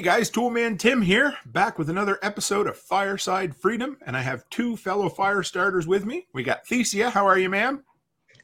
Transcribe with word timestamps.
Hey 0.00 0.06
guys, 0.06 0.30
Toolman 0.30 0.78
Tim 0.78 1.02
here, 1.02 1.36
back 1.44 1.78
with 1.78 1.90
another 1.90 2.18
episode 2.22 2.66
of 2.66 2.78
Fireside 2.78 3.54
Freedom, 3.54 3.98
and 4.06 4.16
I 4.16 4.22
have 4.22 4.48
two 4.48 4.74
fellow 4.74 5.10
fire 5.10 5.42
starters 5.42 5.86
with 5.86 6.06
me. 6.06 6.26
We 6.32 6.42
got 6.42 6.64
Thesia. 6.64 7.10
How 7.10 7.26
are 7.26 7.38
you, 7.38 7.50
ma'am? 7.50 7.84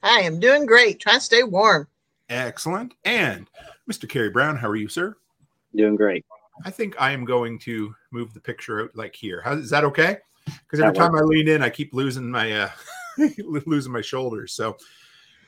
I 0.03 0.21
am 0.21 0.39
doing 0.39 0.67
great. 0.67 1.01
Trying 1.01 1.17
to 1.17 1.25
stay 1.25 1.45
warm. 1.45 1.89
Excellent. 2.29 2.93
And 3.07 3.49
Mr. 3.91 4.07
Kerry 4.07 4.29
Brown, 4.29 4.59
how 4.59 4.69
are 4.69 4.77
you, 4.77 4.87
sir? 4.87 5.17
Doing 5.75 5.97
great. 5.97 6.27
I 6.67 6.71
think 6.71 6.95
I 7.01 7.13
am 7.13 7.25
going 7.25 7.59
to 7.61 7.95
move 8.11 8.35
the 8.35 8.41
picture 8.41 8.83
out 8.83 8.91
like 8.95 9.15
here. 9.15 9.41
How, 9.41 9.55
is 9.55 9.71
that 9.71 9.85
okay? 9.85 10.19
Because 10.45 10.81
every 10.81 10.93
That 10.93 10.99
time 10.99 11.15
I 11.15 11.23
lean 11.23 11.49
in, 11.49 11.63
I 11.63 11.71
keep 11.71 11.95
losing 11.95 12.31
my 12.31 12.53
uh, 12.53 12.71
losing 13.39 13.93
my 13.93 14.03
shoulders. 14.03 14.53
So, 14.53 14.77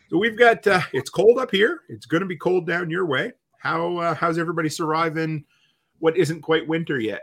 so 0.09 0.17
we've 0.17 0.39
got 0.39 0.67
uh, 0.67 0.81
it's 0.95 1.11
cold 1.11 1.39
up 1.39 1.51
here. 1.51 1.81
It's 1.91 2.07
going 2.07 2.23
to 2.23 2.27
be 2.27 2.39
cold 2.39 2.67
down 2.67 2.89
your 2.89 3.05
way. 3.05 3.33
How 3.59 3.99
uh, 3.99 4.15
how's 4.15 4.39
everybody 4.39 4.71
surviving? 4.71 5.45
What 5.99 6.17
isn't 6.17 6.43
quite 6.43 6.67
winter 6.69 6.99
yet? 6.99 7.23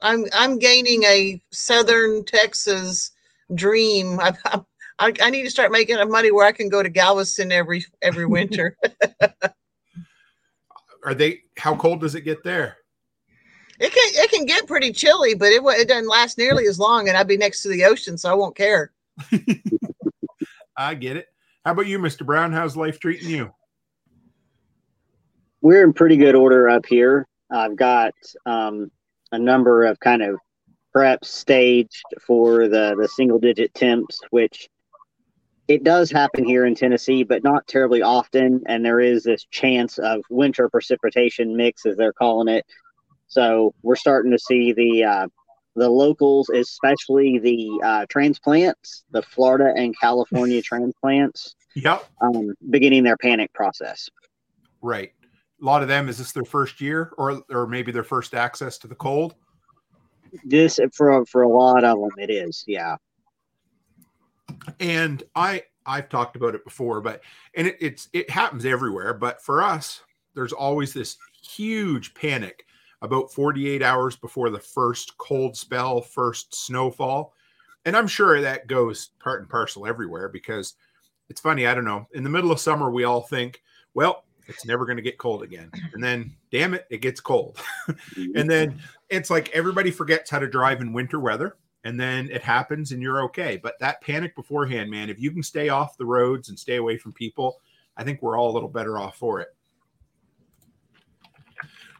I'm 0.00 0.26
I'm 0.32 0.58
gaining 0.58 1.04
a 1.04 1.42
Southern 1.50 2.24
Texas 2.24 3.12
dream. 3.54 4.18
I, 4.22 4.34
I, 4.98 5.12
I 5.22 5.30
need 5.30 5.44
to 5.44 5.50
start 5.50 5.72
making 5.72 5.96
enough 5.96 6.08
money 6.08 6.30
where 6.30 6.46
I 6.46 6.52
can 6.52 6.68
go 6.68 6.82
to 6.82 6.88
Galveston 6.88 7.52
every 7.52 7.84
every 8.02 8.26
winter. 8.26 8.76
Are 11.04 11.14
they? 11.14 11.40
How 11.56 11.74
cold 11.76 12.00
does 12.00 12.14
it 12.14 12.20
get 12.22 12.44
there? 12.44 12.76
it 13.82 13.92
can 13.92 14.24
it 14.24 14.30
can 14.30 14.46
get 14.46 14.68
pretty 14.68 14.92
chilly, 14.92 15.34
but 15.34 15.46
it 15.46 15.60
it 15.64 15.88
doesn't 15.88 16.08
last 16.08 16.38
nearly 16.38 16.66
as 16.66 16.78
long, 16.78 17.08
and 17.08 17.16
I'd 17.16 17.26
be 17.26 17.36
next 17.36 17.62
to 17.62 17.68
the 17.68 17.84
ocean, 17.84 18.16
so 18.16 18.30
I 18.30 18.34
won't 18.34 18.54
care. 18.54 18.92
I 20.76 20.94
get 20.94 21.16
it. 21.16 21.26
How 21.64 21.72
about 21.72 21.88
you, 21.88 21.98
Mr. 21.98 22.24
Brown? 22.24 22.52
How's 22.52 22.76
life 22.76 23.00
treating 23.00 23.28
you? 23.28 23.52
We're 25.62 25.84
in 25.84 25.92
pretty 25.92 26.16
good 26.16 26.34
order 26.34 26.68
up 26.68 26.84
here. 26.86 27.26
I've 27.50 27.76
got 27.76 28.12
um, 28.46 28.90
a 29.30 29.38
number 29.38 29.84
of 29.84 29.98
kind 30.00 30.22
of 30.22 30.36
preps 30.94 31.26
staged 31.26 32.04
for 32.20 32.68
the, 32.68 32.96
the 33.00 33.08
single 33.08 33.38
digit 33.38 33.72
temps, 33.72 34.20
which 34.30 34.68
it 35.68 35.84
does 35.84 36.10
happen 36.10 36.44
here 36.44 36.66
in 36.66 36.74
Tennessee, 36.74 37.22
but 37.22 37.44
not 37.44 37.66
terribly 37.68 38.02
often. 38.02 38.62
And 38.66 38.84
there 38.84 39.00
is 39.00 39.22
this 39.22 39.44
chance 39.50 39.98
of 39.98 40.20
winter 40.28 40.68
precipitation 40.68 41.56
mix, 41.56 41.86
as 41.86 41.96
they're 41.96 42.12
calling 42.12 42.48
it. 42.48 42.66
So 43.28 43.72
we're 43.82 43.96
starting 43.96 44.32
to 44.32 44.38
see 44.38 44.72
the 44.72 45.04
uh, 45.04 45.28
the 45.74 45.88
locals, 45.88 46.50
especially 46.50 47.38
the 47.38 47.80
uh, 47.82 48.06
transplants, 48.10 49.04
the 49.12 49.22
Florida 49.22 49.72
and 49.74 49.98
California 49.98 50.60
transplants, 50.62 51.54
Yep. 51.76 52.04
um, 52.20 52.52
beginning 52.68 53.04
their 53.04 53.16
panic 53.16 53.50
process. 53.54 54.10
Right. 54.82 55.12
A 55.62 55.64
lot 55.64 55.82
of 55.82 55.88
them. 55.88 56.08
Is 56.08 56.18
this 56.18 56.32
their 56.32 56.44
first 56.44 56.80
year, 56.80 57.12
or 57.16 57.42
or 57.48 57.66
maybe 57.66 57.92
their 57.92 58.02
first 58.02 58.34
access 58.34 58.76
to 58.78 58.88
the 58.88 58.96
cold? 58.96 59.36
This 60.44 60.80
for 60.92 61.24
for 61.26 61.42
a 61.42 61.48
lot 61.48 61.84
of 61.84 62.00
them, 62.00 62.10
it 62.18 62.30
is. 62.30 62.64
Yeah, 62.66 62.96
and 64.80 65.22
i 65.34 65.62
i've 65.86 66.08
talked 66.08 66.36
about 66.36 66.54
it 66.54 66.64
before 66.64 67.00
but 67.00 67.22
and 67.56 67.66
it, 67.66 67.76
it's 67.80 68.08
it 68.12 68.28
happens 68.30 68.64
everywhere 68.64 69.14
but 69.14 69.42
for 69.42 69.62
us 69.62 70.00
there's 70.34 70.52
always 70.52 70.92
this 70.92 71.16
huge 71.42 72.14
panic 72.14 72.66
about 73.02 73.32
48 73.32 73.82
hours 73.82 74.16
before 74.16 74.50
the 74.50 74.58
first 74.58 75.16
cold 75.18 75.56
spell 75.56 76.00
first 76.00 76.54
snowfall 76.54 77.34
and 77.84 77.96
i'm 77.96 78.06
sure 78.06 78.40
that 78.40 78.66
goes 78.66 79.10
part 79.18 79.40
and 79.40 79.50
parcel 79.50 79.86
everywhere 79.86 80.28
because 80.28 80.74
it's 81.28 81.40
funny 81.40 81.66
i 81.66 81.74
don't 81.74 81.84
know 81.84 82.06
in 82.14 82.22
the 82.22 82.30
middle 82.30 82.52
of 82.52 82.60
summer 82.60 82.90
we 82.90 83.04
all 83.04 83.22
think 83.22 83.62
well 83.94 84.24
it's 84.46 84.64
never 84.64 84.84
going 84.84 84.96
to 84.96 85.02
get 85.02 85.18
cold 85.18 85.42
again. 85.42 85.70
And 85.92 86.02
then 86.02 86.34
damn 86.50 86.74
it 86.74 86.86
it 86.90 86.98
gets 86.98 87.20
cold. 87.20 87.58
And 88.34 88.50
then 88.50 88.78
it's 89.08 89.30
like 89.30 89.50
everybody 89.50 89.90
forgets 89.90 90.30
how 90.30 90.38
to 90.38 90.48
drive 90.48 90.80
in 90.80 90.92
winter 90.92 91.20
weather 91.20 91.56
and 91.84 91.98
then 91.98 92.30
it 92.30 92.42
happens 92.42 92.92
and 92.92 93.02
you're 93.02 93.22
okay. 93.24 93.56
But 93.56 93.78
that 93.80 94.00
panic 94.00 94.34
beforehand 94.34 94.90
man 94.90 95.10
if 95.10 95.20
you 95.20 95.30
can 95.30 95.42
stay 95.42 95.68
off 95.68 95.96
the 95.96 96.06
roads 96.06 96.48
and 96.48 96.58
stay 96.58 96.76
away 96.76 96.96
from 96.96 97.12
people 97.12 97.60
i 97.96 98.04
think 98.04 98.22
we're 98.22 98.38
all 98.38 98.50
a 98.50 98.54
little 98.54 98.68
better 98.68 98.98
off 98.98 99.16
for 99.16 99.40
it. 99.40 99.48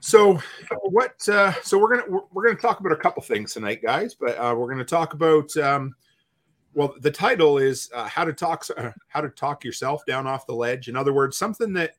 So 0.00 0.41
what 0.83 1.28
uh 1.28 1.53
so 1.62 1.78
we're 1.78 1.97
gonna 1.97 2.11
we're, 2.11 2.27
we're 2.33 2.47
gonna 2.47 2.59
talk 2.59 2.81
about 2.81 2.93
a 2.93 2.97
couple 2.97 3.22
things 3.22 3.53
tonight 3.53 3.83
guys 3.83 4.15
but 4.15 4.37
uh 4.37 4.55
we're 4.56 4.69
gonna 4.69 4.84
talk 4.84 5.15
about 5.15 5.56
um 5.56 5.94
well 6.75 6.94
the 7.00 7.11
title 7.11 7.59
is 7.59 7.91
uh, 7.94 8.06
how 8.09 8.25
to 8.25 8.33
talk 8.33 8.65
uh, 8.77 8.91
how 9.09 9.21
to 9.21 9.28
talk 9.28 9.65
yourself 9.65 10.05
down 10.06 10.27
off 10.27 10.47
the 10.47 10.55
ledge. 10.55 10.88
In 10.88 10.97
other 10.97 11.12
words 11.12 11.37
something 11.37 11.72
that 11.75 11.94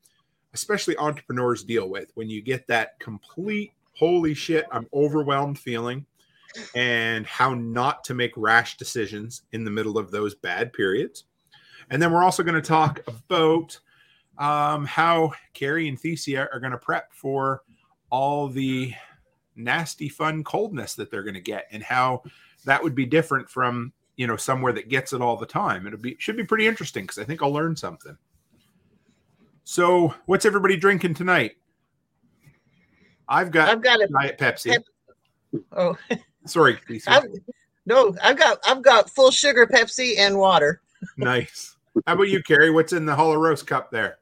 especially 0.53 0.97
entrepreneurs 0.97 1.63
deal 1.63 1.89
with 1.89 2.11
when 2.15 2.29
you 2.29 2.41
get 2.41 2.67
that 2.67 2.99
complete 2.99 3.71
holy 3.95 4.33
shit 4.33 4.65
i'm 4.71 4.87
overwhelmed 4.93 5.57
feeling 5.57 6.05
and 6.75 7.25
how 7.25 7.53
not 7.53 8.03
to 8.05 8.13
make 8.13 8.31
rash 8.37 8.77
decisions 8.77 9.43
in 9.51 9.63
the 9.63 9.71
middle 9.71 9.97
of 9.97 10.11
those 10.11 10.35
bad 10.35 10.73
periods. 10.73 11.25
And 11.89 12.01
then 12.01 12.11
we're 12.11 12.23
also 12.23 12.43
going 12.43 12.55
to 12.55 12.61
talk 12.61 13.01
about 13.07 13.79
um, 14.37 14.85
how 14.85 15.33
Carrie 15.53 15.87
and 15.87 15.99
Thesia 15.99 16.47
are 16.51 16.59
going 16.59 16.71
to 16.71 16.77
prep 16.77 17.13
for 17.13 17.63
all 18.09 18.47
the 18.47 18.93
nasty, 19.55 20.09
fun 20.09 20.43
coldness 20.43 20.95
that 20.95 21.11
they're 21.11 21.23
going 21.23 21.33
to 21.33 21.41
get, 21.41 21.67
and 21.71 21.83
how 21.83 22.23
that 22.65 22.81
would 22.81 22.95
be 22.95 23.05
different 23.05 23.49
from 23.49 23.91
you 24.15 24.27
know 24.27 24.37
somewhere 24.37 24.73
that 24.73 24.89
gets 24.89 25.13
it 25.13 25.21
all 25.21 25.37
the 25.37 25.45
time. 25.45 25.85
It'll 25.85 25.99
be 25.99 26.15
should 26.19 26.37
be 26.37 26.43
pretty 26.43 26.67
interesting 26.67 27.03
because 27.03 27.19
I 27.19 27.25
think 27.25 27.43
I'll 27.43 27.53
learn 27.53 27.75
something. 27.75 28.17
So, 29.63 30.13
what's 30.25 30.45
everybody 30.45 30.75
drinking 30.77 31.13
tonight? 31.13 31.53
I've 33.27 33.51
got, 33.51 33.69
I've 33.69 33.81
got 33.81 34.01
a 34.01 34.07
Diet 34.07 34.37
Pepsi. 34.37 34.71
Pep- 34.71 35.63
oh 35.71 35.97
Sorry, 36.45 36.77
I've, 37.07 37.23
no, 37.85 38.13
I've 38.21 38.37
got 38.37 38.59
I've 38.67 38.81
got 38.81 39.09
full 39.09 39.31
sugar 39.31 39.65
Pepsi 39.65 40.17
and 40.17 40.37
water. 40.37 40.81
Nice. 41.17 41.77
How 42.05 42.13
about 42.13 42.23
you, 42.29 42.41
Carrie? 42.43 42.71
What's 42.71 42.91
in 42.91 43.05
the 43.05 43.15
Hollow 43.15 43.35
Roast 43.35 43.65
cup 43.67 43.91
there? 43.91 44.17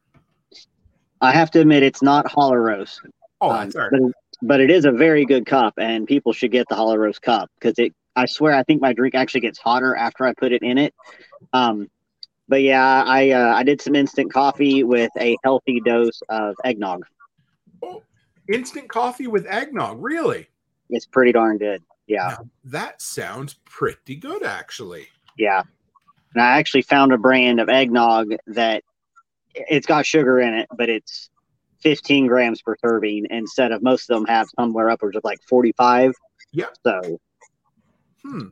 I 1.22 1.32
have 1.32 1.52
to 1.52 1.62
admit 1.62 1.84
it's 1.84 2.02
not 2.02 2.30
hollow 2.30 2.56
roast, 2.56 3.00
Oh, 3.42 3.52
um, 3.52 3.58
that's 3.66 3.76
all 3.76 3.84
right. 3.84 3.92
but, 3.92 4.12
but 4.42 4.60
it 4.60 4.72
is 4.72 4.86
a 4.86 4.92
very 4.92 5.24
good 5.26 5.46
cup, 5.46 5.76
and 5.78 6.08
people 6.08 6.34
should 6.34 6.52
get 6.52 6.68
the 6.68 6.76
hollow 6.76 6.96
roast 6.96 7.22
cup 7.22 7.50
because 7.60 7.78
it. 7.78 7.94
I 8.16 8.26
swear, 8.26 8.54
I 8.54 8.64
think 8.64 8.82
my 8.82 8.92
drink 8.92 9.16
actually 9.16 9.40
gets 9.40 9.58
hotter 9.58 9.96
after 9.96 10.26
I 10.26 10.34
put 10.34 10.52
it 10.52 10.64
in 10.64 10.78
it. 10.78 10.94
Um, 11.54 11.90
but 12.52 12.62
yeah, 12.62 13.04
I 13.08 13.32
uh, 13.32 13.56
I 13.56 13.64
did 13.64 13.82
some 13.82 13.96
instant 13.96 14.32
coffee 14.32 14.84
with 14.84 15.10
a 15.20 15.36
healthy 15.44 15.82
dose 15.84 16.22
of 16.30 16.56
eggnog. 16.64 17.04
Oh, 17.82 18.04
instant 18.48 18.90
coffee 18.90 19.26
with 19.28 19.48
eggnog. 19.48 19.98
Really? 20.04 20.48
It's 20.92 21.06
pretty 21.08 21.32
darn 21.32 21.58
good. 21.58 21.82
Yeah, 22.08 22.36
Now, 22.38 22.50
that 22.66 23.02
sounds 23.02 23.56
pretty 23.66 24.18
good, 24.18 24.44
actually. 24.44 25.08
yeah. 25.38 25.64
And 26.36 26.44
I 26.44 26.58
actually 26.60 26.82
found 26.82 27.14
a 27.14 27.18
brand 27.18 27.60
of 27.62 27.70
eggnog 27.70 28.34
that 28.48 28.84
it's 29.56 29.88
got 29.88 30.06
sugar 30.06 30.40
in 30.42 30.54
it, 30.54 30.68
but 30.78 30.90
it's 30.90 31.30
15 31.80 32.28
grams 32.28 32.62
per 32.62 32.76
serving 32.86 33.28
instead 33.30 33.72
of 33.72 33.82
most 33.82 34.10
of 34.10 34.16
them 34.18 34.26
have 34.26 34.48
somewhere 34.60 34.90
upwards 34.90 35.16
of 35.18 35.24
like 35.24 35.40
45. 35.48 36.14
Yeah. 36.52 36.66
So 36.86 37.20
Hmm. 38.24 38.48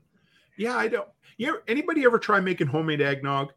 Yeah, 0.57 0.75
I 0.77 0.88
don't. 0.88 1.07
You 1.38 1.49
ever, 1.49 1.63
anybody 1.67 2.03
ever 2.05 2.17
try 2.19 2.39
making 2.39 2.67
homemade 2.67 3.01
eggnog? 3.01 3.53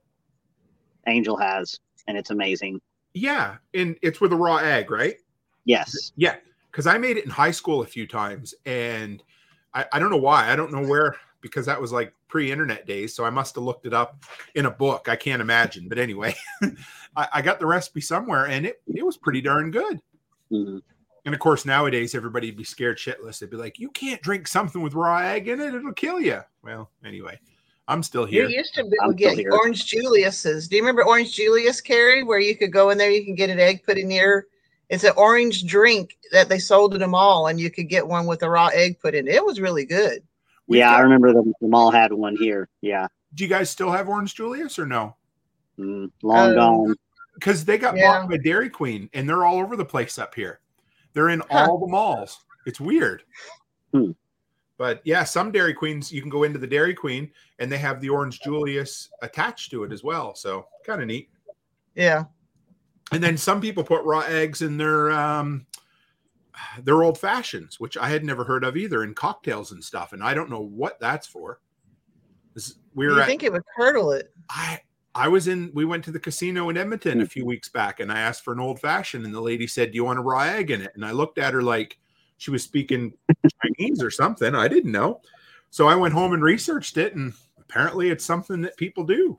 Angel 1.06 1.36
has, 1.36 1.78
and 2.06 2.16
it's 2.16 2.30
amazing. 2.30 2.80
Yeah, 3.14 3.56
and 3.74 3.96
it's 4.02 4.20
with 4.20 4.32
a 4.32 4.36
raw 4.36 4.56
egg, 4.56 4.90
right? 4.90 5.16
Yes. 5.64 6.12
Yeah, 6.16 6.36
because 6.70 6.86
I 6.86 6.98
made 6.98 7.16
it 7.16 7.24
in 7.24 7.30
high 7.30 7.50
school 7.50 7.82
a 7.82 7.86
few 7.86 8.06
times, 8.06 8.54
and 8.66 9.22
I, 9.74 9.84
I 9.92 9.98
don't 9.98 10.10
know 10.10 10.16
why. 10.16 10.50
I 10.50 10.56
don't 10.56 10.72
know 10.72 10.86
where 10.86 11.16
because 11.40 11.66
that 11.66 11.80
was 11.80 11.92
like 11.92 12.14
pre-internet 12.28 12.86
days, 12.86 13.14
so 13.14 13.24
I 13.24 13.30
must 13.30 13.54
have 13.56 13.64
looked 13.64 13.84
it 13.86 13.92
up 13.92 14.22
in 14.54 14.66
a 14.66 14.70
book. 14.70 15.08
I 15.08 15.16
can't 15.16 15.42
imagine, 15.42 15.88
but 15.88 15.98
anyway, 15.98 16.34
I, 17.16 17.28
I 17.34 17.42
got 17.42 17.58
the 17.60 17.66
recipe 17.66 18.00
somewhere, 18.00 18.46
and 18.46 18.66
it 18.66 18.80
it 18.86 19.04
was 19.04 19.16
pretty 19.16 19.40
darn 19.40 19.70
good. 19.70 20.00
Mhm. 20.50 20.80
And 21.24 21.34
of 21.34 21.40
course, 21.40 21.64
nowadays 21.64 22.14
everybody'd 22.16 22.56
be 22.56 22.64
scared 22.64 22.98
shitless. 22.98 23.38
They'd 23.38 23.50
be 23.50 23.56
like, 23.56 23.78
"You 23.78 23.90
can't 23.90 24.22
drink 24.22 24.48
something 24.48 24.82
with 24.82 24.94
raw 24.94 25.18
egg 25.18 25.48
in 25.48 25.60
it; 25.60 25.74
it'll 25.74 25.92
kill 25.92 26.20
you." 26.20 26.40
Well, 26.62 26.90
anyway, 27.04 27.38
I'm 27.88 28.02
still 28.02 28.24
here. 28.24 28.48
You 28.48 28.56
used 28.58 28.74
to 28.74 28.84
be 28.84 28.96
I'm 29.02 29.10
able 29.10 29.36
get. 29.36 29.46
Orange 29.52 29.86
Julius's. 29.86 30.68
Do 30.68 30.76
you 30.76 30.82
remember 30.82 31.04
Orange 31.04 31.34
Julius, 31.34 31.80
Carrie, 31.80 32.22
where 32.22 32.38
you 32.38 32.56
could 32.56 32.72
go 32.72 32.90
in 32.90 32.98
there, 32.98 33.10
you 33.10 33.24
can 33.24 33.34
get 33.34 33.50
an 33.50 33.58
egg 33.58 33.82
put 33.84 33.98
in 33.98 34.10
your 34.10 34.46
it's 34.88 35.04
an 35.04 35.12
orange 35.16 35.64
drink 35.64 36.18
that 36.32 36.50
they 36.50 36.58
sold 36.58 36.94
at 36.94 37.00
a 37.00 37.06
mall, 37.08 37.46
and 37.46 37.58
you 37.58 37.70
could 37.70 37.88
get 37.88 38.06
one 38.06 38.26
with 38.26 38.42
a 38.42 38.50
raw 38.50 38.66
egg 38.74 39.00
put 39.00 39.14
in 39.14 39.26
it. 39.26 39.34
It 39.34 39.44
was 39.44 39.58
really 39.58 39.86
good. 39.86 40.22
We've 40.66 40.80
yeah, 40.80 40.90
got- 40.90 41.00
I 41.00 41.02
remember 41.02 41.32
the, 41.32 41.50
the 41.62 41.68
mall 41.68 41.90
had 41.90 42.12
one 42.12 42.36
here. 42.36 42.68
Yeah. 42.82 43.06
Do 43.34 43.42
you 43.42 43.48
guys 43.48 43.70
still 43.70 43.90
have 43.90 44.08
Orange 44.08 44.34
Julius 44.34 44.78
or 44.78 44.84
no? 44.86 45.16
Mm, 45.78 46.10
long 46.22 46.50
Um, 46.50 46.54
gone. 46.54 46.94
Because 47.34 47.64
they 47.64 47.78
got 47.78 47.96
Yeah. 47.96 48.20
bought 48.20 48.28
by 48.28 48.36
Dairy 48.36 48.68
Queen, 48.68 49.08
and 49.14 49.26
they're 49.26 49.46
all 49.46 49.60
over 49.60 49.76
the 49.76 49.84
place 49.84 50.18
up 50.18 50.34
here. 50.34 50.60
They're 51.14 51.30
in 51.30 51.40
Huh. 51.50 51.66
all 51.70 51.78
the 51.78 51.86
malls. 51.86 52.38
It's 52.66 52.78
weird. 52.78 53.22
Hmm. 53.92 54.10
But 54.82 55.00
yeah, 55.04 55.22
some 55.22 55.52
Dairy 55.52 55.74
Queens 55.74 56.10
you 56.10 56.20
can 56.20 56.28
go 56.28 56.42
into 56.42 56.58
the 56.58 56.66
Dairy 56.66 56.92
Queen 56.92 57.30
and 57.60 57.70
they 57.70 57.78
have 57.78 58.00
the 58.00 58.08
Orange 58.08 58.40
Julius 58.40 59.10
attached 59.22 59.70
to 59.70 59.84
it 59.84 59.92
as 59.92 60.02
well. 60.02 60.34
So 60.34 60.66
kind 60.84 61.00
of 61.00 61.06
neat. 61.06 61.30
Yeah. 61.94 62.24
and 63.12 63.22
then 63.22 63.36
some 63.36 63.60
people 63.60 63.84
put 63.84 64.02
raw 64.02 64.22
eggs 64.22 64.60
in 64.60 64.76
their 64.78 65.12
um, 65.12 65.66
their 66.82 67.04
old 67.04 67.16
fashions, 67.16 67.78
which 67.78 67.96
I 67.96 68.08
had 68.08 68.24
never 68.24 68.42
heard 68.42 68.64
of 68.64 68.76
either, 68.76 69.04
in 69.04 69.14
cocktails 69.14 69.70
and 69.70 69.84
stuff. 69.84 70.12
And 70.14 70.20
I 70.20 70.34
don't 70.34 70.50
know 70.50 70.62
what 70.62 70.98
that's 70.98 71.28
for. 71.28 71.60
This, 72.54 72.74
we 72.92 73.06
You 73.06 73.12
were 73.12 73.20
at, 73.20 73.28
think 73.28 73.44
it 73.44 73.52
would 73.52 73.62
curdle 73.78 74.10
it? 74.10 74.32
I 74.50 74.80
I 75.14 75.28
was 75.28 75.46
in 75.46 75.70
we 75.74 75.84
went 75.84 76.02
to 76.06 76.10
the 76.10 76.18
casino 76.18 76.70
in 76.70 76.76
Edmonton 76.76 77.20
a 77.20 77.26
few 77.26 77.46
weeks 77.46 77.68
back 77.68 78.00
and 78.00 78.10
I 78.10 78.18
asked 78.18 78.42
for 78.42 78.52
an 78.52 78.58
old 78.58 78.80
fashioned 78.80 79.26
and 79.26 79.32
the 79.32 79.40
lady 79.40 79.68
said, 79.68 79.92
Do 79.92 79.94
you 79.94 80.04
want 80.06 80.18
a 80.18 80.22
raw 80.22 80.40
egg 80.40 80.72
in 80.72 80.80
it? 80.82 80.90
And 80.96 81.04
I 81.04 81.12
looked 81.12 81.38
at 81.38 81.54
her 81.54 81.62
like 81.62 82.00
she 82.42 82.50
was 82.50 82.64
speaking 82.64 83.12
Chinese 83.62 84.02
or 84.02 84.10
something. 84.10 84.52
I 84.52 84.66
didn't 84.66 84.90
know. 84.90 85.20
So 85.70 85.86
I 85.86 85.94
went 85.94 86.12
home 86.12 86.32
and 86.32 86.42
researched 86.42 86.96
it 86.96 87.14
and 87.14 87.32
apparently 87.60 88.10
it's 88.10 88.24
something 88.24 88.60
that 88.62 88.76
people 88.76 89.04
do. 89.04 89.38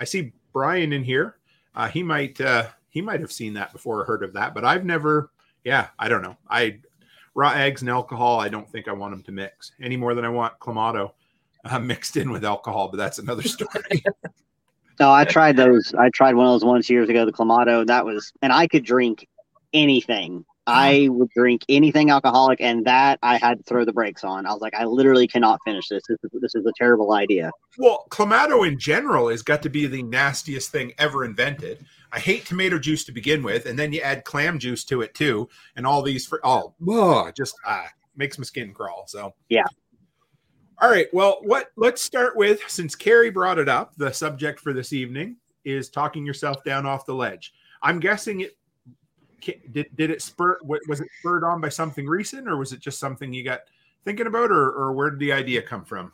I 0.00 0.04
see 0.04 0.32
Brian 0.54 0.94
in 0.94 1.04
here. 1.04 1.36
Uh, 1.74 1.88
he 1.88 2.02
might 2.02 2.40
uh, 2.40 2.68
he 2.88 3.02
might 3.02 3.20
have 3.20 3.30
seen 3.30 3.52
that 3.54 3.74
before 3.74 4.00
or 4.00 4.06
heard 4.06 4.22
of 4.22 4.32
that, 4.32 4.54
but 4.54 4.64
I've 4.64 4.86
never 4.86 5.30
yeah, 5.62 5.88
I 5.98 6.08
don't 6.08 6.22
know. 6.22 6.38
I 6.48 6.78
raw 7.34 7.50
eggs 7.50 7.82
and 7.82 7.90
alcohol, 7.90 8.40
I 8.40 8.48
don't 8.48 8.68
think 8.72 8.88
I 8.88 8.92
want 8.92 9.12
them 9.12 9.22
to 9.24 9.32
mix 9.32 9.72
any 9.82 9.98
more 9.98 10.14
than 10.14 10.24
I 10.24 10.30
want 10.30 10.58
clamato 10.58 11.12
uh, 11.66 11.78
mixed 11.92 12.16
in 12.16 12.30
with 12.30 12.46
alcohol, 12.46 12.88
but 12.88 12.96
that's 12.96 13.18
another 13.18 13.42
story. 13.56 14.02
No, 14.98 15.12
I 15.12 15.26
tried 15.26 15.58
those. 15.58 15.92
I 15.98 16.08
tried 16.08 16.34
one 16.34 16.46
of 16.46 16.52
those 16.54 16.64
ones 16.64 16.88
years 16.88 17.10
ago, 17.10 17.26
the 17.26 17.32
Clamato. 17.32 17.86
That 17.86 18.04
was, 18.04 18.32
and 18.40 18.52
I 18.52 18.66
could 18.66 18.84
drink 18.84 19.28
anything. 19.72 20.44
I 20.68 21.08
would 21.08 21.30
drink 21.30 21.64
anything 21.68 22.10
alcoholic, 22.10 22.60
and 22.60 22.84
that 22.84 23.18
I 23.22 23.38
had 23.38 23.58
to 23.58 23.64
throw 23.64 23.84
the 23.84 23.92
brakes 23.92 24.24
on. 24.24 24.46
I 24.46 24.52
was 24.52 24.60
like, 24.60 24.74
I 24.74 24.84
literally 24.84 25.26
cannot 25.26 25.60
finish 25.64 25.88
this. 25.88 26.02
This 26.08 26.18
is, 26.22 26.30
this 26.40 26.54
is 26.54 26.66
a 26.66 26.72
terrible 26.76 27.12
idea. 27.12 27.50
Well, 27.78 28.06
clamato 28.10 28.66
in 28.66 28.78
general 28.78 29.28
has 29.28 29.42
got 29.42 29.62
to 29.62 29.70
be 29.70 29.86
the 29.86 30.02
nastiest 30.02 30.70
thing 30.70 30.92
ever 30.98 31.24
invented. 31.24 31.84
I 32.12 32.20
hate 32.20 32.46
tomato 32.46 32.78
juice 32.78 33.04
to 33.04 33.12
begin 33.12 33.42
with, 33.42 33.66
and 33.66 33.78
then 33.78 33.92
you 33.92 34.00
add 34.00 34.24
clam 34.24 34.58
juice 34.58 34.84
to 34.84 35.02
it 35.02 35.14
too, 35.14 35.48
and 35.76 35.86
all 35.86 36.02
these 36.02 36.26
for 36.26 36.40
oh, 36.44 36.74
just 37.36 37.54
ah, 37.66 37.86
makes 38.16 38.38
my 38.38 38.44
skin 38.44 38.72
crawl. 38.74 39.04
So 39.06 39.34
Yeah. 39.48 39.66
All 40.80 40.90
right. 40.90 41.08
Well, 41.12 41.38
what 41.42 41.70
let's 41.76 42.02
start 42.02 42.36
with 42.36 42.60
since 42.68 42.94
Carrie 42.94 43.30
brought 43.30 43.58
it 43.58 43.68
up. 43.68 43.94
The 43.96 44.12
subject 44.12 44.60
for 44.60 44.72
this 44.72 44.92
evening 44.92 45.36
is 45.64 45.88
talking 45.88 46.24
yourself 46.24 46.62
down 46.62 46.86
off 46.86 47.06
the 47.06 47.14
ledge. 47.14 47.52
I'm 47.82 48.00
guessing 48.00 48.40
it 48.42 48.57
did. 49.40 49.94
Did 49.96 50.10
it 50.10 50.22
spur? 50.22 50.58
Was 50.62 51.00
it 51.00 51.08
spurred 51.20 51.44
on 51.44 51.60
by 51.60 51.68
something 51.68 52.06
recent, 52.06 52.48
or 52.48 52.56
was 52.56 52.72
it 52.72 52.80
just 52.80 52.98
something 52.98 53.32
you 53.32 53.44
got 53.44 53.60
thinking 54.04 54.26
about, 54.26 54.50
or 54.50 54.70
or 54.70 54.92
where 54.92 55.10
did 55.10 55.18
the 55.18 55.32
idea 55.32 55.62
come 55.62 55.84
from? 55.84 56.12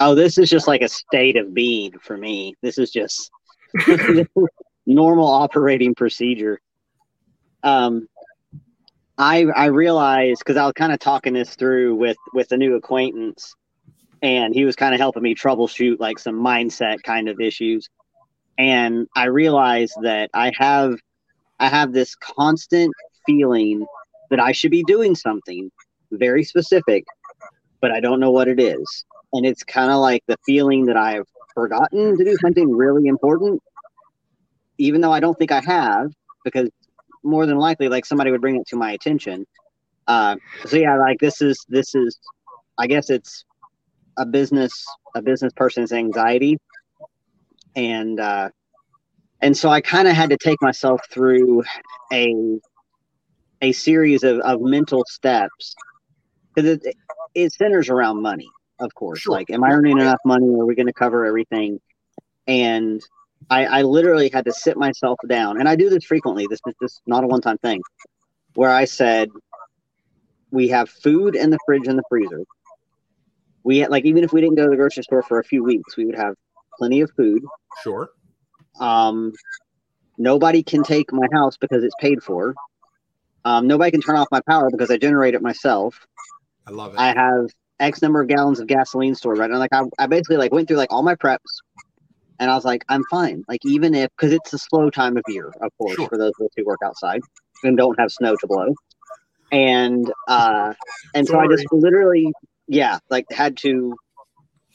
Oh, 0.00 0.14
this 0.14 0.38
is 0.38 0.50
just 0.50 0.66
like 0.66 0.82
a 0.82 0.88
state 0.88 1.36
of 1.36 1.54
being 1.54 1.92
for 2.00 2.16
me. 2.16 2.54
This 2.62 2.78
is 2.78 2.90
just 2.90 3.30
normal 4.86 5.26
operating 5.26 5.94
procedure. 5.94 6.60
Um, 7.62 8.08
I 9.18 9.44
I 9.44 9.66
realized 9.66 10.40
because 10.40 10.56
I 10.56 10.64
was 10.64 10.72
kind 10.74 10.92
of 10.92 10.98
talking 10.98 11.32
this 11.32 11.54
through 11.54 11.94
with 11.96 12.16
with 12.32 12.50
a 12.52 12.56
new 12.56 12.74
acquaintance, 12.74 13.54
and 14.22 14.54
he 14.54 14.64
was 14.64 14.76
kind 14.76 14.94
of 14.94 15.00
helping 15.00 15.22
me 15.22 15.34
troubleshoot 15.34 16.00
like 16.00 16.18
some 16.18 16.36
mindset 16.36 17.02
kind 17.02 17.28
of 17.28 17.40
issues, 17.40 17.88
and 18.58 19.06
I 19.14 19.26
realized 19.26 19.94
that 20.02 20.30
I 20.34 20.52
have 20.58 20.98
I 21.60 21.68
have 21.68 21.92
this 21.92 22.14
constant 22.16 22.92
feeling 23.26 23.86
that 24.30 24.40
I 24.40 24.52
should 24.52 24.70
be 24.70 24.84
doing 24.84 25.14
something 25.14 25.70
very 26.12 26.44
specific, 26.44 27.04
but 27.80 27.90
I 27.90 28.00
don't 28.00 28.20
know 28.20 28.30
what 28.30 28.48
it 28.48 28.60
is, 28.60 29.04
and 29.32 29.46
it's 29.46 29.62
kind 29.62 29.90
of 29.90 29.98
like 29.98 30.22
the 30.26 30.36
feeling 30.46 30.86
that 30.86 30.96
I've 30.96 31.26
forgotten 31.54 32.16
to 32.16 32.24
do 32.24 32.36
something 32.40 32.70
really 32.70 33.06
important, 33.06 33.62
even 34.78 35.00
though 35.00 35.12
I 35.12 35.20
don't 35.20 35.38
think 35.38 35.52
I 35.52 35.60
have, 35.60 36.10
because 36.44 36.68
more 37.22 37.46
than 37.46 37.58
likely 37.58 37.88
like 37.88 38.04
somebody 38.04 38.30
would 38.30 38.40
bring 38.40 38.56
it 38.56 38.66
to 38.68 38.76
my 38.76 38.92
attention. 38.92 39.46
Uh, 40.06 40.36
so 40.66 40.76
yeah 40.76 40.98
like 40.98 41.18
this 41.18 41.40
is 41.40 41.64
this 41.68 41.94
is 41.94 42.18
i 42.76 42.86
guess 42.86 43.08
it's 43.08 43.46
a 44.18 44.26
business 44.26 44.84
a 45.14 45.22
business 45.22 45.52
person's 45.54 45.92
anxiety. 45.92 46.58
And 47.76 48.20
uh 48.20 48.50
and 49.40 49.56
so 49.56 49.68
i 49.68 49.80
kind 49.80 50.08
of 50.08 50.14
had 50.14 50.30
to 50.30 50.36
take 50.36 50.60
myself 50.62 51.00
through 51.10 51.62
a 52.12 52.58
a 53.62 53.72
series 53.72 54.24
of, 54.24 54.38
of 54.40 54.60
mental 54.60 55.04
steps 55.08 55.74
because 56.54 56.78
it, 56.84 56.96
it 57.34 57.52
centers 57.52 57.88
around 57.88 58.20
money 58.22 58.48
of 58.78 58.92
course 58.94 59.20
Sure. 59.20 59.32
like 59.32 59.50
am 59.50 59.64
i 59.64 59.70
earning 59.70 59.98
enough 59.98 60.20
money 60.24 60.46
are 60.46 60.66
we 60.66 60.74
going 60.74 60.86
to 60.86 60.92
cover 60.92 61.24
everything 61.24 61.80
and 62.46 63.00
I, 63.50 63.66
I 63.66 63.82
literally 63.82 64.30
had 64.32 64.44
to 64.46 64.52
sit 64.52 64.76
myself 64.76 65.18
down, 65.28 65.58
and 65.58 65.68
I 65.68 65.76
do 65.76 65.90
this 65.90 66.04
frequently. 66.04 66.46
This 66.48 66.60
is 66.66 66.74
just 66.80 67.02
not 67.06 67.24
a 67.24 67.26
one 67.26 67.40
time 67.40 67.58
thing, 67.58 67.82
where 68.54 68.70
I 68.70 68.84
said, 68.84 69.28
"We 70.50 70.68
have 70.68 70.88
food 70.88 71.34
in 71.36 71.50
the 71.50 71.58
fridge 71.66 71.86
and 71.86 71.98
the 71.98 72.02
freezer. 72.08 72.42
We 73.62 73.78
had, 73.78 73.90
like 73.90 74.04
even 74.04 74.24
if 74.24 74.32
we 74.32 74.40
didn't 74.40 74.56
go 74.56 74.64
to 74.64 74.70
the 74.70 74.76
grocery 74.76 75.02
store 75.02 75.22
for 75.22 75.38
a 75.38 75.44
few 75.44 75.62
weeks, 75.62 75.96
we 75.96 76.04
would 76.06 76.16
have 76.16 76.34
plenty 76.78 77.00
of 77.00 77.10
food. 77.16 77.42
Sure. 77.82 78.08
Um, 78.80 79.32
nobody 80.18 80.62
can 80.62 80.82
take 80.82 81.12
my 81.12 81.26
house 81.32 81.56
because 81.56 81.84
it's 81.84 81.94
paid 82.00 82.22
for. 82.22 82.54
Um, 83.44 83.66
nobody 83.66 83.90
can 83.90 84.00
turn 84.00 84.16
off 84.16 84.28
my 84.30 84.40
power 84.48 84.70
because 84.70 84.90
I 84.90 84.96
generate 84.96 85.34
it 85.34 85.42
myself. 85.42 86.06
I 86.66 86.70
love 86.70 86.94
it. 86.94 86.98
I 86.98 87.12
have 87.12 87.50
X 87.78 88.00
number 88.00 88.20
of 88.20 88.28
gallons 88.28 88.60
of 88.60 88.66
gasoline 88.66 89.14
stored 89.14 89.38
right 89.38 89.50
now. 89.50 89.58
Like 89.58 89.72
I, 89.72 89.82
I 89.98 90.06
basically 90.06 90.38
like 90.38 90.52
went 90.52 90.68
through 90.68 90.78
like 90.78 90.92
all 90.92 91.02
my 91.02 91.14
preps, 91.14 91.60
and 92.38 92.50
I 92.50 92.54
was 92.54 92.64
like, 92.64 92.84
I'm 92.88 93.02
fine. 93.10 93.44
Like 93.48 93.60
even 93.64 93.94
if 93.94 94.10
because 94.16 94.32
it's 94.32 94.52
a 94.52 94.58
slow 94.58 94.90
time 94.90 95.16
of 95.16 95.24
year, 95.28 95.52
of 95.60 95.70
course, 95.78 95.96
Sure. 95.96 96.08
for 96.08 96.18
those 96.18 96.32
of 96.40 96.46
us 96.46 96.52
who 96.56 96.64
work 96.64 96.80
outside 96.84 97.20
and 97.62 97.76
don't 97.76 97.98
have 97.98 98.10
snow 98.10 98.36
to 98.36 98.46
blow, 98.46 98.74
and 99.52 100.10
uh, 100.26 100.72
and 101.14 101.26
so 101.26 101.38
I 101.38 101.46
just 101.48 101.66
literally, 101.70 102.32
yeah, 102.66 102.98
like 103.10 103.26
had 103.30 103.56
to 103.58 103.94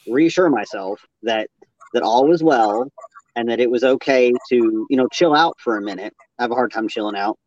reassure 0.06 0.48
myself 0.48 1.04
that 1.24 1.48
that 1.92 2.02
all 2.02 2.26
was 2.28 2.42
well 2.42 2.88
and 3.36 3.48
that 3.48 3.60
it 3.60 3.70
was 3.70 3.84
okay 3.84 4.32
to 4.48 4.86
you 4.88 4.96
know 4.96 5.08
chill 5.08 5.34
out 5.34 5.56
for 5.58 5.76
a 5.76 5.82
minute. 5.82 6.14
I 6.38 6.42
have 6.42 6.50
a 6.50 6.54
hard 6.54 6.72
time 6.72 6.88
chilling 6.88 7.16
out. 7.16 7.38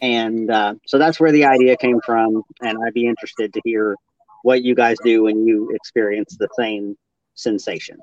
And 0.00 0.50
uh, 0.50 0.74
so 0.86 0.98
that's 0.98 1.18
where 1.18 1.32
the 1.32 1.44
idea 1.44 1.76
came 1.76 2.00
from. 2.04 2.42
And 2.60 2.78
I'd 2.84 2.92
be 2.92 3.06
interested 3.06 3.52
to 3.54 3.60
hear 3.64 3.96
what 4.42 4.62
you 4.62 4.74
guys 4.74 4.98
do 5.02 5.22
when 5.22 5.46
you 5.46 5.70
experience 5.74 6.36
the 6.38 6.48
same 6.58 6.96
sensation. 7.34 7.98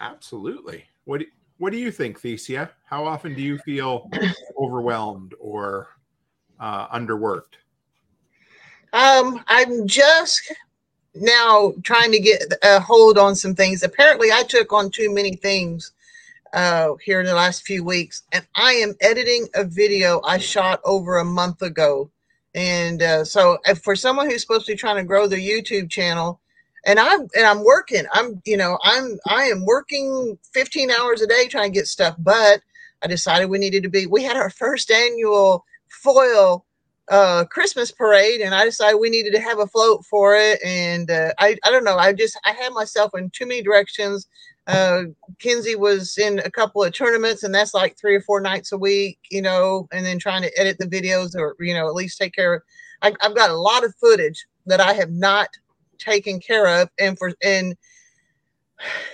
Absolutely. 0.00 0.84
What 1.04 1.20
do, 1.20 1.26
what 1.58 1.72
do 1.72 1.78
you 1.78 1.92
think, 1.92 2.20
Thesia? 2.20 2.70
How 2.84 3.04
often 3.04 3.34
do 3.34 3.42
you 3.42 3.58
feel 3.58 4.10
overwhelmed 4.58 5.34
or 5.38 5.88
uh, 6.58 6.88
underworked? 6.88 7.56
Um, 8.94 9.42
I'm 9.46 9.86
just 9.86 10.54
now 11.14 11.72
trying 11.82 12.12
to 12.12 12.20
get 12.20 12.42
a 12.62 12.80
hold 12.80 13.18
on 13.18 13.34
some 13.34 13.54
things. 13.54 13.82
Apparently, 13.82 14.30
I 14.32 14.42
took 14.42 14.72
on 14.72 14.90
too 14.90 15.12
many 15.12 15.34
things 15.34 15.92
uh, 16.52 16.94
here 17.02 17.20
in 17.20 17.26
the 17.26 17.34
last 17.34 17.62
few 17.62 17.84
weeks, 17.84 18.22
and 18.32 18.46
I 18.54 18.72
am 18.74 18.94
editing 19.00 19.48
a 19.54 19.64
video 19.64 20.20
I 20.24 20.38
shot 20.38 20.80
over 20.84 21.18
a 21.18 21.24
month 21.24 21.62
ago. 21.62 22.10
And 22.54 23.02
uh, 23.02 23.24
so, 23.24 23.58
for 23.82 23.96
someone 23.96 24.28
who's 24.28 24.42
supposed 24.42 24.66
to 24.66 24.72
be 24.72 24.76
trying 24.76 24.96
to 24.96 25.04
grow 25.04 25.26
their 25.26 25.38
YouTube 25.38 25.90
channel, 25.90 26.40
and 26.84 26.98
I'm 26.98 27.20
and 27.34 27.46
I'm 27.46 27.64
working, 27.64 28.04
I'm 28.12 28.42
you 28.44 28.56
know 28.56 28.78
I'm 28.82 29.18
I 29.26 29.44
am 29.44 29.64
working 29.64 30.38
15 30.52 30.90
hours 30.90 31.22
a 31.22 31.26
day 31.26 31.46
trying 31.48 31.72
to 31.72 31.78
get 31.78 31.86
stuff, 31.86 32.16
but 32.18 32.60
I 33.02 33.06
decided 33.06 33.46
we 33.46 33.58
needed 33.58 33.82
to 33.84 33.88
be. 33.88 34.06
We 34.06 34.22
had 34.22 34.36
our 34.36 34.50
first 34.50 34.90
annual 34.90 35.64
foil 35.88 36.64
uh 37.12 37.44
christmas 37.44 37.92
parade 37.92 38.40
and 38.40 38.54
i 38.54 38.64
decided 38.64 38.96
we 38.96 39.10
needed 39.10 39.32
to 39.32 39.40
have 39.40 39.58
a 39.58 39.66
float 39.66 40.04
for 40.06 40.34
it 40.34 40.58
and 40.64 41.10
uh, 41.10 41.30
i 41.38 41.56
i 41.64 41.70
don't 41.70 41.84
know 41.84 41.96
i 41.98 42.12
just 42.12 42.40
i 42.46 42.52
had 42.52 42.72
myself 42.72 43.12
in 43.14 43.30
too 43.30 43.46
many 43.46 43.62
directions. 43.62 44.26
Uh 44.66 45.02
kinsey 45.40 45.74
was 45.74 46.16
in 46.18 46.38
a 46.38 46.50
couple 46.50 46.82
of 46.82 46.92
tournaments 46.92 47.42
and 47.42 47.54
that's 47.54 47.74
like 47.74 47.98
three 47.98 48.14
or 48.14 48.20
four 48.22 48.40
nights 48.40 48.72
a 48.72 48.78
week 48.78 49.18
you 49.30 49.42
know 49.42 49.88
and 49.92 50.06
then 50.06 50.18
trying 50.18 50.42
to 50.42 50.58
edit 50.58 50.78
the 50.78 50.86
videos 50.86 51.34
or 51.36 51.54
you 51.60 51.74
know 51.74 51.86
at 51.86 51.94
least 51.94 52.16
take 52.16 52.32
care 52.32 52.54
of 52.54 52.62
I, 53.02 53.12
i've 53.20 53.34
got 53.34 53.50
a 53.50 53.56
lot 53.56 53.84
of 53.84 53.94
footage 53.96 54.46
that 54.66 54.80
i 54.80 54.92
have 54.92 55.10
not 55.10 55.48
taken 55.98 56.40
care 56.40 56.80
of 56.80 56.88
and 56.98 57.18
for 57.18 57.32
and 57.42 57.76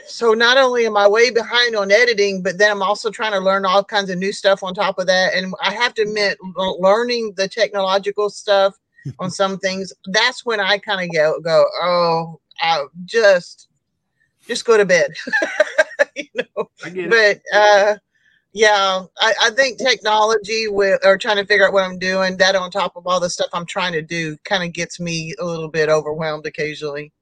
so 0.07 0.33
not 0.33 0.57
only 0.57 0.87
am 0.87 0.97
I 0.97 1.07
way 1.07 1.31
behind 1.31 1.77
on 1.77 1.91
editing, 1.91 2.43
but 2.43 2.59
then 2.59 2.71
I'm 2.71 2.83
also 2.83 3.11
trying 3.11 3.33
to 3.33 3.41
learn 3.41 3.65
all 3.65 3.85
kinds 3.85 4.11
of 4.11 4.19
new 4.19 4.33
stuff 4.33 4.63
on 4.63 4.75
top 4.75 4.99
of 4.99 5.07
that. 5.07 5.35
And 5.35 5.55
I 5.63 5.73
have 5.73 5.95
to 5.95 6.03
admit, 6.03 6.39
learning 6.57 7.35
the 7.37 7.49
technological 7.49 8.31
stuff 8.31 8.75
on 9.19 9.31
some 9.31 9.59
things, 9.59 9.93
that's 10.07 10.45
when 10.45 10.61
I 10.61 10.79
kind 10.79 11.03
of 11.03 11.15
go, 11.15 11.41
go, 11.41 11.65
oh, 11.83 12.41
I 12.61 12.85
just, 13.05 13.69
just 14.47 14.65
go 14.65 14.77
to 14.77 14.85
bed. 14.85 15.13
you 16.17 16.25
know, 16.35 16.71
I 16.85 16.91
get 16.91 17.13
it. 17.13 17.43
but 17.53 17.59
uh, 17.59 17.97
yeah, 18.53 19.05
I, 19.21 19.35
I 19.43 19.51
think 19.51 19.79
technology 19.79 20.69
with 20.69 21.05
or 21.05 21.19
trying 21.19 21.37
to 21.37 21.45
figure 21.45 21.67
out 21.67 21.73
what 21.73 21.85
I'm 21.85 21.99
doing, 21.99 22.37
that 22.39 22.57
on 22.57 22.71
top 22.71 22.97
of 22.97 23.07
all 23.07 23.21
the 23.21 23.31
stuff 23.31 23.51
I'm 23.53 23.67
trying 23.67 23.93
to 23.93 24.03
do, 24.03 24.37
kind 24.45 24.65
of 24.65 24.73
gets 24.73 24.99
me 24.99 25.35
a 25.39 25.45
little 25.45 25.69
bit 25.69 25.89
overwhelmed 25.89 26.47
occasionally. 26.47 27.13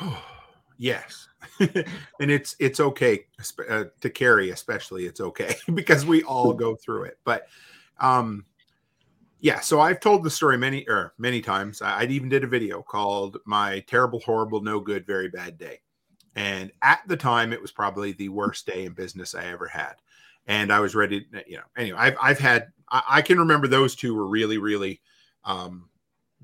yes. 0.84 1.28
and 1.60 2.30
it's 2.30 2.56
it's 2.58 2.80
okay 2.80 3.24
uh, 3.68 3.84
to 4.00 4.10
carry, 4.10 4.50
especially 4.50 5.06
it's 5.06 5.20
okay 5.20 5.54
because 5.74 6.04
we 6.04 6.22
all 6.24 6.52
go 6.52 6.74
through 6.74 7.04
it. 7.04 7.18
But 7.24 7.46
um, 8.00 8.44
yeah, 9.40 9.60
so 9.60 9.80
I've 9.80 10.00
told 10.00 10.24
the 10.24 10.30
story 10.30 10.58
many 10.58 10.86
or 10.88 10.96
er, 10.96 11.14
many 11.18 11.40
times. 11.40 11.82
I, 11.82 12.00
I 12.00 12.04
even 12.04 12.28
did 12.28 12.44
a 12.44 12.48
video 12.48 12.82
called 12.82 13.38
"My 13.46 13.80
Terrible, 13.86 14.20
Horrible, 14.20 14.60
No 14.62 14.80
Good, 14.80 15.06
Very 15.06 15.28
Bad 15.28 15.58
Day," 15.58 15.80
and 16.34 16.70
at 16.82 17.00
the 17.06 17.16
time, 17.16 17.52
it 17.52 17.62
was 17.62 17.72
probably 17.72 18.12
the 18.12 18.30
worst 18.30 18.66
day 18.66 18.84
in 18.84 18.92
business 18.92 19.34
I 19.34 19.46
ever 19.46 19.66
had. 19.66 19.94
And 20.46 20.72
I 20.72 20.80
was 20.80 20.94
ready, 20.94 21.26
you 21.46 21.56
know. 21.56 21.64
Anyway, 21.76 21.98
I've 21.98 22.16
I've 22.20 22.38
had 22.38 22.68
I, 22.90 23.02
I 23.08 23.22
can 23.22 23.38
remember 23.38 23.68
those 23.68 23.94
two 23.94 24.14
were 24.14 24.26
really 24.26 24.58
really 24.58 25.00
um, 25.44 25.88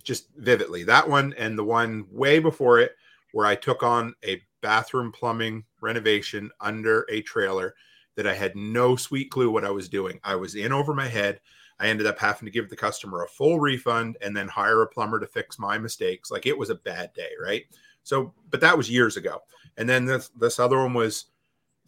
just 0.03 0.29
vividly. 0.37 0.85
That 0.85 1.09
one 1.09 1.35
and 1.37 1.59
the 1.59 1.65
one 1.65 2.07
way 2.11 2.39
before 2.39 2.81
it, 2.81 2.93
where 3.33 3.47
I 3.47 3.55
took 3.55 3.83
on 3.83 4.15
a 4.25 4.43
bathroom 4.61 5.13
plumbing 5.13 5.65
renovation 5.81 6.51
under 6.61 7.07
a 7.11 7.23
trailer 7.23 7.75
that 8.17 8.27
I 8.27 8.35
had 8.35 8.57
no 8.57 8.97
sweet 8.97 9.31
clue 9.31 9.51
what 9.51 9.65
I 9.65 9.71
was 9.71 9.89
doing. 9.89 10.21
I 10.25 10.35
was 10.37 10.55
in 10.55 10.73
over 10.73 10.95
my 10.95 11.07
head. 11.07 11.41
I 11.79 11.87
ended 11.89 12.07
up 12.07 12.19
having 12.19 12.47
to 12.47 12.53
give 12.53 12.69
the 12.69 12.77
customer 12.77 13.25
a 13.25 13.29
full 13.29 13.59
refund 13.59 14.19
and 14.21 14.37
then 14.37 14.49
hire 14.49 14.83
a 14.83 14.87
plumber 14.87 15.19
to 15.19 15.27
fix 15.27 15.59
my 15.59 15.79
mistakes. 15.79 16.31
Like 16.31 16.45
it 16.45 16.59
was 16.59 16.69
a 16.71 16.75
bad 16.75 17.13
day, 17.15 17.31
right? 17.43 17.65
So, 18.03 18.35
but 18.51 18.61
that 18.61 18.77
was 18.77 18.91
years 18.91 19.17
ago. 19.17 19.43
And 19.79 19.89
then 19.89 20.05
this 20.05 20.29
this 20.39 20.59
other 20.59 20.79
one 20.79 20.93
was 20.93 21.27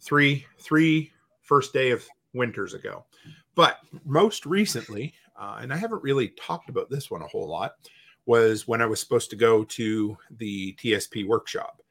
three 0.01 0.45
three 0.59 1.11
first 1.41 1.73
day 1.73 1.91
of 1.91 2.07
winters 2.33 2.73
ago. 2.73 3.05
But 3.55 3.77
most 4.03 4.45
recently, 4.45 5.13
uh, 5.39 5.59
and 5.61 5.71
I 5.71 5.77
haven't 5.77 6.01
really 6.01 6.29
talked 6.29 6.69
about 6.69 6.89
this 6.89 7.11
one 7.11 7.21
a 7.21 7.27
whole 7.27 7.47
lot, 7.47 7.75
was 8.25 8.67
when 8.67 8.81
I 8.81 8.85
was 8.85 8.99
supposed 8.99 9.29
to 9.31 9.35
go 9.35 9.63
to 9.63 10.17
the 10.31 10.73
TSP 10.73 11.27
workshop 11.27 11.81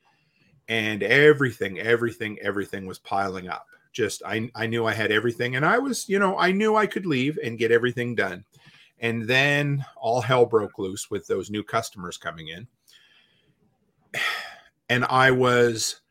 and 0.68 1.02
everything, 1.02 1.78
everything, 1.78 2.38
everything 2.40 2.86
was 2.86 2.98
piling 2.98 3.48
up. 3.48 3.66
Just 3.92 4.22
I, 4.24 4.50
I 4.54 4.66
knew 4.66 4.86
I 4.86 4.94
had 4.94 5.12
everything, 5.12 5.56
and 5.56 5.66
I 5.66 5.78
was, 5.78 6.08
you 6.08 6.18
know, 6.18 6.38
I 6.38 6.50
knew 6.50 6.76
I 6.76 6.86
could 6.86 7.04
leave 7.04 7.38
and 7.44 7.58
get 7.58 7.70
everything 7.70 8.14
done. 8.14 8.44
And 9.00 9.24
then 9.24 9.84
all 9.96 10.22
hell 10.22 10.46
broke 10.46 10.78
loose 10.78 11.10
with 11.10 11.26
those 11.26 11.50
new 11.50 11.62
customers 11.62 12.16
coming 12.16 12.48
in. 12.48 12.66
And 14.88 15.06
I 15.06 15.30
was 15.30 16.02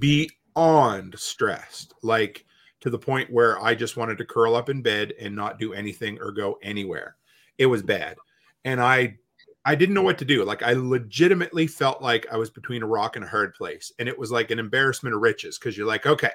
beyond 0.00 1.16
stressed, 1.16 1.94
like 2.02 2.44
to 2.80 2.90
the 2.90 2.98
point 2.98 3.32
where 3.32 3.62
I 3.62 3.76
just 3.76 3.96
wanted 3.96 4.18
to 4.18 4.24
curl 4.24 4.56
up 4.56 4.68
in 4.68 4.82
bed 4.82 5.12
and 5.20 5.36
not 5.36 5.60
do 5.60 5.72
anything 5.72 6.18
or 6.20 6.32
go 6.32 6.58
anywhere. 6.60 7.14
It 7.58 7.66
was 7.66 7.82
bad. 7.82 8.16
And 8.64 8.80
I 8.80 9.18
I 9.64 9.74
didn't 9.74 9.94
know 9.94 10.02
what 10.02 10.18
to 10.18 10.24
do. 10.24 10.44
Like 10.44 10.62
I 10.62 10.74
legitimately 10.74 11.66
felt 11.66 12.02
like 12.02 12.26
I 12.30 12.36
was 12.36 12.50
between 12.50 12.82
a 12.82 12.86
rock 12.86 13.16
and 13.16 13.24
a 13.24 13.28
hard 13.28 13.54
place. 13.54 13.92
And 13.98 14.08
it 14.08 14.18
was 14.18 14.30
like 14.30 14.50
an 14.50 14.58
embarrassment 14.58 15.14
of 15.14 15.22
riches 15.22 15.58
because 15.58 15.76
you're 15.76 15.86
like, 15.86 16.06
okay, 16.06 16.32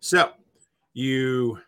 so 0.00 0.30
you 0.94 1.58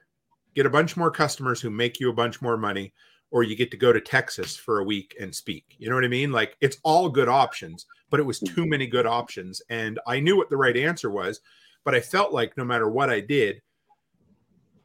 get 0.55 0.67
a 0.67 0.71
bunch 0.71 0.97
more 0.97 1.11
customers 1.11 1.61
who 1.61 1.71
make 1.71 1.99
you 1.99 2.11
a 2.11 2.15
bunch 2.15 2.41
more 2.41 2.57
money, 2.57 2.93
or 3.31 3.43
you 3.43 3.57
get 3.57 3.73
to 3.73 3.77
go 3.77 3.93
to 3.93 4.01
Texas 4.01 4.57
for 4.57 4.79
a 4.79 4.85
week 4.85 5.17
and 5.21 5.35
speak. 5.35 5.65
You 5.79 5.89
know 5.89 5.97
what 5.97 6.05
I 6.05 6.09
mean? 6.09 6.31
Like 6.31 6.57
it's 6.61 6.77
all 6.85 7.09
good 7.09 7.29
options, 7.29 7.87
but 8.09 8.21
it 8.21 8.25
was 8.25 8.39
too 8.39 8.61
mm-hmm. 8.61 8.71
many 8.71 8.87
good 8.87 9.07
options. 9.07 9.61
And 9.69 9.99
I 10.07 10.21
knew 10.21 10.37
what 10.37 10.51
the 10.51 10.57
right 10.57 10.77
answer 10.77 11.11
was, 11.11 11.41
but 11.83 11.97
I 11.97 12.01
felt 12.01 12.33
like 12.33 12.57
no 12.57 12.65
matter 12.65 12.89
what 12.89 13.11
I 13.11 13.19
did, 13.19 13.61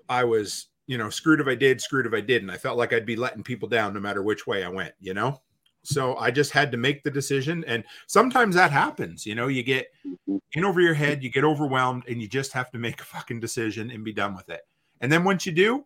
I 0.09 0.23
was, 0.23 0.69
you 0.87 0.97
know, 0.97 1.11
screwed 1.11 1.39
if 1.39 1.47
I 1.47 1.53
did, 1.53 1.79
screwed 1.79 2.07
if 2.07 2.13
I 2.13 2.21
didn't. 2.21 2.49
I 2.49 2.57
felt 2.57 2.79
like 2.79 2.91
I'd 2.91 3.05
be 3.05 3.15
letting 3.15 3.43
people 3.43 3.69
down 3.69 3.93
no 3.93 3.99
matter 3.99 4.23
which 4.23 4.47
way 4.47 4.63
I 4.63 4.69
went, 4.69 4.95
you 4.99 5.13
know? 5.13 5.39
So 5.83 6.17
I 6.17 6.31
just 6.31 6.51
had 6.51 6.71
to 6.71 6.77
make 6.77 7.03
the 7.03 7.11
decision. 7.11 7.63
And 7.65 7.83
sometimes 8.07 8.55
that 8.55 8.71
happens. 8.71 9.25
You 9.25 9.35
know, 9.35 9.47
you 9.47 9.63
get 9.63 9.87
mm-hmm. 10.05 10.37
in 10.53 10.65
over 10.65 10.81
your 10.81 10.93
head, 10.93 11.23
you 11.23 11.29
get 11.29 11.43
overwhelmed, 11.43 12.03
and 12.07 12.21
you 12.21 12.27
just 12.27 12.51
have 12.53 12.69
to 12.71 12.77
make 12.77 13.01
a 13.01 13.05
fucking 13.05 13.39
decision 13.39 13.91
and 13.91 14.03
be 14.03 14.13
done 14.13 14.35
with 14.35 14.49
it. 14.49 14.61
And 15.01 15.11
then 15.11 15.23
once 15.23 15.45
you 15.45 15.51
do, 15.51 15.85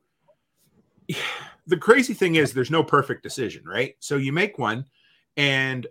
the 1.68 1.78
crazy 1.78 2.14
thing 2.14 2.36
is 2.36 2.54
there's 2.54 2.72
no 2.72 2.84
perfect 2.84 3.24
decision, 3.24 3.64
right? 3.66 3.96
So 4.00 4.18
you 4.18 4.32
make 4.32 4.58
one 4.58 4.86
and 5.38 5.88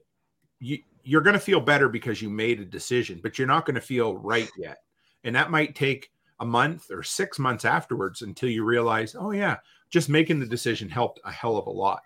you 0.61 0.79
you're 1.05 1.21
going 1.21 1.35
to 1.35 1.41
feel 1.41 1.61
better 1.61 1.89
because 1.89 2.23
you 2.23 2.31
made 2.31 2.61
a 2.61 2.65
decision, 2.65 3.19
but 3.25 3.37
you're 3.37 3.49
not 3.49 3.67
going 3.67 3.75
to 3.75 3.81
feel 3.81 4.17
right 4.19 4.49
yet. 4.57 4.79
And 5.25 5.35
that 5.35 5.51
might 5.51 5.75
take 5.75 6.13
a 6.39 6.45
month 6.45 6.93
or 6.93 7.03
6 7.03 7.39
months 7.41 7.65
afterwards 7.65 8.23
until 8.23 8.49
you 8.49 8.65
realize, 8.65 9.17
"Oh 9.19 9.33
yeah, 9.33 9.57
just 9.91 10.09
making 10.09 10.39
the 10.39 10.47
decision 10.47 10.89
helped 10.89 11.19
a 11.25 11.33
hell 11.33 11.57
of 11.57 11.67
a 11.67 11.71
lot." 11.71 12.03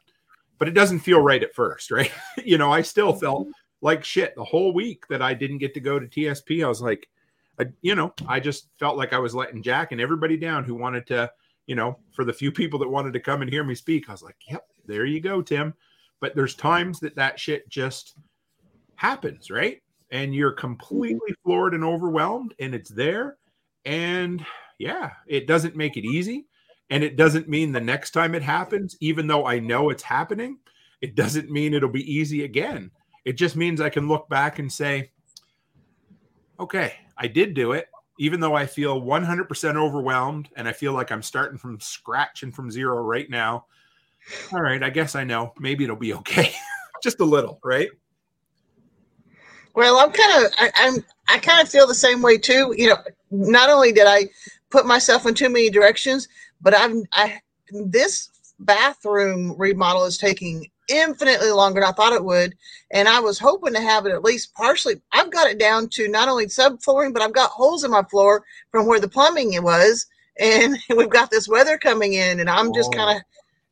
But 0.59 0.69
it 0.69 0.75
doesn't 0.75 1.01
feel 1.01 1.21
right 1.21 1.43
at 1.43 1.55
first, 1.55 1.91
right? 1.91 2.11
you 2.45 2.59
know, 2.59 2.73
I 2.73 2.83
still 2.83 3.13
felt 3.13 3.49
like 3.81 4.05
shit 4.05 4.35
the 4.35 4.45
whole 4.45 4.73
week 4.73 5.07
that 5.09 5.23
I 5.23 5.35
didn't 5.35 5.59
get 5.59 5.75
to 5.75 5.81
go 5.81 5.99
to 5.99 6.07
TSP. 6.07 6.65
I 6.65 6.69
was 6.69 6.81
like, 6.81 7.09
I, 7.59 7.67
you 7.83 7.95
know, 7.95 8.13
I 8.27 8.41
just 8.41 8.69
felt 8.79 8.97
like 8.97 9.13
I 9.13 9.19
was 9.19 9.35
letting 9.35 9.63
Jack 9.63 9.93
and 9.93 10.01
everybody 10.01 10.37
down 10.37 10.65
who 10.65 10.75
wanted 10.75 11.07
to, 11.09 11.31
you 11.67 11.75
know, 11.75 11.99
for 12.13 12.25
the 12.25 12.33
few 12.33 12.53
people 12.53 12.79
that 12.81 12.89
wanted 12.89 13.13
to 13.15 13.21
come 13.21 13.43
and 13.43 13.51
hear 13.51 13.65
me 13.65 13.75
speak. 13.75 14.09
I 14.09 14.13
was 14.13 14.23
like, 14.23 14.37
yep, 14.49 14.67
there 14.87 15.05
you 15.05 15.21
go, 15.21 15.43
Tim. 15.43 15.75
But 16.21 16.35
there's 16.35 16.55
times 16.55 17.01
that 17.01 17.17
that 17.17 17.39
shit 17.39 17.69
just 17.69 18.17
happens, 18.97 19.51
right? 19.51 19.83
And 20.11 20.35
you're 20.35 20.53
mm-hmm. 20.53 20.61
completely 20.61 21.35
floored 21.45 21.75
and 21.75 21.85
overwhelmed, 21.85 22.55
and 22.59 22.75
it's 22.75 22.91
there. 22.91 23.37
And 23.85 24.45
yeah, 24.79 25.13
it 25.27 25.47
doesn't 25.47 25.77
make 25.77 25.97
it 25.97 26.05
easy. 26.05 26.47
And 26.91 27.03
it 27.03 27.17
doesn't 27.17 27.49
mean 27.49 27.73
the 27.73 27.81
next 27.81 28.13
time 28.13 28.35
it 28.35 28.43
happens, 28.43 28.97
even 29.01 29.27
though 29.27 29.47
I 29.47 29.59
know 29.59 29.91
it's 29.91 30.05
happening, 30.05 30.59
it 31.01 31.15
doesn't 31.15 31.51
mean 31.51 31.75
it'll 31.75 31.89
be 31.89 32.13
easy 32.13 32.45
again. 32.45 32.91
It 33.25 33.33
just 33.33 33.57
means 33.57 33.81
I 33.81 33.91
can 33.91 34.09
look 34.09 34.29
back 34.29 34.59
and 34.59 34.73
say, 34.73 35.11
okay, 36.61 36.95
I 37.19 37.27
did 37.27 37.55
do 37.55 37.73
it, 37.73 37.89
even 38.19 38.41
though 38.41 38.55
I 38.55 38.67
feel 38.67 39.01
100% 39.01 39.77
overwhelmed 39.77 40.49
and 40.57 40.69
I 40.69 40.73
feel 40.73 40.93
like 40.93 41.11
I'm 41.11 41.23
starting 41.23 41.59
from 41.59 41.81
scratch 41.81 42.45
and 42.45 42.55
from 42.55 42.71
zero 42.71 43.03
right 43.03 43.29
now. 43.29 43.67
All 44.53 44.63
right, 44.63 44.83
I 44.83 44.91
guess 44.91 45.15
I 45.15 45.25
know. 45.25 45.53
Maybe 45.59 45.85
it'll 45.85 45.97
be 45.97 46.15
okay. 46.15 46.55
just 47.03 47.21
a 47.21 47.25
little, 47.25 47.59
right? 47.65 47.89
Well, 49.75 49.99
I'm 49.99 50.11
kind 50.11 50.45
of 50.45 50.53
I, 50.59 50.71
I'm 50.77 51.05
I 51.29 51.39
kind 51.39 51.61
of 51.61 51.69
feel 51.69 51.87
the 51.87 51.95
same 51.95 52.23
way 52.23 52.39
too. 52.39 52.75
You 52.77 52.89
know, 52.89 52.97
not 53.31 53.69
only 53.69 53.93
did 53.93 54.07
I 54.07 54.31
put 54.71 54.87
myself 54.87 55.27
in 55.27 55.35
too 55.35 55.51
many 55.51 55.69
directions, 55.69 56.29
but 56.67 56.77
I'm 56.77 57.05
I 57.13 57.39
this 57.71 58.29
bathroom 58.59 59.55
remodel 59.57 60.05
is 60.05 60.19
taking 60.19 60.69
infinitely 60.89 61.53
longer 61.53 61.81
than 61.81 61.89
I 61.89 61.93
thought 61.93 62.13
it 62.13 62.25
would. 62.25 62.57
And 62.91 63.07
I 63.07 63.21
was 63.21 63.39
hoping 63.39 63.73
to 63.75 63.81
have 63.81 64.05
it 64.05 64.11
at 64.11 64.25
least 64.25 64.53
partially. 64.53 65.01
I've 65.13 65.31
got 65.31 65.49
it 65.49 65.61
down 65.61 65.89
to 65.91 66.09
not 66.09 66.29
only 66.29 66.47
subflooring, 66.47 67.13
but 67.13 67.23
I've 67.23 67.33
got 67.33 67.51
holes 67.51 67.85
in 67.85 67.93
my 67.93 68.03
floor 68.03 68.43
from 68.73 68.87
where 68.87 68.99
the 68.99 69.07
plumbing 69.07 69.63
was. 69.63 70.07
And 70.41 70.77
we've 70.97 71.09
got 71.09 71.31
this 71.31 71.49
weather 71.49 71.79
coming 71.79 72.15
in, 72.15 72.41
and 72.41 72.51
I'm 72.51 72.75
just 72.75 72.93
oh. 72.95 72.97
kind 72.97 73.17
of 73.17 73.23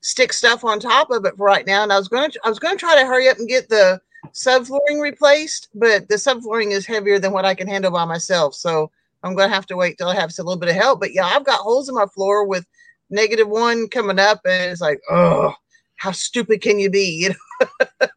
stick 0.01 0.33
stuff 0.33 0.63
on 0.63 0.79
top 0.79 1.11
of 1.11 1.25
it 1.25 1.37
for 1.37 1.47
right 1.47 1.67
now. 1.67 1.83
And 1.83 1.93
I 1.93 1.99
was 1.99 2.07
going 2.07 2.31
to 2.31 2.41
I 2.45 2.49
was 2.49 2.61
going 2.61 2.77
to 2.77 2.81
try 2.81 2.95
to 2.95 3.07
hurry 3.07 3.29
up 3.29 3.39
and 3.39 3.49
get 3.49 3.69
the 3.69 4.01
subflooring 4.33 5.01
replaced, 5.01 5.67
but 5.75 6.09
the 6.09 6.15
subflooring 6.15 6.71
is 6.71 6.87
heavier 6.87 7.19
than 7.19 7.33
what 7.33 7.45
I 7.45 7.57
can 7.57 7.67
handle 7.67 7.91
by 7.91 8.05
myself. 8.05 8.55
So 8.55 8.93
I'm 9.25 9.35
going 9.35 9.49
to 9.49 9.55
have 9.55 9.67
to 9.67 9.77
wait 9.77 9.97
till 9.99 10.09
I 10.09 10.15
have 10.15 10.31
a 10.39 10.43
little 10.43 10.61
bit 10.61 10.69
of 10.69 10.77
help. 10.77 11.01
But 11.01 11.15
yeah, 11.15 11.25
I've 11.25 11.47
got 11.47 11.61
holes 11.61 11.89
in 11.89 11.95
my 11.95 12.07
floor 12.07 12.47
with 12.47 12.67
negative 13.15 13.49
one 13.49 13.89
coming 13.89 14.19
up, 14.19 14.41
and 14.45 14.71
it's 14.71 14.81
like, 14.81 15.01
oh, 15.11 15.55
how 15.97 16.13
stupid 16.13 16.61
can 16.61 16.79
you 16.79 16.91
be? 16.91 17.31
You 17.61 17.69
know. 17.71 18.09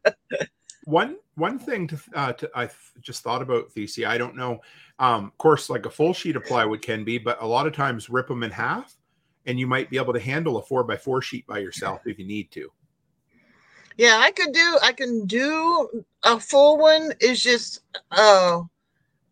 one 0.84 1.16
one 1.36 1.58
thing 1.58 1.86
to, 1.86 1.98
uh, 2.14 2.32
to 2.32 2.50
I 2.54 2.68
just 3.00 3.22
thought 3.22 3.42
about 3.42 3.70
Thesey. 3.70 4.06
I 4.06 4.18
don't 4.18 4.36
know. 4.36 4.60
Um, 4.98 5.26
of 5.26 5.38
course, 5.38 5.70
like 5.70 5.86
a 5.86 5.90
full 5.90 6.12
sheet 6.12 6.34
of 6.34 6.44
plywood 6.44 6.82
can 6.82 7.04
be, 7.04 7.18
but 7.18 7.40
a 7.40 7.46
lot 7.46 7.66
of 7.66 7.72
times 7.72 8.10
rip 8.10 8.26
them 8.26 8.42
in 8.42 8.50
half, 8.50 8.96
and 9.46 9.58
you 9.58 9.66
might 9.66 9.90
be 9.90 9.96
able 9.96 10.12
to 10.12 10.20
handle 10.20 10.58
a 10.58 10.62
four 10.62 10.82
by 10.84 10.96
four 10.96 11.22
sheet 11.22 11.46
by 11.46 11.58
yourself 11.58 12.02
if 12.06 12.18
you 12.18 12.26
need 12.26 12.50
to. 12.52 12.70
Yeah, 13.96 14.18
I 14.20 14.30
could 14.32 14.52
do. 14.52 14.78
I 14.82 14.92
can 14.92 15.26
do 15.26 16.04
a 16.24 16.40
full 16.40 16.78
one. 16.78 17.12
Is 17.20 17.42
just 17.42 17.80
uh 18.10 18.62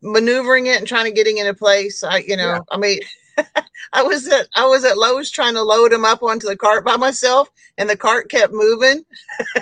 maneuvering 0.02 0.66
it 0.66 0.78
and 0.78 0.86
trying 0.86 1.06
to 1.06 1.12
getting 1.12 1.38
into 1.38 1.54
place. 1.54 2.04
I, 2.04 2.18
you 2.18 2.36
know, 2.36 2.54
yeah. 2.54 2.60
I 2.70 2.76
mean, 2.76 3.00
I 3.92 4.02
was 4.02 4.26
at 4.28 4.48
I 4.54 4.66
was 4.66 4.84
at 4.84 4.98
Lowe's 4.98 5.30
trying 5.30 5.54
to 5.54 5.62
load 5.62 5.92
them 5.92 6.04
up 6.04 6.22
onto 6.22 6.46
the 6.46 6.56
cart 6.56 6.84
by 6.84 6.96
myself, 6.96 7.50
and 7.78 7.88
the 7.88 7.96
cart 7.96 8.30
kept 8.30 8.52
moving. 8.52 9.04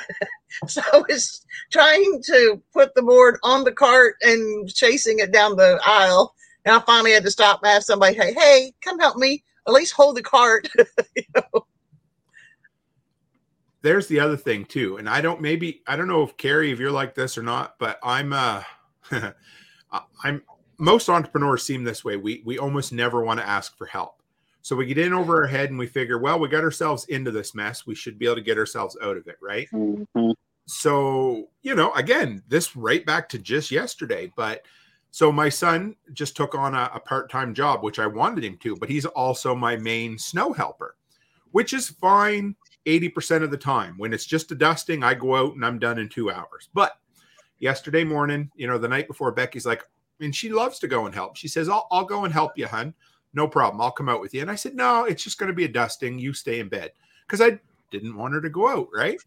so 0.66 0.82
I 0.92 1.02
was 1.08 1.44
trying 1.70 2.22
to 2.26 2.60
put 2.72 2.94
the 2.94 3.02
board 3.02 3.38
on 3.42 3.64
the 3.64 3.72
cart 3.72 4.16
and 4.22 4.72
chasing 4.72 5.18
it 5.18 5.32
down 5.32 5.56
the 5.56 5.80
aisle. 5.84 6.34
And 6.64 6.74
I 6.74 6.80
finally 6.80 7.12
had 7.12 7.24
to 7.24 7.30
stop 7.30 7.60
and 7.62 7.70
ask 7.70 7.86
somebody, 7.86 8.14
"Hey, 8.14 8.32
hey, 8.32 8.72
come 8.82 8.98
help 8.98 9.16
me! 9.16 9.44
At 9.66 9.74
least 9.74 9.92
hold 9.92 10.16
the 10.16 10.22
cart." 10.22 10.68
you 11.16 11.22
know? 11.34 11.66
There's 13.82 14.06
the 14.06 14.20
other 14.20 14.36
thing 14.36 14.64
too, 14.64 14.96
and 14.96 15.08
I 15.08 15.20
don't 15.20 15.42
maybe 15.42 15.82
I 15.86 15.96
don't 15.96 16.08
know 16.08 16.22
if 16.22 16.36
Carrie 16.36 16.72
if 16.72 16.78
you're 16.78 16.90
like 16.90 17.14
this 17.14 17.36
or 17.36 17.42
not, 17.42 17.74
but 17.78 17.98
I'm 18.02 18.32
uh 18.32 18.62
I'm 20.24 20.42
most 20.78 21.08
entrepreneurs 21.08 21.62
seem 21.62 21.84
this 21.84 22.04
way. 22.04 22.16
We 22.16 22.42
we 22.44 22.58
almost 22.58 22.92
never 22.92 23.22
want 23.22 23.40
to 23.40 23.46
ask 23.46 23.76
for 23.76 23.86
help. 23.86 24.22
So 24.62 24.74
we 24.74 24.86
get 24.86 24.96
in 24.96 25.12
over 25.12 25.42
our 25.42 25.46
head 25.46 25.68
and 25.68 25.78
we 25.78 25.86
figure, 25.86 26.18
well, 26.18 26.38
we 26.38 26.48
got 26.48 26.64
ourselves 26.64 27.04
into 27.06 27.30
this 27.30 27.54
mess. 27.54 27.86
We 27.86 27.94
should 27.94 28.18
be 28.18 28.24
able 28.24 28.36
to 28.36 28.40
get 28.40 28.56
ourselves 28.56 28.96
out 29.02 29.18
of 29.18 29.26
it, 29.26 29.36
right? 29.42 29.68
Mm-hmm. 29.70 30.30
So, 30.66 31.50
you 31.60 31.74
know, 31.74 31.92
again, 31.92 32.42
this 32.48 32.74
right 32.74 33.04
back 33.04 33.28
to 33.28 33.38
just 33.38 33.70
yesterday, 33.70 34.32
but 34.36 34.62
So 35.10 35.30
my 35.30 35.48
son 35.48 35.94
just 36.12 36.34
took 36.36 36.56
on 36.56 36.74
a, 36.74 36.90
a 36.92 36.98
part 36.98 37.30
time 37.30 37.54
job, 37.54 37.84
which 37.84 38.00
I 38.00 38.06
wanted 38.08 38.42
him 38.42 38.56
to, 38.62 38.74
but 38.74 38.88
he's 38.88 39.06
also 39.06 39.54
my 39.54 39.76
main 39.76 40.18
snow 40.18 40.52
helper, 40.52 40.96
which 41.52 41.72
is 41.72 41.90
fine 41.90 42.56
80% 42.86 43.44
of 43.44 43.52
the 43.52 43.56
time. 43.56 43.94
When 43.96 44.12
it's 44.12 44.26
just 44.26 44.50
a 44.50 44.56
dusting, 44.56 45.04
I 45.04 45.14
go 45.14 45.36
out 45.36 45.54
and 45.54 45.64
I'm 45.64 45.78
done 45.78 45.98
in 45.98 46.08
two 46.08 46.32
hours. 46.32 46.68
But 46.74 46.98
yesterday 47.60 48.02
morning, 48.02 48.50
you 48.56 48.66
know, 48.66 48.76
the 48.76 48.88
night 48.88 49.06
before, 49.06 49.30
Becky's 49.30 49.66
like, 49.66 49.84
and 50.24 50.34
she 50.34 50.48
loves 50.48 50.78
to 50.80 50.88
go 50.88 51.06
and 51.06 51.14
help. 51.14 51.36
She 51.36 51.48
says, 51.48 51.68
I'll, 51.68 51.86
I'll 51.90 52.04
go 52.04 52.24
and 52.24 52.32
help 52.32 52.56
you, 52.56 52.66
hun. 52.66 52.94
No 53.34 53.48
problem. 53.48 53.80
I'll 53.80 53.90
come 53.90 54.08
out 54.08 54.20
with 54.20 54.32
you. 54.32 54.40
And 54.40 54.50
I 54.50 54.54
said, 54.54 54.74
No, 54.74 55.04
it's 55.04 55.22
just 55.22 55.38
going 55.38 55.48
to 55.48 55.54
be 55.54 55.64
a 55.64 55.68
dusting. 55.68 56.18
You 56.18 56.32
stay 56.32 56.60
in 56.60 56.68
bed. 56.68 56.92
Because 57.26 57.40
I 57.40 57.58
didn't 57.90 58.16
want 58.16 58.34
her 58.34 58.40
to 58.40 58.50
go 58.50 58.68
out, 58.68 58.88
right? 58.94 59.18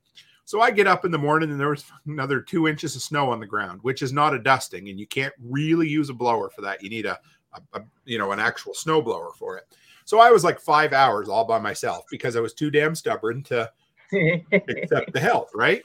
So 0.45 0.61
I 0.61 0.71
get 0.71 0.87
up 0.87 1.03
in 1.03 1.11
the 1.11 1.17
morning 1.17 1.51
and 1.51 1.59
there 1.59 1.69
was 1.69 1.85
another 2.07 2.41
two 2.41 2.67
inches 2.67 2.95
of 2.95 3.01
snow 3.01 3.29
on 3.29 3.39
the 3.39 3.45
ground, 3.45 3.79
which 3.83 4.01
is 4.01 4.13
not 4.13 4.33
a 4.33 4.39
dusting, 4.39 4.89
and 4.89 4.99
you 4.99 5.07
can't 5.07 5.33
really 5.43 5.87
use 5.87 6.09
a 6.09 6.13
blower 6.13 6.49
for 6.49 6.61
that. 6.61 6.81
You 6.81 6.89
need 6.89 7.05
a, 7.05 7.19
a, 7.53 7.79
a 7.79 7.83
you 8.05 8.17
know 8.17 8.31
an 8.31 8.39
actual 8.39 8.73
snow 8.73 9.01
blower 9.01 9.31
for 9.37 9.57
it. 9.57 9.65
So 10.05 10.19
I 10.19 10.31
was 10.31 10.45
like 10.45 10.61
five 10.61 10.93
hours 10.93 11.27
all 11.27 11.43
by 11.43 11.59
myself 11.59 12.05
because 12.09 12.37
I 12.37 12.39
was 12.39 12.53
too 12.53 12.71
damn 12.71 12.95
stubborn 12.95 13.43
to 13.43 13.69
accept 14.53 15.11
the 15.11 15.19
help, 15.19 15.49
right? 15.53 15.83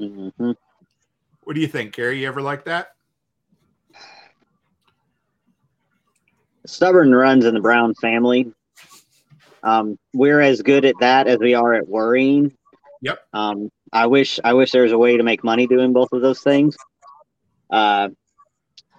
Mm-hmm. 0.00 0.52
What 1.42 1.54
do 1.54 1.60
you 1.60 1.68
think, 1.68 1.92
Carrie? 1.92 2.20
You 2.22 2.28
ever 2.28 2.40
like 2.40 2.64
that? 2.64 2.92
Stubborn 6.66 7.14
runs 7.14 7.44
in 7.44 7.54
the 7.54 7.60
Brown 7.60 7.94
family. 7.94 8.52
Um, 9.62 9.98
we're 10.14 10.40
as 10.40 10.62
good 10.62 10.84
at 10.84 10.94
that 11.00 11.26
as 11.26 11.38
we 11.38 11.54
are 11.54 11.74
at 11.74 11.88
worrying. 11.88 12.52
Yep. 13.02 13.18
Um, 13.32 13.70
I 13.92 14.06
wish 14.06 14.38
I 14.44 14.54
wish 14.54 14.72
there 14.72 14.82
was 14.82 14.92
a 14.92 14.98
way 14.98 15.16
to 15.16 15.22
make 15.22 15.42
money 15.42 15.66
doing 15.66 15.92
both 15.92 16.12
of 16.12 16.22
those 16.22 16.40
things. 16.40 16.76
Uh, 17.70 18.10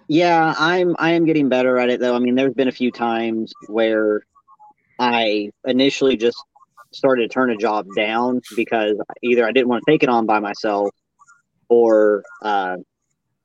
yeah, 0.08 0.54
I'm 0.58 0.94
I 0.98 1.12
am 1.12 1.24
getting 1.24 1.48
better 1.48 1.78
at 1.78 1.88
it 1.88 2.00
though. 2.00 2.14
I 2.14 2.18
mean, 2.18 2.34
there's 2.34 2.54
been 2.54 2.68
a 2.68 2.72
few 2.72 2.90
times 2.90 3.52
where 3.68 4.22
I 4.98 5.50
initially 5.64 6.16
just 6.16 6.36
started 6.92 7.22
to 7.22 7.28
turn 7.28 7.50
a 7.50 7.56
job 7.56 7.86
down 7.96 8.40
because 8.54 8.96
either 9.22 9.46
I 9.46 9.52
didn't 9.52 9.68
want 9.68 9.82
to 9.86 9.90
take 9.90 10.02
it 10.02 10.08
on 10.08 10.26
by 10.26 10.40
myself 10.40 10.90
or 11.68 12.22
uh, 12.42 12.76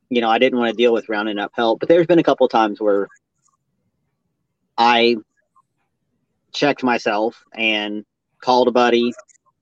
you 0.09 0.21
know, 0.21 0.29
I 0.29 0.39
didn't 0.39 0.59
want 0.59 0.71
to 0.71 0.75
deal 0.75 0.93
with 0.93 1.09
rounding 1.09 1.37
up 1.37 1.51
help. 1.53 1.79
But 1.79 1.89
there's 1.89 2.07
been 2.07 2.19
a 2.19 2.23
couple 2.23 2.47
times 2.47 2.79
where 2.81 3.07
I 4.77 5.17
checked 6.53 6.83
myself 6.83 7.43
and 7.53 8.05
called 8.41 8.67
a 8.67 8.71
buddy, 8.71 9.13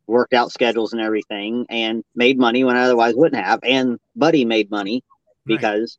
worked 0.08 0.34
out 0.34 0.52
schedules 0.52 0.94
and 0.94 1.02
everything, 1.02 1.66
and 1.70 2.04
made 2.16 2.38
money 2.38 2.64
when 2.64 2.76
I 2.76 2.84
otherwise 2.84 3.16
wouldn't 3.16 3.44
have. 3.44 3.60
And 3.64 4.00
Buddy 4.16 4.46
made 4.46 4.70
money 4.70 5.04
because 5.46 5.98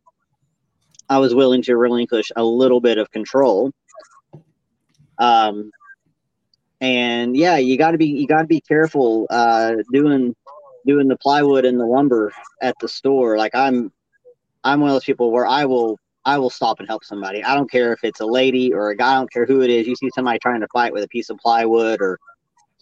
I 1.08 1.18
was 1.18 1.34
willing 1.34 1.62
to 1.62 1.76
relinquish 1.76 2.30
a 2.36 2.42
little 2.44 2.80
bit 2.80 2.98
of 2.98 3.10
control. 3.10 3.70
Um, 5.18 5.70
and 6.80 7.36
yeah, 7.36 7.56
you 7.56 7.78
got 7.78 7.92
to 7.92 7.98
be 7.98 8.06
you 8.06 8.26
got 8.26 8.42
to 8.42 8.46
be 8.46 8.60
careful 8.60 9.26
uh, 9.30 9.76
doing 9.92 10.34
doing 10.86 11.08
the 11.08 11.16
plywood 11.16 11.64
and 11.64 11.80
the 11.80 11.86
lumber 11.86 12.32
at 12.60 12.78
the 12.80 12.88
store. 12.88 13.38
Like 13.38 13.54
I'm 13.54 13.92
I'm 14.62 14.80
one 14.80 14.90
of 14.90 14.94
those 14.94 15.04
people 15.04 15.30
where 15.30 15.46
I 15.46 15.64
will 15.64 15.98
I 16.26 16.38
will 16.38 16.50
stop 16.50 16.80
and 16.80 16.88
help 16.88 17.04
somebody. 17.04 17.42
I 17.44 17.54
don't 17.54 17.70
care 17.70 17.92
if 17.92 18.02
it's 18.02 18.20
a 18.20 18.26
lady 18.26 18.74
or 18.74 18.90
a 18.90 18.96
guy. 18.96 19.12
I 19.12 19.14
don't 19.14 19.32
care 19.32 19.46
who 19.46 19.62
it 19.62 19.70
is. 19.70 19.86
You 19.86 19.94
see 19.94 20.10
somebody 20.12 20.40
trying 20.40 20.60
to 20.60 20.66
fight 20.72 20.92
with 20.92 21.04
a 21.04 21.08
piece 21.08 21.30
of 21.30 21.38
plywood 21.38 22.02
or 22.02 22.18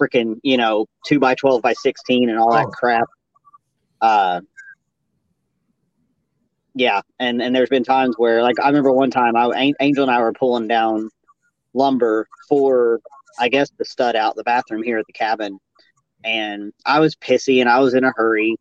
freaking, 0.01 0.37
you 0.43 0.57
know, 0.57 0.87
two 1.07 1.21
by 1.21 1.35
12 1.35 1.61
by 1.61 1.75
16 1.75 2.31
and 2.31 2.39
all 2.39 2.51
that 2.53 2.67
oh. 2.67 2.71
crap. 2.71 3.07
Uh, 4.01 4.41
yeah. 6.75 7.03
And, 7.21 7.43
and 7.43 7.55
there's 7.55 7.69
been 7.69 7.85
times 7.85 8.15
where 8.17 8.43
like, 8.43 8.59
I 8.59 8.69
remember 8.69 8.93
one 8.93 9.11
time 9.11 9.37
I, 9.37 9.75
Angel 9.79 10.03
and 10.03 10.11
I 10.11 10.21
were 10.21 10.33
pulling 10.33 10.67
down 10.67 11.11
lumber 11.75 12.27
for, 12.49 13.01
I 13.39 13.51
guess 13.51 13.71
the 13.77 13.85
stud 13.85 14.17
out 14.17 14.37
the 14.37 14.45
bathroom 14.45 14.83
here 14.83 14.97
at 14.97 15.07
the 15.07 15.13
cabin. 15.13 15.59
And 16.25 16.73
I 16.87 16.99
was 16.99 17.15
pissy 17.15 17.61
and 17.61 17.69
I 17.69 17.81
was 17.81 17.93
in 17.93 18.05
a 18.05 18.13
hurry 18.17 18.57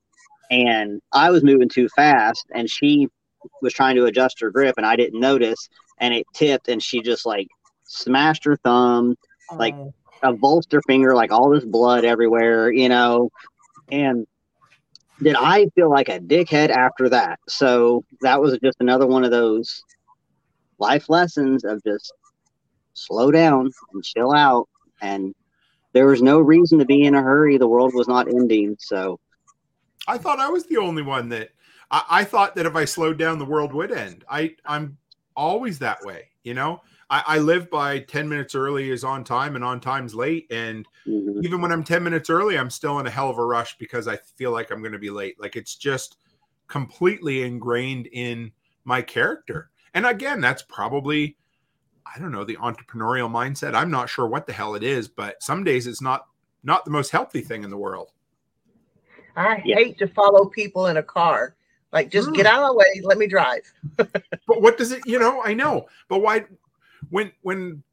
and 0.51 1.01
I 1.13 1.31
was 1.31 1.41
moving 1.41 1.69
too 1.69 1.87
fast 1.95 2.45
and 2.53 2.69
she 2.69 3.07
was 3.61 3.73
trying 3.73 3.95
to 3.95 4.05
adjust 4.05 4.39
her 4.41 4.51
grip 4.51 4.75
and 4.77 4.85
I 4.85 4.95
didn't 4.95 5.19
notice 5.19 5.69
and 5.99 6.13
it 6.13 6.25
tipped 6.33 6.67
and 6.67 6.81
she 6.81 7.01
just 7.01 7.25
like 7.25 7.47
smashed 7.85 8.45
her 8.45 8.57
thumb, 8.57 9.15
oh. 9.51 9.55
like 9.55 9.75
avulsed 10.23 10.71
her 10.71 10.81
finger, 10.83 11.15
like 11.15 11.31
all 11.31 11.49
this 11.49 11.65
blood 11.65 12.05
everywhere, 12.05 12.71
you 12.71 12.89
know. 12.89 13.29
And 13.91 14.25
did 15.21 15.35
I 15.35 15.67
feel 15.75 15.89
like 15.89 16.09
a 16.09 16.19
dickhead 16.19 16.69
after 16.69 17.09
that? 17.09 17.39
So 17.47 18.03
that 18.21 18.41
was 18.41 18.57
just 18.59 18.77
another 18.79 19.07
one 19.07 19.23
of 19.23 19.31
those 19.31 19.83
life 20.79 21.09
lessons 21.09 21.63
of 21.63 21.83
just 21.83 22.13
slow 22.93 23.31
down 23.31 23.71
and 23.93 24.03
chill 24.03 24.33
out. 24.33 24.67
And 25.01 25.35
there 25.93 26.07
was 26.07 26.21
no 26.21 26.39
reason 26.39 26.79
to 26.79 26.85
be 26.85 27.03
in 27.03 27.15
a 27.15 27.21
hurry. 27.21 27.57
The 27.57 27.67
world 27.67 27.93
was 27.93 28.07
not 28.07 28.27
ending. 28.27 28.75
So 28.79 29.19
I 30.07 30.17
thought 30.17 30.39
I 30.39 30.49
was 30.49 30.65
the 30.65 30.77
only 30.77 31.03
one 31.03 31.29
that 31.29 31.49
I, 31.93 32.03
I 32.09 32.23
thought 32.25 32.55
that 32.55 32.65
if 32.65 32.75
I 32.75 32.83
slowed 32.83 33.17
down, 33.17 33.39
the 33.39 33.45
world 33.45 33.73
would 33.73 33.93
end. 33.93 34.25
I 34.29 34.55
I'm 34.65 34.97
always 35.37 35.79
that 35.79 36.03
way, 36.03 36.29
you 36.43 36.53
know. 36.53 36.81
I, 37.09 37.23
I 37.25 37.37
live 37.37 37.69
by 37.69 37.99
10 37.99 38.27
minutes 38.27 38.55
early 38.55 38.89
is 38.89 39.03
on 39.03 39.23
time 39.23 39.55
and 39.55 39.63
on 39.63 39.79
time's 39.79 40.15
late. 40.15 40.47
And 40.51 40.87
mm-hmm. 41.07 41.41
even 41.43 41.61
when 41.61 41.71
I'm 41.71 41.83
10 41.83 42.03
minutes 42.03 42.29
early, 42.29 42.57
I'm 42.57 42.69
still 42.69 42.99
in 42.99 43.07
a 43.07 43.11
hell 43.11 43.29
of 43.29 43.37
a 43.37 43.45
rush 43.45 43.77
because 43.77 44.07
I 44.07 44.17
feel 44.17 44.51
like 44.51 44.71
I'm 44.71 44.79
going 44.79 44.93
to 44.93 44.99
be 44.99 45.11
late. 45.11 45.39
Like 45.39 45.55
it's 45.55 45.75
just 45.75 46.17
completely 46.67 47.43
ingrained 47.43 48.07
in 48.07 48.51
my 48.83 49.01
character. 49.01 49.69
And 49.93 50.05
again, 50.05 50.41
that's 50.41 50.63
probably, 50.63 51.37
I 52.03 52.19
don't 52.19 52.31
know, 52.31 52.43
the 52.43 52.57
entrepreneurial 52.57 53.29
mindset. 53.29 53.75
I'm 53.75 53.91
not 53.91 54.09
sure 54.09 54.25
what 54.25 54.47
the 54.47 54.53
hell 54.53 54.73
it 54.73 54.83
is, 54.83 55.07
but 55.07 55.41
some 55.43 55.63
days 55.63 55.85
it's 55.87 56.01
not 56.01 56.25
not 56.65 56.85
the 56.85 56.91
most 56.91 57.11
healthy 57.11 57.41
thing 57.41 57.63
in 57.63 57.69
the 57.69 57.77
world. 57.77 58.11
I 59.35 59.61
yeah. 59.65 59.75
hate 59.75 59.97
to 59.99 60.07
follow 60.07 60.45
people 60.45 60.87
in 60.87 60.97
a 60.97 61.03
car. 61.03 61.55
Like, 61.93 62.09
just 62.09 62.29
mm. 62.29 62.35
get 62.35 62.45
out 62.47 62.63
of 62.63 62.69
the 62.69 62.75
way. 62.75 63.01
Let 63.03 63.17
me 63.17 63.27
drive. 63.27 63.61
but 63.95 64.11
what 64.47 64.77
does 64.77 64.91
it? 64.91 65.03
You 65.05 65.19
know, 65.19 65.41
I 65.43 65.53
know, 65.53 65.87
but 66.09 66.19
why? 66.19 66.45
When 67.09 67.31
when 67.43 67.83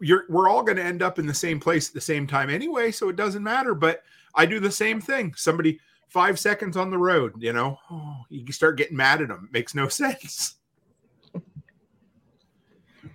you're, 0.00 0.24
we're 0.28 0.48
all 0.48 0.62
going 0.62 0.76
to 0.76 0.84
end 0.84 1.02
up 1.02 1.18
in 1.18 1.26
the 1.26 1.34
same 1.34 1.60
place 1.60 1.88
at 1.88 1.94
the 1.94 2.00
same 2.00 2.26
time 2.26 2.50
anyway, 2.50 2.90
so 2.90 3.08
it 3.08 3.16
doesn't 3.16 3.42
matter. 3.42 3.74
But 3.74 4.02
I 4.34 4.44
do 4.44 4.58
the 4.58 4.72
same 4.72 5.00
thing. 5.00 5.34
Somebody 5.36 5.78
five 6.08 6.38
seconds 6.38 6.76
on 6.76 6.90
the 6.90 6.98
road, 6.98 7.34
you 7.38 7.52
know, 7.52 7.78
oh, 7.90 8.16
you 8.28 8.52
start 8.52 8.76
getting 8.76 8.96
mad 8.96 9.22
at 9.22 9.28
them. 9.28 9.46
It 9.48 9.52
makes 9.52 9.74
no 9.74 9.88
sense. 9.88 10.56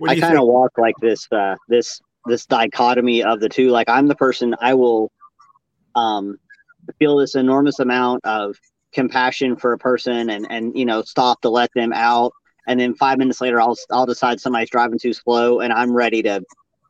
I 0.08 0.18
kind 0.18 0.38
of 0.38 0.46
walk 0.48 0.78
like 0.78 0.96
this, 1.02 1.28
uh, 1.32 1.56
this, 1.68 2.00
this 2.26 2.46
dichotomy 2.46 3.24
of 3.24 3.42
the 3.42 3.50
two. 3.50 3.70
Like 3.70 3.90
I'm 3.90 4.08
the 4.08 4.16
person 4.16 4.56
I 4.62 4.74
will, 4.74 5.12
um, 5.96 6.38
feel 6.98 7.18
this 7.18 7.36
enormous 7.36 7.80
amount 7.80 8.24
of 8.24 8.56
compassion 8.94 9.56
for 9.56 9.74
a 9.74 9.78
person 9.78 10.30
and 10.30 10.48
and 10.50 10.78
you 10.78 10.86
know 10.86 11.02
stop 11.02 11.42
to 11.42 11.50
let 11.50 11.72
them 11.74 11.94
out. 11.94 12.34
And 12.68 12.80
then 12.80 12.94
five 12.94 13.18
minutes 13.18 13.42
later 13.42 13.60
i'll 13.60 13.76
i'll 13.92 14.06
decide 14.06 14.40
somebody's 14.40 14.70
driving 14.70 15.00
too 15.00 15.14
slow 15.14 15.60
and 15.60 15.74
i'm 15.74 15.92
ready 15.92 16.22
to 16.24 16.44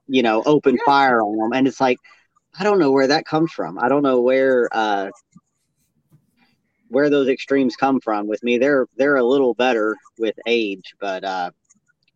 you 0.08 0.22
know 0.22 0.44
open 0.46 0.76
yeah. 0.76 0.86
fire 0.86 1.22
on 1.22 1.38
them. 1.38 1.54
And 1.54 1.68
it's 1.68 1.82
like 1.82 1.98
i 2.60 2.64
don't 2.64 2.80
know 2.80 2.92
where 2.92 3.08
that 3.08 3.26
comes 3.26 3.52
from. 3.52 3.80
I 3.80 3.90
don't 3.90 4.04
know 4.04 4.22
where 4.22 4.70
uh 4.72 5.10
where 6.90 7.10
those 7.10 7.28
extremes 7.28 7.76
come 7.76 8.02
from. 8.02 8.28
With 8.28 8.44
me 8.44 8.58
they're 8.58 8.88
they're 8.98 9.18
a 9.18 9.24
little 9.24 9.54
better 9.54 9.96
with 10.18 10.36
age 10.46 10.94
but 11.00 11.24
uh 11.24 11.52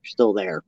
still 0.04 0.34
there. 0.34 0.64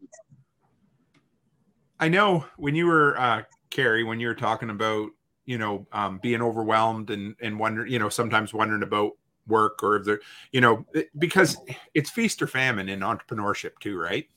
I 1.99 2.09
know 2.09 2.45
when 2.57 2.75
you 2.75 2.87
were 2.87 3.19
uh 3.19 3.43
carrie 3.69 4.03
when 4.03 4.19
you 4.19 4.27
were 4.27 4.35
talking 4.35 4.69
about 4.69 5.09
you 5.45 5.57
know 5.57 5.85
um, 5.91 6.19
being 6.19 6.41
overwhelmed 6.41 7.09
and 7.09 7.35
and 7.41 7.57
wonder 7.57 7.85
you 7.85 7.99
know 7.99 8.09
sometimes 8.09 8.53
wondering 8.53 8.83
about 8.83 9.11
work 9.47 9.83
or 9.83 9.97
if 9.97 10.05
they're 10.05 10.21
you 10.51 10.61
know 10.61 10.85
because 11.19 11.57
it's 11.93 12.09
feast 12.09 12.41
or 12.41 12.47
famine 12.47 12.89
in 12.89 13.01
entrepreneurship 13.01 13.71
too 13.79 13.97
right? 13.97 14.27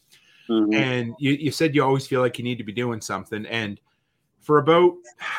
Mm-hmm. 0.49 0.73
and 0.73 1.15
you, 1.19 1.33
you 1.33 1.51
said 1.51 1.75
you 1.75 1.85
always 1.85 2.07
feel 2.07 2.23
like 2.23 2.39
you 2.39 2.45
need 2.45 2.57
to 2.57 2.65
be 2.65 2.73
doing 2.73 3.03
something. 3.03 3.45
And 3.45 3.79
for 4.41 4.59
about 4.59 4.95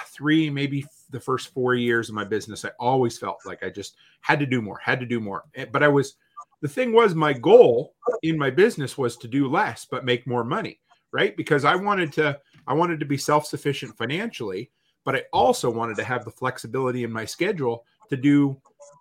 three 0.08 0.49
maybe 0.49 0.86
the 1.10 1.19
first 1.19 1.51
four 1.51 1.73
years 1.73 2.10
of 2.10 2.15
my 2.15 2.23
business 2.23 2.63
i 2.65 2.69
always 2.79 3.17
felt 3.17 3.39
like 3.45 3.63
i 3.63 3.69
just 3.69 3.95
had 4.21 4.39
to 4.39 4.45
do 4.45 4.62
more 4.62 4.77
had 4.77 4.99
to 4.99 5.05
do 5.05 5.19
more. 5.19 5.45
Eh, 5.55 5.65
but 5.71 5.82
i 5.82 5.88
was 5.88 6.15
the 6.62 6.67
thing 6.67 6.93
was 6.93 7.15
my 7.15 7.34
goal 7.34 7.95
in 8.21 8.38
my 8.38 8.49
business 8.49 8.97
was 8.97 9.17
to 9.17 9.27
do 9.27 9.47
less 9.47 9.88
but 9.89 10.05
make 10.05 10.27
more 10.27 10.43
money 10.43 10.79
right? 11.12 11.36
Because 11.36 11.65
i 11.65 11.75
wanted 11.75 12.13
to 12.13 12.39
i 12.67 12.73
wanted 12.73 12.99
to 12.99 13.05
be 13.05 13.17
self-sufficient 13.17 13.97
financially 13.97 14.69
but 15.03 15.15
I 15.15 15.23
also 15.33 15.69
wanted 15.69 15.97
to 15.97 16.03
have 16.03 16.25
the 16.25 16.31
flexibility 16.31 17.03
in 17.03 17.12
my 17.12 17.25
schedule 17.25 17.85
to 18.09 18.17
do 18.17 18.59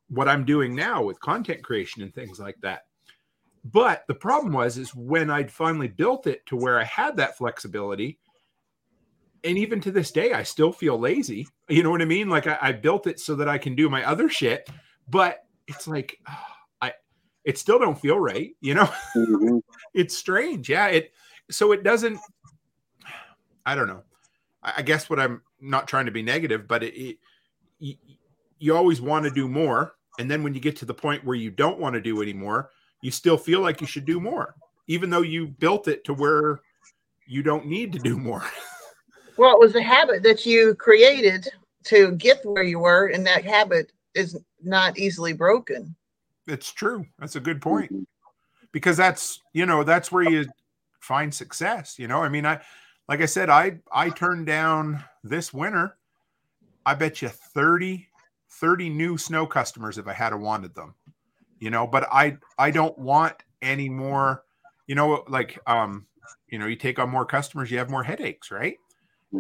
what 0.09 0.29
I'm 0.29 0.45
doing 0.45 0.75
now 0.75 1.03
with 1.03 1.21
content 1.21 1.63
creation 1.63 2.03
and 2.03 2.15
things 2.15 2.39
like 2.39 2.61
that. 2.63 2.87
But 3.65 4.05
the 4.09 4.15
problem 4.15 4.53
was 4.53 4.79
is 4.79 4.95
when 4.95 5.31
I'd 5.31 5.51
finally 5.51 5.89
built 5.89 6.27
it 6.27 6.47
to 6.47 6.57
where 6.57 6.79
I 6.79 6.85
had 6.85 7.17
that 7.17 7.37
flexibility, 7.37 8.19
and 9.45 9.59
even 9.59 9.81
to 9.83 9.91
this 9.91 10.11
day, 10.11 10.33
I 10.33 10.43
still 10.43 10.73
feel 10.73 10.99
lazy. 10.99 11.47
You 11.69 11.83
know 11.83 11.91
what 11.91 12.03
I 12.03 12.07
mean? 12.07 12.29
Like 12.29 12.47
I, 12.47 12.59
I 12.61 12.73
built 12.73 13.07
it 13.07 13.21
so 13.21 13.35
that 13.37 13.49
I 13.49 13.59
can 13.59 13.75
do 13.75 13.89
my 13.89 14.05
other 14.05 14.29
shit, 14.29 14.69
but 15.09 15.45
it's 15.67 15.87
like 15.87 16.19
I 16.81 16.93
it 17.45 17.59
still 17.59 17.79
don't 17.79 18.01
feel 18.01 18.19
right. 18.19 18.51
You 18.61 18.75
know, 18.75 18.91
Mhm. 19.15 19.63
it's 19.95 20.17
strange. 20.17 20.69
Yeah. 20.69 20.87
It 20.87 21.13
so 21.51 21.73
it 21.73 21.83
doesn't. 21.83 22.19
I 23.67 23.75
don't 23.75 23.87
know. 23.87 24.03
I, 24.77 24.83
guess 24.83 25.09
what 25.09 25.19
I'm 25.19 25.43
not 25.61 25.89
trying 25.89 26.07
to 26.07 26.13
be 26.13 26.23
negative, 26.23 26.69
but 26.69 26.83
it, 26.83 26.95
it 26.95 27.19
you, 27.79 27.95
you 28.59 28.77
always 28.77 29.01
want 29.01 29.25
to 29.25 29.31
do 29.31 29.49
more, 29.49 29.95
and 30.19 30.31
then 30.31 30.43
when 30.43 30.55
you 30.55 30.61
get 30.61 30.77
to 30.77 30.85
the 30.85 30.95
point 30.95 31.25
where 31.25 31.37
you 31.37 31.51
don't 31.51 31.79
want 31.79 31.95
to 31.95 32.01
do 32.01 32.23
anymore, 32.23 32.71
you 33.03 33.11
still 33.11 33.37
feel 33.37 33.61
like 33.61 33.81
you 33.81 33.87
should 33.87 34.05
do 34.05 34.21
more, 34.21 34.55
even 34.87 35.11
though 35.11 35.23
you 35.23 35.47
built 35.47 35.89
it 35.89 36.05
to 36.05 36.15
where 36.15 36.61
you 37.27 37.43
don't 37.43 37.67
need 37.67 37.93
to 37.93 37.99
do 37.99 38.19
more. 38.19 38.45
Well, 39.37 39.53
it 39.53 39.61
was 39.61 39.77
a 39.77 39.81
habit 39.83 40.25
that 40.25 40.45
you 40.45 40.75
created 40.75 41.47
to 41.85 42.11
get 42.17 42.45
where 42.45 42.65
you 42.65 42.81
were, 42.81 43.07
and 43.07 43.25
that 43.25 43.45
habit 43.45 43.93
is 44.13 44.37
not 44.65 44.99
easily 44.99 45.33
broken. 45.33 45.95
it's 46.49 46.73
true. 46.73 47.07
That's 47.21 47.37
a 47.37 47.41
good 47.41 47.63
point. 47.63 48.09
because 48.73 48.97
that's 48.97 49.41
you 49.53 49.67
know 49.67 49.85
that's 49.85 50.13
where 50.13 50.29
you 50.29 50.47
find 51.01 51.33
success 51.33 51.99
you 51.99 52.09
know 52.09 52.23
i 52.23 52.29
mean 52.29 52.45
i 52.45 52.61
like 53.09 53.21
i 53.21 53.27
said 53.27 53.51
i 53.51 53.79
i 53.93 54.09
turned 54.11 54.47
down 54.47 55.03
this 55.25 55.53
winter 55.53 55.97
i 56.87 56.95
bet 56.95 57.23
you 57.23 57.29
30 57.29 58.07
30 58.51 58.91
new 58.91 59.19
snow 59.19 59.47
customers 59.47 59.99
if 59.99 60.07
i 60.07 60.13
had 60.13 60.35
wanted 60.35 60.75
them 60.75 60.95
you 61.59 61.71
know 61.71 61.87
but 61.87 62.07
i 62.13 62.37
i 62.59 62.71
don't 62.71 62.99
want 62.99 63.35
any 63.63 63.89
more 63.89 64.45
you 64.87 64.95
know 64.95 65.25
like 65.29 65.59
um 65.67 66.07
you 66.49 66.59
know 66.59 66.67
you 66.67 66.77
take 66.77 66.99
on 66.99 67.09
more 67.09 67.25
customers 67.25 67.71
you 67.71 67.79
have 67.79 67.91
more 67.91 68.03
headaches 68.03 68.51
right? 68.51 68.77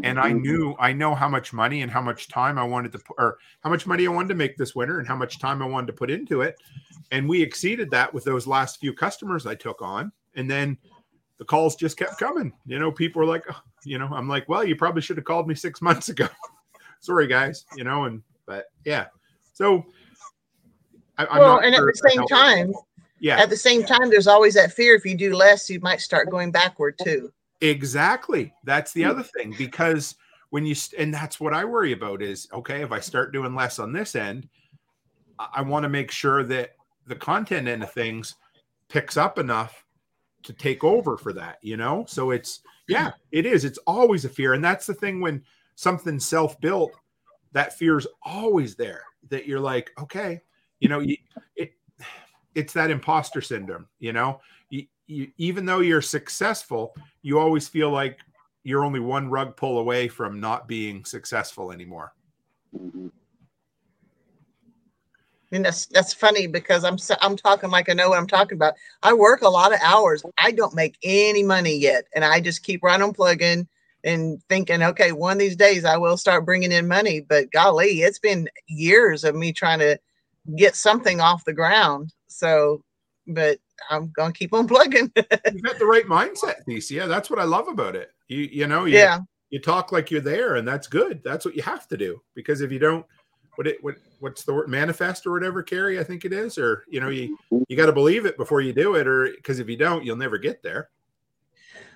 And 0.02 0.20
I 0.20 0.32
knew 0.32 0.76
I 0.78 0.92
know 0.92 1.14
how 1.14 1.28
much 1.28 1.54
money 1.54 1.80
and 1.80 1.90
how 1.90 2.02
much 2.02 2.28
time 2.28 2.58
I 2.58 2.62
wanted 2.62 2.92
to 2.92 2.98
put, 2.98 3.14
or 3.18 3.38
how 3.60 3.70
much 3.70 3.86
money 3.86 4.06
I 4.06 4.10
wanted 4.10 4.28
to 4.28 4.34
make 4.34 4.56
this 4.58 4.74
winter 4.74 4.98
and 4.98 5.08
how 5.08 5.16
much 5.16 5.38
time 5.38 5.62
I 5.62 5.66
wanted 5.66 5.86
to 5.86 5.92
put 5.94 6.10
into 6.10 6.42
it, 6.42 6.56
and 7.10 7.26
we 7.26 7.40
exceeded 7.40 7.90
that 7.92 8.12
with 8.12 8.24
those 8.24 8.46
last 8.46 8.80
few 8.80 8.92
customers 8.92 9.46
I 9.46 9.54
took 9.54 9.80
on, 9.80 10.12
and 10.34 10.50
then 10.50 10.76
the 11.38 11.44
calls 11.44 11.76
just 11.76 11.96
kept 11.96 12.18
coming. 12.18 12.52
You 12.66 12.78
know, 12.78 12.90
people 12.92 13.20
were 13.20 13.26
like, 13.26 13.44
oh, 13.50 13.60
you 13.84 13.98
know, 13.98 14.08
I'm 14.12 14.28
like, 14.28 14.48
well, 14.48 14.64
you 14.64 14.76
probably 14.76 15.02
should 15.02 15.16
have 15.16 15.24
called 15.24 15.48
me 15.48 15.54
six 15.54 15.80
months 15.82 16.08
ago. 16.08 16.28
Sorry, 17.00 17.26
guys. 17.26 17.64
You 17.76 17.84
know, 17.84 18.04
and 18.04 18.22
but 18.46 18.66
yeah, 18.84 19.06
so. 19.54 19.86
I, 21.16 21.26
I'm 21.26 21.40
well, 21.40 21.56
not 21.56 21.64
and 21.64 21.74
at 21.74 21.80
the 21.80 22.08
same 22.10 22.24
time, 22.26 22.72
yeah, 23.18 23.40
at 23.40 23.50
the 23.50 23.56
same 23.56 23.82
time, 23.82 24.08
there's 24.08 24.28
always 24.28 24.54
that 24.54 24.72
fear 24.72 24.94
if 24.94 25.04
you 25.04 25.16
do 25.16 25.34
less, 25.34 25.68
you 25.68 25.80
might 25.80 26.00
start 26.00 26.30
going 26.30 26.52
backward 26.52 26.96
too. 27.02 27.32
Exactly. 27.60 28.52
That's 28.64 28.92
the 28.92 29.02
Hmm. 29.02 29.10
other 29.10 29.22
thing 29.22 29.54
because 29.58 30.14
when 30.50 30.64
you 30.64 30.74
st- 30.74 31.02
and 31.02 31.12
that's 31.12 31.40
what 31.40 31.54
I 31.54 31.64
worry 31.64 31.92
about 31.92 32.22
is 32.22 32.48
okay, 32.52 32.82
if 32.82 32.92
I 32.92 33.00
start 33.00 33.32
doing 33.32 33.54
less 33.54 33.78
on 33.78 33.92
this 33.92 34.14
end, 34.14 34.48
I, 35.38 35.48
I 35.56 35.62
want 35.62 35.82
to 35.82 35.88
make 35.88 36.10
sure 36.10 36.44
that 36.44 36.70
the 37.06 37.16
content 37.16 37.66
end 37.66 37.82
of 37.82 37.92
things 37.92 38.36
picks 38.88 39.16
up 39.16 39.38
enough 39.38 39.84
to 40.42 40.52
take 40.52 40.84
over 40.84 41.16
for 41.16 41.32
that, 41.32 41.58
you 41.62 41.76
know? 41.76 42.04
So 42.08 42.30
it's 42.30 42.60
yeah, 42.86 43.10
it 43.32 43.44
is. 43.44 43.64
It's 43.64 43.78
always 43.86 44.24
a 44.24 44.28
fear 44.28 44.54
and 44.54 44.64
that's 44.64 44.86
the 44.86 44.94
thing 44.94 45.20
when 45.20 45.42
something's 45.74 46.26
self-built, 46.26 46.92
that 47.52 47.76
fear's 47.78 48.06
always 48.22 48.74
there. 48.74 49.02
That 49.30 49.46
you're 49.46 49.60
like, 49.60 49.90
okay, 50.00 50.42
you 50.80 50.88
know, 50.88 51.00
it 51.00 51.72
it's 52.54 52.72
that 52.72 52.90
imposter 52.90 53.40
syndrome, 53.40 53.86
you 53.98 54.12
know? 54.12 54.40
You, 54.70 54.86
you, 55.06 55.30
even 55.36 55.64
though 55.64 55.80
you're 55.80 56.02
successful, 56.02 56.94
you 57.22 57.38
always 57.38 57.68
feel 57.68 57.90
like 57.90 58.18
you're 58.64 58.84
only 58.84 59.00
one 59.00 59.30
rug 59.30 59.56
pull 59.56 59.78
away 59.78 60.08
from 60.08 60.40
not 60.40 60.66
being 60.66 61.04
successful 61.04 61.72
anymore. 61.72 62.12
Mhm. 62.74 63.10
And 65.50 65.64
that's 65.64 65.86
that's 65.86 66.12
funny 66.12 66.46
because 66.46 66.84
I'm 66.84 66.98
I'm 67.22 67.36
talking 67.36 67.70
like 67.70 67.88
I 67.88 67.94
know 67.94 68.10
what 68.10 68.18
I'm 68.18 68.26
talking 68.26 68.56
about. 68.56 68.74
I 69.02 69.14
work 69.14 69.42
a 69.42 69.48
lot 69.48 69.72
of 69.72 69.80
hours. 69.82 70.22
I 70.36 70.50
don't 70.50 70.74
make 70.74 70.98
any 71.02 71.42
money 71.42 71.74
yet, 71.74 72.04
and 72.14 72.24
I 72.24 72.40
just 72.40 72.62
keep 72.62 72.82
right 72.82 73.00
on 73.00 73.14
plugging 73.14 73.66
and 74.04 74.42
thinking, 74.48 74.82
okay, 74.82 75.12
one 75.12 75.32
of 75.32 75.38
these 75.38 75.56
days 75.56 75.84
I 75.84 75.96
will 75.96 76.16
start 76.16 76.44
bringing 76.44 76.72
in 76.72 76.86
money. 76.86 77.20
But 77.20 77.50
golly, 77.50 78.02
it's 78.02 78.18
been 78.18 78.48
years 78.66 79.24
of 79.24 79.34
me 79.34 79.52
trying 79.52 79.78
to 79.80 79.98
get 80.56 80.76
something 80.76 81.20
off 81.20 81.44
the 81.44 81.52
ground. 81.52 82.12
So, 82.28 82.82
but 83.26 83.58
I'm 83.90 84.10
gonna 84.14 84.32
keep 84.32 84.52
on 84.52 84.66
plugging. 84.68 85.10
You've 85.16 85.62
got 85.62 85.78
the 85.78 85.86
right 85.86 86.06
mindset, 86.06 86.64
Thesia. 86.68 87.08
That's 87.08 87.30
what 87.30 87.38
I 87.38 87.44
love 87.44 87.68
about 87.68 87.96
it. 87.96 88.10
You 88.28 88.40
you 88.40 88.66
know, 88.66 88.84
you, 88.84 88.98
yeah, 88.98 89.20
you 89.50 89.60
talk 89.60 89.92
like 89.92 90.10
you're 90.10 90.20
there, 90.20 90.56
and 90.56 90.66
that's 90.66 90.86
good. 90.86 91.22
That's 91.24 91.44
what 91.44 91.56
you 91.56 91.62
have 91.62 91.88
to 91.88 91.96
do. 91.96 92.20
Because 92.34 92.60
if 92.60 92.70
you 92.70 92.78
don't, 92.78 93.06
what 93.58 93.66
it 93.66 93.82
what 93.82 93.96
what's 94.20 94.44
the 94.44 94.54
word 94.54 94.68
manifest 94.68 95.26
or 95.26 95.32
whatever, 95.32 95.64
Carrie, 95.64 95.98
I 95.98 96.04
think 96.04 96.24
it 96.24 96.32
is, 96.32 96.58
or 96.58 96.84
you 96.88 97.00
know, 97.00 97.08
you 97.08 97.36
you 97.66 97.76
got 97.76 97.86
to 97.86 97.92
believe 97.92 98.24
it 98.24 98.36
before 98.36 98.60
you 98.60 98.72
do 98.72 98.94
it, 98.94 99.04
or 99.08 99.32
because 99.34 99.58
if 99.58 99.68
you 99.68 99.76
don't, 99.76 100.04
you'll 100.04 100.14
never 100.14 100.38
get 100.38 100.62
there. 100.62 100.90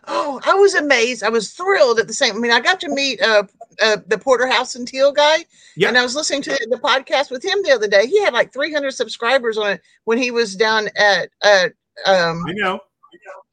Oh, 0.08 0.40
I 0.44 0.54
was 0.54 0.74
amazed. 0.74 1.22
I 1.22 1.28
was 1.28 1.52
thrilled 1.52 2.00
at 2.00 2.08
the 2.08 2.12
same. 2.12 2.34
I 2.34 2.38
mean, 2.40 2.50
I 2.50 2.58
got 2.58 2.80
to 2.80 2.88
meet 2.88 3.22
uh, 3.22 3.44
uh 3.80 3.98
the 4.08 4.18
Porterhouse 4.18 4.74
and 4.74 4.88
Teal 4.88 5.12
guy, 5.12 5.44
Yeah. 5.76 5.86
and 5.86 5.96
I 5.96 6.02
was 6.02 6.16
listening 6.16 6.42
to 6.42 6.66
the 6.68 6.78
podcast 6.78 7.30
with 7.30 7.44
him 7.44 7.62
the 7.62 7.70
other 7.70 7.86
day. 7.86 8.08
He 8.08 8.20
had 8.24 8.34
like 8.34 8.52
300 8.52 8.90
subscribers 8.90 9.56
on 9.56 9.74
it 9.74 9.82
when 10.02 10.18
he 10.18 10.32
was 10.32 10.56
down 10.56 10.88
at 10.96 11.30
uh 11.42 11.68
um 12.06 12.42
I 12.44 12.54
know. 12.54 12.80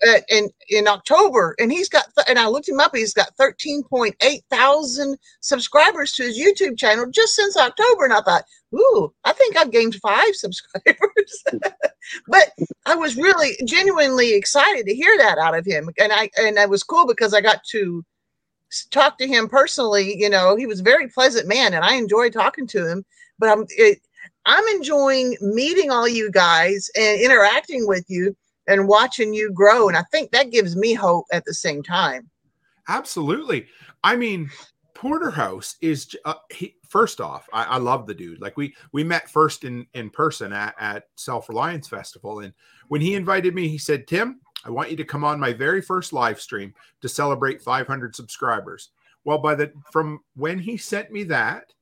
At, 0.08 0.24
in 0.30 0.50
in 0.70 0.88
October, 0.88 1.56
and 1.60 1.72
he's 1.72 1.90
got. 1.90 2.06
And 2.28 2.40
I 2.40 2.48
looked 2.48 2.70
him 2.70 2.80
up. 2.80 2.96
He's 2.96 3.14
got 3.14 3.36
13.8 3.38 4.14
thousand 4.50 5.18
subscribers 5.42 6.14
to 6.14 6.24
his 6.24 6.40
YouTube 6.40 6.78
channel 6.78 7.06
just 7.12 7.36
since 7.36 7.58
October, 7.58 8.06
and 8.06 8.14
I 8.14 8.22
thought, 8.22 8.46
ooh, 8.74 9.14
I 9.24 9.34
think 9.34 9.58
I've 9.58 9.72
gained 9.72 9.96
five 9.96 10.30
subscribers. 10.36 11.44
but 12.28 12.52
I 12.86 12.96
was 12.96 13.18
really 13.18 13.58
genuinely 13.66 14.34
excited 14.34 14.86
to 14.86 14.96
hear 14.96 15.18
that 15.18 15.38
out 15.38 15.58
of 15.58 15.66
him, 15.66 15.90
and 16.00 16.12
I 16.12 16.30
and 16.38 16.58
it 16.58 16.70
was 16.70 16.84
cool 16.84 17.08
because 17.08 17.34
I 17.34 17.42
got 17.42 17.64
to 17.72 18.04
talk 18.92 19.18
to 19.18 19.28
him 19.28 19.48
personally. 19.48 20.16
You 20.18 20.30
know, 20.30 20.56
he 20.56 20.66
was 20.66 20.80
a 20.80 20.84
very 20.84 21.08
pleasant 21.08 21.48
man, 21.48 21.74
and 21.74 21.84
I 21.84 21.96
enjoyed 21.96 22.34
talking 22.34 22.68
to 22.68 22.88
him. 22.88 23.06
But 23.38 23.50
I'm 23.50 23.66
it, 23.70 24.00
I'm 24.46 24.68
enjoying 24.70 25.38
meeting 25.42 25.92
all 25.92 26.08
you 26.08 26.32
guys 26.32 26.90
and 26.96 27.22
interacting 27.22 27.88
with 27.88 28.06
you 28.08 28.36
and 28.70 28.88
watching 28.88 29.34
you 29.34 29.52
grow, 29.52 29.90
and 29.90 29.98
I 29.98 30.04
think 30.04 30.32
that 30.32 30.52
gives 30.52 30.76
me 30.76 30.94
hope 30.94 31.26
at 31.34 31.44
the 31.44 31.54
same 31.54 31.84
time. 31.84 32.30
Absolutely. 32.88 33.68
I 34.04 34.16
mean, 34.16 34.50
Porterhouse 34.94 35.76
is 35.82 36.16
uh, 36.26 36.36
he, 36.52 36.76
first 36.88 37.20
off. 37.20 37.50
I, 37.52 37.64
I 37.64 37.78
love 37.78 38.06
the 38.06 38.14
dude. 38.14 38.42
Like 38.42 38.58
we 38.58 38.76
we 38.92 39.04
met 39.04 39.30
first 39.30 39.64
in 39.64 39.86
in 39.94 40.10
person 40.10 40.54
at 40.54 40.76
at 40.80 41.06
Self 41.16 41.50
Reliance 41.50 41.88
Festival, 41.88 42.40
and 42.40 42.54
when 42.88 43.02
he 43.02 43.16
invited 43.16 43.56
me, 43.56 43.68
he 43.68 43.78
said, 43.78 44.08
"Tim, 44.08 44.40
I 44.64 44.70
want 44.70 44.92
you 44.92 44.98
to 44.98 45.04
come 45.04 45.24
on 45.24 45.40
my 45.40 45.52
very 45.52 45.82
first 45.82 46.14
live 46.14 46.40
stream 46.40 46.74
to 47.02 47.10
celebrate 47.10 47.62
500 47.62 48.16
subscribers." 48.16 48.92
Well, 49.26 49.40
by 49.40 49.56
the 49.56 49.72
from 49.92 50.20
when 50.36 50.60
he 50.60 50.78
sent 50.78 51.12
me 51.12 51.24
that 51.26 51.74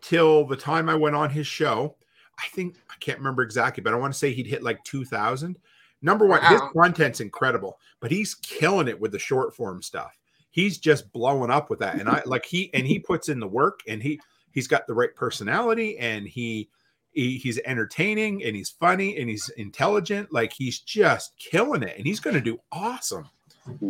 till 0.00 0.46
the 0.46 0.56
time 0.56 0.88
I 0.88 0.94
went 0.94 1.16
on 1.16 1.30
his 1.30 1.46
show, 1.46 1.96
I 2.38 2.46
think 2.54 2.76
I 2.90 2.94
can't 3.00 3.18
remember 3.18 3.42
exactly, 3.42 3.82
but 3.82 3.92
I 3.92 3.96
want 3.96 4.12
to 4.12 4.18
say 4.18 4.32
he'd 4.32 4.46
hit 4.46 4.62
like 4.62 4.82
2,000. 4.84 5.58
Number 6.02 6.26
one, 6.26 6.42
his 6.44 6.60
content's 6.72 7.20
incredible, 7.20 7.78
but 8.00 8.10
he's 8.10 8.34
killing 8.36 8.88
it 8.88 9.00
with 9.00 9.12
the 9.12 9.18
short 9.18 9.54
form 9.54 9.82
stuff. 9.82 10.16
He's 10.50 10.78
just 10.78 11.12
blowing 11.12 11.50
up 11.50 11.70
with 11.70 11.80
that, 11.80 11.96
and 11.96 12.08
I 12.08 12.22
like 12.26 12.44
he 12.44 12.72
and 12.74 12.86
he 12.86 12.98
puts 12.98 13.28
in 13.28 13.40
the 13.40 13.48
work, 13.48 13.80
and 13.88 14.02
he 14.02 14.20
he's 14.52 14.68
got 14.68 14.86
the 14.86 14.94
right 14.94 15.14
personality, 15.14 15.98
and 15.98 16.26
he, 16.26 16.68
he 17.10 17.38
he's 17.38 17.58
entertaining, 17.64 18.44
and 18.44 18.54
he's 18.54 18.70
funny, 18.70 19.18
and 19.18 19.28
he's 19.28 19.48
intelligent. 19.50 20.32
Like 20.32 20.52
he's 20.52 20.80
just 20.80 21.36
killing 21.38 21.82
it, 21.82 21.96
and 21.96 22.06
he's 22.06 22.20
going 22.20 22.34
to 22.34 22.40
do 22.40 22.60
awesome. 22.70 23.28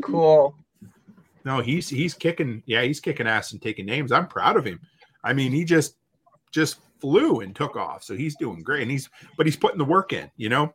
Cool. 0.03 0.55
No, 1.45 1.61
he's 1.61 1.89
he's 1.89 2.15
kicking, 2.15 2.63
yeah, 2.67 2.83
he's 2.83 3.01
kicking 3.01 3.27
ass 3.27 3.53
and 3.53 3.63
taking 3.63 3.87
names. 3.87 4.13
I'm 4.13 4.27
proud 4.27 4.57
of 4.57 4.65
him. 4.65 4.81
I 5.25 5.33
mean, 5.33 5.53
he 5.53 5.65
just 5.65 5.97
just 6.51 6.81
flew 7.01 7.41
and 7.41 7.55
took 7.55 7.77
off, 7.77 8.03
so 8.03 8.17
he's 8.17 8.35
doing 8.37 8.63
great, 8.63 8.83
and 8.83 8.91
he's 8.91 9.09
but 9.37 9.47
he's 9.47 9.57
putting 9.57 9.79
the 9.79 9.85
work 9.85 10.13
in, 10.13 10.31
you 10.37 10.49
know 10.49 10.73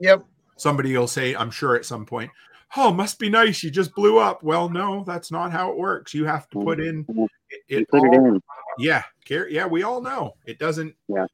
Yep. 0.00 0.24
Somebody 0.56 0.96
will 0.96 1.06
say, 1.06 1.34
I'm 1.34 1.50
sure 1.50 1.76
at 1.76 1.84
some 1.84 2.04
point, 2.04 2.30
oh, 2.76 2.92
must 2.92 3.18
be 3.18 3.28
nice. 3.28 3.62
You 3.62 3.70
just 3.70 3.94
blew 3.94 4.18
up. 4.18 4.42
Well, 4.42 4.68
no, 4.68 5.04
that's 5.04 5.30
not 5.30 5.52
how 5.52 5.70
it 5.70 5.78
works. 5.78 6.14
You 6.14 6.24
have 6.24 6.48
to 6.50 6.60
put 6.60 6.80
in 6.80 7.04
mm-hmm. 7.04 7.24
it. 7.50 7.60
It 7.68 7.88
put 7.88 8.04
it 8.04 8.18
all- 8.18 8.34
in. 8.34 8.42
Yeah, 8.78 9.02
care. 9.24 9.48
Yeah, 9.48 9.66
we 9.66 9.82
all 9.82 10.00
know 10.00 10.34
it 10.44 10.58
doesn't. 10.58 10.94
Yeah. 11.08 11.26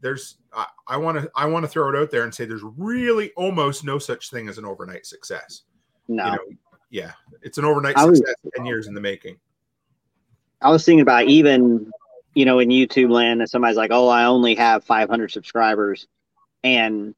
There's. 0.00 0.38
I 0.86 0.96
want 0.96 1.18
to. 1.18 1.30
I 1.34 1.46
want 1.46 1.64
to 1.64 1.68
throw 1.68 1.88
it 1.88 1.96
out 1.96 2.10
there 2.10 2.24
and 2.24 2.34
say 2.34 2.44
there's 2.44 2.62
really 2.76 3.32
almost 3.36 3.84
no 3.84 3.98
such 3.98 4.30
thing 4.30 4.48
as 4.48 4.58
an 4.58 4.64
overnight 4.64 5.06
success. 5.06 5.62
No, 6.08 6.24
You 6.24 6.30
know, 6.30 6.38
yeah, 6.90 7.12
it's 7.42 7.58
an 7.58 7.64
overnight 7.64 7.96
was- 7.96 8.18
success. 8.18 8.36
Ten 8.54 8.64
years 8.66 8.86
in 8.86 8.94
the 8.94 9.00
making. 9.00 9.38
I 10.60 10.70
was 10.70 10.84
thinking 10.84 11.00
about 11.00 11.24
even, 11.24 11.90
you 12.34 12.44
know, 12.44 12.60
in 12.60 12.68
YouTube 12.68 13.10
land, 13.10 13.40
and 13.40 13.50
somebody's 13.50 13.76
like, 13.76 13.90
"Oh, 13.92 14.08
I 14.08 14.24
only 14.24 14.54
have 14.54 14.84
500 14.84 15.32
subscribers," 15.32 16.06
and 16.62 17.16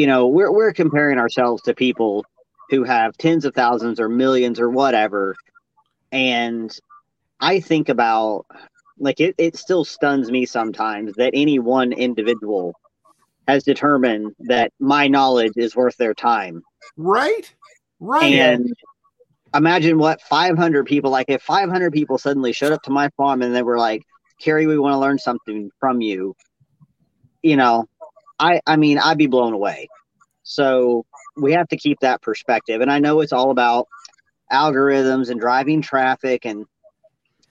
you 0.00 0.06
know, 0.06 0.28
we're 0.28 0.50
we're 0.50 0.72
comparing 0.72 1.18
ourselves 1.18 1.60
to 1.64 1.74
people 1.74 2.24
who 2.70 2.84
have 2.84 3.18
tens 3.18 3.44
of 3.44 3.54
thousands 3.54 4.00
or 4.00 4.08
millions 4.08 4.58
or 4.58 4.70
whatever, 4.70 5.36
and 6.10 6.74
I 7.38 7.60
think 7.60 7.90
about 7.90 8.46
like 8.98 9.20
it. 9.20 9.34
It 9.36 9.56
still 9.56 9.84
stuns 9.84 10.30
me 10.30 10.46
sometimes 10.46 11.12
that 11.16 11.32
any 11.34 11.58
one 11.58 11.92
individual 11.92 12.72
has 13.46 13.62
determined 13.62 14.34
that 14.48 14.72
my 14.80 15.06
knowledge 15.06 15.52
is 15.56 15.76
worth 15.76 15.98
their 15.98 16.14
time. 16.14 16.62
Right. 16.96 17.54
Right. 18.00 18.32
And 18.32 18.72
imagine 19.54 19.98
what 19.98 20.22
500 20.22 20.86
people, 20.86 21.10
like 21.10 21.28
if 21.28 21.42
500 21.42 21.92
people 21.92 22.16
suddenly 22.16 22.54
showed 22.54 22.72
up 22.72 22.80
to 22.84 22.90
my 22.90 23.10
farm 23.18 23.42
and 23.42 23.54
they 23.54 23.62
were 23.62 23.76
like, 23.76 24.00
Carrie, 24.40 24.66
we 24.66 24.78
want 24.78 24.94
to 24.94 24.98
learn 24.98 25.18
something 25.18 25.70
from 25.78 26.00
you. 26.00 26.34
You 27.42 27.56
know, 27.56 27.84
I, 28.40 28.60
I 28.66 28.76
mean, 28.76 28.98
I'd 28.98 29.18
be 29.18 29.26
blown 29.26 29.52
away. 29.52 29.88
So 30.42 31.04
we 31.36 31.52
have 31.52 31.68
to 31.68 31.76
keep 31.76 32.00
that 32.00 32.22
perspective. 32.22 32.80
And 32.80 32.90
I 32.90 32.98
know 32.98 33.20
it's 33.20 33.32
all 33.32 33.50
about 33.50 33.86
algorithms 34.50 35.30
and 35.30 35.38
driving 35.38 35.82
traffic 35.82 36.44
and 36.44 36.64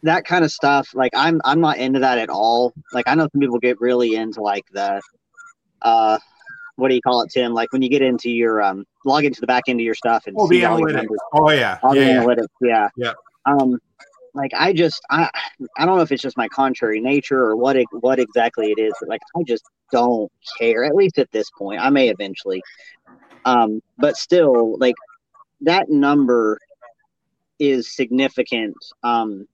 that 0.03 0.25
kind 0.25 0.43
of 0.43 0.51
stuff. 0.51 0.89
Like 0.93 1.11
I'm, 1.15 1.39
I'm 1.45 1.61
not 1.61 1.77
into 1.77 1.99
that 1.99 2.17
at 2.17 2.29
all. 2.29 2.73
Like 2.91 3.07
I 3.07 3.15
know 3.15 3.29
some 3.31 3.39
people 3.39 3.59
get 3.59 3.79
really 3.79 4.15
into 4.15 4.41
like 4.41 4.65
the, 4.71 5.01
uh, 5.81 6.17
what 6.75 6.89
do 6.89 6.95
you 6.95 7.01
call 7.01 7.21
it, 7.21 7.31
Tim? 7.31 7.53
Like 7.53 7.71
when 7.71 7.81
you 7.81 7.89
get 7.89 8.01
into 8.01 8.31
your 8.31 8.61
um, 8.61 8.85
log 9.05 9.25
into 9.25 9.41
the 9.41 9.47
back 9.47 9.63
end 9.67 9.79
of 9.79 9.85
your 9.85 9.95
stuff 9.95 10.25
and 10.27 10.35
oh, 10.39 10.49
see 10.49 10.61
the 10.61 10.65
all 10.65 10.79
your 10.79 10.91
numbers, 10.91 11.19
Oh 11.33 11.51
yeah. 11.51 11.77
all 11.83 11.95
yeah, 11.95 12.01
the 12.01 12.07
yeah. 12.07 12.23
analytics. 12.23 12.47
Yeah. 12.61 12.89
Yeah. 12.97 13.13
Um, 13.45 13.79
like 14.39 14.53
I 14.55 14.73
just 14.73 15.01
I 15.09 15.29
I 15.77 15.85
don't 15.85 15.97
know 15.97 16.01
if 16.01 16.11
it's 16.11 16.23
just 16.23 16.37
my 16.37 16.47
contrary 16.47 17.01
nature 17.01 17.43
or 17.43 17.55
what 17.55 17.75
it, 17.75 17.87
what 17.91 18.19
exactly 18.19 18.71
it 18.71 18.79
is, 18.79 18.93
but 18.99 19.09
like 19.09 19.21
I 19.35 19.43
just 19.43 19.65
don't 19.91 20.31
care. 20.57 20.85
At 20.85 20.95
least 20.95 21.19
at 21.19 21.31
this 21.31 21.49
point, 21.51 21.81
I 21.81 21.89
may 21.89 22.09
eventually. 22.09 22.61
Um, 23.45 23.81
but 23.97 24.15
still, 24.15 24.77
like 24.79 24.95
that 25.61 25.89
number 25.89 26.57
is 27.59 27.93
significant. 27.93 28.77
Um, 29.03 29.45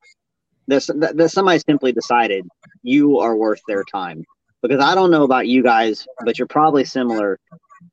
that 0.67 0.83
that 1.17 1.31
somebody 1.31 1.59
simply 1.59 1.91
decided 1.91 2.47
you 2.83 3.19
are 3.19 3.35
worth 3.35 3.61
their 3.67 3.83
time 3.83 4.23
because 4.61 4.83
I 4.83 4.93
don't 4.93 5.11
know 5.11 5.23
about 5.23 5.47
you 5.47 5.63
guys, 5.63 6.07
but 6.23 6.37
you're 6.37 6.47
probably 6.47 6.85
similar. 6.85 7.39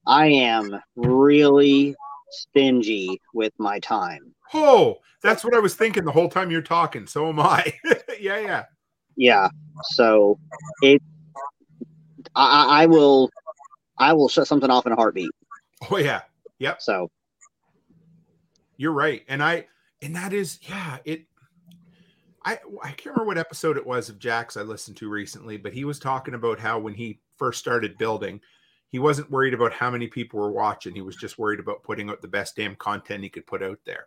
I 0.06 0.26
am 0.26 0.78
really 0.96 1.94
stingy 2.30 3.20
with 3.32 3.52
my 3.58 3.78
time. 3.78 4.34
Oh, 4.54 4.98
that's 5.22 5.44
what 5.44 5.54
I 5.54 5.58
was 5.60 5.74
thinking 5.74 6.04
the 6.04 6.12
whole 6.12 6.28
time 6.28 6.50
you're 6.50 6.62
talking. 6.62 7.06
So 7.06 7.28
am 7.28 7.40
I. 7.40 7.72
yeah, 8.20 8.38
yeah. 8.40 8.64
Yeah. 9.16 9.48
So 9.94 10.38
it, 10.82 11.02
I, 12.34 12.80
I 12.80 12.82
I 12.82 12.86
will, 12.86 13.30
I 13.98 14.12
will 14.12 14.28
shut 14.28 14.46
something 14.46 14.70
off 14.70 14.86
in 14.86 14.92
a 14.92 14.96
heartbeat. 14.96 15.30
Oh 15.90 15.98
yeah. 15.98 16.22
Yep. 16.58 16.82
So 16.82 17.10
You're 18.76 18.92
right. 18.92 19.22
And 19.28 19.42
I 19.42 19.66
and 20.02 20.16
that 20.16 20.32
is 20.32 20.58
yeah, 20.68 20.98
it 21.04 21.26
I 22.44 22.58
I 22.82 22.88
can't 22.92 23.06
remember 23.06 23.26
what 23.26 23.38
episode 23.38 23.76
it 23.76 23.86
was 23.86 24.08
of 24.08 24.18
Jack's 24.18 24.56
I 24.56 24.62
listened 24.62 24.96
to 24.98 25.08
recently, 25.08 25.56
but 25.56 25.72
he 25.72 25.84
was 25.84 25.98
talking 25.98 26.34
about 26.34 26.58
how 26.58 26.78
when 26.78 26.94
he 26.94 27.20
first 27.36 27.60
started 27.60 27.98
building, 27.98 28.40
he 28.88 28.98
wasn't 28.98 29.30
worried 29.30 29.54
about 29.54 29.72
how 29.72 29.90
many 29.90 30.08
people 30.08 30.40
were 30.40 30.52
watching. 30.52 30.94
He 30.94 31.02
was 31.02 31.16
just 31.16 31.38
worried 31.38 31.60
about 31.60 31.82
putting 31.82 32.10
out 32.10 32.22
the 32.22 32.28
best 32.28 32.56
damn 32.56 32.76
content 32.76 33.22
he 33.22 33.28
could 33.30 33.46
put 33.46 33.62
out 33.62 33.78
there. 33.86 34.06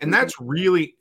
And 0.00 0.12
mm-hmm. 0.12 0.20
that's 0.20 0.40
really 0.40 0.94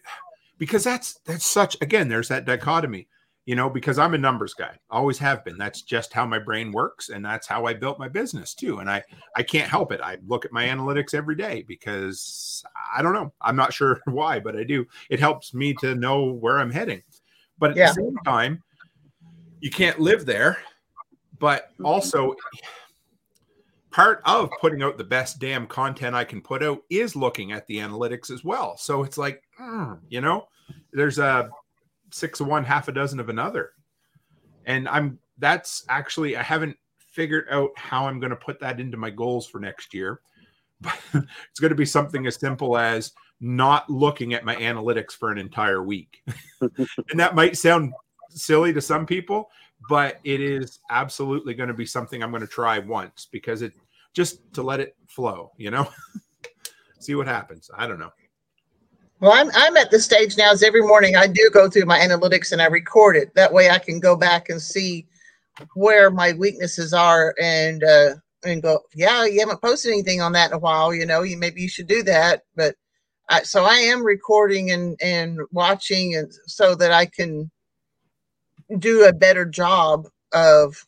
because 0.58 0.84
that's 0.84 1.20
that's 1.26 1.46
such 1.46 1.78
again, 1.82 2.08
there's 2.08 2.28
that 2.30 2.46
dichotomy, 2.46 3.08
you 3.46 3.56
know, 3.56 3.70
because 3.70 4.00
I'm 4.00 4.14
a 4.14 4.18
numbers 4.18 4.54
guy, 4.54 4.78
always 4.90 5.18
have 5.20 5.44
been. 5.46 5.58
That's 5.58 5.82
just 5.82 6.14
how 6.14 6.26
my 6.26 6.40
brain 6.40 6.72
works, 6.72 7.10
and 7.10 7.24
that's 7.24 7.48
how 7.48 7.66
I 7.66 7.74
built 7.74 8.00
my 8.00 8.08
business 8.08 8.54
too. 8.54 8.80
And 8.80 8.90
I 8.90 9.04
I 9.36 9.44
can't 9.44 9.70
help 9.70 9.92
it. 9.92 10.02
I 10.02 10.18
look 10.26 10.46
at 10.46 10.52
my 10.52 10.66
analytics 10.66 11.14
every 11.14 11.36
day 11.36 11.64
because 11.68 12.64
I 12.96 13.02
don't 13.02 13.14
know. 13.14 13.34
I'm 13.42 13.56
not 13.56 13.74
sure 13.74 14.02
why, 14.06 14.40
but 14.40 14.56
I 14.56 14.64
do. 14.64 14.86
It 15.10 15.20
helps 15.20 15.54
me 15.54 15.74
to 15.76 15.96
know 15.96 16.32
where 16.34 16.60
I'm 16.60 16.72
heading. 16.72 17.02
But 17.60 17.72
at 17.72 17.78
Yeah. 17.78 17.88
the 17.88 17.94
same 17.96 18.18
time, 18.26 18.64
you 19.62 19.72
can't 19.72 20.00
live 20.00 20.26
there. 20.26 20.58
But 21.40 21.72
mm-hmm. 21.74 21.86
also, 21.86 22.36
part 23.98 24.22
of 24.26 24.52
putting 24.62 24.84
out 24.84 24.96
the 24.96 25.04
best 25.04 25.40
damn 25.40 25.66
content 25.66 26.16
I 26.16 26.24
can 26.24 26.40
put 26.40 26.62
out 26.62 26.84
is 26.88 27.16
looking 27.16 27.52
at 27.52 27.66
the 27.66 27.78
analytics 27.78 28.30
as 28.30 28.44
well. 28.44 28.78
So 28.78 29.02
it's 29.02 29.18
like, 29.18 29.42
mm, 29.60 29.98
you 30.08 30.22
know, 30.22 30.50
there's 30.94 31.18
a 31.18 31.50
six 32.12 32.40
of 32.40 32.46
one, 32.46 32.64
half 32.64 32.88
a 32.88 32.92
dozen 32.92 33.20
of 33.20 33.30
another. 33.30 33.72
And 34.68 34.88
I'm 34.88 35.18
that's 35.40 35.84
actually 35.90 36.38
I 36.38 36.44
haven't 36.44 36.78
figured 37.00 37.48
out 37.50 37.72
how 37.76 38.06
I'm 38.06 38.20
going 38.20 38.30
to 38.30 38.36
put 38.36 38.60
that 38.60 38.80
into 38.80 38.98
my 38.98 39.10
goals 39.10 39.48
for 39.48 39.60
next 39.60 39.96
year. 39.96 40.22
But 40.80 41.00
it's 41.16 41.60
going 41.60 41.72
to 41.72 41.76
be 41.76 41.84
something 41.84 42.28
as 42.28 42.36
simple 42.36 42.78
as 42.78 43.14
not 43.42 43.90
looking 43.90 44.36
at 44.36 44.46
my 44.46 44.56
analytics 44.58 45.14
for 45.14 45.32
an 45.32 45.40
entire 45.40 45.82
week. 45.82 46.22
and 46.62 47.20
that 47.20 47.34
might 47.34 47.58
sound 47.58 47.94
silly 48.30 48.74
to 48.74 48.82
some 48.82 49.08
people, 49.08 49.50
but 49.90 50.20
it 50.24 50.40
is 50.40 50.82
absolutely 50.92 51.56
going 51.56 51.70
to 51.70 51.74
be 51.74 51.86
something 51.88 52.22
I'm 52.22 52.30
going 52.30 52.42
to 52.42 52.48
try 52.48 52.78
once 52.78 53.28
because 53.32 53.64
it 53.64 53.74
just 54.17 54.39
to 54.51 54.63
let 54.63 54.80
it 54.80 54.95
flow, 55.08 55.51
you 55.58 55.69
know, 55.69 55.88
see 56.99 57.13
what 57.13 57.27
happens. 57.27 57.69
I 57.77 57.86
don't 57.86 57.99
know. 57.99 58.10
Well, 59.19 59.32
I'm 59.32 59.51
I'm 59.53 59.77
at 59.77 59.91
the 59.91 59.99
stage 59.99 60.36
now. 60.38 60.51
Is 60.51 60.63
every 60.63 60.82
morning 60.82 61.15
I 61.15 61.27
do 61.27 61.51
go 61.53 61.69
through 61.69 61.86
my 61.86 61.99
analytics 61.99 62.51
and 62.51 62.60
I 62.60 62.65
record 62.65 63.15
it. 63.15 63.34
That 63.36 63.53
way 63.53 63.69
I 63.69 63.77
can 63.77 63.99
go 63.99 64.15
back 64.15 64.49
and 64.49 64.60
see 64.60 65.06
where 65.75 66.10
my 66.10 66.34
weaknesses 66.34 66.93
are 66.93 67.36
and 67.39 67.84
uh, 67.84 68.15
and 68.43 68.63
go. 68.63 68.80
Yeah, 68.95 69.25
you 69.25 69.39
haven't 69.39 69.62
posted 69.62 69.93
anything 69.93 70.19
on 70.19 70.32
that 70.32 70.49
in 70.49 70.56
a 70.56 70.60
while. 70.60 70.95
You 70.95 71.06
know, 71.06 71.21
you 71.21 71.38
maybe 71.38 71.62
you 71.62 71.69
should 71.69 71.88
do 71.88 72.01
that. 72.03 72.41
But 72.56 72.75
I, 73.30 73.43
so 73.43 73.65
I 73.65 73.75
am 73.75 74.03
recording 74.03 74.71
and 74.71 74.99
and 74.99 75.41
watching, 75.51 76.15
and 76.15 76.32
so 76.47 76.73
that 76.73 76.91
I 76.91 77.06
can 77.06 77.51
do 78.80 79.06
a 79.06 79.13
better 79.13 79.45
job 79.45 80.08
of 80.34 80.88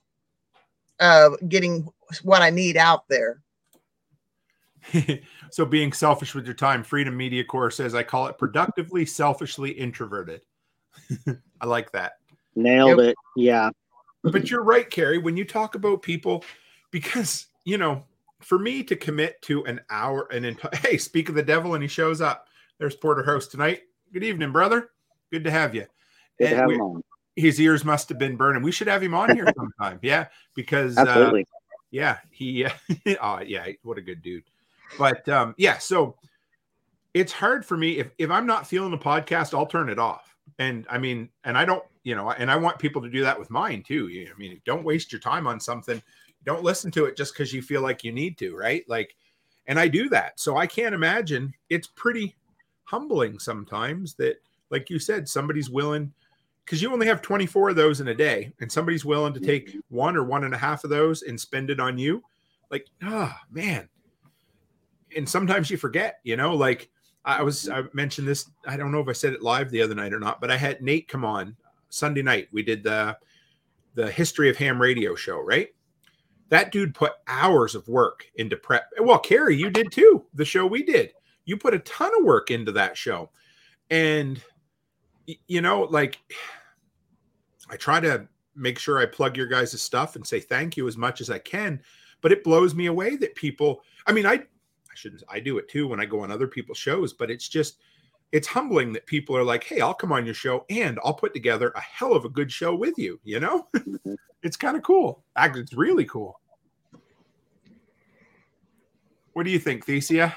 of 1.00 1.36
getting 1.48 1.88
what 2.24 2.42
I 2.42 2.50
need 2.50 2.78
out 2.78 3.08
there. 3.10 3.42
so 5.52 5.66
being 5.66 5.94
selfish 5.94 6.34
with 6.34 6.46
your 6.46 6.56
time, 6.56 6.84
Freedom 6.84 7.16
Media 7.16 7.44
Corps 7.44 7.72
says 7.72 7.94
I 7.96 8.04
call 8.04 8.28
it 8.28 8.38
productively 8.38 9.06
selfishly 9.06 9.72
introverted. 9.72 10.42
I 11.62 11.66
like 11.66 11.92
that. 11.92 12.14
nailed 12.56 13.00
it. 13.00 13.16
Yeah. 13.36 13.70
But 14.24 14.50
you're 14.50 14.64
right, 14.64 14.90
Carrie, 14.90 15.18
when 15.18 15.38
you 15.38 15.46
talk 15.46 15.76
about 15.76 16.02
people, 16.02 16.44
because 16.92 17.48
you 17.66 17.78
know, 17.78 18.04
for 18.42 18.58
me 18.58 18.84
to 18.84 18.96
commit 18.96 19.42
to 19.44 19.64
an 19.66 19.80
hour 19.90 20.28
and 20.32 20.46
enti- 20.46 20.76
hey, 20.86 20.98
speak 20.98 21.30
of 21.30 21.36
the 21.36 21.44
devil, 21.44 21.74
and 21.74 21.84
he 21.84 21.88
shows 21.88 22.22
up. 22.22 22.48
There's 22.80 22.96
Porterhouse 22.96 23.48
tonight. 23.48 23.82
Good 24.14 24.24
evening, 24.24 24.52
brother. 24.52 24.92
Good 25.32 25.44
to 25.44 25.52
have 25.52 25.76
you. 25.76 25.86
Good 26.38 26.50
to 26.50 26.56
have 26.56 26.68
we- 26.68 26.76
him 26.76 26.82
on. 26.82 27.04
his 27.36 27.60
ears 27.60 27.86
must 27.86 28.10
have 28.10 28.18
been 28.18 28.36
burning. 28.36 28.64
We 28.64 28.72
should 28.72 28.88
have 28.88 29.04
him 29.04 29.14
on 29.14 29.36
here 29.36 29.48
sometime. 29.56 30.00
Yeah, 30.02 30.28
because 30.56 30.98
uh, 30.98 31.02
Absolutely. 31.02 31.46
Yeah, 31.92 32.18
he 32.32 32.66
oh 33.22 33.40
yeah, 33.40 33.68
what 33.84 33.98
a 33.98 34.02
good 34.02 34.22
dude. 34.22 34.44
But 34.98 35.28
um 35.30 35.56
yeah, 35.58 35.78
so 35.78 36.16
it's 37.14 37.32
hard 37.32 37.66
for 37.66 37.78
me 37.78 38.00
if 38.00 38.12
if 38.18 38.30
I'm 38.30 38.46
not 38.46 38.68
feeling 38.68 38.92
the 38.92 38.98
podcast, 38.98 39.58
I'll 39.58 39.66
turn 39.66 39.90
it 39.90 40.00
off. 40.00 40.36
And 40.58 40.86
I 40.90 40.98
mean, 40.98 41.30
and 41.44 41.58
I 41.58 41.66
don't, 41.66 41.84
you 42.04 42.16
know, 42.16 42.32
and 42.32 42.50
I 42.50 42.56
want 42.56 42.80
people 42.80 43.02
to 43.02 43.10
do 43.10 43.22
that 43.22 43.38
with 43.38 43.50
mine 43.50 43.84
too. 43.84 44.10
I 44.12 44.38
mean, 44.38 44.62
don't 44.66 44.84
waste 44.84 45.12
your 45.12 45.22
time 45.22 45.48
on 45.48 45.60
something. 45.60 46.02
Don't 46.46 46.64
listen 46.64 46.92
to 46.92 47.06
it 47.06 47.18
just 47.18 47.34
because 47.34 47.54
you 47.54 47.62
feel 47.62 47.82
like 47.82 48.04
you 48.04 48.12
need 48.12 48.38
to, 48.40 48.56
right? 48.56 48.84
Like, 48.88 49.16
and 49.68 49.80
I 49.80 49.88
do 49.88 50.10
that. 50.10 50.40
So 50.40 50.58
I 50.58 50.66
can't 50.66 50.96
imagine 50.96 51.54
it's 51.70 51.88
pretty 51.88 52.36
humbling 52.84 53.38
sometimes 53.40 54.16
that, 54.16 54.38
like 54.72 54.90
you 54.90 55.00
said, 55.00 55.30
somebody's 55.30 55.70
willing 55.70 56.14
because 56.70 56.84
you 56.84 56.94
only 56.94 57.08
have 57.08 57.24
24 57.24 57.72
of 57.72 57.76
those 57.76 58.00
in 58.00 58.10
a 58.10 58.14
day, 58.14 58.54
and 58.62 58.72
somebody's 58.72 59.04
willing 59.04 59.34
to 59.34 59.40
take 59.40 59.76
one 59.90 60.16
or 60.16 60.24
one 60.24 60.44
and 60.44 60.54
a 60.54 60.58
half 60.58 60.84
of 60.84 60.92
those 60.92 61.24
and 61.24 61.40
spend 61.40 61.72
it 61.72 61.80
on 61.80 61.98
you. 61.98 62.24
Like, 62.70 62.86
ah, 63.02 63.42
man. 63.50 63.90
And 65.18 65.28
sometimes 65.28 65.72
you 65.72 65.78
forget, 65.78 66.20
you 66.24 66.38
know, 66.38 66.54
like 66.54 66.92
I 67.26 67.42
was, 67.42 67.68
I 67.70 67.86
mentioned 67.94 68.28
this. 68.28 68.52
I 68.68 68.78
don't 68.78 68.92
know 68.92 69.00
if 69.00 69.08
I 69.08 69.14
said 69.14 69.34
it 69.34 69.42
live 69.42 69.72
the 69.72 69.82
other 69.82 69.96
night 69.96 70.14
or 70.14 70.20
not, 70.20 70.40
but 70.40 70.52
I 70.52 70.58
had 70.58 70.80
Nate 70.80 71.08
come 71.08 71.26
on 71.26 71.56
Sunday 71.90 72.22
night. 72.22 72.50
We 72.52 72.62
did 72.62 72.84
the 72.84 73.18
the 73.96 74.12
history 74.12 74.48
of 74.48 74.56
ham 74.56 74.80
radio 74.80 75.16
show, 75.16 75.40
right? 75.40 75.70
That 76.50 76.72
dude 76.72 76.94
put 76.94 77.14
hours 77.28 77.74
of 77.74 77.88
work 77.88 78.28
into 78.36 78.56
prep. 78.56 78.92
Well, 79.00 79.18
Carrie, 79.18 79.58
you 79.58 79.72
did 79.72 79.92
too. 79.92 80.24
The 80.36 80.46
show 80.46 80.68
we 80.68 80.84
did, 80.84 81.14
you 81.46 81.58
put 81.58 81.74
a 81.74 81.80
ton 81.80 82.12
of 82.20 82.26
work 82.26 82.52
into 82.52 82.72
that 82.74 82.96
show, 82.96 83.32
and 83.90 84.40
you 85.48 85.62
know, 85.62 85.88
like 85.90 86.20
I 87.70 87.76
try 87.76 88.00
to 88.00 88.28
make 88.56 88.80
sure 88.80 89.00
I 89.00 89.06
plug 89.06 89.38
your 89.38 89.48
guys' 89.48 89.82
stuff 89.82 90.16
and 90.16 90.26
say 90.26 90.40
thank 90.40 90.76
you 90.78 90.88
as 90.88 90.98
much 90.98 91.22
as 91.22 91.30
I 91.30 91.40
can. 91.40 91.82
But 92.22 92.32
it 92.32 92.44
blows 92.44 92.76
me 92.76 92.88
away 92.88 93.16
that 93.18 93.36
people, 93.36 93.84
I 94.06 94.12
mean, 94.12 94.26
I 94.26 94.34
I 94.34 94.96
shouldn't 94.96 95.24
I 95.30 95.40
do 95.40 95.58
it 95.58 95.70
too 95.70 95.88
when 95.88 96.00
I 96.00 96.06
go 96.06 96.22
on 96.22 96.32
other 96.32 96.48
people's 96.48 96.78
shows, 96.78 97.14
but 97.14 97.32
it's 97.32 97.48
just 97.48 97.78
it's 98.32 98.48
humbling 98.48 98.94
that 98.94 99.06
people 99.06 99.36
are 99.36 99.44
like, 99.44 99.64
hey, 99.64 99.82
I'll 99.82 99.94
come 99.94 100.12
on 100.12 100.26
your 100.26 100.36
show 100.36 100.66
and 100.70 101.00
I'll 101.04 101.14
put 101.14 101.34
together 101.34 101.72
a 101.76 101.82
hell 101.82 102.14
of 102.14 102.26
a 102.26 102.30
good 102.30 102.52
show 102.52 102.76
with 102.76 102.98
you, 102.98 103.20
you 103.24 103.40
know? 103.40 103.68
it's 104.44 104.58
kind 104.58 104.78
of 104.78 104.84
cool. 104.84 105.24
Actually, 105.36 105.62
it's 105.62 105.74
really 105.74 106.06
cool. 106.06 106.40
What 109.34 109.46
do 109.46 109.52
you 109.52 109.58
think, 109.58 109.86
Thesia? 109.86 110.34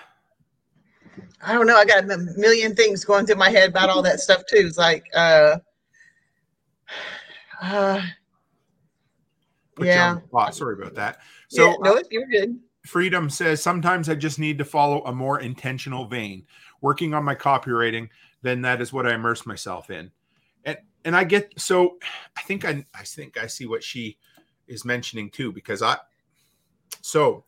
I 1.42 1.53
don't 1.53 1.66
know. 1.66 1.77
I 1.77 1.85
got 1.85 2.11
a 2.11 2.16
million 2.37 2.75
things 2.75 3.05
going 3.05 3.27
through 3.27 3.37
my 3.37 3.51
head 3.51 3.71
about 3.71 3.90
all 3.90 4.03
that 4.03 4.21
stuff 4.21 4.42
too. 4.49 4.64
It's 4.66 4.79
like, 4.79 5.05
uh, 5.14 5.59
uh, 7.70 8.03
Yeah. 9.81 10.11
on 10.11 10.16
the 10.16 10.27
spot. 10.27 10.55
Sorry 10.55 10.75
about 10.75 10.94
that. 10.94 11.18
So 11.48 11.70
yeah, 11.70 11.75
no, 11.81 12.03
you're 12.11 12.27
good. 12.27 12.59
Freedom 12.87 13.31
says 13.31 13.62
sometimes 13.62 14.09
I 14.09 14.16
just 14.16 14.38
need 14.38 14.59
to 14.59 14.64
follow 14.64 15.03
a 15.05 15.12
more 15.12 15.40
intentional 15.40 16.07
vein. 16.07 16.46
Working 16.81 17.14
on 17.14 17.25
my 17.25 17.37
copywriting, 17.37 18.09
then 18.42 18.62
that 18.62 18.81
is 18.81 18.92
what 18.92 19.07
I 19.07 19.14
immerse 19.14 19.46
myself 19.46 19.90
in. 19.90 20.11
And 20.64 20.79
and 21.05 21.14
I 21.14 21.22
get 21.25 21.53
so 21.57 21.98
I 22.37 22.42
think 22.42 22.64
I 22.64 22.85
I 22.94 23.05
think 23.05 23.37
I 23.38 23.46
see 23.46 23.66
what 23.66 23.85
she 23.85 24.18
is 24.66 24.85
mentioning 24.85 25.31
too 25.31 25.53
because 25.53 25.83
I 25.83 25.96
so 27.01 27.44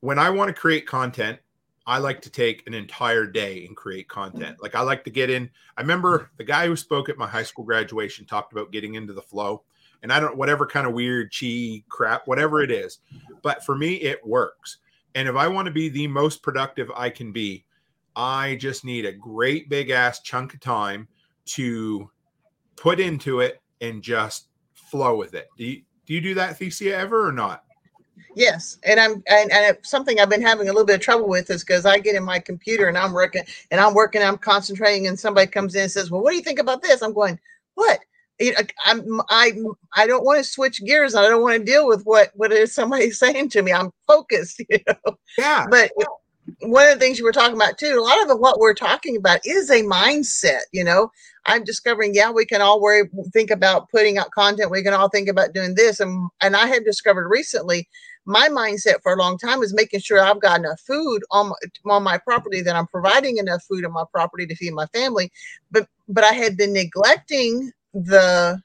when 0.00 0.18
I 0.18 0.30
want 0.30 0.48
to 0.48 0.54
create 0.54 0.86
content, 0.86 1.38
I 1.86 1.98
like 1.98 2.20
to 2.22 2.30
take 2.30 2.66
an 2.66 2.74
entire 2.74 3.26
day 3.26 3.64
and 3.64 3.76
create 3.76 4.08
content. 4.08 4.58
Mm. 4.58 4.62
Like 4.62 4.74
I 4.74 4.80
like 4.80 5.04
to 5.04 5.10
get 5.10 5.30
in. 5.30 5.48
I 5.76 5.82
remember 5.82 6.18
mm. 6.18 6.26
the 6.36 6.44
guy 6.44 6.66
who 6.66 6.76
spoke 6.76 7.08
at 7.08 7.18
my 7.18 7.26
high 7.26 7.44
school 7.44 7.64
graduation 7.64 8.26
talked 8.26 8.52
about 8.52 8.72
getting 8.72 8.94
into 8.94 9.12
the 9.12 9.22
flow. 9.22 9.62
And 10.02 10.12
I 10.12 10.20
don't 10.20 10.36
whatever 10.36 10.66
kind 10.66 10.86
of 10.86 10.92
weird 10.92 11.32
chi 11.32 11.82
crap, 11.88 12.26
whatever 12.26 12.60
it 12.60 12.70
is. 12.70 12.98
But 13.42 13.64
for 13.64 13.76
me, 13.76 13.94
it 13.94 14.24
works. 14.26 14.78
And 15.14 15.28
if 15.28 15.36
I 15.36 15.48
want 15.48 15.66
to 15.66 15.72
be 15.72 15.88
the 15.88 16.06
most 16.06 16.42
productive 16.42 16.90
I 16.94 17.08
can 17.08 17.32
be, 17.32 17.64
I 18.14 18.56
just 18.56 18.84
need 18.84 19.06
a 19.06 19.12
great 19.12 19.68
big 19.68 19.90
ass 19.90 20.20
chunk 20.20 20.54
of 20.54 20.60
time 20.60 21.08
to 21.46 22.10
put 22.76 23.00
into 23.00 23.40
it 23.40 23.62
and 23.80 24.02
just 24.02 24.48
flow 24.74 25.16
with 25.16 25.34
it. 25.34 25.48
Do 25.56 25.64
you 25.64 25.82
do 26.06 26.14
you 26.14 26.20
do 26.20 26.34
that, 26.34 26.58
Thesia, 26.58 26.92
ever 26.92 27.26
or 27.26 27.32
not? 27.32 27.64
Yes, 28.34 28.78
and 28.82 29.00
I'm 29.00 29.12
and, 29.26 29.50
and 29.52 29.76
it's 29.76 29.90
something 29.90 30.20
I've 30.20 30.28
been 30.28 30.42
having 30.42 30.68
a 30.68 30.72
little 30.72 30.84
bit 30.84 30.96
of 30.96 31.00
trouble 31.00 31.28
with 31.28 31.50
is 31.50 31.64
because 31.64 31.86
I 31.86 31.98
get 31.98 32.14
in 32.14 32.24
my 32.24 32.38
computer 32.38 32.86
and 32.86 32.98
I'm 32.98 33.12
working 33.12 33.44
and 33.70 33.80
I'm 33.80 33.94
working, 33.94 34.22
I'm 34.22 34.38
concentrating, 34.38 35.06
and 35.06 35.18
somebody 35.18 35.46
comes 35.46 35.74
in 35.74 35.82
and 35.82 35.90
says, 35.90 36.10
"Well, 36.10 36.22
what 36.22 36.30
do 36.30 36.36
you 36.36 36.42
think 36.42 36.58
about 36.58 36.82
this?" 36.82 37.02
I'm 37.02 37.14
going, 37.14 37.38
"What?" 37.74 38.00
You 38.38 38.52
know, 38.52 38.58
I'm 38.84 39.22
I 39.30 39.52
I 39.94 40.06
don't 40.06 40.24
want 40.24 40.38
to 40.38 40.44
switch 40.44 40.84
gears. 40.84 41.14
I 41.14 41.28
don't 41.28 41.42
want 41.42 41.58
to 41.58 41.64
deal 41.64 41.88
with 41.88 42.02
what 42.04 42.30
what 42.34 42.52
is 42.52 42.74
somebody 42.74 43.10
saying 43.12 43.50
to 43.50 43.62
me. 43.62 43.72
I'm 43.72 43.90
focused, 44.06 44.60
you 44.68 44.78
know. 44.86 45.16
Yeah. 45.38 45.66
But 45.70 45.92
one 46.60 46.86
of 46.88 46.94
the 46.94 47.00
things 47.00 47.18
you 47.18 47.24
were 47.24 47.32
talking 47.32 47.56
about 47.56 47.78
too, 47.78 47.98
a 47.98 48.00
lot 48.00 48.30
of 48.30 48.38
what 48.38 48.58
we're 48.58 48.74
talking 48.74 49.16
about 49.16 49.40
is 49.44 49.70
a 49.70 49.82
mindset. 49.82 50.62
You 50.72 50.84
know, 50.84 51.10
I'm 51.46 51.64
discovering, 51.64 52.14
yeah, 52.14 52.30
we 52.30 52.46
can 52.46 52.60
all 52.60 52.80
worry, 52.80 53.08
think 53.32 53.50
about 53.50 53.90
putting 53.90 54.18
out 54.18 54.30
content. 54.30 54.70
We 54.70 54.82
can 54.82 54.94
all 54.94 55.08
think 55.08 55.28
about 55.28 55.54
doing 55.54 55.74
this, 55.74 56.00
and 56.00 56.30
and 56.40 56.56
I 56.56 56.66
have 56.66 56.84
discovered 56.84 57.28
recently 57.28 57.88
my 58.26 58.48
mindset 58.48 59.00
for 59.02 59.12
a 59.12 59.16
long 59.16 59.38
time 59.38 59.62
is 59.62 59.72
making 59.72 60.00
sure 60.00 60.20
I've 60.20 60.40
got 60.40 60.58
enough 60.58 60.80
food 60.80 61.22
on 61.30 61.48
my, 61.48 61.94
on 61.94 62.02
my 62.02 62.18
property 62.18 62.60
that 62.60 62.74
I'm 62.74 62.88
providing 62.88 63.38
enough 63.38 63.62
food 63.62 63.84
on 63.84 63.92
my 63.92 64.04
property 64.12 64.46
to 64.46 64.56
feed 64.56 64.74
my 64.74 64.86
family. 64.86 65.30
But 65.70 65.88
but 66.08 66.24
I 66.24 66.32
had 66.32 66.56
been 66.56 66.72
neglecting 66.72 67.70
the 67.94 68.60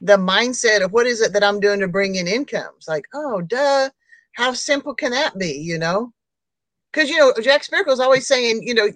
the 0.00 0.16
mindset 0.16 0.82
of 0.82 0.92
what 0.92 1.06
is 1.06 1.20
it 1.20 1.32
that 1.34 1.44
I'm 1.44 1.60
doing 1.60 1.80
to 1.80 1.88
bring 1.88 2.14
in 2.14 2.26
incomes. 2.26 2.88
Like, 2.88 3.06
oh, 3.14 3.42
duh, 3.42 3.90
how 4.32 4.52
simple 4.54 4.94
can 4.94 5.10
that 5.12 5.36
be? 5.38 5.52
You 5.52 5.78
know, 5.78 6.12
because 6.92 7.10
you 7.10 7.18
know 7.18 7.32
Jack 7.42 7.62
Spirko's 7.62 8.00
always 8.00 8.26
saying, 8.26 8.62
you 8.62 8.74
know, 8.74 8.88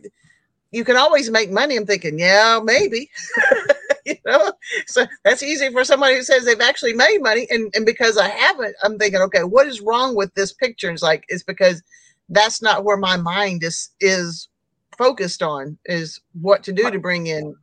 you 0.72 0.84
can 0.84 0.96
always 0.96 1.30
make 1.30 1.50
money. 1.50 1.76
I'm 1.76 1.86
thinking, 1.86 2.18
yeah, 2.18 2.58
maybe. 2.64 3.10
you 4.06 4.16
know, 4.26 4.52
so 4.86 5.06
that's 5.22 5.42
easy 5.42 5.70
for 5.70 5.84
somebody 5.84 6.16
who 6.16 6.22
says 6.22 6.44
they've 6.44 6.60
actually 6.60 6.94
made 6.94 7.18
money. 7.18 7.46
And, 7.50 7.72
and 7.74 7.86
because 7.86 8.16
I 8.18 8.28
haven't, 8.28 8.74
I'm 8.82 8.98
thinking, 8.98 9.20
okay, 9.20 9.44
what 9.44 9.66
is 9.66 9.82
wrong 9.82 10.16
with 10.16 10.34
this 10.34 10.52
picture? 10.52 10.88
And 10.88 10.94
it's 10.94 11.02
like, 11.02 11.24
it's 11.28 11.44
because 11.44 11.82
that's 12.30 12.62
not 12.62 12.84
where 12.84 12.96
my 12.96 13.18
mind 13.18 13.62
is, 13.62 13.90
is 14.00 14.48
focused 14.96 15.42
on 15.42 15.78
is 15.84 16.20
what 16.40 16.62
to 16.64 16.72
do 16.72 16.90
to 16.90 16.98
bring 16.98 17.26
in. 17.26 17.54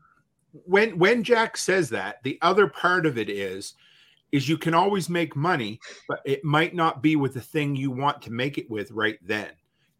When, 0.65 0.97
when 0.99 1.23
Jack 1.23 1.57
says 1.57 1.89
that, 1.89 2.17
the 2.23 2.37
other 2.41 2.67
part 2.67 3.05
of 3.05 3.17
it 3.17 3.29
is, 3.29 3.73
is 4.31 4.47
you 4.47 4.57
can 4.59 4.75
always 4.75 5.09
make 5.09 5.35
money, 5.35 5.79
but 6.07 6.21
it 6.25 6.43
might 6.43 6.75
not 6.75 7.01
be 7.01 7.15
with 7.15 7.33
the 7.33 7.41
thing 7.41 7.75
you 7.75 7.89
want 7.89 8.21
to 8.21 8.31
make 8.31 8.59
it 8.59 8.69
with 8.69 8.91
right 8.91 9.17
then. 9.23 9.49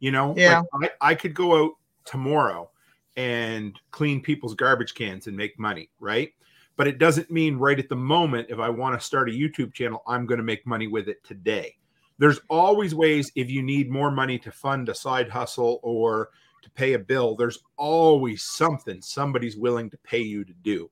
You 0.00 0.10
know, 0.10 0.34
Yeah. 0.36 0.62
like 0.72 0.92
I, 1.00 1.10
I 1.10 1.14
could 1.14 1.34
go 1.34 1.64
out 1.64 1.72
tomorrow 2.04 2.70
and 3.16 3.78
clean 3.90 4.20
people's 4.20 4.54
garbage 4.54 4.94
cans 4.94 5.26
and 5.26 5.36
make 5.36 5.58
money, 5.58 5.90
right? 6.00 6.32
But 6.76 6.88
it 6.88 6.98
doesn't 6.98 7.30
mean 7.30 7.56
right 7.56 7.78
at 7.78 7.88
the 7.88 7.96
moment, 7.96 8.48
if 8.50 8.58
I 8.58 8.70
want 8.70 8.98
to 8.98 9.04
start 9.04 9.28
a 9.28 9.32
YouTube 9.32 9.74
channel, 9.74 10.02
I'm 10.06 10.24
going 10.26 10.38
to 10.38 10.44
make 10.44 10.66
money 10.66 10.86
with 10.86 11.08
it 11.08 11.22
today. 11.22 11.76
There's 12.18 12.40
always 12.48 12.94
ways 12.94 13.30
if 13.34 13.50
you 13.50 13.62
need 13.62 13.90
more 13.90 14.10
money 14.10 14.38
to 14.38 14.50
fund 14.50 14.88
a 14.88 14.94
side 14.94 15.28
hustle 15.28 15.80
or 15.82 16.30
to 16.62 16.70
pay 16.70 16.94
a 16.94 16.98
bill, 16.98 17.34
there's 17.34 17.58
always 17.76 18.42
something 18.42 19.00
somebody's 19.00 19.56
willing 19.56 19.90
to 19.90 19.96
pay 19.98 20.20
you 20.20 20.44
to 20.44 20.52
do, 20.62 20.90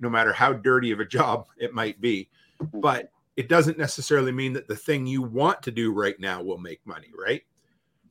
no 0.00 0.08
matter 0.08 0.32
how 0.32 0.52
dirty 0.52 0.90
of 0.90 1.00
a 1.00 1.04
job 1.18 1.46
it 1.58 1.72
might 1.74 2.00
be. 2.00 2.28
But 2.72 3.10
it 3.36 3.48
doesn't 3.48 3.78
necessarily 3.78 4.32
mean 4.32 4.52
that 4.52 4.68
the 4.68 4.76
thing 4.76 5.06
you 5.06 5.22
want 5.22 5.62
to 5.62 5.70
do 5.70 5.92
right 5.92 6.18
now 6.20 6.42
will 6.42 6.58
make 6.58 6.80
money, 6.84 7.10
right? 7.18 7.42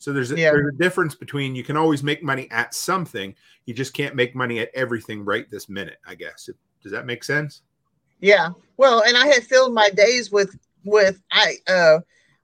So 0.04 0.12
there's 0.12 0.32
a, 0.34 0.38
Yeah. 0.38 0.52
there's 0.52 0.74
a 0.74 0.78
difference 0.78 1.16
between 1.16 1.56
you 1.56 1.63
can 1.63 1.78
always 1.78 2.04
make 2.04 2.22
money 2.22 2.50
at 2.52 2.74
something, 2.74 3.34
you 3.66 3.74
just 3.74 3.94
can't 3.94 4.16
make 4.16 4.36
money 4.36 4.60
at 4.60 4.70
everything 4.74 5.24
right 5.24 5.50
this 5.50 5.70
minute. 5.70 6.00
I 6.06 6.16
guess. 6.16 6.50
Does 6.82 6.92
that 6.92 7.06
make 7.06 7.24
sense? 7.24 7.62
Yeah. 8.20 8.50
Well, 8.76 9.04
and 9.08 9.16
I 9.16 9.28
had 9.28 9.44
filled 9.44 9.74
my 9.74 9.89
days 9.89 10.30
with, 10.30 10.58
with, 10.84 11.22
I, 11.32 11.56
uh, 11.68 12.00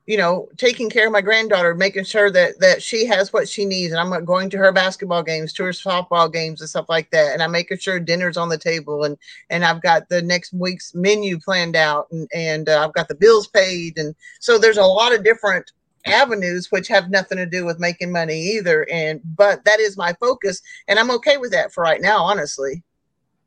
you 0.06 0.16
know, 0.16 0.48
taking 0.56 0.90
care 0.90 1.06
of 1.06 1.12
my 1.12 1.20
granddaughter, 1.20 1.76
making 1.76 2.06
sure 2.06 2.32
that 2.32 2.60
that 2.62 2.82
she 2.82 3.06
has 3.06 3.32
what 3.32 3.48
she 3.48 3.64
needs, 3.66 3.92
and 3.94 4.00
I'm 4.00 4.26
going 4.26 4.50
to 4.50 4.58
her 4.58 4.72
basketball 4.72 5.22
games, 5.22 5.54
to 5.54 5.64
her 5.66 5.72
softball 5.72 6.32
games, 6.34 6.62
and 6.62 6.70
stuff 6.70 6.88
like 6.90 7.12
that. 7.12 7.34
And 7.34 7.44
I'm 7.44 7.52
making 7.52 7.78
sure 7.78 8.00
dinner's 8.00 8.38
on 8.38 8.50
the 8.50 8.58
table, 8.58 9.04
and 9.04 9.18
and 9.52 9.64
I've 9.64 9.84
got 9.84 10.10
the 10.10 10.24
next 10.24 10.52
week's 10.54 10.96
menu 10.96 11.38
planned 11.40 11.76
out, 11.76 12.08
and 12.12 12.28
and 12.34 12.70
uh, 12.70 12.84
I've 12.84 12.94
got 12.94 13.08
the 13.08 13.14
bills 13.14 13.48
paid, 13.50 14.00
and 14.00 14.16
so 14.40 14.58
there's 14.58 14.78
a 14.78 14.84
lot 14.84 15.14
of 15.14 15.24
different 15.24 15.72
avenues 16.06 16.72
which 16.72 16.88
have 16.88 17.10
nothing 17.10 17.38
to 17.38 17.46
do 17.46 17.66
with 17.66 17.80
making 17.80 18.12
money 18.12 18.40
either. 18.40 18.88
And 18.92 19.22
but 19.36 19.64
that 19.66 19.80
is 19.80 19.98
my 19.98 20.14
focus, 20.14 20.62
and 20.88 21.00
I'm 21.00 21.12
okay 21.12 21.38
with 21.38 21.52
that 21.52 21.74
for 21.74 21.84
right 21.84 22.02
now, 22.02 22.24
honestly. 22.24 22.84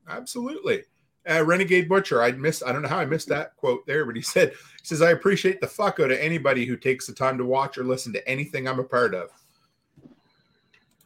Absolutely. 0.09 0.83
Uh, 1.29 1.45
Renegade 1.45 1.89
Butcher, 1.89 2.21
I 2.21 2.33
missed, 2.33 2.65
I 2.67 2.73
don't 2.73 2.83
know 2.83 2.89
how 2.89 2.99
I 2.99 3.05
missed 3.05 3.29
that 3.29 3.57
quote 3.57 3.87
there, 3.87 4.05
but 4.05 4.17
he 4.17 4.23
said, 4.23 4.51
he 4.51 4.85
says, 4.85 5.03
I 5.03 5.13
appreciate 5.13 5.61
the 5.61 5.69
fuck 5.69 6.01
out 6.01 6.11
of 6.11 6.19
anybody 6.19 6.65
who 6.65 6.77
takes 6.77 7.07
the 7.07 7.13
time 7.13 7.39
to 7.39 7.45
watch 7.45 7.79
or 7.79 7.85
listen 7.85 8.13
to 8.15 8.29
anything 8.29 8.67
I'm 8.67 8.81
a 8.81 8.85
part 8.85 9.15
of. 9.15 9.31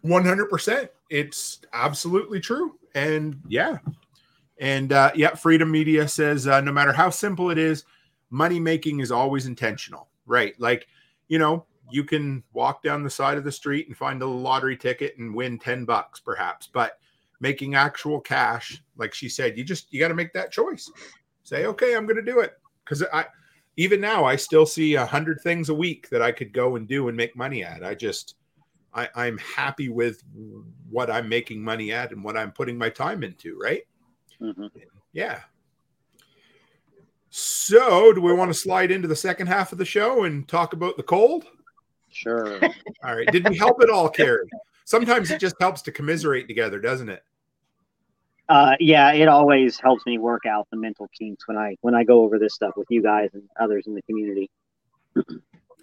100%. 0.04 0.88
It's 1.10 1.60
absolutely 1.72 2.40
true. 2.40 2.78
And 2.94 3.40
yeah. 3.46 3.78
And 4.58 4.92
uh, 4.92 5.10
yeah, 5.14 5.34
Freedom 5.34 5.70
Media 5.70 6.08
says, 6.08 6.46
uh, 6.46 6.62
no 6.62 6.72
matter 6.72 6.92
how 6.92 7.10
simple 7.10 7.50
it 7.50 7.58
is, 7.58 7.84
money 8.30 8.58
making 8.58 9.00
is 9.00 9.12
always 9.12 9.46
intentional, 9.46 10.08
right? 10.24 10.58
Like, 10.58 10.88
you 11.28 11.38
know, 11.38 11.66
you 11.90 12.04
can 12.04 12.42
walk 12.52 12.82
down 12.82 13.02
the 13.02 13.10
side 13.10 13.38
of 13.38 13.44
the 13.44 13.52
street 13.52 13.86
and 13.86 13.96
find 13.96 14.20
a 14.22 14.26
lottery 14.26 14.76
ticket 14.76 15.16
and 15.18 15.34
win 15.34 15.58
10 15.58 15.84
bucks 15.84 16.20
perhaps, 16.20 16.66
but 16.66 16.98
making 17.40 17.74
actual 17.74 18.20
cash, 18.20 18.82
like 18.96 19.14
she 19.14 19.28
said, 19.28 19.56
you 19.56 19.64
just 19.64 19.92
you 19.92 20.00
got 20.00 20.08
to 20.08 20.14
make 20.14 20.32
that 20.32 20.50
choice. 20.50 20.90
Say, 21.42 21.66
okay, 21.66 21.94
I'm 21.94 22.06
going 22.06 22.16
to 22.16 22.22
do 22.22 22.40
it 22.40 22.54
because 22.84 23.04
I 23.12 23.26
even 23.76 24.00
now 24.00 24.24
I 24.24 24.36
still 24.36 24.66
see 24.66 24.94
a 24.94 25.06
hundred 25.06 25.40
things 25.42 25.68
a 25.68 25.74
week 25.74 26.08
that 26.10 26.22
I 26.22 26.32
could 26.32 26.52
go 26.52 26.76
and 26.76 26.88
do 26.88 27.08
and 27.08 27.16
make 27.16 27.36
money 27.36 27.62
at. 27.62 27.84
I 27.84 27.94
just 27.94 28.36
I, 28.94 29.08
I'm 29.14 29.38
happy 29.38 29.88
with 29.88 30.22
what 30.90 31.10
I'm 31.10 31.28
making 31.28 31.62
money 31.62 31.92
at 31.92 32.12
and 32.12 32.24
what 32.24 32.36
I'm 32.36 32.52
putting 32.52 32.78
my 32.78 32.88
time 32.88 33.22
into. 33.22 33.58
Right? 33.60 33.82
Mhm. 34.40 34.70
Yeah. 35.12 35.40
So, 37.38 38.14
do 38.14 38.22
we 38.22 38.32
want 38.32 38.48
to 38.48 38.58
slide 38.58 38.90
into 38.90 39.06
the 39.06 39.14
second 39.14 39.48
half 39.48 39.70
of 39.70 39.76
the 39.76 39.84
show 39.84 40.24
and 40.24 40.48
talk 40.48 40.72
about 40.72 40.96
the 40.96 41.02
cold? 41.02 41.44
Sure. 42.08 42.58
All 43.04 43.14
right. 43.14 43.30
Did 43.30 43.46
we 43.46 43.58
help 43.58 43.82
at 43.82 43.90
all, 43.90 44.08
Carrie? 44.08 44.48
Sometimes 44.86 45.30
it 45.30 45.38
just 45.38 45.54
helps 45.60 45.82
to 45.82 45.92
commiserate 45.92 46.48
together, 46.48 46.80
doesn't 46.80 47.10
it? 47.10 47.22
Uh, 48.48 48.72
yeah, 48.80 49.12
it 49.12 49.28
always 49.28 49.78
helps 49.78 50.06
me 50.06 50.16
work 50.16 50.46
out 50.46 50.66
the 50.70 50.78
mental 50.78 51.10
kinks 51.18 51.46
when 51.46 51.58
I 51.58 51.76
when 51.82 51.94
I 51.94 52.04
go 52.04 52.24
over 52.24 52.38
this 52.38 52.54
stuff 52.54 52.72
with 52.74 52.86
you 52.88 53.02
guys 53.02 53.28
and 53.34 53.42
others 53.60 53.86
in 53.86 53.94
the 53.94 54.02
community. 54.02 54.50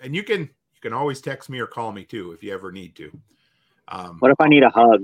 And 0.02 0.16
you 0.16 0.24
can 0.24 0.40
you 0.40 0.82
can 0.82 0.92
always 0.92 1.22
text 1.22 1.52
me 1.52 1.60
or 1.60 1.68
call 1.68 1.92
me 1.92 2.04
too 2.04 2.32
if 2.32 2.42
you 2.42 2.52
ever 2.52 2.72
need 2.72 2.96
to. 2.96 3.12
Um, 3.90 4.18
What 4.18 4.32
if 4.32 4.42
I 4.42 4.48
need 4.48 4.64
a 4.64 4.72
hug? 4.72 5.04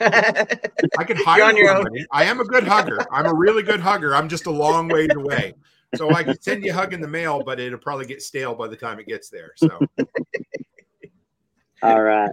I 0.00 1.04
can 1.06 1.16
hire 1.24 1.38
You're 1.38 1.46
on 1.46 1.56
your 1.56 1.76
own. 1.76 2.06
I 2.10 2.24
am 2.24 2.40
a 2.40 2.44
good 2.44 2.64
hugger. 2.64 2.98
I'm 3.12 3.26
a 3.26 3.34
really 3.34 3.62
good 3.62 3.80
hugger. 3.80 4.14
I'm 4.14 4.28
just 4.28 4.46
a 4.46 4.50
long 4.50 4.88
ways 4.88 5.14
away. 5.14 5.54
So 5.94 6.10
I 6.14 6.22
can 6.22 6.40
send 6.40 6.64
you 6.64 6.70
a 6.70 6.74
hug 6.74 6.92
in 6.92 7.00
the 7.00 7.08
mail, 7.08 7.42
but 7.44 7.58
it'll 7.58 7.78
probably 7.78 8.06
get 8.06 8.22
stale 8.22 8.54
by 8.54 8.68
the 8.68 8.76
time 8.76 9.00
it 9.00 9.06
gets 9.06 9.30
there. 9.30 9.52
So 9.56 9.80
All 11.82 12.02
right. 12.02 12.30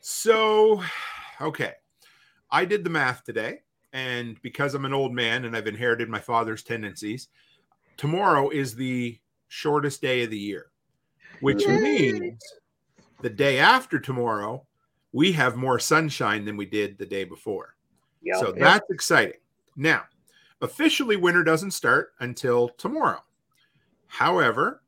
so 0.00 0.82
okay. 1.40 1.72
I 2.50 2.64
did 2.64 2.84
the 2.84 2.90
math 2.90 3.24
today, 3.24 3.62
and 3.92 4.40
because 4.42 4.74
I'm 4.74 4.84
an 4.84 4.94
old 4.94 5.12
man 5.12 5.44
and 5.44 5.56
I've 5.56 5.66
inherited 5.66 6.08
my 6.08 6.20
father's 6.20 6.62
tendencies, 6.62 7.28
tomorrow 7.96 8.50
is 8.50 8.74
the 8.74 9.18
shortest 9.48 10.00
day 10.00 10.22
of 10.22 10.30
the 10.30 10.38
year, 10.38 10.70
which 11.40 11.66
Yay. 11.66 11.78
means 11.78 12.40
the 13.20 13.30
day 13.30 13.58
after 13.58 13.98
tomorrow, 13.98 14.65
we 15.16 15.32
have 15.32 15.56
more 15.56 15.78
sunshine 15.78 16.44
than 16.44 16.56
we 16.56 16.66
did 16.66 16.98
the 16.98 17.06
day 17.06 17.24
before. 17.24 17.74
Yep. 18.22 18.36
So 18.38 18.52
that's 18.52 18.90
exciting. 18.90 19.40
Now, 19.76 20.04
Officially, 20.62 21.16
winter 21.16 21.44
doesn't 21.44 21.72
start 21.72 22.12
until 22.20 22.70
tomorrow. 22.70 23.22
However, 24.06 24.82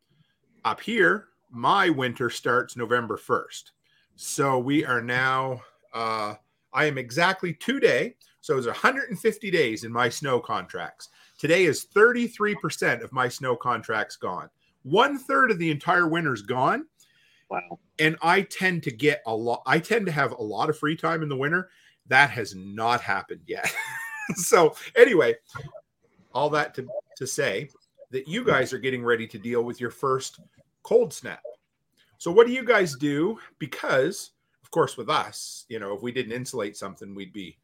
up 0.65 0.81
here, 0.81 1.27
my 1.51 1.91
winter 1.91 2.31
starts 2.31 2.77
November 2.77 3.19
1st. 3.19 3.73
So 4.17 4.59
we 4.59 4.85
are 4.85 5.03
now, 5.03 5.61
uh, 5.93 6.35
I 6.73 6.87
am 6.87 6.97
exactly 6.97 7.53
two 7.53 7.81
day. 7.81 8.17
So 8.41 8.57
it's 8.57 8.67
150 8.67 9.51
days 9.51 9.85
in 9.85 9.93
my 9.93 10.09
snow 10.09 10.41
contracts. 10.41 11.11
Today 11.39 11.65
is 11.65 11.87
33% 11.95 13.03
of 13.03 13.13
my 13.13 13.29
snow 13.29 13.55
contracts 13.55 14.17
gone. 14.17 14.49
One 14.85 15.19
third 15.19 15.51
of 15.51 15.59
the 15.59 15.71
entire 15.71 16.09
winter's 16.09 16.43
gone. 16.43 16.87
Wow. 17.51 17.79
And 17.99 18.17
I 18.23 18.43
tend 18.43 18.83
to 18.85 18.91
get 18.91 19.23
a 19.27 19.35
lot, 19.35 19.63
I 19.67 19.79
tend 19.79 20.07
to 20.07 20.13
have 20.13 20.33
a 20.33 20.43
lot 20.43 20.69
of 20.69 20.79
free 20.79 20.97
time 20.97 21.23
in 21.23 21.29
the 21.29 21.37
winter. 21.37 21.71
That 22.07 22.31
has 22.31 22.55
not 22.55 23.01
happened 23.01 23.43
yet. 23.47 23.73
so, 24.35 24.75
anyway, 24.97 25.37
all 26.33 26.51
that 26.51 26.75
to, 26.75 26.87
to 27.17 27.27
say 27.27 27.69
that 28.11 28.29
you 28.29 28.45
guys 28.45 28.73
are 28.73 28.79
getting 28.79 29.05
ready 29.05 29.27
to 29.27 29.39
deal 29.39 29.63
with 29.63 29.81
your 29.81 29.91
first 29.91 30.41
cold 30.83 31.13
snap. 31.13 31.43
So, 32.19 32.31
what 32.31 32.47
do 32.47 32.53
you 32.53 32.65
guys 32.65 32.97
do? 32.97 33.39
Because, 33.59 34.33
of 34.63 34.71
course, 34.71 34.97
with 34.97 35.09
us, 35.09 35.65
you 35.69 35.79
know, 35.79 35.95
if 35.95 36.03
we 36.03 36.13
didn't 36.13 36.33
insulate 36.33 36.77
something, 36.77 37.15
we'd 37.15 37.33
be, 37.33 37.59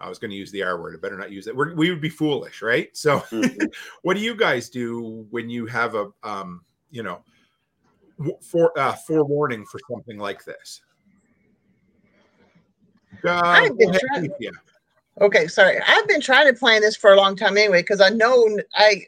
I 0.00 0.08
was 0.08 0.18
going 0.18 0.30
to 0.30 0.36
use 0.36 0.50
the 0.50 0.62
R 0.62 0.80
word. 0.80 0.94
I 0.96 1.00
better 1.00 1.18
not 1.18 1.30
use 1.30 1.46
it. 1.46 1.54
We're, 1.54 1.74
we 1.74 1.90
would 1.90 2.00
be 2.00 2.08
foolish, 2.08 2.62
right? 2.62 2.94
So, 2.96 3.20
mm-hmm. 3.20 3.66
what 4.02 4.16
do 4.16 4.20
you 4.20 4.34
guys 4.34 4.68
do 4.68 5.26
when 5.30 5.50
you 5.50 5.66
have 5.66 5.94
a, 5.94 6.08
um, 6.22 6.62
you 6.90 7.02
know, 7.02 7.22
for 8.40 8.78
uh, 8.78 8.92
forewarning 8.92 9.64
for 9.66 9.80
something 9.90 10.18
like 10.18 10.44
this? 10.44 10.82
Uh, 13.24 13.68
yeah. 14.38 14.50
Okay, 15.20 15.46
sorry. 15.46 15.78
I've 15.86 16.08
been 16.08 16.20
trying 16.20 16.46
to 16.46 16.58
plan 16.58 16.80
this 16.80 16.96
for 16.96 17.12
a 17.12 17.16
long 17.16 17.36
time 17.36 17.56
anyway 17.56 17.82
because 17.82 18.00
I 18.00 18.08
know 18.08 18.58
I 18.74 19.02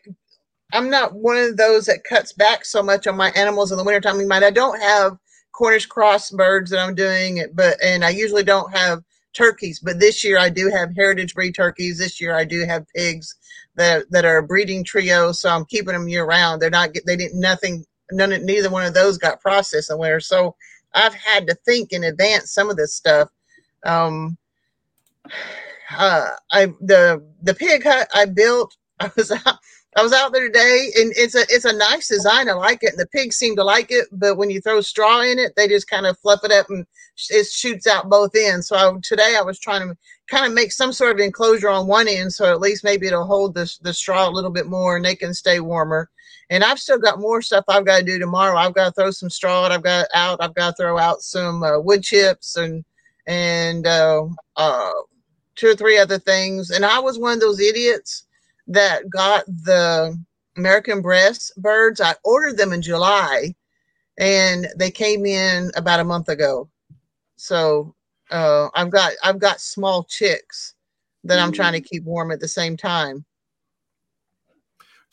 I'm 0.73 0.91
not 0.91 1.15
one 1.15 1.39
of 1.39 1.57
those 1.57 1.87
that 1.87 2.05
cuts 2.05 2.33
back 2.33 2.65
so 2.65 2.83
much 2.83 3.07
on 3.07 3.17
my 3.17 3.31
animals 3.31 3.73
in 3.73 3.79
the 3.79 3.85
wintertime. 3.85 4.17
I 4.17 4.19
mean, 4.19 4.33
I 4.33 4.51
don't 4.51 4.81
have 4.81 5.17
Cornish 5.53 5.87
cross 5.87 6.31
birds 6.31 6.71
that 6.71 6.81
I'm 6.81 6.95
doing, 6.95 7.39
it, 7.39 7.57
but 7.57 7.77
and 7.83 8.05
I 8.05 8.11
usually 8.11 8.43
don't 8.43 8.73
have 8.77 9.03
turkeys. 9.33 9.81
But 9.81 10.01
this 10.01 10.25
year 10.25 10.39
I 10.39 10.49
do 10.49 10.69
have 10.69 10.95
heritage 10.95 11.35
breed 11.35 11.55
turkeys. 11.55 11.99
This 11.99 12.21
year 12.21 12.35
I 12.35 12.45
do 12.45 12.65
have 12.67 12.87
pigs 12.95 13.35
that 13.77 14.11
that 14.11 14.25
are 14.25 14.39
a 14.39 14.43
breeding 14.43 14.85
trio, 14.85 15.33
so 15.33 15.49
I'm 15.49 15.65
keeping 15.65 15.95
them 15.95 16.09
year 16.09 16.27
round. 16.27 16.61
They're 16.61 16.71
not 16.71 16.91
they 17.07 17.17
didn't 17.17 17.41
nothing 17.41 17.85
none 18.11 18.31
neither 18.45 18.71
one 18.71 18.85
of 18.85 18.95
those 18.95 19.19
got 19.19 19.41
processed 19.41 19.91
winter. 19.93 20.21
So 20.21 20.57
I've 20.95 21.15
had 21.15 21.47
to 21.49 21.55
think 21.67 21.93
in 21.93 22.05
advance 22.05 22.53
some 22.53 22.71
of 22.71 22.77
this 22.77 22.95
stuff. 22.95 23.29
Um, 23.85 24.37
uh, 25.97 26.31
I 26.53 26.67
the 26.81 27.25
the 27.43 27.55
pig 27.55 27.85
hut 27.85 28.09
I 28.15 28.27
built. 28.27 28.77
I 29.01 29.11
was 29.17 29.33
out, 29.33 29.59
I 29.97 30.03
was 30.03 30.13
out 30.13 30.33
there 30.33 30.47
today, 30.47 30.91
and 30.97 31.13
it's 31.17 31.35
a 31.35 31.43
it's 31.49 31.65
a 31.65 31.73
nice 31.77 32.09
design. 32.09 32.49
I 32.49 32.53
like 32.53 32.83
it, 32.83 32.91
and 32.91 32.99
the 32.99 33.09
pigs 33.09 33.37
seem 33.37 33.57
to 33.57 33.65
like 33.65 33.91
it. 33.91 34.07
But 34.13 34.37
when 34.37 34.51
you 34.51 34.61
throw 34.61 34.81
straw 34.81 35.21
in 35.23 35.39
it, 35.39 35.53
they 35.57 35.69
just 35.69 35.89
kind 35.89 36.07
of 36.07 36.19
fluff 36.19 36.45
it 36.45 36.53
up, 36.53 36.71
and 36.71 36.87
it 37.31 37.47
shoots 37.47 37.87
out 37.87 38.09
both 38.09 38.33
ends. 38.37 38.69
So 38.69 38.77
I, 38.77 38.93
today 39.03 39.37
I 39.39 39.43
was 39.43 39.59
trying 39.59 39.89
to 39.89 39.97
kind 40.29 40.47
of 40.47 40.53
make 40.53 40.73
some 40.73 40.93
sort 40.93 41.13
of 41.13 41.21
enclosure 41.21 41.69
on 41.69 41.87
one 41.87 42.09
end, 42.09 42.33
so 42.33 42.53
at 42.53 42.61
least 42.61 42.85
maybe 42.85 43.07
it'll 43.07 43.27
hold 43.27 43.55
the 43.55 43.73
the 43.83 43.95
straw 43.95 44.29
a 44.29 44.31
little 44.31 44.51
bit 44.51 44.67
more, 44.67 44.97
and 44.97 45.05
they 45.05 45.17
can 45.17 45.35
stay 45.35 45.61
warmer. 45.61 46.09
And 46.51 46.63
I've 46.63 46.79
still 46.79 46.99
got 46.99 47.21
more 47.21 47.41
stuff 47.43 47.65
I've 47.69 47.87
got 47.87 48.01
to 48.01 48.05
do 48.05 48.19
tomorrow. 48.19 48.57
I've 48.57 48.75
got 48.75 48.87
to 48.87 48.93
throw 48.93 49.11
some 49.11 49.31
straw. 49.31 49.65
I've 49.65 49.83
got 49.83 50.07
out. 50.15 50.43
I've 50.43 50.55
got 50.55 50.71
to 50.71 50.83
throw 50.83 50.99
out 50.99 51.23
some 51.23 51.63
uh, 51.63 51.81
wood 51.81 52.03
chips 52.03 52.57
and 52.57 52.85
and 53.27 53.87
uh, 53.87 54.27
uh, 54.57 54.93
two 55.55 55.69
or 55.69 55.75
three 55.75 55.99
other 55.99 56.19
things. 56.19 56.71
And 56.71 56.85
I 56.85 56.99
was 56.99 57.19
one 57.19 57.33
of 57.33 57.41
those 57.41 57.61
idiots 57.61 58.27
that 58.67 59.09
got 59.09 59.47
the 59.47 60.19
American 60.57 61.01
breast 61.01 61.53
birds. 61.57 62.01
I 62.01 62.15
ordered 62.25 62.57
them 62.57 62.73
in 62.73 62.83
July 62.83 63.55
and 64.19 64.69
they 64.77 64.91
came 64.91 65.27
in 65.27 65.71
about 65.77 66.01
a 66.01 66.05
month 66.05 66.29
ago. 66.29 66.69
So 67.37 67.95
uh, 68.31 68.69
I've 68.75 68.91
got 68.91 69.13
I've 69.23 69.39
got 69.39 69.61
small 69.61 70.05
chicks 70.05 70.75
that 71.25 71.39
I'm 71.39 71.53
trying 71.53 71.73
to 71.73 71.81
mm. 71.81 71.87
keep 71.87 72.05
warm 72.05 72.31
at 72.31 72.41
the 72.41 72.49
same 72.49 72.77
time. 72.77 73.25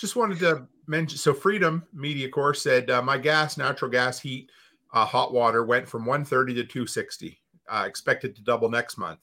Just 0.02 0.16
wanted 0.16 0.40
to 0.40 0.68
mention 0.88 1.18
so 1.18 1.34
Freedom 1.34 1.84
Media 1.94 2.28
Corps 2.28 2.56
said 2.56 2.90
uh, 2.90 3.02
my 3.02 3.18
gas, 3.18 3.56
natural 3.56 3.92
gas, 3.92 4.20
heat, 4.20 4.52
uh, 4.94 5.06
hot 5.06 5.32
water 5.32 5.64
went 5.64 5.88
from 5.88 6.06
130 6.06 6.56
to 6.56 6.64
260. 6.64 7.40
Uh, 7.70 7.86
expected 7.88 8.36
to 8.36 8.42
double 8.42 8.70
next 8.70 8.98
month 8.98 9.20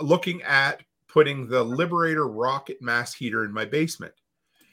looking 0.00 0.42
at 0.42 0.82
putting 1.06 1.48
the 1.48 1.62
Liberator 1.62 2.28
rocket 2.28 2.80
mass 2.80 3.14
heater 3.14 3.44
in 3.44 3.52
my 3.52 3.64
basement. 3.64 4.12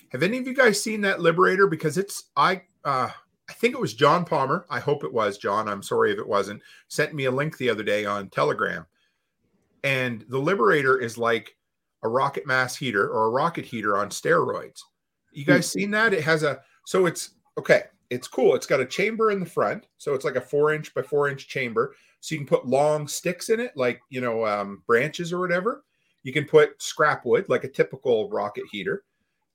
Have 0.09 0.23
any 0.23 0.37
of 0.37 0.47
you 0.47 0.53
guys 0.53 0.81
seen 0.81 1.01
that 1.01 1.21
Liberator? 1.21 1.67
Because 1.67 1.97
it's 1.97 2.25
I 2.35 2.61
uh, 2.83 3.09
I 3.49 3.53
think 3.53 3.73
it 3.73 3.81
was 3.81 3.93
John 3.93 4.25
Palmer. 4.25 4.65
I 4.69 4.79
hope 4.79 5.03
it 5.03 5.13
was 5.13 5.37
John. 5.37 5.67
I'm 5.67 5.83
sorry 5.83 6.11
if 6.11 6.19
it 6.19 6.27
wasn't. 6.27 6.61
Sent 6.87 7.13
me 7.13 7.25
a 7.25 7.31
link 7.31 7.57
the 7.57 7.69
other 7.69 7.83
day 7.83 8.05
on 8.05 8.29
Telegram, 8.29 8.85
and 9.83 10.23
the 10.29 10.39
Liberator 10.39 10.99
is 10.99 11.17
like 11.17 11.57
a 12.03 12.07
rocket 12.07 12.45
mass 12.45 12.75
heater 12.75 13.09
or 13.09 13.25
a 13.25 13.31
rocket 13.31 13.65
heater 13.65 13.97
on 13.97 14.09
steroids. 14.09 14.81
You 15.35 15.45
guys 15.45 15.69
seen 15.69 15.91
that? 15.91 16.13
It 16.13 16.23
has 16.23 16.43
a 16.43 16.61
so 16.85 17.05
it's 17.05 17.31
okay. 17.57 17.83
It's 18.09 18.27
cool. 18.27 18.55
It's 18.55 18.67
got 18.67 18.79
a 18.79 18.85
chamber 18.85 19.31
in 19.31 19.39
the 19.39 19.45
front, 19.45 19.87
so 19.97 20.13
it's 20.13 20.25
like 20.25 20.35
a 20.35 20.41
four 20.41 20.73
inch 20.73 20.93
by 20.93 21.01
four 21.01 21.27
inch 21.29 21.47
chamber 21.47 21.95
so 22.25 22.33
you 22.33 22.39
can 22.39 22.47
put 22.47 22.65
long 22.65 23.07
sticks 23.07 23.49
in 23.49 23.59
it, 23.59 23.71
like 23.75 24.01
you 24.09 24.19
know 24.19 24.47
um, 24.47 24.81
branches 24.87 25.31
or 25.31 25.39
whatever. 25.39 25.83
You 26.23 26.33
can 26.33 26.45
put 26.45 26.81
scrap 26.81 27.23
wood, 27.23 27.45
like 27.49 27.65
a 27.65 27.69
typical 27.69 28.31
rocket 28.31 28.63
heater. 28.71 29.03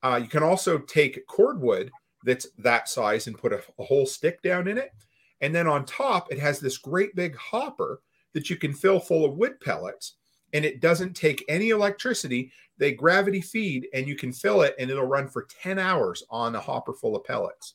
Uh, 0.05 0.21
you 0.23 0.29
can 0.29 0.45
also 0.45 0.79
take 0.79 1.27
cordwood 1.27 1.91
that's 2.25 2.47
that 2.59 2.89
size 2.89 3.27
and 3.27 3.37
put 3.37 3.53
a, 3.53 3.61
a 3.81 3.85
whole 3.85 4.07
stick 4.07 4.41
down 4.43 4.69
in 4.69 4.79
it. 4.79 4.93
And 5.41 5.53
then 5.53 5.67
on 5.67 5.85
top, 5.85 6.31
it 6.31 6.39
has 6.39 6.61
this 6.61 6.79
great 6.79 7.17
big 7.17 7.35
hopper 7.37 8.03
that 8.35 8.49
you 8.49 8.55
can 8.55 8.73
fill 8.73 9.01
full 9.01 9.25
of 9.25 9.37
wood 9.37 9.59
pellets 9.61 10.19
and 10.53 10.65
it 10.65 10.81
doesn't 10.81 11.15
take 11.15 11.45
any 11.49 11.71
electricity. 11.71 12.53
They 12.79 12.93
gravity 12.93 13.41
feed 13.41 13.89
and 13.93 14.09
you 14.09 14.17
can 14.17 14.33
fill 14.33 14.63
it 14.63 14.75
and 14.79 14.91
it'll 14.91 15.07
run 15.07 15.29
for 15.29 15.47
10 15.63 15.79
hours 15.79 16.23
on 16.31 16.55
a 16.55 16.61
hopper 16.61 16.95
full 16.95 17.15
of 17.15 17.25
pellets. 17.25 17.75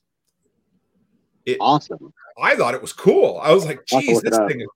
It, 1.46 1.58
awesome. 1.60 2.12
I 2.42 2.56
thought 2.56 2.74
it 2.74 2.82
was 2.82 2.92
cool. 2.92 3.40
I 3.42 3.52
was 3.54 3.66
like, 3.66 3.86
geez, 3.86 4.22
this 4.22 4.38
thing 4.38 4.62
is 4.62 4.68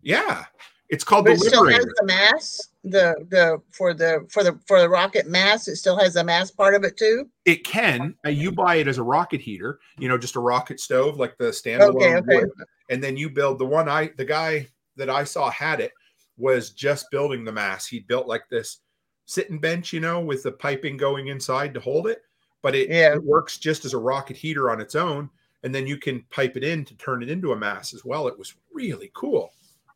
yeah, 0.00 0.44
it's 0.88 1.04
called 1.04 1.24
but 1.24 1.38
the 1.38 1.46
it 1.46 1.48
still 1.48 1.68
has 1.68 1.84
the 1.84 2.04
mass. 2.04 2.68
The 2.84 3.14
the 3.28 3.60
for 3.70 3.94
the 3.94 4.26
for 4.30 4.42
the 4.42 4.58
for 4.66 4.80
the 4.80 4.88
rocket 4.88 5.26
mass, 5.26 5.68
it 5.68 5.76
still 5.76 5.98
has 5.98 6.14
the 6.14 6.24
mass 6.24 6.50
part 6.50 6.74
of 6.74 6.84
it 6.84 6.96
too. 6.96 7.28
It 7.44 7.64
can. 7.64 8.14
Uh, 8.26 8.30
you 8.30 8.52
buy 8.52 8.76
it 8.76 8.88
as 8.88 8.98
a 8.98 9.02
rocket 9.02 9.40
heater, 9.40 9.80
you 9.98 10.08
know, 10.08 10.18
just 10.18 10.36
a 10.36 10.40
rocket 10.40 10.80
stove 10.80 11.18
like 11.18 11.36
the 11.38 11.44
standalone. 11.44 11.96
Okay, 11.96 12.16
okay. 12.16 12.36
Wood, 12.36 12.50
and 12.90 13.02
then 13.02 13.16
you 13.16 13.30
build 13.30 13.58
the 13.58 13.66
one. 13.66 13.88
I 13.88 14.10
the 14.16 14.24
guy 14.24 14.68
that 14.96 15.08
I 15.08 15.24
saw 15.24 15.50
had 15.50 15.80
it 15.80 15.92
was 16.36 16.70
just 16.70 17.10
building 17.10 17.44
the 17.44 17.52
mass. 17.52 17.86
He 17.86 18.00
built 18.00 18.26
like 18.26 18.48
this 18.48 18.78
sitting 19.26 19.58
bench, 19.58 19.92
you 19.92 20.00
know, 20.00 20.20
with 20.20 20.42
the 20.42 20.52
piping 20.52 20.96
going 20.96 21.28
inside 21.28 21.74
to 21.74 21.80
hold 21.80 22.06
it. 22.06 22.22
But 22.62 22.74
it, 22.74 22.88
yeah. 22.90 23.14
it 23.14 23.22
works 23.22 23.58
just 23.58 23.84
as 23.84 23.94
a 23.94 23.98
rocket 23.98 24.36
heater 24.36 24.70
on 24.70 24.80
its 24.80 24.94
own, 24.94 25.28
and 25.64 25.74
then 25.74 25.86
you 25.86 25.96
can 25.96 26.24
pipe 26.30 26.56
it 26.56 26.64
in 26.64 26.84
to 26.84 26.96
turn 26.96 27.22
it 27.22 27.28
into 27.28 27.52
a 27.52 27.56
mass 27.56 27.92
as 27.92 28.04
well. 28.04 28.28
It 28.28 28.38
was 28.38 28.54
really 28.72 29.10
cool. 29.14 29.52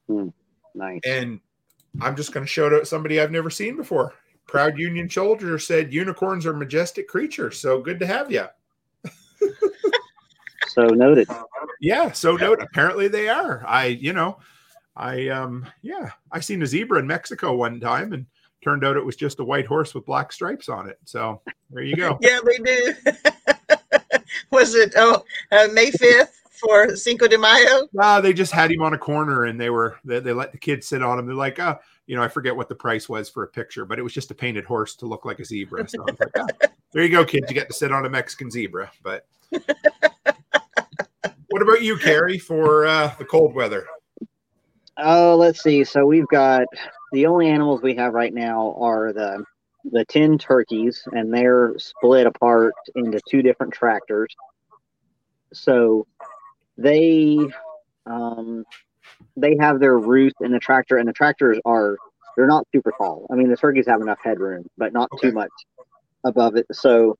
Mm, 0.08 0.32
nice. 0.74 1.00
And 1.04 1.40
I'm 2.00 2.16
just 2.16 2.32
going 2.32 2.44
to 2.44 2.50
show 2.50 2.66
it 2.66 2.86
somebody 2.86 3.20
I've 3.20 3.30
never 3.30 3.50
seen 3.50 3.76
before. 3.76 4.14
Proud 4.46 4.78
Union 4.78 5.08
Soldier 5.10 5.58
said 5.58 5.92
unicorns 5.92 6.46
are 6.46 6.52
majestic 6.52 7.08
creatures. 7.08 7.60
So 7.60 7.80
good 7.80 7.98
to 8.00 8.06
have 8.06 8.30
you. 8.30 8.46
so 10.68 10.86
noted. 10.86 11.28
Yeah, 11.80 12.12
so 12.12 12.36
noted. 12.36 12.66
Apparently 12.70 13.08
they 13.08 13.28
are. 13.28 13.64
I, 13.66 13.86
you 13.86 14.12
know, 14.12 14.38
I 14.96 15.28
um 15.28 15.66
yeah, 15.82 16.10
I 16.32 16.40
seen 16.40 16.62
a 16.62 16.66
zebra 16.66 16.98
in 16.98 17.06
Mexico 17.06 17.54
one 17.54 17.80
time 17.80 18.12
and 18.12 18.26
turned 18.62 18.84
out 18.84 18.96
it 18.96 19.04
was 19.04 19.16
just 19.16 19.40
a 19.40 19.44
white 19.44 19.66
horse 19.66 19.94
with 19.94 20.06
black 20.06 20.32
stripes 20.32 20.68
on 20.68 20.88
it. 20.88 20.98
So 21.04 21.42
there 21.70 21.82
you 21.82 21.96
go. 21.96 22.18
yeah, 22.22 22.38
they 22.44 22.58
do. 22.58 22.94
was 24.50 24.74
it 24.74 24.94
oh 24.96 25.24
uh, 25.52 25.68
May 25.72 25.90
5th? 25.90 26.32
for 26.56 26.96
Cinco 26.96 27.28
de 27.28 27.38
Mayo? 27.38 27.88
Uh, 28.00 28.20
they 28.20 28.32
just 28.32 28.52
had 28.52 28.70
him 28.70 28.82
on 28.82 28.94
a 28.94 28.98
corner 28.98 29.44
and 29.44 29.60
they 29.60 29.70
were 29.70 29.98
they, 30.04 30.20
they 30.20 30.32
let 30.32 30.52
the 30.52 30.58
kids 30.58 30.86
sit 30.86 31.02
on 31.02 31.18
him. 31.18 31.26
They're 31.26 31.34
like, 31.34 31.58
oh, 31.58 31.78
you 32.06 32.16
know, 32.16 32.22
I 32.22 32.28
forget 32.28 32.56
what 32.56 32.68
the 32.68 32.74
price 32.74 33.08
was 33.08 33.28
for 33.28 33.42
a 33.42 33.48
picture, 33.48 33.84
but 33.84 33.98
it 33.98 34.02
was 34.02 34.12
just 34.12 34.30
a 34.30 34.34
painted 34.34 34.64
horse 34.64 34.94
to 34.96 35.06
look 35.06 35.24
like 35.24 35.40
a 35.40 35.44
zebra. 35.44 35.88
So 35.88 36.04
like, 36.04 36.18
oh, 36.36 36.46
there 36.92 37.02
you 37.02 37.10
go, 37.10 37.24
kids. 37.24 37.46
You 37.48 37.54
get 37.54 37.68
to 37.68 37.74
sit 37.74 37.92
on 37.92 38.06
a 38.06 38.10
Mexican 38.10 38.50
zebra. 38.50 38.90
But 39.02 39.26
what 39.50 41.62
about 41.62 41.82
you, 41.82 41.96
Carrie, 41.98 42.38
for 42.38 42.86
uh, 42.86 43.14
the 43.18 43.24
cold 43.24 43.54
weather? 43.54 43.86
Oh, 44.98 45.36
let's 45.36 45.62
see. 45.62 45.84
So 45.84 46.06
we've 46.06 46.28
got 46.28 46.66
the 47.12 47.26
only 47.26 47.48
animals 47.48 47.82
we 47.82 47.94
have 47.96 48.14
right 48.14 48.32
now 48.32 48.76
are 48.80 49.12
the 49.12 49.44
the 49.92 50.04
10 50.04 50.38
turkeys 50.38 51.04
and 51.12 51.32
they're 51.32 51.74
split 51.78 52.26
apart 52.26 52.74
into 52.96 53.20
two 53.28 53.40
different 53.42 53.72
tractors. 53.72 54.34
So 55.52 56.06
they 56.76 57.38
um, 58.06 58.64
they 59.36 59.56
have 59.60 59.80
their 59.80 59.98
roost 59.98 60.36
in 60.40 60.52
the 60.52 60.58
tractor, 60.58 60.96
and 60.98 61.08
the 61.08 61.12
tractors 61.12 61.58
are 61.64 61.96
they're 62.36 62.46
not 62.46 62.66
super 62.74 62.92
tall. 62.98 63.26
I 63.30 63.34
mean, 63.36 63.48
the 63.48 63.56
turkeys 63.56 63.86
have 63.86 64.00
enough 64.00 64.18
headroom, 64.22 64.66
but 64.76 64.92
not 64.92 65.10
okay. 65.14 65.28
too 65.28 65.34
much. 65.34 65.50
above 66.24 66.56
it. 66.56 66.66
So 66.72 67.16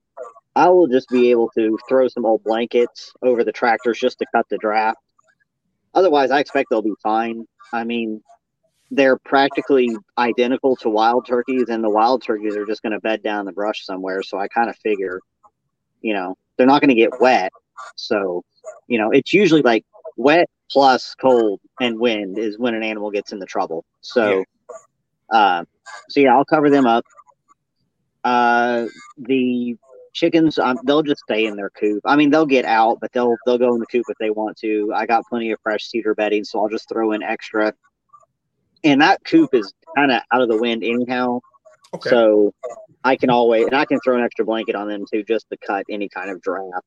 I 0.55 0.68
will 0.68 0.89
just 0.89 1.09
be 1.09 1.31
able 1.31 1.51
to 1.51 1.79
throw 1.89 2.09
some 2.09 2.27
old 2.27 2.43
blankets 2.45 3.12
over 3.22 3.45
the 3.45 3.53
tractors 3.53 3.99
just 3.99 4.18
to 4.18 4.27
cut 4.35 4.47
the 4.51 4.59
draft. 4.59 4.99
Otherwise, 5.97 6.30
I 6.30 6.38
expect 6.38 6.68
they'll 6.70 6.82
be 6.82 6.94
fine. 7.03 7.44
I 7.72 7.82
mean, 7.82 8.22
they're 8.90 9.16
practically 9.16 9.97
identical 10.18 10.76
to 10.76 10.88
wild 10.88 11.26
turkeys, 11.26 11.68
and 11.68 11.82
the 11.82 11.90
wild 11.90 12.22
turkeys 12.22 12.55
are 12.57 12.66
just 12.66 12.82
going 12.82 12.92
to 12.92 13.01
bed 13.01 13.22
down 13.22 13.47
the 13.47 13.53
brush 13.53 13.84
somewhere. 13.84 14.22
So 14.22 14.38
I 14.38 14.47
kind 14.47 14.70
of 14.70 14.76
figure, 14.76 15.20
you 16.03 16.14
know, 16.14 16.36
they're 16.57 16.66
not 16.66 16.80
going 16.80 16.90
to 16.90 16.94
get 16.94 17.18
wet. 17.20 17.51
So, 17.97 18.44
you 18.86 18.99
know, 18.99 19.11
it's 19.11 19.32
usually 19.32 19.62
like 19.62 19.84
wet 20.16 20.49
plus 20.70 21.14
cold 21.20 21.61
and 21.80 21.99
wind 21.99 22.38
is 22.38 22.59
when 22.59 22.74
an 22.74 22.82
animal 22.82 23.11
gets 23.11 23.32
into 23.32 23.47
trouble. 23.47 23.84
So, 24.03 24.44
yeah. 25.32 25.38
uh, 25.38 25.64
so 26.11 26.20
yeah, 26.20 26.36
I'll 26.36 26.44
cover 26.44 26.70
them 26.70 26.86
up. 26.86 27.05
Uh, 28.22 28.86
the 29.18 29.76
chickens, 30.17 30.59
um, 30.59 30.79
they'll 30.85 31.03
just 31.03 31.21
stay 31.21 31.47
in 31.47 31.57
their 31.57 31.71
coop. 31.71 32.01
I 32.05 32.17
mean, 32.17 32.31
they'll 32.31 32.47
get 32.47 32.64
out, 32.64 32.99
but 33.01 33.12
they'll 33.12 33.37
they'll 33.45 33.59
go 33.59 33.75
in 33.75 33.81
the 33.81 33.87
coop 33.87 34.05
if 34.09 34.17
they 34.19 34.31
want 34.31 34.57
to. 34.59 34.93
I 34.95 35.07
got 35.07 35.25
plenty 35.29 35.53
of 35.53 35.61
fresh 35.62 35.85
cedar 35.85 36.14
bedding, 36.14 36.43
so 36.43 36.61
I'll 36.61 36.69
just 36.69 36.89
throw 36.89 37.12
in 37.12 37.23
extra. 37.23 37.73
And 38.83 39.01
that 39.03 39.23
coop 39.25 39.51
is 39.53 39.73
kind 39.95 40.11
of 40.11 40.23
out 40.33 40.43
of 40.43 40.49
the 40.49 40.57
wind 40.57 40.83
anyhow, 40.83 41.41
okay. 41.95 42.11
so 42.11 42.55
I 43.05 43.17
can 43.17 43.31
always 43.31 43.67
and 43.67 43.75
I 43.75 43.85
can 43.85 44.01
throw 44.01 44.17
an 44.17 44.25
extra 44.25 44.45
blanket 44.45 44.75
on 44.75 44.89
them 44.89 45.05
too, 45.12 45.23
just 45.23 45.47
to 45.51 45.59
cut 45.64 45.85
any 45.89 46.09
kind 46.09 46.31
of 46.31 46.41
draft. 46.41 46.85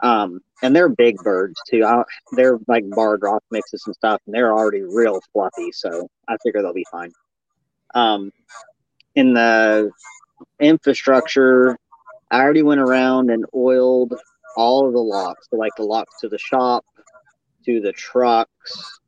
Um, 0.00 0.40
and 0.62 0.74
they're 0.74 0.88
big 0.88 1.16
birds 1.18 1.60
too. 1.70 1.84
I, 1.84 2.02
they're 2.32 2.58
like 2.68 2.84
barred 2.90 3.22
rock 3.22 3.42
mixes 3.50 3.82
and 3.86 3.94
stuff, 3.94 4.20
and 4.26 4.34
they're 4.34 4.52
already 4.52 4.82
real 4.82 5.20
fluffy, 5.32 5.72
so 5.72 6.08
I 6.28 6.36
figure 6.42 6.62
they'll 6.62 6.74
be 6.74 6.86
fine. 6.90 7.12
Um, 7.94 8.32
in 9.14 9.34
the 9.34 9.90
infrastructure, 10.58 11.78
I 12.30 12.40
already 12.40 12.62
went 12.62 12.80
around 12.80 13.30
and 13.30 13.44
oiled 13.54 14.14
all 14.56 14.86
of 14.86 14.92
the 14.92 15.00
locks, 15.00 15.48
so 15.50 15.56
like 15.56 15.72
the 15.76 15.84
locks 15.84 16.20
to 16.20 16.28
the 16.28 16.38
shop, 16.38 16.84
to 17.64 17.80
the 17.80 17.92
trucks, 17.92 19.00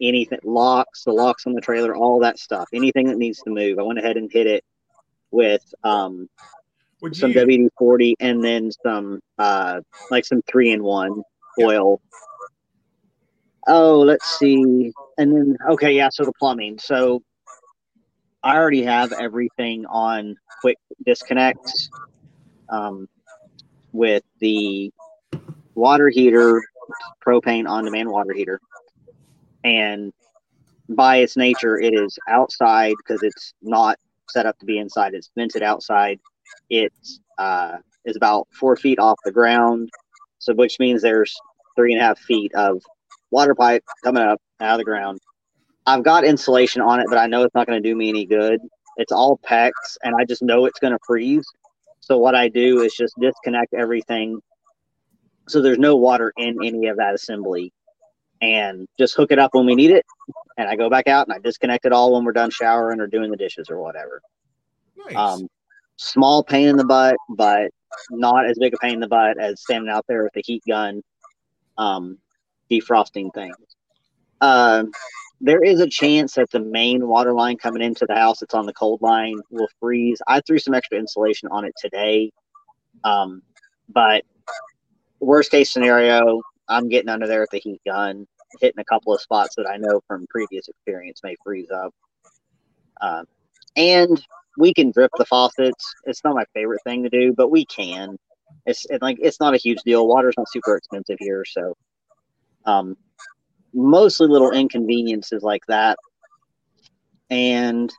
anything 0.00 0.38
locks, 0.44 1.04
the 1.04 1.12
locks 1.12 1.46
on 1.46 1.52
the 1.52 1.60
trailer, 1.60 1.94
all 1.94 2.20
that 2.20 2.38
stuff, 2.38 2.68
anything 2.72 3.08
that 3.08 3.18
needs 3.18 3.40
to 3.42 3.50
move. 3.50 3.78
I 3.78 3.82
went 3.82 3.98
ahead 3.98 4.16
and 4.16 4.30
hit 4.32 4.46
it 4.46 4.64
with 5.30 5.62
um, 5.84 6.28
some 7.12 7.32
WD 7.32 7.68
forty 7.78 8.16
and 8.20 8.42
then 8.42 8.70
some 8.82 9.20
uh, 9.38 9.80
like 10.10 10.24
some 10.24 10.42
three 10.42 10.72
in 10.72 10.82
one 10.82 11.22
oil. 11.60 12.00
Oh, 13.66 14.00
let's 14.00 14.38
see, 14.38 14.92
and 15.18 15.34
then 15.34 15.56
okay, 15.70 15.92
yeah. 15.92 16.08
So 16.10 16.24
the 16.24 16.32
plumbing. 16.38 16.78
So 16.78 17.22
I 18.42 18.56
already 18.56 18.82
have 18.82 19.12
everything 19.12 19.84
on 19.86 20.36
quick 20.62 20.78
disconnects 21.04 21.90
um, 22.70 23.08
with 23.92 24.22
the 24.38 24.92
water 25.74 26.08
heater, 26.08 26.62
propane 27.24 27.68
on 27.68 27.84
demand 27.84 28.08
water 28.08 28.32
heater. 28.32 28.60
And 29.64 30.12
by 30.88 31.18
its 31.18 31.36
nature, 31.36 31.78
it 31.78 31.94
is 31.94 32.18
outside 32.28 32.94
because 32.98 33.22
it's 33.22 33.54
not 33.62 33.98
set 34.28 34.46
up 34.46 34.58
to 34.58 34.66
be 34.66 34.78
inside. 34.78 35.14
It's 35.14 35.30
vented 35.36 35.62
outside. 35.62 36.18
It 36.68 36.92
uh, 37.38 37.78
is 38.04 38.16
about 38.16 38.48
four 38.52 38.76
feet 38.76 38.98
off 38.98 39.18
the 39.24 39.32
ground, 39.32 39.90
so 40.38 40.54
which 40.54 40.78
means 40.78 41.02
there's 41.02 41.34
three 41.76 41.92
and 41.92 42.00
a 42.00 42.04
half 42.04 42.18
feet 42.18 42.52
of 42.54 42.82
water 43.30 43.54
pipe 43.54 43.84
coming 44.04 44.22
up 44.22 44.40
out 44.60 44.74
of 44.74 44.78
the 44.78 44.84
ground. 44.84 45.18
I've 45.86 46.04
got 46.04 46.24
insulation 46.24 46.82
on 46.82 47.00
it, 47.00 47.06
but 47.08 47.18
I 47.18 47.26
know 47.26 47.42
it's 47.42 47.54
not 47.54 47.66
going 47.66 47.82
to 47.82 47.88
do 47.88 47.96
me 47.96 48.08
any 48.08 48.26
good. 48.26 48.60
It's 48.96 49.12
all 49.12 49.40
PEX, 49.48 49.72
and 50.04 50.14
I 50.18 50.24
just 50.24 50.42
know 50.42 50.66
it's 50.66 50.78
going 50.78 50.92
to 50.92 50.98
freeze. 51.06 51.46
So 52.10 52.18
what 52.18 52.34
I 52.34 52.48
do 52.48 52.80
is 52.80 52.92
just 52.92 53.14
disconnect 53.20 53.72
everything 53.72 54.40
so 55.46 55.62
there's 55.62 55.78
no 55.78 55.94
water 55.94 56.32
in 56.36 56.56
any 56.60 56.88
of 56.88 56.96
that 56.96 57.14
assembly 57.14 57.72
and 58.42 58.88
just 58.98 59.14
hook 59.14 59.30
it 59.30 59.38
up 59.38 59.54
when 59.54 59.64
we 59.64 59.76
need 59.76 59.92
it. 59.92 60.04
And 60.58 60.68
I 60.68 60.74
go 60.74 60.90
back 60.90 61.06
out 61.06 61.28
and 61.28 61.36
I 61.36 61.38
disconnect 61.38 61.86
it 61.86 61.92
all 61.92 62.12
when 62.12 62.24
we're 62.24 62.32
done 62.32 62.50
showering 62.50 62.98
or 62.98 63.06
doing 63.06 63.30
the 63.30 63.36
dishes 63.36 63.70
or 63.70 63.80
whatever. 63.80 64.20
Nice. 64.96 65.14
Um, 65.14 65.48
small 65.94 66.42
pain 66.42 66.66
in 66.66 66.76
the 66.76 66.84
butt, 66.84 67.14
but 67.28 67.70
not 68.10 68.44
as 68.44 68.58
big 68.58 68.74
a 68.74 68.78
pain 68.78 68.94
in 68.94 69.00
the 69.00 69.06
butt 69.06 69.38
as 69.38 69.60
standing 69.60 69.88
out 69.88 70.04
there 70.08 70.24
with 70.24 70.32
the 70.32 70.42
heat 70.44 70.64
gun, 70.66 71.02
um, 71.78 72.18
defrosting 72.68 73.32
things. 73.32 73.54
Uh, 74.40 74.82
there 75.40 75.62
is 75.62 75.80
a 75.80 75.88
chance 75.88 76.34
that 76.34 76.50
the 76.50 76.60
main 76.60 77.06
water 77.06 77.32
line 77.32 77.56
coming 77.56 77.82
into 77.82 78.06
the 78.06 78.14
house 78.14 78.40
that's 78.40 78.54
on 78.54 78.66
the 78.66 78.72
cold 78.72 79.00
line 79.00 79.38
will 79.50 79.68
freeze. 79.80 80.20
I 80.26 80.40
threw 80.40 80.58
some 80.58 80.74
extra 80.74 80.98
insulation 80.98 81.48
on 81.50 81.64
it 81.64 81.74
today. 81.78 82.30
Um, 83.04 83.42
but 83.88 84.24
worst 85.18 85.50
case 85.50 85.72
scenario, 85.72 86.42
I'm 86.68 86.88
getting 86.88 87.08
under 87.08 87.26
there 87.26 87.40
with 87.40 87.50
the 87.50 87.58
heat 87.58 87.80
gun, 87.86 88.26
hitting 88.60 88.80
a 88.80 88.84
couple 88.84 89.14
of 89.14 89.20
spots 89.20 89.54
that 89.56 89.66
I 89.66 89.78
know 89.78 90.00
from 90.06 90.26
previous 90.28 90.68
experience 90.68 91.20
may 91.24 91.36
freeze 91.42 91.70
up. 91.70 91.94
Um, 93.00 93.24
and 93.76 94.22
we 94.58 94.74
can 94.74 94.90
drip 94.90 95.10
the 95.16 95.24
faucets. 95.24 95.94
It's 96.04 96.22
not 96.22 96.34
my 96.34 96.44
favorite 96.52 96.82
thing 96.84 97.02
to 97.04 97.08
do, 97.08 97.32
but 97.32 97.50
we 97.50 97.64
can. 97.64 98.18
It's 98.66 98.84
it, 98.90 99.00
like 99.00 99.16
it's 99.20 99.40
not 99.40 99.54
a 99.54 99.58
huge 99.58 99.78
deal. 99.84 100.06
Water's 100.06 100.34
not 100.36 100.50
super 100.50 100.76
expensive 100.76 101.16
here, 101.18 101.44
so 101.46 101.74
um, 102.66 102.96
mostly 103.72 104.28
little 104.28 104.50
inconveniences 104.50 105.42
like 105.42 105.64
that. 105.66 105.98
And 107.30 107.92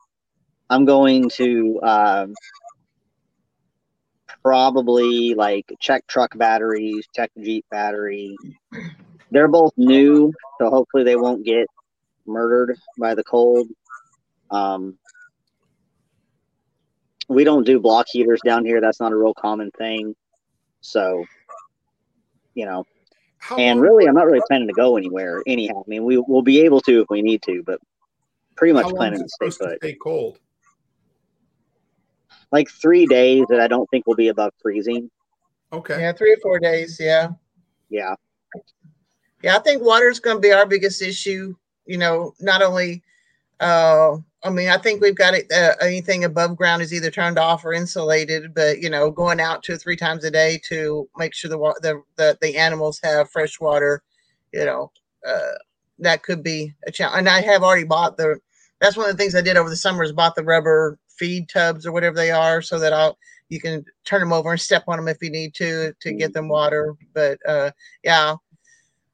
I'm 0.69 0.85
going 0.85 1.29
to 1.31 1.79
um, 1.81 2.33
probably 4.43 5.33
like 5.35 5.65
check 5.79 6.05
truck 6.07 6.37
batteries, 6.37 7.07
check 7.15 7.31
Jeep 7.41 7.65
battery. 7.69 8.35
They're 9.31 9.47
both 9.47 9.73
new, 9.77 10.33
so 10.59 10.69
hopefully 10.69 11.03
they 11.03 11.15
won't 11.15 11.45
get 11.45 11.67
murdered 12.25 12.77
by 12.99 13.15
the 13.15 13.23
cold. 13.23 13.67
Um, 14.49 14.97
we 17.29 17.45
don't 17.45 17.65
do 17.65 17.79
block 17.79 18.07
heaters 18.09 18.41
down 18.45 18.65
here. 18.65 18.81
That's 18.81 18.99
not 18.99 19.13
a 19.13 19.15
real 19.15 19.33
common 19.33 19.71
thing. 19.71 20.15
So, 20.81 21.23
you 22.53 22.65
know, 22.65 22.85
how 23.41 23.57
and 23.57 23.81
really, 23.81 24.05
I'm 24.05 24.13
not 24.13 24.27
really 24.27 24.41
planning 24.47 24.67
to 24.67 24.73
go 24.73 24.97
anywhere 24.97 25.41
anyhow. 25.47 25.83
I 25.85 25.89
mean, 25.89 26.05
we 26.05 26.17
will 26.17 26.43
be 26.43 26.61
able 26.61 26.79
to 26.81 27.01
if 27.01 27.07
we 27.09 27.23
need 27.23 27.41
to, 27.43 27.63
but 27.65 27.79
pretty 28.55 28.71
much 28.71 28.85
planning 28.93 29.19
to 29.19 29.27
stay 29.27 29.65
put. 29.65 29.77
stay 29.77 29.93
cold. 29.95 30.37
Like 32.51 32.69
three 32.69 33.07
days 33.07 33.45
that 33.49 33.59
I 33.59 33.67
don't 33.67 33.89
think 33.89 34.05
will 34.05 34.15
be 34.15 34.27
above 34.27 34.53
freezing. 34.61 35.09
Okay. 35.73 35.99
Yeah, 35.99 36.13
three 36.13 36.33
or 36.33 36.37
four 36.37 36.59
days. 36.59 36.99
Yeah. 36.99 37.29
Yeah. 37.89 38.13
Yeah, 39.41 39.55
I 39.55 39.59
think 39.59 39.81
water 39.81 40.09
is 40.09 40.19
going 40.19 40.37
to 40.37 40.41
be 40.41 40.51
our 40.51 40.67
biggest 40.67 41.01
issue. 41.01 41.55
You 41.87 41.97
know, 41.97 42.35
not 42.39 42.61
only 42.61 43.01
uh, 43.59 44.17
I 44.43 44.49
mean, 44.49 44.69
I 44.69 44.77
think 44.77 45.01
we've 45.01 45.15
got 45.15 45.35
it, 45.35 45.51
uh, 45.51 45.75
anything 45.81 46.23
above 46.23 46.57
ground 46.57 46.81
is 46.81 46.93
either 46.93 47.11
turned 47.11 47.37
off 47.37 47.63
or 47.63 47.73
insulated, 47.73 48.53
but 48.55 48.79
you 48.79 48.89
know, 48.89 49.11
going 49.11 49.39
out 49.39 49.61
two 49.61 49.73
or 49.73 49.77
three 49.77 49.95
times 49.95 50.23
a 50.23 50.31
day 50.31 50.59
to 50.67 51.07
make 51.17 51.33
sure 51.33 51.49
the 51.49 51.57
the 51.81 52.01
the, 52.15 52.37
the 52.41 52.57
animals 52.57 52.99
have 53.03 53.29
fresh 53.29 53.59
water, 53.59 54.01
you 54.51 54.65
know, 54.65 54.91
uh, 55.27 55.53
that 55.99 56.23
could 56.23 56.41
be 56.43 56.73
a 56.87 56.91
challenge. 56.91 57.19
And 57.19 57.29
I 57.29 57.41
have 57.41 57.63
already 57.63 57.83
bought 57.85 58.17
the. 58.17 58.39
That's 58.79 58.97
one 58.97 59.07
of 59.07 59.15
the 59.15 59.21
things 59.21 59.35
I 59.35 59.41
did 59.41 59.57
over 59.57 59.69
the 59.69 59.75
summer 59.75 60.03
is 60.03 60.11
bought 60.11 60.33
the 60.33 60.43
rubber 60.43 60.97
feed 61.07 61.47
tubs 61.47 61.85
or 61.85 61.91
whatever 61.91 62.15
they 62.15 62.31
are, 62.31 62.63
so 62.63 62.79
that 62.79 62.93
I'll 62.93 63.17
you 63.49 63.59
can 63.59 63.85
turn 64.05 64.21
them 64.21 64.33
over 64.33 64.51
and 64.51 64.59
step 64.59 64.85
on 64.87 64.97
them 64.97 65.07
if 65.07 65.21
you 65.21 65.29
need 65.29 65.53
to 65.55 65.93
to 65.99 66.13
get 66.13 66.33
them 66.33 66.47
water. 66.47 66.95
But 67.13 67.37
uh, 67.47 67.71
yeah, 68.03 68.35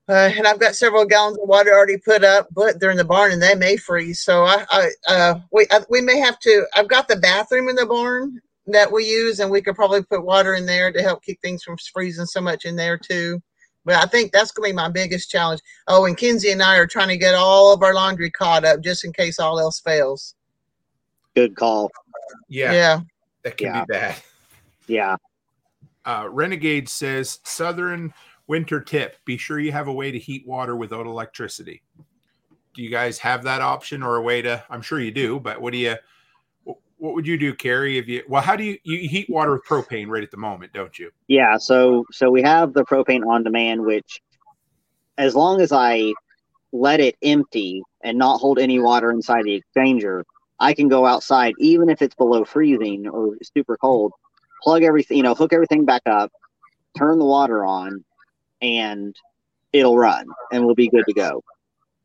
uh, 0.09 0.31
and 0.35 0.47
I've 0.47 0.59
got 0.59 0.75
several 0.75 1.05
gallons 1.05 1.37
of 1.37 1.47
water 1.47 1.73
already 1.73 1.97
put 1.97 2.23
up, 2.23 2.47
but 2.53 2.79
they're 2.79 2.91
in 2.91 2.97
the 2.97 3.03
barn 3.03 3.31
and 3.31 3.41
they 3.41 3.55
may 3.55 3.75
freeze. 3.75 4.21
So 4.21 4.43
I, 4.43 4.65
I 4.71 4.89
uh, 5.07 5.39
we 5.51 5.67
I, 5.69 5.81
we 5.89 6.01
may 6.01 6.17
have 6.19 6.39
to. 6.39 6.65
I've 6.75 6.87
got 6.87 7.07
the 7.07 7.17
bathroom 7.17 7.67
in 7.67 7.75
the 7.75 7.85
barn 7.85 8.39
that 8.67 8.91
we 8.91 9.05
use, 9.05 9.39
and 9.39 9.51
we 9.51 9.61
could 9.61 9.75
probably 9.75 10.03
put 10.03 10.25
water 10.25 10.55
in 10.55 10.65
there 10.65 10.91
to 10.91 11.01
help 11.01 11.23
keep 11.23 11.41
things 11.41 11.63
from 11.63 11.77
freezing 11.93 12.25
so 12.25 12.39
much 12.39 12.65
in 12.65 12.75
there 12.75 12.97
too. 12.97 13.41
But 13.83 13.95
I 13.95 14.05
think 14.05 14.31
that's 14.31 14.51
going 14.51 14.69
to 14.69 14.73
be 14.73 14.75
my 14.75 14.89
biggest 14.89 15.29
challenge. 15.29 15.61
Oh, 15.87 16.05
and 16.05 16.17
Kinsey 16.17 16.51
and 16.51 16.61
I 16.61 16.75
are 16.77 16.87
trying 16.87 17.07
to 17.07 17.17
get 17.17 17.35
all 17.35 17.73
of 17.73 17.83
our 17.83 17.93
laundry 17.93 18.29
caught 18.29 18.65
up 18.65 18.81
just 18.81 19.05
in 19.05 19.13
case 19.13 19.39
all 19.39 19.59
else 19.59 19.79
fails. 19.79 20.35
Good 21.35 21.55
call. 21.55 21.89
Yeah. 22.49 22.73
Yeah. 22.73 22.99
That 23.43 23.57
can 23.57 23.67
yeah. 23.67 23.85
be 23.85 23.93
bad. 23.93 24.15
Yeah. 24.87 25.15
Uh, 26.03 26.27
Renegade 26.29 26.89
says 26.89 27.39
Southern 27.43 28.13
winter 28.47 28.79
tip 28.79 29.17
be 29.25 29.37
sure 29.37 29.59
you 29.59 29.71
have 29.71 29.87
a 29.87 29.93
way 29.93 30.11
to 30.11 30.19
heat 30.19 30.45
water 30.47 30.75
without 30.75 31.05
electricity. 31.05 31.81
Do 32.73 32.81
you 32.81 32.89
guys 32.89 33.19
have 33.19 33.43
that 33.43 33.61
option 33.61 34.03
or 34.03 34.17
a 34.17 34.21
way 34.21 34.41
to 34.43 34.63
i'm 34.69 34.81
sure 34.81 34.99
you 34.99 35.11
do 35.11 35.39
but 35.39 35.61
what 35.61 35.73
do 35.73 35.79
you 35.79 35.95
what 36.99 37.13
would 37.13 37.27
you 37.27 37.37
do 37.37 37.53
carrie 37.53 37.97
if 37.97 38.07
you 38.07 38.23
well 38.27 38.41
how 38.41 38.55
do 38.55 38.63
you 38.63 38.77
you 38.83 39.09
heat 39.09 39.29
water 39.29 39.53
with 39.53 39.65
propane 39.65 40.07
right 40.07 40.23
at 40.23 40.31
the 40.31 40.37
moment 40.37 40.73
don't 40.73 40.97
you? 40.99 41.11
Yeah 41.27 41.57
so 41.57 42.05
so 42.11 42.29
we 42.29 42.41
have 42.43 42.73
the 42.73 42.85
propane 42.85 43.25
on 43.25 43.43
demand 43.43 43.81
which 43.81 44.21
as 45.17 45.35
long 45.35 45.61
as 45.61 45.71
i 45.71 46.13
let 46.71 46.99
it 46.99 47.15
empty 47.23 47.81
and 48.03 48.17
not 48.17 48.37
hold 48.39 48.59
any 48.59 48.77
water 48.79 49.09
inside 49.11 49.45
the 49.45 49.61
exchanger 49.61 50.23
I 50.59 50.73
can 50.73 50.87
go 50.87 51.05
outside, 51.05 51.53
even 51.59 51.89
if 51.89 52.01
it's 52.01 52.15
below 52.15 52.43
freezing 52.43 53.07
or 53.07 53.37
super 53.55 53.77
cold, 53.77 54.11
plug 54.63 54.83
everything, 54.83 55.17
you 55.17 55.23
know, 55.23 55.35
hook 55.35 55.53
everything 55.53 55.85
back 55.85 56.01
up, 56.05 56.31
turn 56.97 57.19
the 57.19 57.25
water 57.25 57.63
on, 57.63 58.03
and 58.61 59.15
it'll 59.73 59.97
run 59.97 60.25
and 60.51 60.65
we'll 60.65 60.75
be 60.75 60.89
good 60.89 61.03
to 61.07 61.13
go. 61.13 61.43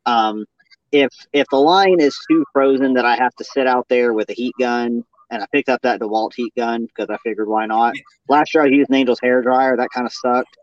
Um, 0.07 0.45
if 0.91 1.11
if 1.33 1.47
the 1.51 1.57
line 1.57 2.01
is 2.01 2.19
too 2.31 2.45
frozen 2.53 2.95
that 2.95 3.05
I 3.05 3.17
have 3.17 3.35
to 3.37 3.45
sit 3.45 3.67
out 3.67 3.87
there 3.89 4.13
with 4.13 4.29
a 4.31 4.35
heat 4.35 4.55
gun, 4.59 5.05
and 5.31 5.43
I 5.43 5.47
picked 5.53 5.69
up 5.69 5.81
that 5.83 6.01
DeWalt 6.01 6.35
heat 6.35 6.53
gun 6.57 6.87
because 6.87 7.09
I 7.09 7.17
figured 7.25 7.49
why 7.49 7.67
not. 7.67 7.95
Last 8.29 8.55
year 8.55 8.65
I 8.65 8.67
used 8.67 8.91
an 8.91 8.97
Angel's 8.97 9.21
hair 9.21 9.41
dryer. 9.43 9.77
That 9.77 9.89
kind 9.95 10.07
of 10.07 10.13
sucked. 10.13 10.57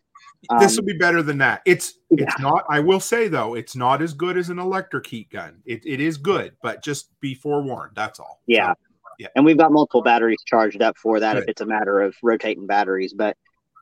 Um, 0.50 0.60
this 0.60 0.78
will 0.78 0.86
be 0.86 0.98
better 0.98 1.22
than 1.22 1.40
that. 1.40 1.62
It's 1.66 1.96
yeah. 2.12 2.26
it's 2.26 2.40
not. 2.40 2.64
I 2.70 2.80
will 2.80 3.00
say 3.00 3.28
though, 3.28 3.56
it's 3.56 3.76
not 3.76 4.02
as 4.02 4.14
good 4.14 4.38
as 4.38 4.50
an 4.50 4.60
electric 4.60 5.08
heat 5.08 5.30
gun. 5.30 5.62
It, 5.66 5.86
it 5.86 6.00
is 6.00 6.18
good, 6.18 6.54
but 6.62 6.84
just 6.84 7.20
be 7.20 7.34
forewarned. 7.34 7.94
That's 7.96 8.20
all. 8.20 8.42
Yeah. 8.48 8.70
So, 8.70 8.76
yeah. 9.20 9.28
And 9.36 9.44
we've 9.44 9.58
got 9.58 9.72
multiple 9.72 10.02
batteries 10.02 10.42
charged 10.46 10.82
up 10.82 10.98
for 10.98 11.20
that 11.20 11.34
good. 11.34 11.44
if 11.44 11.50
it's 11.50 11.62
a 11.62 11.66
matter 11.66 12.00
of 12.00 12.16
rotating 12.24 12.68
batteries. 12.68 13.14
But 13.14 13.36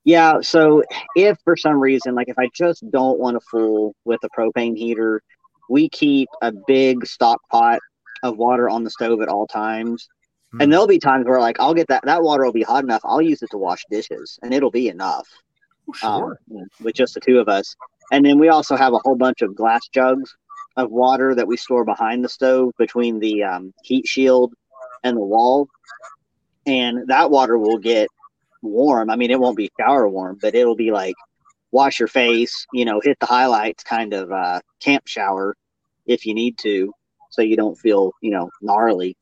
yeah, 0.07 0.39
so 0.39 0.83
if 1.17 1.37
for 1.43 1.57
some 1.57 1.81
reason, 1.81 2.15
like 2.15 2.29
if 2.29 2.39
I 2.39 2.47
just 2.53 2.89
don't 2.91 3.19
want 3.19 3.35
to 3.35 3.45
fool 3.51 3.93
with 4.05 4.21
a 4.23 4.29
propane 4.29 4.77
heater, 4.77 5.21
we 5.69 5.89
keep 5.89 6.29
a 6.41 6.53
big 6.65 7.05
stock 7.05 7.41
pot 7.51 7.79
of 8.23 8.37
water 8.37 8.69
on 8.69 8.85
the 8.85 8.89
stove 8.89 9.21
at 9.21 9.27
all 9.27 9.47
times. 9.47 10.07
Mm. 10.55 10.63
And 10.63 10.71
there'll 10.71 10.87
be 10.87 10.97
times 10.97 11.25
where 11.25 11.41
like 11.41 11.59
I'll 11.59 11.73
get 11.73 11.89
that 11.89 12.05
that 12.05 12.23
water 12.23 12.45
will 12.45 12.53
be 12.53 12.63
hot 12.63 12.85
enough. 12.85 13.01
I'll 13.03 13.21
use 13.21 13.41
it 13.41 13.49
to 13.51 13.57
wash 13.57 13.83
dishes 13.91 14.39
and 14.41 14.53
it'll 14.53 14.71
be 14.71 14.87
enough. 14.87 15.27
Oh, 15.89 15.93
sure. 15.93 16.39
Um, 16.55 16.67
with 16.81 16.95
just 16.95 17.13
the 17.13 17.19
two 17.19 17.39
of 17.39 17.49
us. 17.49 17.75
And 18.13 18.23
then 18.23 18.39
we 18.39 18.47
also 18.47 18.77
have 18.77 18.93
a 18.93 18.99
whole 18.99 19.17
bunch 19.17 19.41
of 19.41 19.57
glass 19.57 19.89
jugs 19.93 20.33
of 20.77 20.89
water 20.89 21.35
that 21.35 21.47
we 21.49 21.57
store 21.57 21.83
behind 21.83 22.23
the 22.23 22.29
stove 22.29 22.71
between 22.77 23.19
the 23.19 23.43
um, 23.43 23.73
heat 23.83 24.07
shield 24.07 24.53
and 25.03 25.17
the 25.17 25.21
wall. 25.21 25.67
And 26.65 27.09
that 27.09 27.29
water 27.29 27.57
will 27.57 27.77
get 27.77 28.07
warm. 28.61 29.09
I 29.09 29.15
mean, 29.15 29.31
it 29.31 29.39
won't 29.39 29.57
be 29.57 29.71
shower 29.79 30.07
warm, 30.07 30.37
but 30.41 30.55
it'll 30.55 30.75
be 30.75 30.91
like 30.91 31.15
wash 31.71 31.99
your 31.99 32.07
face, 32.07 32.65
you 32.73 32.85
know, 32.85 32.99
hit 33.03 33.19
the 33.19 33.25
highlights 33.25 33.83
kind 33.83 34.13
of 34.13 34.31
uh, 34.31 34.61
camp 34.79 35.07
shower 35.07 35.55
if 36.05 36.25
you 36.25 36.33
need 36.33 36.57
to, 36.59 36.93
so 37.29 37.41
you 37.41 37.55
don't 37.55 37.77
feel, 37.77 38.11
you 38.21 38.31
know, 38.31 38.49
gnarly. 38.61 39.17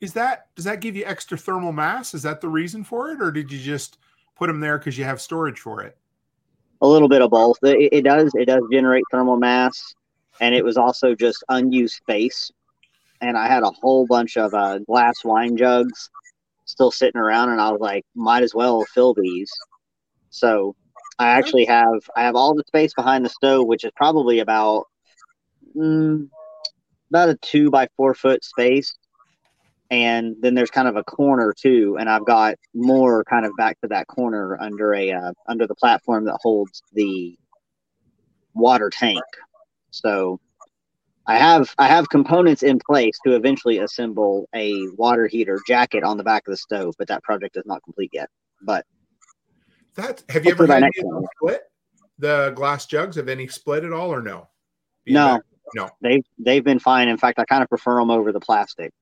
Is 0.00 0.12
that 0.12 0.48
does 0.54 0.66
that 0.66 0.80
give 0.80 0.96
you 0.96 1.04
extra 1.06 1.38
thermal 1.38 1.72
mass? 1.72 2.14
Is 2.14 2.22
that 2.24 2.40
the 2.40 2.48
reason 2.48 2.84
for 2.84 3.10
it, 3.10 3.22
or 3.22 3.30
did 3.30 3.50
you 3.50 3.58
just 3.58 3.98
put 4.36 4.48
them 4.48 4.60
there 4.60 4.78
because 4.78 4.98
you 4.98 5.04
have 5.04 5.20
storage 5.20 5.60
for 5.60 5.82
it? 5.82 5.96
A 6.82 6.86
little 6.86 7.08
bit 7.08 7.22
of 7.22 7.30
both. 7.30 7.56
It, 7.62 7.88
it 7.92 8.02
does. 8.02 8.30
It 8.34 8.44
does 8.44 8.62
generate 8.70 9.04
thermal 9.10 9.38
mass, 9.38 9.94
and 10.40 10.54
it 10.54 10.64
was 10.64 10.76
also 10.76 11.14
just 11.14 11.42
unused 11.48 11.94
space. 11.94 12.50
And 13.22 13.38
I 13.38 13.46
had 13.46 13.62
a 13.62 13.70
whole 13.70 14.06
bunch 14.06 14.36
of 14.36 14.52
uh, 14.52 14.80
glass 14.80 15.24
wine 15.24 15.56
jugs 15.56 16.10
still 16.74 16.90
sitting 16.90 17.20
around, 17.20 17.50
and 17.50 17.60
I 17.60 17.70
was 17.70 17.80
like, 17.80 18.04
might 18.14 18.42
as 18.42 18.54
well 18.54 18.84
fill 18.92 19.14
these. 19.14 19.50
So 20.30 20.74
I 21.18 21.28
actually 21.28 21.64
have 21.66 22.00
I 22.16 22.24
have 22.24 22.34
all 22.34 22.54
the 22.54 22.64
space 22.66 22.92
behind 22.92 23.24
the 23.24 23.30
stove, 23.30 23.66
which 23.66 23.84
is 23.84 23.92
probably 23.96 24.40
about 24.40 24.84
mm, 25.76 26.28
about 27.10 27.28
a 27.28 27.36
two 27.36 27.70
by 27.70 27.88
four 27.96 28.14
foot 28.14 28.44
space, 28.44 28.94
and 29.90 30.34
then 30.40 30.54
there's 30.54 30.70
kind 30.70 30.88
of 30.88 30.96
a 30.96 31.04
corner 31.04 31.54
too, 31.56 31.96
and 31.98 32.10
I've 32.10 32.26
got 32.26 32.56
more 32.74 33.24
kind 33.24 33.46
of 33.46 33.52
back 33.56 33.80
to 33.82 33.88
that 33.88 34.08
corner 34.08 34.58
under 34.60 34.92
a 34.94 35.12
uh, 35.12 35.32
under 35.48 35.66
the 35.66 35.76
platform 35.76 36.24
that 36.24 36.38
holds 36.42 36.82
the 36.92 37.38
water 38.54 38.90
tank. 38.90 39.22
So 39.92 40.40
I 41.26 41.36
have 41.36 41.74
I 41.78 41.86
have 41.86 42.08
components 42.10 42.62
in 42.62 42.78
place 42.78 43.18
to 43.26 43.34
eventually 43.34 43.78
assemble 43.78 44.48
a 44.54 44.74
water 44.96 45.26
heater 45.26 45.58
jacket 45.66 46.04
on 46.04 46.16
the 46.16 46.24
back 46.24 46.46
of 46.46 46.52
the 46.52 46.56
stove, 46.56 46.94
but 46.98 47.08
that 47.08 47.22
project 47.22 47.56
is 47.56 47.64
not 47.66 47.82
complete 47.82 48.10
yet. 48.12 48.28
But 48.62 48.84
that 49.94 50.22
have 50.28 50.44
you 50.44 50.52
ever 50.52 50.66
had 50.66 50.82
any 50.82 50.92
split 51.36 51.62
the 52.18 52.52
glass 52.54 52.86
jugs? 52.86 53.16
Have 53.16 53.28
any 53.28 53.48
split 53.48 53.84
at 53.84 53.92
all 53.92 54.12
or 54.12 54.22
no? 54.22 54.48
no, 55.06 55.40
no. 55.74 55.88
They've 56.02 56.24
they've 56.38 56.64
been 56.64 56.78
fine. 56.78 57.08
In 57.08 57.16
fact, 57.16 57.38
I 57.38 57.44
kind 57.44 57.62
of 57.62 57.68
prefer 57.68 57.98
them 57.98 58.10
over 58.10 58.32
the 58.32 58.40
plastic. 58.40 58.92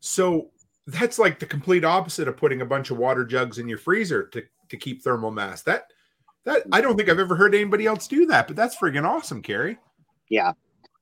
So 0.00 0.50
that's 0.86 1.18
like 1.18 1.38
the 1.38 1.46
complete 1.46 1.84
opposite 1.84 2.28
of 2.28 2.36
putting 2.36 2.60
a 2.62 2.66
bunch 2.66 2.90
of 2.90 2.98
water 2.98 3.24
jugs 3.24 3.58
in 3.58 3.68
your 3.68 3.78
freezer 3.78 4.26
to, 4.28 4.42
to 4.68 4.76
keep 4.76 5.02
thermal 5.02 5.30
mass. 5.30 5.62
That 5.62 5.84
that 6.44 6.64
I 6.72 6.80
don't 6.80 6.96
think 6.96 7.08
I've 7.08 7.18
ever 7.18 7.36
heard 7.36 7.54
anybody 7.54 7.86
else 7.86 8.08
do 8.08 8.26
that, 8.26 8.46
but 8.46 8.56
that's 8.56 8.76
friggin' 8.76 9.08
awesome, 9.08 9.42
Carrie. 9.42 9.78
Yeah. 10.28 10.52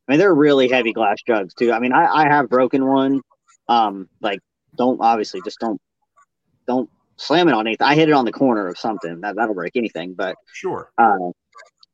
I 0.08 0.12
mean, 0.12 0.20
they're 0.20 0.34
really 0.34 0.68
heavy 0.68 0.92
glass 0.92 1.18
jugs 1.26 1.54
too. 1.54 1.72
I 1.72 1.78
mean, 1.80 1.92
I, 1.92 2.06
I 2.06 2.28
have 2.28 2.48
broken 2.48 2.86
one. 2.86 3.20
Um, 3.68 4.08
like 4.20 4.40
don't 4.76 5.00
obviously 5.00 5.42
just 5.44 5.58
don't 5.58 5.80
don't 6.66 6.88
slam 7.16 7.48
it 7.48 7.54
on 7.54 7.66
anything. 7.66 7.86
I 7.86 7.94
hit 7.94 8.08
it 8.08 8.12
on 8.12 8.24
the 8.24 8.32
corner 8.32 8.68
of 8.68 8.78
something 8.78 9.20
that 9.20 9.36
that'll 9.36 9.54
break 9.54 9.76
anything. 9.76 10.14
But 10.14 10.36
sure. 10.52 10.90
Uh, 10.96 11.32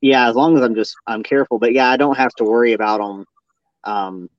yeah, 0.01 0.29
as 0.29 0.37
long 0.37 0.57
as 0.57 0.63
I'm 0.63 0.75
just 0.75 0.95
I'm 1.07 1.23
careful. 1.23 1.59
But 1.59 1.73
yeah, 1.73 1.91
I 1.91 1.97
don't 1.97 2.17
have 2.17 2.33
to 2.35 2.45
worry 2.45 2.73
about 2.73 2.99
them. 2.99 3.25
Um, 3.85 4.31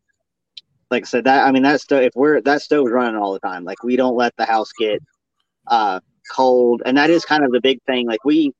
like 0.89 1.03
I 1.03 1.05
said, 1.05 1.23
that 1.25 1.45
I 1.45 1.51
mean 1.51 1.63
that 1.63 1.81
stove. 1.81 2.03
If 2.03 2.13
we're 2.15 2.39
that 2.41 2.61
stove's 2.61 2.91
running 2.91 3.19
all 3.19 3.33
the 3.33 3.39
time, 3.39 3.65
like 3.65 3.83
we 3.83 3.97
don't 3.97 4.15
let 4.15 4.35
the 4.37 4.45
house 4.45 4.71
get 4.79 5.01
uh, 5.67 5.99
cold, 6.31 6.81
and 6.85 6.97
that 6.97 7.09
is 7.09 7.25
kind 7.25 7.43
of 7.43 7.51
the 7.51 7.61
big 7.61 7.81
thing. 7.83 8.07
Like 8.07 8.23
we 8.23 8.53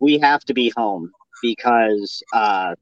we 0.00 0.18
have 0.18 0.44
to 0.44 0.54
be 0.54 0.72
home 0.76 1.12
because 1.40 2.22
uh, 2.34 2.74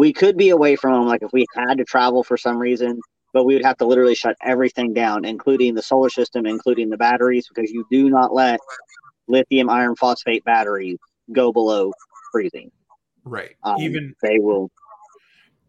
we 0.00 0.14
could 0.14 0.38
be 0.38 0.48
away 0.48 0.76
from 0.76 0.94
them. 0.94 1.06
Like 1.06 1.20
if 1.22 1.30
we 1.30 1.44
had 1.54 1.76
to 1.76 1.84
travel 1.84 2.24
for 2.24 2.38
some 2.38 2.56
reason, 2.56 3.02
but 3.34 3.44
we 3.44 3.52
would 3.52 3.66
have 3.66 3.76
to 3.76 3.84
literally 3.84 4.14
shut 4.14 4.34
everything 4.42 4.94
down, 4.94 5.26
including 5.26 5.74
the 5.74 5.82
solar 5.82 6.08
system, 6.08 6.46
including 6.46 6.88
the 6.88 6.96
batteries, 6.96 7.46
because 7.46 7.70
you 7.70 7.84
do 7.90 8.08
not 8.08 8.32
let 8.32 8.60
lithium 9.28 9.68
iron 9.68 9.94
phosphate 9.94 10.42
batteries 10.44 10.96
go 11.32 11.52
below 11.52 11.92
freezing. 12.32 12.70
Right. 13.24 13.56
Um, 13.62 13.76
Even 13.78 14.14
they 14.22 14.38
will 14.38 14.70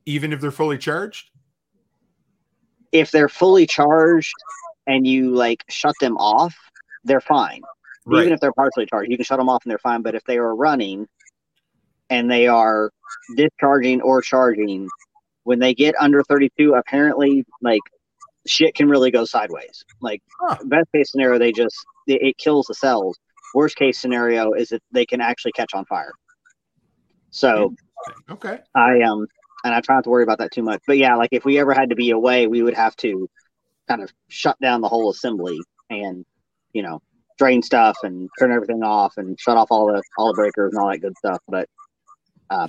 even 0.06 0.32
if 0.32 0.40
they're 0.40 0.50
fully 0.50 0.78
charged? 0.78 1.30
If 2.94 3.12
they're 3.12 3.28
fully 3.28 3.68
charged 3.68 4.34
and 4.88 5.06
you 5.06 5.36
like 5.36 5.66
shut 5.70 5.96
them 6.00 6.16
off, 6.16 6.56
they're 7.04 7.20
fine. 7.20 7.60
Right. 8.06 8.22
Even 8.22 8.32
if 8.32 8.40
they're 8.40 8.54
partially 8.54 8.86
charged, 8.86 9.12
you 9.12 9.18
can 9.18 9.26
shut 9.26 9.40
them 9.40 9.50
off 9.50 9.66
and 9.66 9.72
they're 9.72 9.78
fine. 9.78 10.04
But 10.04 10.16
if 10.16 10.24
they 10.24 10.38
are 10.38 10.56
running 10.56 11.10
and 12.12 12.30
they 12.30 12.46
are 12.46 12.92
discharging 13.36 14.02
or 14.02 14.22
charging, 14.22 14.88
when 15.44 15.58
they 15.58 15.74
get 15.74 15.96
under 16.00 16.22
32, 16.24 16.74
apparently, 16.74 17.44
like 17.62 17.82
shit 18.46 18.76
can 18.76 18.90
really 18.90 19.10
go 19.10 19.26
sideways. 19.26 19.84
Like, 20.02 20.22
huh. 20.40 20.58
best 20.66 20.92
case 20.94 21.12
scenario, 21.12 21.40
they 21.40 21.52
just 21.52 21.76
it, 22.06 22.22
it 22.22 22.38
kills 22.38 22.68
the 22.68 22.76
cells. 22.76 23.18
Worst 23.56 23.76
case 23.76 23.98
scenario 23.98 24.54
is 24.54 24.70
that 24.70 24.84
they 24.92 25.06
can 25.06 25.22
actually 25.22 25.54
catch 25.54 25.74
on 25.74 25.86
fire. 25.86 26.12
So, 27.32 27.74
okay, 28.30 28.60
I 28.76 29.02
um 29.02 29.26
and 29.64 29.74
I 29.74 29.82
try 29.82 29.96
not 29.96 30.04
to 30.04 30.10
worry 30.10 30.24
about 30.24 30.40
that 30.40 30.52
too 30.52 30.64
much. 30.64 30.82
But 30.86 30.98
yeah, 30.98 31.16
like 31.16 31.30
if 31.32 31.46
we 31.46 31.60
ever 31.60 31.74
had 31.74 31.90
to 31.90 31.96
be 31.96 32.12
away, 32.12 32.48
we 32.48 32.62
would 32.62 32.74
have 32.76 32.96
to 32.98 33.30
kind 33.88 34.04
of 34.04 34.12
shut 34.28 34.60
down 34.62 34.82
the 34.82 34.90
whole 34.90 35.10
assembly 35.10 35.60
and 35.90 36.26
you 36.74 36.84
know 36.84 37.02
drain 37.38 37.62
stuff 37.62 37.98
and 38.04 38.30
turn 38.40 38.52
everything 38.52 38.84
off 38.84 39.14
and 39.18 39.40
shut 39.40 39.58
off 39.58 39.68
all 39.72 39.88
the 39.88 40.02
all 40.18 40.28
the 40.28 40.34
breakers 40.34 40.74
and 40.74 40.82
all 40.82 40.92
that 40.92 41.00
good 41.00 41.18
stuff. 41.18 41.40
But 41.48 41.68
uh, 42.52 42.68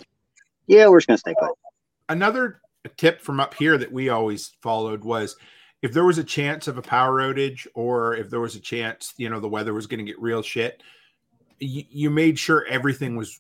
yeah, 0.67 0.89
we're 0.89 0.99
just 0.99 1.09
gonna 1.09 1.19
stay 1.19 1.35
put. 1.39 1.51
Another 2.09 2.61
tip 2.97 3.21
from 3.21 3.41
up 3.41 3.55
here 3.55 3.77
that 3.77 3.93
we 3.93 4.09
always 4.09 4.53
followed 4.63 5.05
was 5.05 5.37
if 5.83 5.93
there 5.93 6.05
was 6.05 6.19
a 6.19 6.25
chance 6.25 6.69
of 6.69 6.79
a 6.79 6.83
power 6.83 7.21
outage 7.21 7.67
or 7.75 8.15
if 8.15 8.31
there 8.31 8.41
was 8.41 8.55
a 8.55 8.61
chance, 8.61 9.13
you 9.17 9.29
know, 9.29 9.41
the 9.41 9.49
weather 9.49 9.75
was 9.75 9.87
going 9.87 9.99
to 9.99 10.11
get 10.11 10.21
real 10.21 10.43
shit, 10.43 10.83
you 11.59 12.11
made 12.11 12.39
sure 12.39 12.65
everything 12.67 13.17
was 13.17 13.39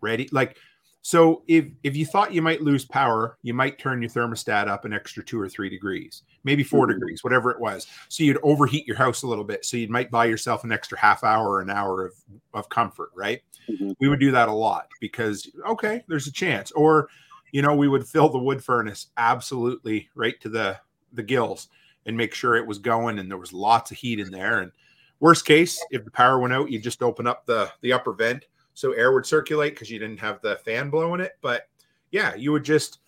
ready. 0.00 0.28
Like 0.30 0.56
so 1.02 1.42
if 1.48 1.66
if 1.82 1.96
you 1.96 2.04
thought 2.04 2.34
you 2.34 2.42
might 2.42 2.60
lose 2.60 2.84
power, 2.84 3.38
you 3.42 3.54
might 3.54 3.78
turn 3.78 4.02
your 4.02 4.10
thermostat 4.10 4.68
up 4.68 4.84
an 4.84 4.92
extra 4.92 5.24
two 5.24 5.40
or 5.40 5.48
three 5.48 5.70
degrees, 5.70 6.22
maybe 6.44 6.62
4 6.62 6.86
mm-hmm. 6.86 6.94
degrees, 6.94 7.24
whatever 7.24 7.50
it 7.50 7.60
was. 7.60 7.86
So 8.08 8.22
you'd 8.22 8.38
overheat 8.42 8.86
your 8.86 8.96
house 8.96 9.22
a 9.22 9.26
little 9.26 9.44
bit. 9.44 9.64
So 9.64 9.76
you 9.76 9.88
might 9.88 10.10
buy 10.10 10.26
yourself 10.26 10.62
an 10.64 10.72
extra 10.72 10.98
half 10.98 11.24
hour 11.24 11.48
or 11.48 11.60
an 11.62 11.70
hour 11.70 12.04
of, 12.04 12.12
of 12.52 12.68
comfort, 12.68 13.10
right? 13.14 13.40
Mm-hmm. 13.68 13.92
We 13.98 14.08
would 14.08 14.20
do 14.20 14.30
that 14.32 14.48
a 14.48 14.52
lot 14.52 14.88
because 15.00 15.50
okay, 15.66 16.04
there's 16.06 16.26
a 16.26 16.32
chance. 16.32 16.70
Or, 16.72 17.08
you 17.52 17.62
know, 17.62 17.74
we 17.74 17.88
would 17.88 18.06
fill 18.06 18.28
the 18.28 18.38
wood 18.38 18.62
furnace 18.62 19.08
absolutely 19.16 20.08
right 20.14 20.38
to 20.40 20.48
the 20.48 20.78
the 21.12 21.22
gills 21.22 21.68
and 22.06 22.16
make 22.16 22.34
sure 22.34 22.56
it 22.56 22.66
was 22.66 22.78
going 22.78 23.18
and 23.18 23.30
there 23.30 23.38
was 23.38 23.52
lots 23.52 23.90
of 23.90 23.96
heat 23.96 24.20
in 24.20 24.30
there. 24.30 24.60
And 24.60 24.70
worst 25.18 25.46
case, 25.46 25.82
if 25.90 26.04
the 26.04 26.10
power 26.10 26.38
went 26.38 26.52
out, 26.52 26.70
you 26.70 26.78
just 26.78 27.02
open 27.02 27.26
up 27.26 27.46
the 27.46 27.70
the 27.80 27.94
upper 27.94 28.12
vent 28.12 28.44
so 28.80 28.92
air 28.92 29.12
would 29.12 29.26
circulate 29.26 29.74
because 29.74 29.90
you 29.90 29.98
didn't 29.98 30.20
have 30.20 30.40
the 30.40 30.56
fan 30.64 30.88
blowing 30.88 31.20
it. 31.20 31.32
But 31.42 31.68
yeah, 32.10 32.34
you 32.34 32.50
would 32.52 32.64
just. 32.64 33.00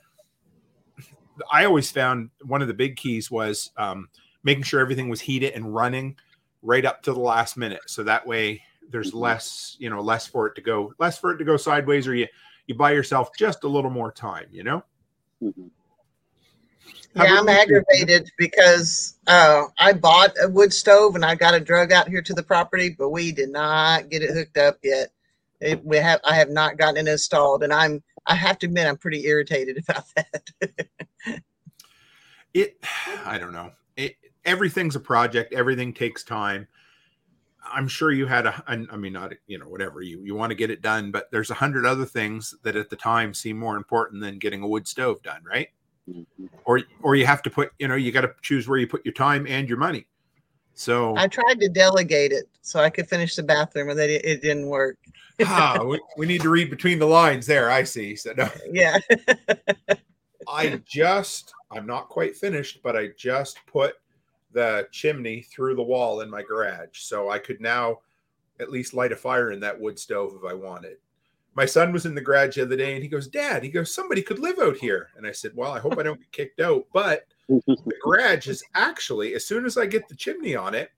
I 1.50 1.64
always 1.64 1.90
found 1.90 2.28
one 2.42 2.60
of 2.60 2.68
the 2.68 2.74
big 2.74 2.96
keys 2.96 3.30
was 3.30 3.70
um, 3.78 4.10
making 4.44 4.64
sure 4.64 4.80
everything 4.80 5.08
was 5.08 5.22
heated 5.22 5.54
and 5.54 5.74
running 5.74 6.16
right 6.60 6.84
up 6.84 7.02
to 7.04 7.14
the 7.14 7.20
last 7.20 7.56
minute, 7.56 7.80
so 7.86 8.02
that 8.02 8.26
way 8.26 8.62
there's 8.90 9.08
mm-hmm. 9.08 9.20
less, 9.20 9.76
you 9.80 9.88
know, 9.88 10.02
less 10.02 10.26
for 10.26 10.46
it 10.46 10.54
to 10.56 10.60
go, 10.60 10.92
less 10.98 11.18
for 11.18 11.32
it 11.32 11.38
to 11.38 11.44
go 11.44 11.56
sideways, 11.56 12.06
or 12.06 12.14
you 12.14 12.28
you 12.66 12.74
buy 12.74 12.92
yourself 12.92 13.30
just 13.36 13.64
a 13.64 13.68
little 13.68 13.90
more 13.90 14.12
time, 14.12 14.46
you 14.52 14.62
know. 14.62 14.84
Mm-hmm. 15.42 15.68
Yeah, 17.16 17.38
I'm 17.38 17.48
you, 17.48 17.54
aggravated 17.54 18.30
because 18.36 19.18
uh, 19.26 19.64
I 19.78 19.94
bought 19.94 20.34
a 20.42 20.48
wood 20.48 20.72
stove 20.72 21.14
and 21.14 21.24
I 21.24 21.34
got 21.34 21.54
a 21.54 21.60
drug 21.60 21.92
out 21.92 22.08
here 22.08 22.22
to 22.22 22.34
the 22.34 22.42
property, 22.42 22.90
but 22.90 23.08
we 23.08 23.32
did 23.32 23.48
not 23.48 24.10
get 24.10 24.22
it 24.22 24.34
hooked 24.34 24.58
up 24.58 24.78
yet. 24.82 25.08
It, 25.62 25.84
we 25.84 25.96
have 25.98 26.20
I 26.24 26.34
have 26.34 26.50
not 26.50 26.76
gotten 26.76 27.06
it 27.06 27.10
installed, 27.10 27.62
and 27.62 27.72
I'm 27.72 28.02
I 28.26 28.34
have 28.34 28.58
to 28.60 28.66
admit 28.66 28.86
I'm 28.86 28.96
pretty 28.96 29.26
irritated 29.26 29.82
about 29.88 30.04
that. 30.16 30.88
it 32.54 32.78
i 33.24 33.38
don't 33.38 33.52
know. 33.52 33.72
It, 33.96 34.16
everything's 34.44 34.96
a 34.96 35.00
project. 35.00 35.52
Everything 35.52 35.92
takes 35.92 36.24
time. 36.24 36.66
I'm 37.64 37.86
sure 37.86 38.10
you 38.10 38.26
had 38.26 38.46
a, 38.46 38.64
I 38.66 38.96
mean 38.96 39.12
not 39.12 39.32
you 39.46 39.58
know 39.58 39.68
whatever. 39.68 40.02
You 40.02 40.20
you 40.24 40.34
want 40.34 40.50
to 40.50 40.56
get 40.56 40.70
it 40.70 40.82
done 40.82 41.10
but 41.10 41.30
there's 41.30 41.50
a 41.50 41.54
hundred 41.54 41.86
other 41.86 42.04
things 42.04 42.54
that 42.64 42.76
at 42.76 42.90
the 42.90 42.96
time 42.96 43.34
seem 43.34 43.56
more 43.56 43.76
important 43.76 44.20
than 44.20 44.38
getting 44.38 44.62
a 44.62 44.68
wood 44.68 44.88
stove 44.88 45.22
done 45.22 45.42
right? 45.44 45.68
Mhm. 46.10 46.26
or 46.64 46.80
or 47.00 47.14
you 47.14 47.26
have 47.26 47.42
to 47.42 47.50
put 47.50 47.70
you 47.78 47.86
know 47.86 47.94
you 47.94 48.10
got 48.10 48.22
to 48.22 48.34
choose 48.42 48.66
where 48.66 48.78
you 48.78 48.88
put 48.88 49.04
your 49.04 49.14
time 49.14 49.46
and 49.46 49.68
your 49.68 49.78
money 49.78 50.06
so 50.74 51.16
I 51.16 51.28
tried 51.28 51.60
to 51.60 51.68
delegate 51.68 52.32
it 52.32 52.44
so 52.62 52.80
I 52.80 52.90
could 52.90 53.08
finish 53.08 53.36
the 53.36 53.42
bathroom, 53.42 53.90
and 53.90 53.98
it, 53.98 54.24
it 54.24 54.42
didn't 54.42 54.66
work. 54.66 54.98
ah, 55.46 55.82
we, 55.82 56.00
we 56.16 56.26
need 56.26 56.40
to 56.42 56.50
read 56.50 56.70
between 56.70 56.98
the 56.98 57.06
lines 57.06 57.46
there 57.46 57.70
i 57.70 57.82
see 57.82 58.14
so 58.14 58.32
no, 58.36 58.48
Yeah, 58.70 58.98
i 60.48 60.80
just 60.84 61.52
i'm 61.70 61.86
not 61.86 62.08
quite 62.08 62.36
finished 62.36 62.80
but 62.82 62.96
i 62.96 63.08
just 63.16 63.58
put 63.66 63.94
the 64.52 64.86
chimney 64.90 65.42
through 65.42 65.76
the 65.76 65.82
wall 65.82 66.20
in 66.20 66.30
my 66.30 66.42
garage 66.42 66.98
so 66.98 67.30
i 67.30 67.38
could 67.38 67.60
now 67.60 68.00
at 68.60 68.70
least 68.70 68.94
light 68.94 69.12
a 69.12 69.16
fire 69.16 69.52
in 69.52 69.60
that 69.60 69.80
wood 69.80 69.98
stove 69.98 70.34
if 70.36 70.48
i 70.48 70.54
wanted. 70.54 70.98
My 71.54 71.66
son 71.66 71.92
was 71.92 72.06
in 72.06 72.14
the 72.14 72.20
garage 72.22 72.56
the 72.56 72.62
other 72.62 72.76
day 72.76 72.94
and 72.94 73.02
he 73.02 73.08
goes 73.08 73.26
dad 73.26 73.62
he 73.62 73.70
goes 73.70 73.94
somebody 73.94 74.22
could 74.22 74.38
live 74.38 74.58
out 74.58 74.76
here. 74.76 75.08
And 75.16 75.26
i 75.26 75.32
said 75.32 75.52
well 75.54 75.72
i 75.72 75.80
hope 75.80 75.98
i 75.98 76.02
don't 76.02 76.20
get 76.20 76.32
kicked 76.32 76.60
out 76.60 76.86
but 76.92 77.26
the 77.48 77.92
garage 78.02 78.48
is 78.48 78.62
actually 78.74 79.34
as 79.34 79.44
soon 79.44 79.66
as 79.66 79.76
i 79.76 79.84
get 79.84 80.08
the 80.08 80.14
chimney 80.14 80.54
on 80.54 80.74
it 80.74 80.90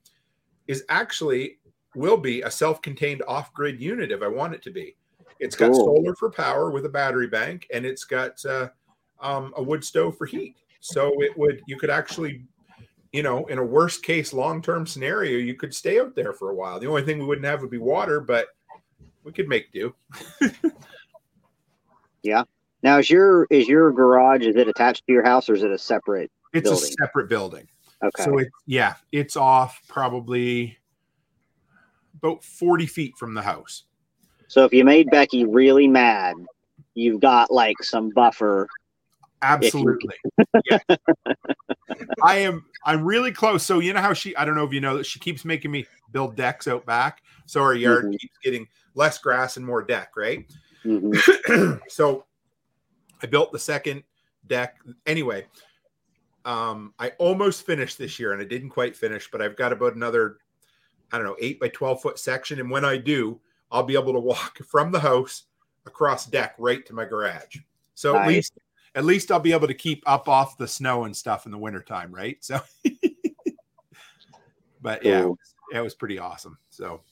is 0.66 0.84
actually 0.88 1.58
will 1.94 2.16
be 2.16 2.42
a 2.42 2.50
self-contained 2.50 3.22
off-grid 3.28 3.80
unit 3.80 4.10
if 4.10 4.22
i 4.22 4.28
want 4.28 4.54
it 4.54 4.62
to 4.62 4.70
be. 4.70 4.96
It's 5.40 5.56
got 5.56 5.72
Cool. 5.72 5.84
solar 5.84 6.14
for 6.14 6.30
power 6.30 6.70
with 6.70 6.86
a 6.86 6.88
battery 6.88 7.26
bank 7.26 7.66
and 7.72 7.84
it's 7.84 8.04
got 8.04 8.44
uh, 8.44 8.68
um, 9.20 9.52
a 9.56 9.62
wood 9.62 9.84
stove 9.84 10.16
for 10.16 10.26
heat. 10.26 10.56
So 10.80 11.12
it 11.22 11.36
would 11.36 11.60
you 11.66 11.76
could 11.76 11.90
actually 11.90 12.44
you 13.12 13.22
know 13.22 13.44
in 13.46 13.58
a 13.58 13.64
worst 13.64 14.02
case 14.02 14.32
long-term 14.32 14.86
scenario 14.86 15.38
you 15.38 15.54
could 15.54 15.74
stay 15.74 16.00
out 16.00 16.14
there 16.14 16.32
for 16.32 16.50
a 16.50 16.54
while. 16.54 16.78
The 16.78 16.86
only 16.86 17.02
thing 17.02 17.18
we 17.18 17.26
wouldn't 17.26 17.46
have 17.46 17.60
would 17.60 17.70
be 17.70 17.78
water 17.78 18.20
but 18.20 18.48
we 19.22 19.32
could 19.32 19.48
make 19.48 19.72
do 19.72 19.94
Now, 22.84 22.98
is 22.98 23.08
your 23.08 23.46
is 23.50 23.66
your 23.66 23.90
garage 23.92 24.42
is 24.46 24.56
it 24.56 24.68
attached 24.68 25.06
to 25.06 25.12
your 25.12 25.24
house 25.24 25.48
or 25.48 25.54
is 25.54 25.62
it 25.62 25.70
a 25.70 25.78
separate? 25.78 26.30
it's 26.52 26.68
a 26.68 26.72
Building. 26.74 26.90
separate 27.00 27.28
building 27.28 27.68
Okay. 28.04 28.22
So 28.22 28.38
it, 28.38 28.48
yeah, 28.66 28.94
it's 29.10 29.36
off 29.36 29.80
probably 29.88 30.76
about 32.16 32.44
40 32.44 32.86
feet 32.86 33.14
from 33.16 33.32
the 33.32 33.40
house. 33.40 33.84
So 34.48 34.64
if 34.64 34.72
you 34.74 34.84
made 34.84 35.08
Becky 35.10 35.46
really 35.46 35.88
mad, 35.88 36.34
you've 36.92 37.20
got 37.20 37.50
like 37.50 37.82
some 37.82 38.10
buffer. 38.10 38.68
Absolutely. 39.40 40.16
yeah. 40.70 40.78
I 42.22 42.36
am 42.36 42.66
I'm 42.84 43.02
really 43.02 43.32
close. 43.32 43.64
So 43.64 43.78
you 43.78 43.94
know 43.94 44.00
how 44.02 44.12
she 44.12 44.36
I 44.36 44.44
don't 44.44 44.56
know 44.56 44.64
if 44.64 44.72
you 44.74 44.82
know 44.82 44.98
that 44.98 45.06
she 45.06 45.18
keeps 45.18 45.46
making 45.46 45.70
me 45.70 45.86
build 46.12 46.36
decks 46.36 46.68
out 46.68 46.84
back. 46.84 47.22
So 47.46 47.62
our 47.62 47.74
yard 47.74 48.04
Mhm. 48.04 48.18
keeps 48.18 48.36
getting 48.42 48.68
less 48.94 49.16
grass 49.18 49.56
and 49.56 49.64
more 49.64 49.82
deck, 49.82 50.10
right? 50.16 50.44
Mhm. 50.84 51.80
so 51.88 52.26
I 53.22 53.26
built 53.26 53.52
the 53.52 53.58
second 53.58 54.02
deck. 54.46 54.76
Anyway, 55.06 55.46
um, 56.44 56.92
I 56.98 57.10
almost 57.18 57.64
finished 57.64 57.98
this 57.98 58.18
year 58.18 58.32
and 58.32 58.40
I 58.40 58.44
didn't 58.44 58.70
quite 58.70 58.96
finish, 58.96 59.30
but 59.30 59.40
I've 59.40 59.56
got 59.56 59.72
about 59.72 59.94
another, 59.94 60.38
I 61.12 61.18
don't 61.18 61.26
know, 61.26 61.36
eight 61.40 61.58
by 61.60 61.68
12 61.68 62.02
foot 62.02 62.18
section. 62.18 62.60
And 62.60 62.70
when 62.70 62.84
I 62.84 62.96
do, 62.96 63.40
I'll 63.70 63.82
be 63.82 63.94
able 63.94 64.12
to 64.12 64.20
walk 64.20 64.58
from 64.66 64.92
the 64.92 65.00
house 65.00 65.44
across 65.86 66.26
deck 66.26 66.54
right 66.58 66.84
to 66.86 66.94
my 66.94 67.04
garage. 67.04 67.58
So 67.94 68.16
at 68.16 68.26
least, 68.28 68.58
at 68.94 69.04
least 69.04 69.30
I'll 69.30 69.40
be 69.40 69.52
able 69.52 69.68
to 69.68 69.74
keep 69.74 70.02
up 70.06 70.28
off 70.28 70.56
the 70.56 70.68
snow 70.68 71.04
and 71.04 71.16
stuff 71.16 71.46
in 71.46 71.52
the 71.52 71.58
wintertime, 71.58 72.12
right? 72.12 72.36
So, 72.40 72.60
but 74.82 75.04
yeah, 75.04 75.22
it 75.22 75.28
was, 75.28 75.54
it 75.72 75.80
was 75.80 75.94
pretty 75.94 76.18
awesome. 76.18 76.58
So, 76.70 77.02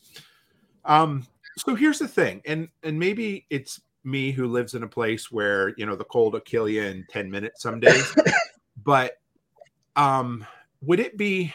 um, 0.84 1.26
so 1.56 1.74
here's 1.74 1.98
the 1.98 2.08
thing, 2.08 2.42
and 2.46 2.68
and 2.82 2.98
maybe 2.98 3.46
it's 3.50 3.80
me 4.04 4.32
who 4.32 4.46
lives 4.46 4.74
in 4.74 4.82
a 4.82 4.88
place 4.88 5.30
where 5.30 5.74
you 5.76 5.86
know 5.86 5.96
the 5.96 6.04
cold 6.04 6.32
will 6.32 6.40
kill 6.40 6.68
you 6.68 6.82
in 6.82 7.06
10 7.10 7.30
minutes 7.30 7.62
some 7.62 7.80
days. 7.80 8.14
But 8.84 9.18
um 9.94 10.44
would 10.80 10.98
it 10.98 11.16
be 11.16 11.54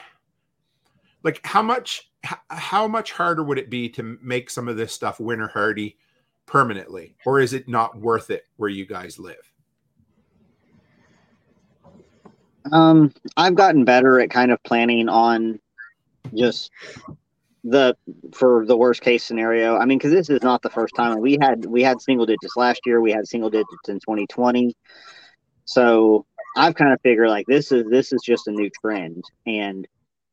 like 1.23 1.45
how 1.45 1.61
much 1.61 2.09
how 2.49 2.87
much 2.87 3.11
harder 3.11 3.43
would 3.43 3.57
it 3.57 3.69
be 3.69 3.89
to 3.89 4.17
make 4.21 4.49
some 4.49 4.67
of 4.67 4.77
this 4.77 4.93
stuff 4.93 5.19
winter 5.19 5.47
hardy 5.47 5.97
permanently? 6.45 7.15
Or 7.25 7.39
is 7.39 7.53
it 7.53 7.67
not 7.67 7.99
worth 7.99 8.29
it 8.31 8.45
where 8.55 8.69
you 8.69 8.85
guys 8.85 9.19
live? 9.19 9.51
Um, 12.71 13.13
I've 13.37 13.55
gotten 13.55 13.85
better 13.85 14.19
at 14.19 14.29
kind 14.29 14.51
of 14.51 14.61
planning 14.63 15.07
on 15.07 15.59
just 16.33 16.71
the 17.69 17.95
for 18.33 18.65
the 18.65 18.77
worst 18.77 19.01
case 19.01 19.23
scenario. 19.23 19.77
I 19.77 19.85
mean, 19.85 19.97
because 19.97 20.11
this 20.11 20.29
is 20.29 20.41
not 20.41 20.61
the 20.61 20.69
first 20.69 20.95
time 20.95 21.19
we 21.19 21.37
had 21.41 21.65
we 21.65 21.83
had 21.83 22.01
single 22.01 22.25
digits 22.25 22.55
last 22.55 22.81
year. 22.85 23.01
We 23.01 23.11
had 23.11 23.27
single 23.27 23.49
digits 23.49 23.89
in 23.89 23.99
2020. 23.99 24.75
So 25.65 26.25
I've 26.55 26.75
kind 26.75 26.93
of 26.93 27.01
figured 27.01 27.29
like 27.29 27.45
this 27.47 27.71
is 27.71 27.85
this 27.89 28.13
is 28.13 28.21
just 28.23 28.47
a 28.47 28.51
new 28.51 28.69
trend. 28.81 29.23
And 29.45 29.87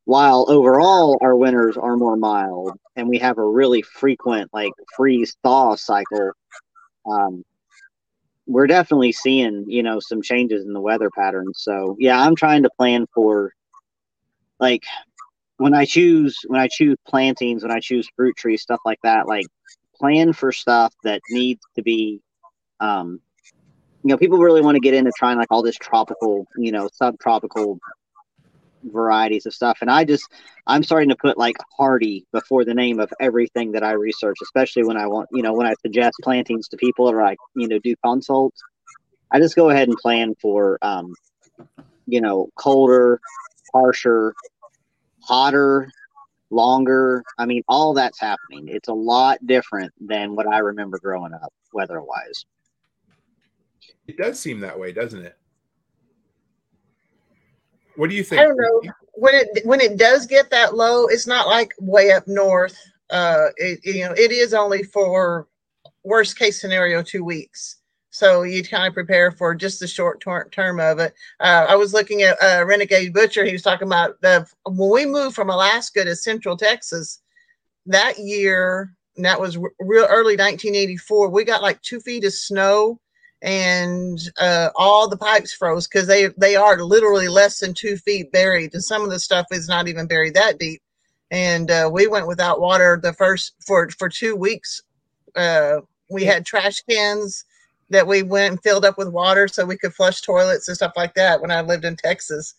while 0.04 0.46
overall 0.48 1.18
our 1.22 1.34
winters 1.34 1.76
are 1.76 1.96
more 1.96 2.16
mild 2.16 2.78
and 2.96 3.08
we 3.08 3.18
have 3.18 3.38
a 3.38 3.46
really 3.46 3.82
frequent 3.82 4.50
like 4.52 4.72
freeze 4.96 5.36
thaw 5.42 5.76
cycle, 5.76 6.32
um, 7.10 7.42
we're 8.46 8.66
definitely 8.66 9.12
seeing 9.12 9.64
you 9.66 9.82
know 9.82 9.98
some 10.00 10.20
changes 10.20 10.66
in 10.66 10.74
the 10.74 10.80
weather 10.80 11.10
patterns 11.16 11.60
so 11.62 11.96
yeah 11.98 12.20
i'm 12.20 12.36
trying 12.36 12.62
to 12.62 12.70
plan 12.76 13.06
for 13.14 13.52
like 14.60 14.84
when 15.58 15.74
i 15.74 15.84
choose 15.84 16.38
when 16.46 16.60
i 16.60 16.68
choose 16.68 16.96
plantings 17.06 17.62
when 17.62 17.72
i 17.72 17.80
choose 17.80 18.08
fruit 18.16 18.36
trees 18.36 18.62
stuff 18.62 18.80
like 18.84 18.98
that 19.02 19.26
like 19.26 19.46
plan 19.96 20.32
for 20.32 20.52
stuff 20.52 20.92
that 21.04 21.20
needs 21.30 21.60
to 21.76 21.82
be 21.82 22.20
um 22.80 23.20
you 24.02 24.08
know 24.10 24.16
people 24.18 24.38
really 24.38 24.60
want 24.60 24.74
to 24.74 24.80
get 24.80 24.94
into 24.94 25.12
trying 25.16 25.38
like 25.38 25.50
all 25.50 25.62
this 25.62 25.76
tropical 25.76 26.46
you 26.56 26.72
know 26.72 26.88
subtropical 26.92 27.78
varieties 28.92 29.46
of 29.46 29.54
stuff 29.54 29.78
and 29.80 29.90
i 29.90 30.04
just 30.04 30.28
i'm 30.66 30.82
starting 30.82 31.08
to 31.08 31.16
put 31.16 31.38
like 31.38 31.56
hardy 31.76 32.26
before 32.32 32.64
the 32.64 32.74
name 32.74 33.00
of 33.00 33.10
everything 33.18 33.72
that 33.72 33.82
i 33.82 33.92
research 33.92 34.36
especially 34.42 34.84
when 34.84 34.96
i 34.96 35.06
want 35.06 35.26
you 35.32 35.42
know 35.42 35.54
when 35.54 35.66
i 35.66 35.74
suggest 35.80 36.16
plantings 36.22 36.68
to 36.68 36.76
people 36.76 37.10
or 37.10 37.22
i 37.22 37.34
you 37.56 37.66
know 37.66 37.78
do 37.78 37.94
consults. 38.04 38.60
I 39.30 39.40
just 39.40 39.56
go 39.56 39.70
ahead 39.70 39.88
and 39.88 39.96
plan 39.96 40.34
for 40.40 40.78
um 40.82 41.14
you 42.06 42.20
know 42.20 42.48
colder 42.56 43.20
harsher 43.72 44.34
hotter 45.26 45.90
longer 46.50 47.24
i 47.38 47.46
mean 47.46 47.62
all 47.68 47.94
that's 47.94 48.20
happening 48.20 48.68
it's 48.68 48.88
a 48.88 48.94
lot 48.94 49.44
different 49.46 49.92
than 50.00 50.36
what 50.36 50.46
i 50.46 50.58
remember 50.58 50.98
growing 50.98 51.32
up 51.32 51.52
weather 51.72 52.00
wise 52.02 52.44
it 54.06 54.16
does 54.16 54.38
seem 54.38 54.60
that 54.60 54.78
way 54.78 54.92
doesn't 54.92 55.22
it 55.22 55.36
what 57.96 58.10
do 58.10 58.16
you 58.16 58.24
think 58.24 58.40
I 58.40 58.44
don't 58.44 58.56
know 58.56 58.92
when 59.14 59.34
it 59.34 59.64
when 59.64 59.80
it 59.80 59.96
does 59.96 60.26
get 60.26 60.50
that 60.50 60.74
low. 60.74 61.06
It's 61.06 61.26
not 61.26 61.46
like 61.46 61.72
way 61.78 62.10
up 62.10 62.26
north. 62.26 62.76
Uh, 63.10 63.48
it, 63.56 63.80
you 63.84 64.04
know, 64.04 64.12
it 64.12 64.32
is 64.32 64.54
only 64.54 64.82
for 64.82 65.46
worst 66.02 66.38
case 66.38 66.60
scenario 66.60 67.02
two 67.02 67.24
weeks. 67.24 67.76
So 68.14 68.44
you 68.44 68.62
kind 68.62 68.86
of 68.86 68.94
prepare 68.94 69.32
for 69.32 69.56
just 69.56 69.80
the 69.80 69.88
short 69.88 70.20
ter- 70.20 70.48
term 70.50 70.78
of 70.78 71.00
it. 71.00 71.14
Uh, 71.40 71.66
I 71.68 71.74
was 71.74 71.92
looking 71.92 72.22
at 72.22 72.40
uh, 72.40 72.64
Renegade 72.64 73.12
Butcher. 73.12 73.44
He 73.44 73.50
was 73.50 73.62
talking 73.62 73.88
about 73.88 74.20
the 74.20 74.46
when 74.64 74.90
we 74.92 75.04
moved 75.04 75.34
from 75.34 75.50
Alaska 75.50 76.04
to 76.04 76.14
Central 76.14 76.56
Texas 76.56 77.22
that 77.86 78.16
year. 78.20 78.94
And 79.16 79.24
that 79.24 79.40
was 79.40 79.56
real 79.56 80.04
early 80.04 80.36
1984. 80.36 81.28
We 81.28 81.42
got 81.42 81.60
like 81.60 81.82
two 81.82 81.98
feet 81.98 82.24
of 82.24 82.32
snow 82.32 83.00
and 83.42 84.20
uh, 84.38 84.70
all 84.76 85.08
the 85.08 85.16
pipes 85.16 85.52
froze 85.52 85.88
because 85.88 86.06
they 86.06 86.28
they 86.38 86.54
are 86.54 86.80
literally 86.84 87.26
less 87.26 87.58
than 87.58 87.74
two 87.74 87.96
feet 87.96 88.30
buried, 88.30 88.74
and 88.74 88.84
some 88.84 89.02
of 89.02 89.10
the 89.10 89.18
stuff 89.18 89.46
is 89.50 89.66
not 89.66 89.88
even 89.88 90.06
buried 90.06 90.34
that 90.34 90.60
deep. 90.60 90.80
And 91.32 91.68
uh, 91.68 91.90
we 91.92 92.06
went 92.06 92.28
without 92.28 92.60
water 92.60 92.96
the 93.02 93.12
first 93.12 93.54
for 93.66 93.90
for 93.90 94.08
two 94.08 94.36
weeks. 94.36 94.82
Uh, 95.34 95.80
we 96.08 96.24
had 96.24 96.46
trash 96.46 96.80
cans 96.88 97.44
that 97.90 98.06
we 98.06 98.22
went 98.22 98.52
and 98.52 98.62
filled 98.62 98.84
up 98.84 98.98
with 98.98 99.08
water 99.08 99.46
so 99.46 99.64
we 99.64 99.76
could 99.76 99.94
flush 99.94 100.20
toilets 100.22 100.68
and 100.68 100.76
stuff 100.76 100.92
like 100.96 101.14
that 101.14 101.40
when 101.40 101.50
I 101.50 101.60
lived 101.60 101.84
in 101.84 101.96
Texas. 101.96 102.54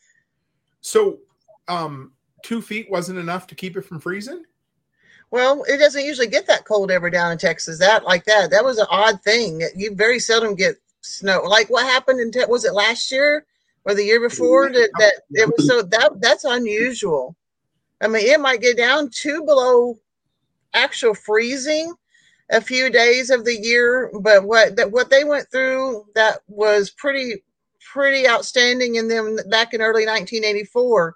so 0.82 1.20
um 1.68 2.12
two 2.44 2.62
feet 2.62 2.90
wasn't 2.92 3.18
enough 3.18 3.48
to 3.48 3.56
keep 3.56 3.76
it 3.76 3.82
from 3.82 4.00
freezing 4.00 4.44
Well, 5.32 5.64
it 5.68 5.78
doesn't 5.78 6.06
usually 6.06 6.28
get 6.28 6.46
that 6.48 6.66
cold 6.66 6.92
ever 6.92 7.10
down 7.10 7.32
in 7.32 7.38
Texas. 7.40 7.80
That 7.80 8.04
like 8.06 8.24
that. 8.26 8.52
That 8.52 8.64
was 8.64 8.78
an 8.78 8.86
odd 8.90 9.22
thing. 9.24 9.62
You 9.76 9.96
very 9.96 10.20
seldom 10.20 10.54
get 10.56 10.76
snow. 11.02 11.42
Like 11.42 11.70
what 11.70 11.86
happened 11.86 12.20
in 12.20 12.32
Te- 12.32 12.46
was 12.48 12.66
it 12.66 12.74
last 12.74 13.12
year 13.12 13.46
or 13.86 13.96
the 13.96 14.04
year 14.04 14.20
before 14.20 14.70
that, 14.72 14.90
that 15.00 15.14
it 15.32 15.48
was 15.48 15.68
so 15.68 15.82
that 15.82 16.12
that's 16.20 16.44
unusual. 16.44 17.36
I 18.02 18.08
mean, 18.08 18.26
it 18.28 18.40
might 18.40 18.62
get 18.62 18.78
down 18.78 19.10
to 19.22 19.44
below 19.44 19.98
actual 20.74 21.16
freezing 21.16 21.94
a 22.52 22.62
few 22.62 22.90
days 22.90 23.30
of 23.30 23.46
the 23.46 23.56
year, 23.56 24.12
but 24.22 24.46
what 24.46 24.76
that 24.76 24.92
what 24.92 25.10
they 25.10 25.24
went 25.24 25.50
through 25.52 26.06
that 26.16 26.40
was 26.48 26.92
pretty 26.92 27.44
pretty 27.94 28.28
outstanding 28.28 28.96
in 28.96 29.08
them 29.08 29.38
back 29.50 29.74
in 29.74 29.82
early 29.82 30.06
1984 30.06 31.16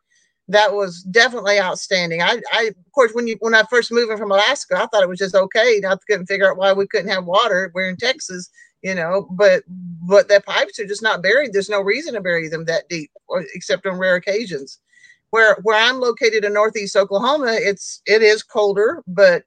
that 0.49 0.73
was 0.73 1.03
definitely 1.03 1.59
outstanding. 1.59 2.23
I, 2.23 2.41
I, 2.51 2.63
of 2.63 2.91
course, 2.93 3.13
when 3.13 3.27
you 3.27 3.37
when 3.39 3.53
I 3.53 3.63
first 3.69 3.91
moved 3.91 4.11
in 4.11 4.17
from 4.17 4.31
Alaska, 4.31 4.75
I 4.75 4.87
thought 4.87 5.03
it 5.03 5.09
was 5.09 5.19
just 5.19 5.35
okay. 5.35 5.81
I 5.87 5.95
couldn't 6.07 6.25
figure 6.25 6.49
out 6.49 6.57
why 6.57 6.73
we 6.73 6.87
couldn't 6.87 7.11
have 7.11 7.25
water. 7.25 7.71
We're 7.73 7.89
in 7.89 7.97
Texas, 7.97 8.49
you 8.81 8.95
know, 8.95 9.27
but 9.31 9.63
but 9.67 10.27
the 10.27 10.41
pipes 10.45 10.79
are 10.79 10.87
just 10.87 11.03
not 11.03 11.21
buried. 11.21 11.53
There's 11.53 11.69
no 11.69 11.81
reason 11.81 12.15
to 12.15 12.21
bury 12.21 12.49
them 12.49 12.65
that 12.65 12.89
deep, 12.89 13.11
or, 13.27 13.45
except 13.53 13.85
on 13.85 13.99
rare 13.99 14.15
occasions. 14.15 14.79
Where 15.29 15.55
where 15.61 15.77
I'm 15.77 15.99
located 15.99 16.43
in 16.43 16.53
Northeast 16.53 16.95
Oklahoma, 16.95 17.51
it's 17.51 18.01
it 18.07 18.23
is 18.23 18.41
colder, 18.41 19.03
but 19.05 19.43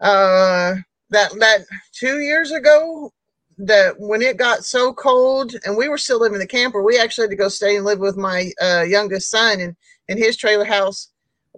uh, 0.00 0.76
that 1.10 1.32
that 1.38 1.60
two 1.92 2.20
years 2.20 2.52
ago, 2.52 3.12
that 3.58 3.94
when 3.98 4.22
it 4.22 4.36
got 4.36 4.64
so 4.64 4.92
cold 4.92 5.54
and 5.64 5.76
we 5.76 5.88
were 5.88 5.98
still 5.98 6.20
living 6.20 6.36
in 6.36 6.40
the 6.40 6.46
camper, 6.46 6.82
we 6.82 6.98
actually 6.98 7.24
had 7.24 7.30
to 7.30 7.36
go 7.36 7.48
stay 7.48 7.76
and 7.76 7.84
live 7.84 7.98
with 7.98 8.16
my 8.16 8.50
uh, 8.60 8.82
youngest 8.82 9.30
son 9.30 9.60
in, 9.60 9.76
in 10.08 10.18
his 10.18 10.36
trailer 10.36 10.64
house 10.64 11.10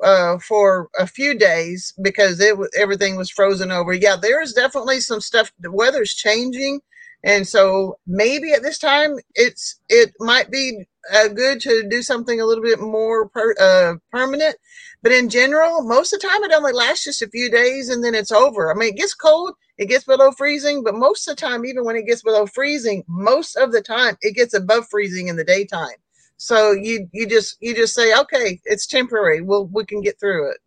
uh, 0.03 0.39
for 0.39 0.89
a 0.99 1.07
few 1.07 1.39
days 1.39 1.93
because 2.03 2.41
it 2.41 2.57
was 2.59 2.71
everything 2.77 3.17
was 3.17 3.31
frozen 3.31 3.71
over. 3.71 3.93
Yeah, 3.93 4.17
there 4.21 4.43
is 4.43 4.53
definitely 4.53 5.01
some 5.01 5.21
stuff. 5.21 5.53
The 5.61 5.71
weather's 5.71 6.15
changing, 6.15 6.81
and 7.25 7.47
so 7.47 7.99
maybe 8.07 8.53
at 8.53 8.63
this 8.63 8.79
time 8.79 9.19
it's 9.35 9.81
it 9.89 10.13
might 10.19 10.51
be 10.51 10.87
uh, 11.13 11.29
good 11.29 11.61
to 11.61 11.87
do 11.89 12.03
something 12.03 12.41
a 12.41 12.47
little 12.47 12.65
bit 12.65 12.81
more 12.81 13.29
per, 13.29 13.55
uh, 13.61 13.95
permanent. 14.11 14.57
But 15.03 15.13
in 15.13 15.29
general, 15.29 15.83
most 15.83 16.13
of 16.13 16.21
the 16.21 16.29
time 16.29 16.45
it 16.45 16.53
only 16.53 16.73
lasts 16.73 17.05
just 17.05 17.23
a 17.23 17.29
few 17.29 17.51
days 17.51 17.89
and 17.89 18.05
then 18.05 18.15
it's 18.15 18.31
over. 18.31 18.71
I 18.71 18.75
mean, 18.75 18.91
it 18.91 18.97
gets 18.97 19.15
cold 19.15 19.55
it 19.79 19.89
gets 19.89 20.05
below 20.05 20.31
freezing, 20.33 20.85
but 20.85 20.95
most 20.95 21.27
of 21.27 21.35
the 21.35 21.41
time, 21.41 21.65
even 21.65 21.85
when 21.85 21.97
it 21.97 22.07
gets 22.07 22.23
below 22.23 22.47
freezing, 22.47 23.05
most 23.09 23.57
of 23.57 23.73
the 23.73 23.81
time 23.81 24.17
it 24.21 24.37
gets 24.37 24.55
above 24.55 24.87
freezing 24.89 25.29
in 25.29 25.37
the 25.37 25.45
daytime. 25.45 25.97
So 26.37 26.73
you 26.73 27.09
you 27.13 27.27
just 27.27 27.57
you 27.61 27.75
just 27.75 27.95
say, 27.95 28.17
okay, 28.17 28.61
it's 28.65 28.87
temporary. 28.87 29.41
We'll 29.41 29.67
we 29.67 29.85
can 29.85 30.01
get 30.01 30.21
through 30.21 30.51
it. 30.51 30.59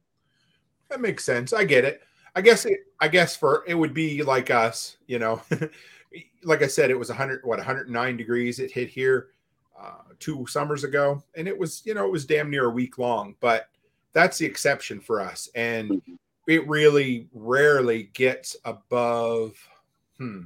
That 0.89 1.01
makes 1.01 1.23
sense. 1.23 1.53
I 1.53 1.63
get 1.65 1.85
it. 1.85 2.01
I 2.35 2.41
guess 2.41 2.65
it, 2.65 2.79
I 2.99 3.07
guess 3.07 3.35
for 3.35 3.63
it 3.67 3.75
would 3.75 3.93
be 3.93 4.23
like 4.23 4.49
us, 4.51 4.97
you 5.07 5.19
know. 5.19 5.41
like 6.43 6.61
I 6.61 6.67
said, 6.67 6.91
it 6.91 6.99
was 6.99 7.09
100 7.09 7.41
what 7.43 7.57
109 7.59 8.17
degrees. 8.17 8.59
It 8.59 8.71
hit 8.71 8.89
here 8.89 9.27
uh, 9.79 10.13
two 10.19 10.45
summers 10.47 10.83
ago, 10.83 11.23
and 11.35 11.47
it 11.47 11.57
was 11.57 11.83
you 11.85 11.93
know 11.93 12.05
it 12.05 12.11
was 12.11 12.25
damn 12.25 12.49
near 12.49 12.65
a 12.65 12.69
week 12.69 12.97
long. 12.97 13.35
But 13.39 13.69
that's 14.15 14.37
the 14.37 14.45
exception 14.45 14.99
for 14.99 15.19
us. 15.19 15.49
And 15.53 15.89
mm-hmm. 15.91 16.15
it 16.47 16.67
really 16.67 17.27
rarely 17.33 18.09
gets 18.13 18.55
above 18.65 19.55
hmm 20.17 20.43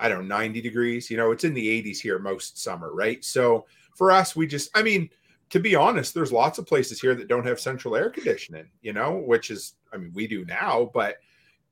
i 0.00 0.08
don't 0.08 0.26
know 0.26 0.36
90 0.36 0.60
degrees. 0.60 1.08
You 1.08 1.16
know 1.16 1.30
it's 1.30 1.44
in 1.44 1.54
the 1.54 1.82
80s 1.82 1.98
here 1.98 2.18
most 2.18 2.60
summer 2.60 2.92
right? 2.92 3.24
So 3.24 3.64
for 3.96 4.10
us 4.10 4.34
we 4.34 4.46
just 4.46 4.76
i 4.76 4.82
mean 4.82 5.08
to 5.50 5.60
be 5.60 5.76
honest 5.76 6.12
there's 6.12 6.32
lots 6.32 6.58
of 6.58 6.66
places 6.66 7.00
here 7.00 7.14
that 7.14 7.28
don't 7.28 7.46
have 7.46 7.60
central 7.60 7.94
air 7.94 8.10
conditioning 8.10 8.66
you 8.80 8.92
know 8.92 9.18
which 9.18 9.50
is 9.50 9.74
i 9.92 9.98
mean 9.98 10.10
we 10.14 10.26
do 10.26 10.44
now 10.46 10.90
but 10.94 11.18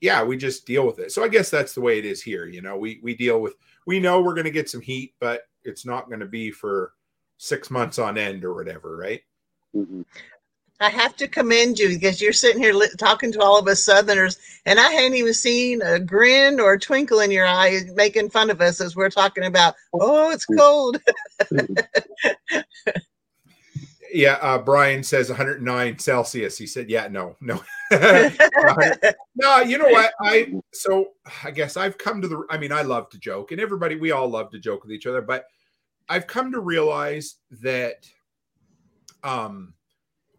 yeah 0.03 0.23
we 0.23 0.37
just 0.37 0.67
deal 0.67 0.87
with 0.87 0.99
it. 1.01 1.11
So 1.11 1.25
i 1.25 1.29
guess 1.29 1.51
that's 1.51 1.75
the 1.75 1.81
way 1.81 1.99
it 1.99 2.05
is 2.05 2.23
here 2.23 2.47
you 2.47 2.63
know 2.63 2.77
we 2.77 3.01
we 3.03 3.17
deal 3.17 3.41
with 3.41 3.55
we 3.87 3.99
know 3.99 4.21
we're 4.21 4.35
going 4.35 4.45
to 4.45 4.51
get 4.53 4.71
some 4.71 4.83
heat 4.83 5.15
but 5.19 5.49
it's 5.65 5.85
not 5.85 6.09
going 6.09 6.21
to 6.21 6.27
be 6.27 6.53
for 6.53 6.93
six 7.39 7.71
months 7.71 7.99
on 7.99 8.17
end 8.17 8.45
or 8.45 8.55
whatever 8.55 8.97
right? 8.97 9.23
Mm-hmm. 9.75 10.03
I 10.81 10.89
have 10.89 11.14
to 11.16 11.28
commend 11.28 11.78
you 11.78 11.91
because 11.91 12.22
you're 12.22 12.33
sitting 12.33 12.62
here 12.62 12.72
li- 12.72 12.89
talking 12.99 13.31
to 13.33 13.41
all 13.41 13.59
of 13.59 13.68
us 13.68 13.85
Southerners, 13.85 14.39
and 14.64 14.81
I 14.81 14.91
hadn't 14.91 15.14
even 15.14 15.35
seen 15.35 15.83
a 15.83 15.99
grin 15.99 16.59
or 16.59 16.72
a 16.72 16.81
twinkle 16.81 17.20
in 17.20 17.31
your 17.31 17.47
eye 17.47 17.83
making 17.95 18.31
fun 18.31 18.49
of 18.49 18.62
us 18.62 18.81
as 18.81 18.97
we're 18.97 19.11
talking 19.11 19.45
about, 19.45 19.74
oh, 19.93 20.31
it's 20.31 20.47
cold. 20.47 20.99
yeah, 24.12 24.39
uh, 24.41 24.57
Brian 24.57 25.03
says 25.03 25.28
109 25.28 25.99
Celsius. 25.99 26.57
He 26.57 26.66
said, 26.66 26.89
yeah, 26.89 27.09
no, 27.09 27.37
no. 27.43 27.62
no, 29.37 29.61
you 29.61 29.76
know 29.76 29.89
what? 29.89 30.14
I 30.22 30.55
so 30.72 31.11
I 31.45 31.51
guess 31.51 31.76
I've 31.76 31.99
come 31.99 32.22
to 32.22 32.28
the 32.28 32.45
I 32.49 32.57
mean, 32.57 32.72
I 32.72 32.83
love 32.83 33.11
to 33.11 33.18
joke, 33.18 33.53
and 33.53 33.61
everybody 33.61 33.97
we 33.97 34.12
all 34.12 34.28
love 34.28 34.51
to 34.53 34.59
joke 34.59 34.83
with 34.83 34.93
each 34.93 35.07
other, 35.07 35.20
but 35.20 35.45
I've 36.09 36.26
come 36.26 36.53
to 36.53 36.61
realize 36.61 37.37
that 37.62 38.09
um 39.22 39.74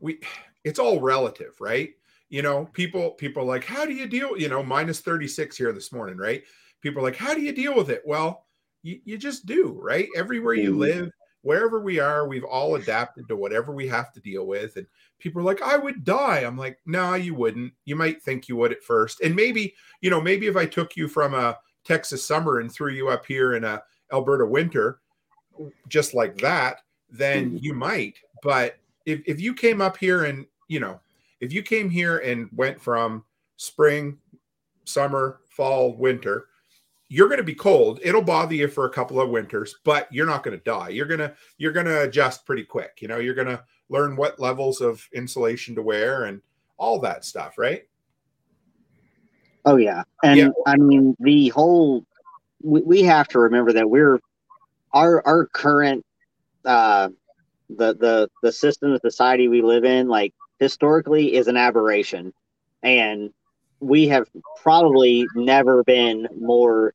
we 0.01 0.19
it's 0.63 0.79
all 0.79 0.99
relative, 0.99 1.55
right? 1.59 1.91
You 2.29 2.41
know, 2.41 2.65
people 2.73 3.11
people 3.11 3.45
like, 3.45 3.63
how 3.63 3.85
do 3.85 3.93
you 3.93 4.07
deal? 4.07 4.37
You 4.37 4.49
know, 4.49 4.63
minus 4.63 4.99
36 4.99 5.55
here 5.57 5.71
this 5.71 5.91
morning, 5.91 6.17
right? 6.17 6.43
People 6.81 7.01
are 7.01 7.05
like, 7.05 7.15
how 7.15 7.33
do 7.33 7.41
you 7.41 7.53
deal 7.53 7.75
with 7.75 7.89
it? 7.89 8.01
Well, 8.05 8.45
you, 8.83 8.99
you 9.05 9.17
just 9.17 9.45
do, 9.45 9.79
right? 9.81 10.07
Everywhere 10.15 10.55
you 10.55 10.71
mm-hmm. 10.71 10.79
live, 10.79 11.11
wherever 11.43 11.79
we 11.79 11.99
are, 11.99 12.27
we've 12.27 12.43
all 12.43 12.75
adapted 12.75 13.27
to 13.27 13.35
whatever 13.35 13.73
we 13.73 13.87
have 13.87 14.11
to 14.13 14.19
deal 14.19 14.45
with. 14.45 14.77
And 14.77 14.87
people 15.19 15.41
are 15.41 15.45
like, 15.45 15.61
I 15.61 15.77
would 15.77 16.03
die. 16.03 16.39
I'm 16.39 16.57
like, 16.57 16.79
no, 16.85 17.13
you 17.15 17.35
wouldn't. 17.35 17.73
You 17.85 17.95
might 17.95 18.21
think 18.23 18.47
you 18.47 18.55
would 18.57 18.71
at 18.71 18.83
first. 18.83 19.21
And 19.21 19.35
maybe, 19.35 19.75
you 20.01 20.09
know, 20.09 20.21
maybe 20.21 20.47
if 20.47 20.57
I 20.57 20.65
took 20.65 20.95
you 20.95 21.07
from 21.07 21.33
a 21.33 21.57
Texas 21.83 22.25
summer 22.25 22.59
and 22.59 22.71
threw 22.71 22.91
you 22.91 23.09
up 23.09 23.25
here 23.25 23.53
in 23.53 23.63
a 23.63 23.81
Alberta 24.11 24.45
winter, 24.45 24.99
just 25.87 26.13
like 26.13 26.37
that, 26.37 26.81
then 27.09 27.47
mm-hmm. 27.47 27.57
you 27.61 27.73
might. 27.73 28.17
But 28.41 28.77
if, 29.11 29.21
if 29.25 29.39
you 29.39 29.53
came 29.53 29.81
up 29.81 29.97
here 29.97 30.25
and 30.25 30.45
you 30.67 30.79
know 30.79 30.99
if 31.39 31.51
you 31.51 31.63
came 31.63 31.89
here 31.89 32.19
and 32.19 32.49
went 32.53 32.81
from 32.81 33.23
spring 33.57 34.17
summer 34.85 35.41
fall 35.49 35.95
winter 35.95 36.47
you're 37.13 37.27
going 37.27 37.39
to 37.39 37.43
be 37.43 37.53
cold. 37.53 37.99
It'll 38.03 38.21
bother 38.21 38.55
you 38.55 38.69
for 38.69 38.85
a 38.85 38.89
couple 38.89 39.19
of 39.19 39.29
winters 39.29 39.75
but 39.83 40.07
you're 40.13 40.25
not 40.25 40.43
going 40.43 40.57
to 40.57 40.63
die. 40.63 40.89
You're 40.89 41.05
going 41.05 41.19
to 41.19 41.35
you're 41.57 41.73
going 41.73 41.85
to 41.85 42.03
adjust 42.03 42.45
pretty 42.45 42.63
quick. 42.63 42.99
You 43.01 43.09
know 43.09 43.17
you're 43.17 43.35
going 43.35 43.49
to 43.49 43.61
learn 43.89 44.15
what 44.15 44.39
levels 44.39 44.79
of 44.79 45.05
insulation 45.13 45.75
to 45.75 45.81
wear 45.81 46.23
and 46.23 46.41
all 46.77 46.99
that 47.01 47.25
stuff 47.25 47.57
right? 47.57 47.83
Oh 49.65 49.75
yeah. 49.75 50.03
And 50.23 50.37
yeah. 50.39 50.49
i 50.65 50.77
mean 50.77 51.15
the 51.19 51.49
whole 51.49 52.05
we, 52.63 52.81
we 52.81 53.03
have 53.03 53.27
to 53.29 53.39
remember 53.39 53.73
that 53.73 53.89
we're 53.89 54.21
our 54.93 55.21
our 55.27 55.47
current 55.47 56.05
uh 56.63 57.09
the 57.77 57.95
the 57.95 58.29
the 58.43 58.51
system, 58.51 58.91
the 58.91 58.99
society 58.99 59.47
we 59.47 59.61
live 59.61 59.85
in, 59.85 60.07
like 60.07 60.33
historically, 60.59 61.35
is 61.35 61.47
an 61.47 61.57
aberration, 61.57 62.33
and 62.83 63.31
we 63.79 64.07
have 64.09 64.27
probably 64.61 65.25
never 65.35 65.83
been 65.83 66.27
more 66.39 66.93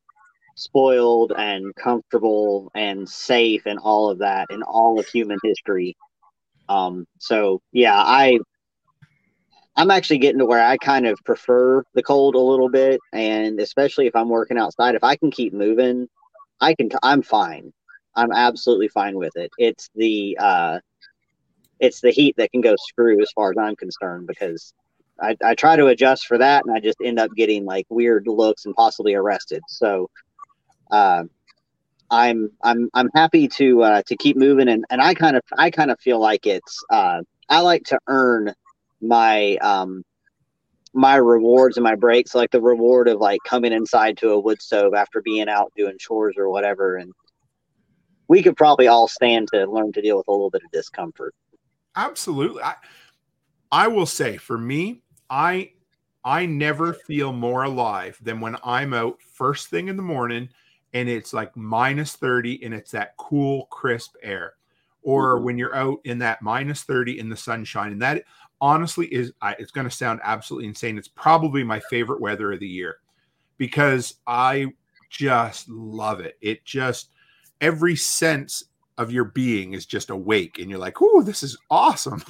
spoiled 0.55 1.33
and 1.37 1.73
comfortable 1.75 2.71
and 2.75 3.07
safe 3.07 3.63
and 3.65 3.79
all 3.79 4.09
of 4.09 4.19
that 4.19 4.47
in 4.49 4.63
all 4.63 4.99
of 4.99 5.05
human 5.07 5.37
history. 5.43 5.95
Um, 6.69 7.05
so 7.19 7.61
yeah, 7.71 7.95
I 7.95 8.39
I'm 9.75 9.91
actually 9.91 10.17
getting 10.17 10.39
to 10.39 10.45
where 10.45 10.63
I 10.65 10.77
kind 10.77 11.05
of 11.05 11.19
prefer 11.23 11.83
the 11.93 12.01
cold 12.03 12.35
a 12.35 12.39
little 12.39 12.69
bit, 12.69 12.99
and 13.13 13.59
especially 13.59 14.07
if 14.07 14.15
I'm 14.15 14.29
working 14.29 14.57
outside, 14.57 14.95
if 14.95 15.03
I 15.03 15.15
can 15.15 15.29
keep 15.29 15.53
moving, 15.53 16.07
I 16.59 16.73
can. 16.73 16.89
I'm 17.03 17.21
fine. 17.21 17.71
I'm 18.17 18.31
absolutely 18.31 18.89
fine 18.89 19.15
with 19.15 19.37
it. 19.37 19.51
It's 19.57 19.89
the 19.95 20.37
uh, 20.39 20.79
it's 21.79 22.01
the 22.01 22.11
heat 22.11 22.35
that 22.37 22.51
can 22.51 22.61
go 22.61 22.75
screw 22.77 23.21
as 23.21 23.31
far 23.33 23.51
as 23.51 23.57
I'm 23.57 23.75
concerned 23.75 24.27
because 24.27 24.73
I, 25.21 25.37
I 25.43 25.55
try 25.55 25.75
to 25.75 25.87
adjust 25.87 26.25
for 26.25 26.37
that 26.39 26.65
and 26.65 26.75
I 26.75 26.79
just 26.79 26.97
end 27.03 27.19
up 27.19 27.31
getting 27.35 27.63
like 27.65 27.85
weird 27.89 28.27
looks 28.27 28.65
and 28.65 28.75
possibly 28.75 29.13
arrested. 29.13 29.61
So 29.67 30.09
uh, 30.91 31.23
I'm 32.09 32.51
I'm 32.63 32.89
I'm 32.93 33.09
happy 33.13 33.47
to 33.49 33.83
uh, 33.83 34.01
to 34.07 34.17
keep 34.17 34.35
moving 34.35 34.67
and, 34.67 34.83
and 34.89 35.01
I 35.01 35.13
kind 35.13 35.37
of 35.37 35.43
I 35.57 35.69
kind 35.69 35.91
of 35.91 35.99
feel 35.99 36.19
like 36.19 36.47
it's 36.47 36.83
uh, 36.89 37.21
I 37.49 37.61
like 37.61 37.83
to 37.85 37.99
earn 38.07 38.53
my 38.99 39.57
um 39.57 40.03
my 40.93 41.15
rewards 41.17 41.77
and 41.77 41.83
my 41.83 41.93
breaks 41.93 42.33
like 42.33 42.49
the 42.49 42.61
reward 42.61 43.07
of 43.07 43.19
like 43.19 43.39
coming 43.45 43.71
inside 43.71 44.17
to 44.17 44.31
a 44.31 44.39
wood 44.39 44.59
stove 44.59 44.95
after 44.95 45.21
being 45.21 45.47
out 45.47 45.71
doing 45.75 45.95
chores 45.99 46.35
or 46.37 46.49
whatever 46.49 46.95
and 46.95 47.13
we 48.27 48.43
could 48.43 48.57
probably 48.57 48.87
all 48.87 49.07
stand 49.07 49.47
to 49.53 49.65
learn 49.65 49.91
to 49.93 50.01
deal 50.01 50.17
with 50.17 50.27
a 50.27 50.31
little 50.31 50.49
bit 50.49 50.63
of 50.63 50.71
discomfort. 50.71 51.33
Absolutely. 51.95 52.61
I, 52.61 52.75
I 53.71 53.87
will 53.87 54.05
say 54.05 54.37
for 54.37 54.57
me, 54.57 55.01
I 55.29 55.71
I 56.23 56.45
never 56.45 56.93
feel 56.93 57.31
more 57.31 57.63
alive 57.63 58.17
than 58.21 58.41
when 58.41 58.57
I'm 58.63 58.93
out 58.93 59.17
first 59.21 59.69
thing 59.69 59.87
in 59.87 59.95
the 59.95 60.03
morning 60.03 60.49
and 60.93 61.07
it's 61.07 61.33
like 61.33 61.55
minus 61.55 62.15
30 62.15 62.63
and 62.63 62.73
it's 62.73 62.91
that 62.91 63.15
cool, 63.17 63.65
crisp 63.67 64.15
air. 64.21 64.53
Or 65.03 65.35
mm-hmm. 65.35 65.45
when 65.45 65.57
you're 65.57 65.75
out 65.75 65.99
in 66.03 66.19
that 66.19 66.41
minus 66.41 66.83
30 66.83 67.19
in 67.19 67.29
the 67.29 67.37
sunshine. 67.37 67.93
And 67.93 68.01
that 68.01 68.23
honestly 68.59 69.07
is, 69.07 69.31
I, 69.41 69.55
it's 69.59 69.71
going 69.71 69.87
to 69.87 69.95
sound 69.95 70.19
absolutely 70.23 70.67
insane. 70.67 70.97
It's 70.97 71.07
probably 71.07 71.63
my 71.63 71.79
favorite 71.89 72.19
weather 72.19 72.51
of 72.51 72.59
the 72.59 72.67
year 72.67 72.97
because 73.57 74.15
I 74.25 74.67
just 75.09 75.69
love 75.69 76.19
it. 76.19 76.37
It 76.41 76.65
just, 76.65 77.09
every 77.61 77.95
sense 77.95 78.63
of 78.97 79.11
your 79.11 79.25
being 79.25 79.73
is 79.73 79.85
just 79.85 80.09
awake 80.09 80.59
and 80.59 80.69
you're 80.69 80.79
like, 80.79 81.01
"Oh, 81.01 81.21
this 81.21 81.43
is 81.43 81.57
awesome." 81.69 82.23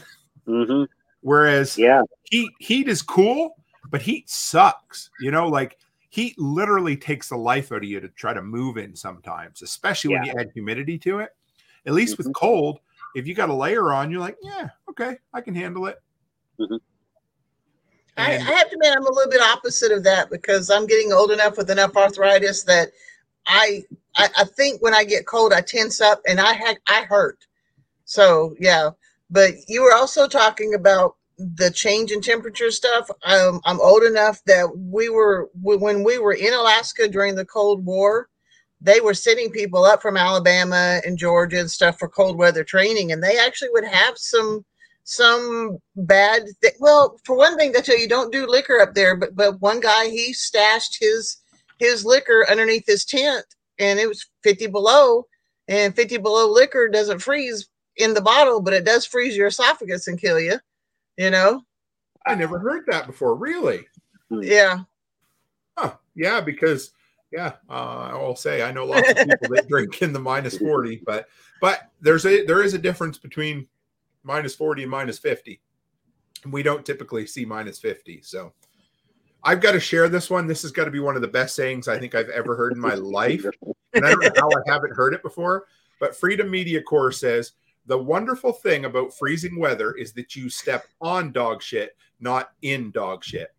hmm 0.46 0.84
Whereas 1.22 1.78
Yeah. 1.78 2.04
heat 2.24 2.52
heat 2.60 2.88
is 2.88 3.02
cool, 3.02 3.56
but 3.90 4.02
heat 4.02 4.30
sucks. 4.30 5.10
You 5.20 5.32
know, 5.32 5.48
like 5.48 5.78
heat 6.10 6.38
literally 6.40 6.96
takes 6.98 7.30
the 7.30 7.38
life 7.38 7.72
out 7.72 7.80
of 7.80 7.84
you 7.84 8.00
to 8.00 8.10
try 8.10 8.34
to 8.34 8.42
move 8.42 8.78
in 8.78 8.96
sometimes, 8.96 9.62
especially 9.62 10.14
when 10.14 10.24
you 10.24 10.34
add 10.40 10.52
humidity 10.54 10.98
to 11.00 11.20
it. 11.20 11.30
At 11.86 11.94
least 11.94 12.18
with 12.18 12.28
Mhm. 12.28 12.34
cold, 12.34 12.80
if 13.16 13.28
you 13.28 13.34
got 13.34 13.50
a 13.50 13.54
layer 13.54 13.94
on, 13.94 14.12
you're 14.12 14.20
like, 14.20 14.38
yeah, 14.42 14.70
okay, 14.90 15.18
I 15.34 15.42
can 15.42 15.56
handle 15.56 15.86
it. 15.88 16.02
Mhm. 16.60 16.80
I, 18.18 18.32
I 18.32 18.52
have 18.52 18.70
to 18.70 18.76
admit, 18.76 18.94
I'm 18.96 19.06
a 19.06 19.12
little 19.12 19.32
bit 19.32 19.42
opposite 19.42 19.92
of 19.92 20.04
that 20.04 20.30
because 20.30 20.70
I'm 20.70 20.88
getting 20.88 21.14
old 21.14 21.32
enough 21.32 21.56
with 21.56 21.70
enough 21.70 21.96
arthritis 21.96 22.64
that 22.64 22.90
I, 23.46 23.86
I, 24.18 24.30
I 24.38 24.44
think 24.44 24.82
when 24.82 24.94
I 24.94 25.04
get 25.04 25.28
cold, 25.28 25.54
I 25.54 25.62
tense 25.62 26.02
up 26.02 26.22
and 26.28 26.40
I 26.40 26.54
had, 26.54 26.78
I 26.88 27.04
hurt. 27.04 27.46
So 28.06 28.56
yeah, 28.60 28.92
but 29.30 29.54
you 29.68 29.84
were 29.84 29.94
also 29.94 30.28
talking 30.28 30.74
about 30.74 31.16
the 31.38 31.70
change 31.70 32.12
in 32.12 32.22
temperature 32.22 32.72
stuff. 32.72 33.10
Um, 33.24 33.62
I'm 33.66 33.80
old 33.80 34.04
enough 34.04 34.42
that 34.46 34.76
we 34.76 35.10
were 35.10 35.50
when 35.62 36.04
we 36.04 36.18
were 36.18 36.34
in 36.34 36.54
Alaska 36.54 37.08
during 37.08 37.36
the 37.36 37.46
Cold 37.46 37.86
War. 37.86 38.30
They 38.80 39.02
were 39.02 39.14
sending 39.14 39.52
people 39.52 39.84
up 39.84 40.02
from 40.02 40.18
Alabama 40.18 41.02
and 41.06 41.18
Georgia 41.18 41.60
and 41.60 41.70
stuff 41.70 41.98
for 42.00 42.08
cold 42.08 42.38
weather 42.38 42.64
training, 42.64 43.12
and 43.12 43.24
they 43.24 43.38
actually 43.38 43.70
would 43.72 43.86
have 43.86 44.18
some 44.18 44.66
some 45.04 45.78
bad 45.96 46.44
th- 46.62 46.76
well 46.80 47.18
for 47.24 47.38
one 47.38 47.58
thing 47.58 47.72
they 47.72 47.82
tell 47.82 47.98
you 47.98 48.10
don't 48.10 48.32
do 48.32 48.46
liquor 48.46 48.82
up 48.82 48.94
there 48.94 49.16
but 49.16 49.34
but 49.38 49.62
one 49.62 49.80
guy 49.80 50.10
he 50.10 50.34
stashed 50.34 50.98
his 51.00 51.38
his 51.80 52.04
liquor 52.04 52.46
underneath 52.50 52.84
his 52.86 53.06
tent 53.06 53.46
and 53.80 54.00
it 54.00 54.08
was 54.08 54.28
50 54.44 54.68
below 54.68 55.26
and 55.68 55.96
50 55.96 56.18
below 56.18 56.52
liquor 56.52 56.88
doesn't 56.90 57.20
freeze 57.20 57.68
in 57.98 58.14
the 58.14 58.22
bottle 58.22 58.62
but 58.62 58.74
it 58.74 58.86
does 58.86 59.06
freeze 59.06 59.36
your 59.36 59.48
esophagus 59.48 60.08
and 60.08 60.20
kill 60.20 60.40
you 60.40 60.60
you 61.18 61.30
know 61.30 61.62
I 62.26 62.36
never 62.36 62.60
heard 62.60 62.86
that 62.88 63.08
before. 63.08 63.36
Really? 63.36 63.88
yeah 64.30 64.80
Huh. 65.78 65.94
Yeah, 66.16 66.42
because 66.42 66.92
yeah, 67.32 67.54
uh, 67.70 68.10
I 68.12 68.16
will 68.16 68.36
say 68.36 68.64
I 68.64 68.72
know 68.72 68.86
lots 68.86 69.10
of 69.10 69.16
people 69.18 69.50
that 69.50 69.68
drink 69.70 70.02
in 70.02 70.12
the 70.12 70.20
minus 70.20 70.58
forty, 70.58 71.02
but 71.06 71.28
but 71.62 71.92
there's 72.02 72.26
a 72.26 72.46
there 72.46 72.64
is 72.64 72.74
a 72.74 72.80
difference 72.80 73.18
between 73.18 73.68
minus 74.24 74.56
forty 74.56 74.82
and 74.82 74.92
minus 74.92 75.20
fifty. 75.20 75.62
We 76.50 76.64
don't 76.64 76.86
typically 76.86 77.28
see 77.28 77.46
minus 77.46 77.78
fifty, 77.78 78.22
so 78.22 78.54
I've 79.44 79.62
got 79.62 79.72
to 79.74 79.80
share 79.80 80.10
this 80.10 80.30
one. 80.30 80.48
This 80.48 80.62
has 80.64 80.72
got 80.72 80.86
to 80.86 80.92
be 80.92 81.00
one 81.00 81.16
of 81.16 81.22
the 81.22 81.28
best 81.28 81.56
sayings 81.56 81.88
I 81.88 81.98
think 82.00 82.16
I've 82.16 82.30
ever 82.30 82.56
heard 82.56 82.74
in 82.74 82.80
my 82.80 82.94
life, 82.96 83.46
and 83.94 84.06
I 84.06 84.10
don't 84.12 84.22
know 84.22 84.32
how 84.38 84.50
I 84.50 84.72
haven't 84.72 84.94
heard 84.96 85.14
it 85.14 85.24
before. 85.24 85.66
But 86.00 86.16
Freedom 86.16 86.50
Media 86.50 86.82
Corps 86.82 87.12
says 87.12 87.54
the 87.86 87.98
wonderful 87.98 88.52
thing 88.52 88.86
about 88.86 89.14
freezing 89.18 89.58
weather 89.60 89.94
is 89.94 90.12
that 90.14 90.36
you 90.36 90.50
step 90.50 90.86
on 91.02 91.32
dog 91.32 91.62
shit, 91.62 91.96
not 92.20 92.52
in 92.62 92.92
dog 92.92 93.24
shit. 93.24 93.54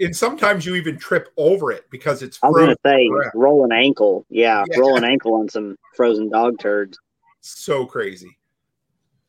and 0.00 0.14
sometimes 0.14 0.64
you 0.66 0.74
even 0.76 0.98
trip 0.98 1.30
over 1.36 1.72
it 1.72 1.84
because 1.90 2.22
it's 2.22 2.38
I 2.42 2.48
was 2.48 2.54
frozen. 2.56 2.76
gonna 2.84 2.96
say 2.96 3.30
roll 3.34 3.64
an 3.64 3.72
ankle. 3.72 4.24
Yeah, 4.28 4.64
Yeah. 4.70 4.78
roll 4.78 4.96
an 4.96 5.04
ankle 5.04 5.34
on 5.34 5.48
some 5.48 5.76
frozen 5.96 6.28
dog 6.30 6.58
turds. 6.60 6.98
So 7.40 7.86
crazy. 7.86 8.38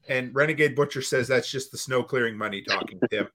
And 0.09 0.33
Renegade 0.35 0.75
Butcher 0.75 1.01
says 1.01 1.27
that's 1.27 1.49
just 1.49 1.71
the 1.71 1.77
snow 1.77 2.03
clearing 2.03 2.37
money 2.37 2.61
talking, 2.61 2.99
Tim. 3.09 3.27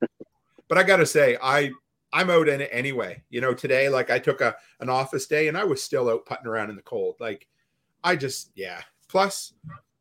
but 0.69 0.79
I 0.79 0.83
gotta 0.83 1.07
say, 1.07 1.37
I 1.43 1.71
I'm 2.13 2.31
out 2.31 2.49
in 2.49 2.61
it 2.61 2.71
anyway. 2.73 3.23
You 3.31 3.41
know, 3.41 3.55
today, 3.55 3.89
like 3.89 4.11
I 4.11 4.19
took 4.19 4.41
a 4.41 4.57
an 4.81 4.91
office 4.91 5.27
day 5.27 5.49
and 5.49 5.57
I 5.57 5.65
was 5.65 5.83
still 5.83 6.09
out 6.09 6.27
putting 6.27 6.47
around 6.47 6.71
in 6.71 6.77
the 6.77 6.83
cold. 6.83 7.17
Like 7.21 7.47
I 8.05 8.17
just 8.17 8.51
yeah. 8.55 8.81
Plus, 9.09 9.55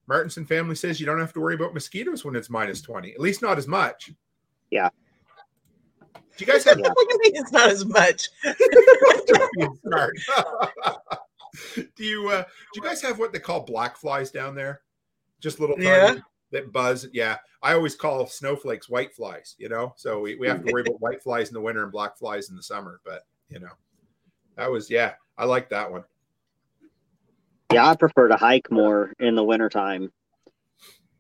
Martinson 0.07 0.45
family 0.45 0.75
says 0.75 0.99
you 0.99 1.05
don't 1.05 1.19
have 1.19 1.33
to 1.33 1.39
worry 1.39 1.55
about 1.55 1.73
mosquitoes 1.73 2.23
when 2.23 2.35
it's 2.35 2.49
minus 2.49 2.81
20, 2.81 3.13
at 3.13 3.19
least 3.19 3.41
not 3.41 3.57
as 3.57 3.67
much. 3.67 4.11
Yeah. 4.69 4.89
Do 6.13 6.45
you 6.45 6.45
guys 6.45 6.63
have 6.65 6.77
what 6.79 6.95
do 6.95 7.07
you 7.09 7.19
mean 7.19 7.31
it's 7.35 7.51
not 7.51 7.69
as 7.69 7.85
much 7.85 8.29
do 11.75 12.03
you 12.03 12.29
uh 12.29 12.43
do 12.43 12.47
you 12.75 12.81
guys 12.81 13.01
have 13.01 13.19
what 13.19 13.33
they 13.33 13.39
call 13.39 13.61
black 13.61 13.97
flies 13.97 14.31
down 14.31 14.55
there? 14.55 14.81
Just 15.39 15.59
little 15.59 15.75
tiny 15.75 15.87
Yeah. 15.87 16.15
That 16.51 16.71
buzz. 16.71 17.07
Yeah. 17.13 17.37
I 17.63 17.73
always 17.73 17.95
call 17.95 18.25
snowflakes 18.27 18.89
white 18.89 19.13
flies, 19.13 19.55
you 19.57 19.69
know. 19.69 19.93
So 19.95 20.19
we, 20.19 20.35
we 20.35 20.47
have 20.47 20.63
to 20.65 20.71
worry 20.71 20.81
about 20.81 20.99
white 21.01 21.21
flies 21.21 21.49
in 21.49 21.53
the 21.53 21.61
winter 21.61 21.83
and 21.83 21.91
black 21.91 22.17
flies 22.17 22.49
in 22.49 22.55
the 22.55 22.63
summer. 22.63 22.99
But 23.05 23.25
you 23.49 23.59
know, 23.59 23.71
that 24.55 24.71
was 24.71 24.89
yeah, 24.89 25.13
I 25.37 25.45
like 25.45 25.69
that 25.69 25.91
one. 25.91 26.03
Yeah, 27.71 27.89
I 27.89 27.95
prefer 27.95 28.27
to 28.27 28.35
hike 28.35 28.69
more 28.71 29.13
in 29.19 29.35
the 29.35 29.43
wintertime. 29.43 30.11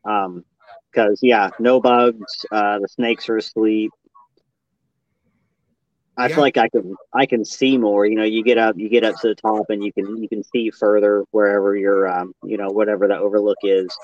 Um, 0.03 0.43
because 0.91 1.19
yeah, 1.21 1.49
no 1.59 1.79
bugs. 1.79 2.45
Uh, 2.51 2.79
the 2.79 2.87
snakes 2.87 3.29
are 3.29 3.37
asleep. 3.37 3.91
I 6.17 6.27
Yeah. 6.27 6.35
feel 6.35 6.43
like 6.43 6.57
I 6.57 6.67
can 6.69 6.95
I 7.13 7.25
can 7.25 7.45
see 7.45 7.77
more. 7.77 8.05
You 8.05 8.15
know, 8.15 8.23
you 8.23 8.43
get 8.43 8.57
up, 8.57 8.77
you 8.77 8.89
get 8.89 9.03
up 9.03 9.15
to 9.21 9.29
the 9.29 9.35
top, 9.35 9.69
and 9.69 9.83
you 9.83 9.93
can 9.93 10.21
you 10.21 10.27
can 10.27 10.43
see 10.43 10.69
further 10.69 11.23
wherever 11.31 11.75
you're, 11.75 12.07
um, 12.07 12.33
you 12.43 12.57
know, 12.57 12.67
whatever 12.69 13.07
the 13.07 13.17
overlook 13.17 13.57
is. 13.63 13.95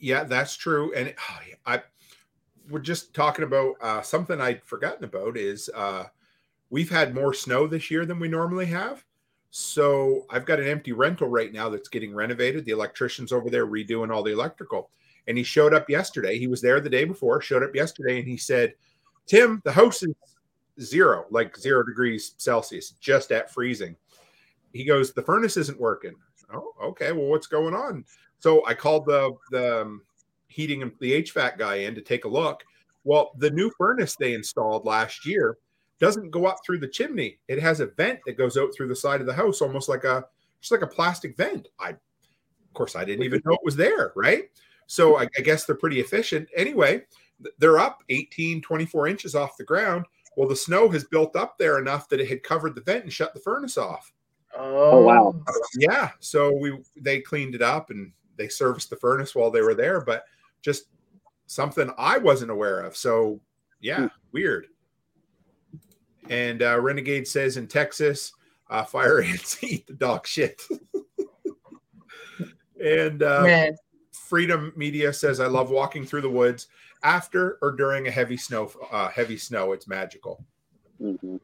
Yeah, 0.00 0.24
that's 0.24 0.56
true. 0.56 0.92
And 0.94 1.14
oh, 1.30 1.38
yeah, 1.48 1.54
I 1.66 1.82
we're 2.68 2.80
just 2.80 3.14
talking 3.14 3.44
about 3.44 3.74
uh, 3.80 4.02
something 4.02 4.40
I'd 4.40 4.64
forgotten 4.64 5.04
about 5.04 5.36
is 5.36 5.68
uh, 5.74 6.04
we've 6.70 6.90
had 6.90 7.14
more 7.14 7.34
snow 7.34 7.66
this 7.66 7.90
year 7.90 8.06
than 8.06 8.18
we 8.18 8.28
normally 8.28 8.66
have. 8.66 9.04
So 9.50 10.26
I've 10.30 10.46
got 10.46 10.60
an 10.60 10.68
empty 10.68 10.92
rental 10.92 11.26
right 11.28 11.52
now 11.52 11.68
that's 11.68 11.88
getting 11.88 12.14
renovated. 12.14 12.64
The 12.64 12.70
electrician's 12.72 13.32
over 13.32 13.50
there 13.50 13.66
redoing 13.66 14.14
all 14.14 14.22
the 14.22 14.32
electrical. 14.32 14.90
And 15.26 15.36
he 15.36 15.42
showed 15.44 15.74
up 15.74 15.90
yesterday. 15.90 16.38
He 16.38 16.46
was 16.46 16.62
there 16.62 16.80
the 16.80 16.88
day 16.88 17.04
before, 17.04 17.40
showed 17.40 17.62
up 17.62 17.74
yesterday, 17.74 18.18
and 18.20 18.28
he 18.28 18.36
said, 18.36 18.74
Tim, 19.26 19.60
the 19.64 19.72
house 19.72 20.02
is 20.02 20.14
zero, 20.80 21.26
like 21.30 21.56
zero 21.56 21.84
degrees 21.84 22.34
Celsius, 22.38 22.92
just 23.00 23.32
at 23.32 23.52
freezing. 23.52 23.96
He 24.72 24.84
goes, 24.84 25.12
The 25.12 25.22
furnace 25.22 25.56
isn't 25.56 25.80
working. 25.80 26.14
Oh, 26.52 26.72
okay. 26.82 27.12
Well, 27.12 27.26
what's 27.26 27.46
going 27.46 27.74
on? 27.74 28.04
So 28.40 28.66
I 28.66 28.74
called 28.74 29.06
the 29.06 29.32
the 29.50 29.82
um, 29.82 30.02
heating 30.48 30.82
and 30.82 30.92
the 31.00 31.22
HVAC 31.22 31.58
guy 31.58 31.76
in 31.76 31.94
to 31.94 32.00
take 32.00 32.24
a 32.24 32.28
look. 32.28 32.64
Well, 33.04 33.30
the 33.38 33.50
new 33.50 33.70
furnace 33.78 34.16
they 34.16 34.34
installed 34.34 34.84
last 34.84 35.24
year 35.24 35.58
doesn't 36.00 36.30
go 36.30 36.46
up 36.46 36.58
through 36.64 36.78
the 36.78 36.88
chimney. 36.88 37.38
It 37.48 37.60
has 37.60 37.80
a 37.80 37.86
vent 37.86 38.20
that 38.26 38.38
goes 38.38 38.56
out 38.56 38.74
through 38.74 38.88
the 38.88 38.96
side 38.96 39.20
of 39.20 39.26
the 39.26 39.34
house, 39.34 39.60
almost 39.60 39.88
like 39.88 40.04
a 40.04 40.24
just 40.60 40.72
like 40.72 40.82
a 40.82 40.86
plastic 40.86 41.36
vent. 41.36 41.68
I, 41.78 41.90
of 41.90 42.74
course, 42.74 42.96
I 42.96 43.04
didn't 43.04 43.24
even 43.24 43.42
know 43.44 43.54
it 43.54 43.60
was 43.64 43.76
there, 43.76 44.12
right? 44.16 44.44
So 44.86 45.18
I, 45.18 45.28
I 45.38 45.40
guess 45.42 45.64
they're 45.64 45.76
pretty 45.76 46.00
efficient. 46.00 46.48
Anyway, 46.56 47.02
they're 47.58 47.78
up 47.78 48.02
18, 48.08 48.60
24 48.60 49.08
inches 49.08 49.34
off 49.34 49.56
the 49.56 49.64
ground. 49.64 50.06
Well, 50.36 50.48
the 50.48 50.56
snow 50.56 50.88
has 50.88 51.04
built 51.04 51.36
up 51.36 51.58
there 51.58 51.78
enough 51.78 52.08
that 52.08 52.20
it 52.20 52.28
had 52.28 52.42
covered 52.42 52.74
the 52.74 52.80
vent 52.80 53.04
and 53.04 53.12
shut 53.12 53.34
the 53.34 53.40
furnace 53.40 53.78
off. 53.78 54.12
oh, 54.56 55.02
wow. 55.04 55.34
Yeah, 55.76 56.10
so 56.18 56.52
we 56.52 56.78
they 56.96 57.20
cleaned 57.20 57.54
it 57.54 57.62
up 57.62 57.90
and 57.90 58.12
they 58.40 58.48
serviced 58.48 58.88
the 58.88 58.96
furnace 58.96 59.34
while 59.34 59.50
they 59.50 59.60
were 59.60 59.74
there, 59.74 60.00
but 60.00 60.24
just 60.62 60.84
something 61.46 61.90
I 61.98 62.16
wasn't 62.16 62.50
aware 62.50 62.80
of. 62.80 62.96
So 62.96 63.38
yeah, 63.80 64.08
weird. 64.32 64.66
And 66.30 66.62
uh, 66.62 66.80
Renegade 66.80 67.28
says 67.28 67.58
in 67.58 67.66
Texas, 67.66 68.32
uh, 68.70 68.84
fire 68.84 69.20
ants 69.22 69.62
eat 69.62 69.86
the 69.86 69.92
dog 69.92 70.26
shit. 70.26 70.62
and 72.82 73.22
uh, 73.22 73.42
man 73.44 73.76
Freedom 74.12 74.72
Media 74.74 75.12
says, 75.12 75.38
"I 75.38 75.46
love 75.46 75.70
walking 75.70 76.06
through 76.06 76.22
the 76.22 76.30
woods 76.30 76.68
after 77.02 77.58
or 77.60 77.72
during 77.72 78.06
a 78.06 78.10
heavy 78.10 78.38
snow. 78.38 78.72
Uh, 78.90 79.08
heavy 79.08 79.36
snow, 79.36 79.72
it's 79.72 79.86
magical." 79.86 80.42
hmm 80.98 81.36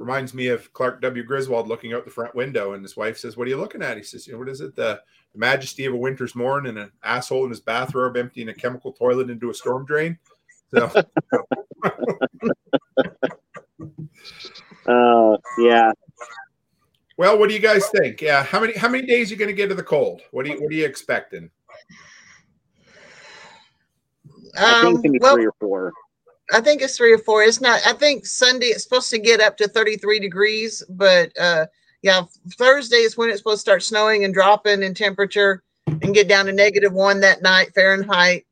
reminds 0.00 0.32
me 0.32 0.48
of 0.48 0.72
Clark 0.72 1.02
W. 1.02 1.22
Griswold 1.22 1.68
looking 1.68 1.92
out 1.92 2.06
the 2.06 2.10
front 2.10 2.34
window, 2.34 2.72
and 2.72 2.82
his 2.82 2.96
wife 2.96 3.18
says, 3.18 3.36
"What 3.36 3.46
are 3.46 3.50
you 3.50 3.58
looking 3.58 3.82
at?" 3.82 3.98
He 3.98 4.02
says, 4.02 4.26
"What 4.32 4.48
is 4.48 4.62
it? 4.62 4.74
The, 4.74 5.02
the 5.32 5.38
majesty 5.38 5.84
of 5.84 5.94
a 5.94 5.96
winter's 5.96 6.34
morn, 6.34 6.66
and 6.66 6.78
an 6.78 6.92
asshole 7.02 7.44
in 7.44 7.50
his 7.50 7.60
bathrobe 7.60 8.16
emptying 8.16 8.48
a 8.48 8.54
chemical 8.54 8.92
toilet 8.92 9.30
into 9.30 9.50
a 9.50 9.54
storm 9.54 9.84
drain." 9.84 10.18
So, 10.72 10.90
Uh, 14.86 15.36
yeah. 15.58 15.92
well, 17.16 17.38
what 17.38 17.48
do 17.48 17.54
you 17.54 17.60
guys 17.60 17.88
think? 17.90 18.20
Yeah, 18.20 18.42
how 18.42 18.60
many 18.60 18.74
how 18.74 18.88
many 18.88 19.06
days 19.06 19.30
are 19.30 19.34
you 19.34 19.38
going 19.38 19.48
to 19.48 19.54
get 19.54 19.68
to 19.68 19.74
the 19.74 19.82
cold? 19.82 20.22
What 20.30 20.44
do 20.44 20.52
you 20.52 20.60
what 20.60 20.72
are 20.72 20.76
you 20.76 20.86
expecting? 20.86 21.50
I 24.58 24.80
think 24.80 24.84
um, 24.84 24.92
it's 24.94 25.02
gonna 25.02 25.18
well 25.20 25.34
three 25.34 25.46
or 25.46 25.54
four. 25.60 25.92
I 26.52 26.60
think 26.60 26.82
it's 26.82 26.96
three 26.96 27.12
or 27.12 27.18
four. 27.18 27.42
It's 27.42 27.60
not. 27.60 27.80
I 27.86 27.92
think 27.92 28.26
Sunday 28.26 28.66
it's 28.66 28.82
supposed 28.82 29.10
to 29.10 29.18
get 29.18 29.40
up 29.40 29.56
to 29.58 29.68
33 29.68 30.18
degrees, 30.18 30.82
but 30.88 31.30
uh, 31.38 31.66
yeah, 32.02 32.22
Thursday 32.52 32.98
is 32.98 33.16
when 33.16 33.28
it's 33.28 33.38
supposed 33.38 33.58
to 33.58 33.60
start 33.60 33.82
snowing 33.82 34.24
and 34.24 34.32
dropping 34.34 34.82
in 34.82 34.94
temperature 34.94 35.62
and 35.86 36.14
get 36.14 36.28
down 36.28 36.46
to 36.46 36.52
negative 36.52 36.92
one 36.92 37.20
that 37.20 37.42
night 37.42 37.74
Fahrenheit. 37.74 38.46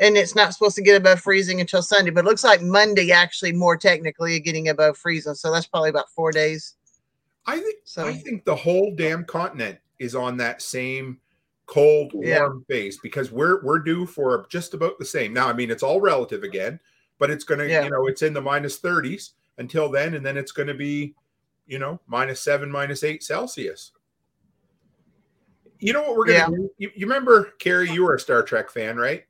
And 0.00 0.16
it's 0.16 0.36
not 0.36 0.52
supposed 0.52 0.76
to 0.76 0.82
get 0.82 0.96
above 0.96 1.20
freezing 1.20 1.60
until 1.60 1.82
Sunday, 1.82 2.10
but 2.10 2.24
it 2.24 2.28
looks 2.28 2.44
like 2.44 2.62
Monday 2.62 3.10
actually 3.10 3.52
more 3.52 3.76
technically 3.76 4.38
getting 4.38 4.68
above 4.68 4.96
freezing. 4.96 5.34
So 5.34 5.50
that's 5.50 5.66
probably 5.66 5.90
about 5.90 6.10
four 6.10 6.30
days. 6.30 6.74
I 7.46 7.58
think 7.58 7.76
So 7.84 8.06
I 8.06 8.12
think 8.12 8.44
the 8.44 8.54
whole 8.54 8.94
damn 8.96 9.24
continent 9.24 9.78
is 9.98 10.14
on 10.14 10.36
that 10.36 10.62
same 10.62 11.18
cold 11.66 12.12
Yeah. 12.14 12.40
warm 12.40 12.64
phase 12.68 12.98
because 13.02 13.32
we're 13.32 13.62
we're 13.62 13.80
due 13.80 14.06
for 14.06 14.46
just 14.48 14.72
about 14.74 14.98
the 14.98 15.04
same. 15.04 15.32
Now, 15.32 15.48
I 15.48 15.52
mean, 15.52 15.70
it's 15.70 15.82
all 15.82 16.00
relative 16.00 16.42
again, 16.42 16.78
but 17.18 17.30
it's 17.30 17.44
going 17.44 17.60
to 17.60 17.68
Yeah. 17.68 17.84
you 17.84 17.90
know 17.90 18.06
it's 18.06 18.22
in 18.22 18.32
the 18.32 18.40
minus 18.40 18.78
30s 18.78 19.32
until 19.58 19.90
then, 19.90 20.14
and 20.14 20.24
then 20.24 20.36
it's 20.36 20.52
going 20.52 20.68
to 20.68 20.74
be 20.74 21.14
you 21.68 21.78
know 21.78 22.00
minus 22.08 22.40
seven, 22.40 22.70
minus 22.70 23.04
eight 23.04 23.22
Celsius. 23.22 23.92
You 25.78 25.92
know 25.92 26.02
what 26.02 26.16
we're 26.16 26.26
gonna 26.26 26.38
Yeah. 26.38 26.46
do? 26.48 26.70
You, 26.78 26.90
you 26.96 27.06
remember, 27.06 27.52
Carrie? 27.60 27.90
You 27.90 28.02
were 28.04 28.16
a 28.16 28.20
Star 28.20 28.42
Trek 28.42 28.70
fan, 28.70 28.96
right? 28.96 29.24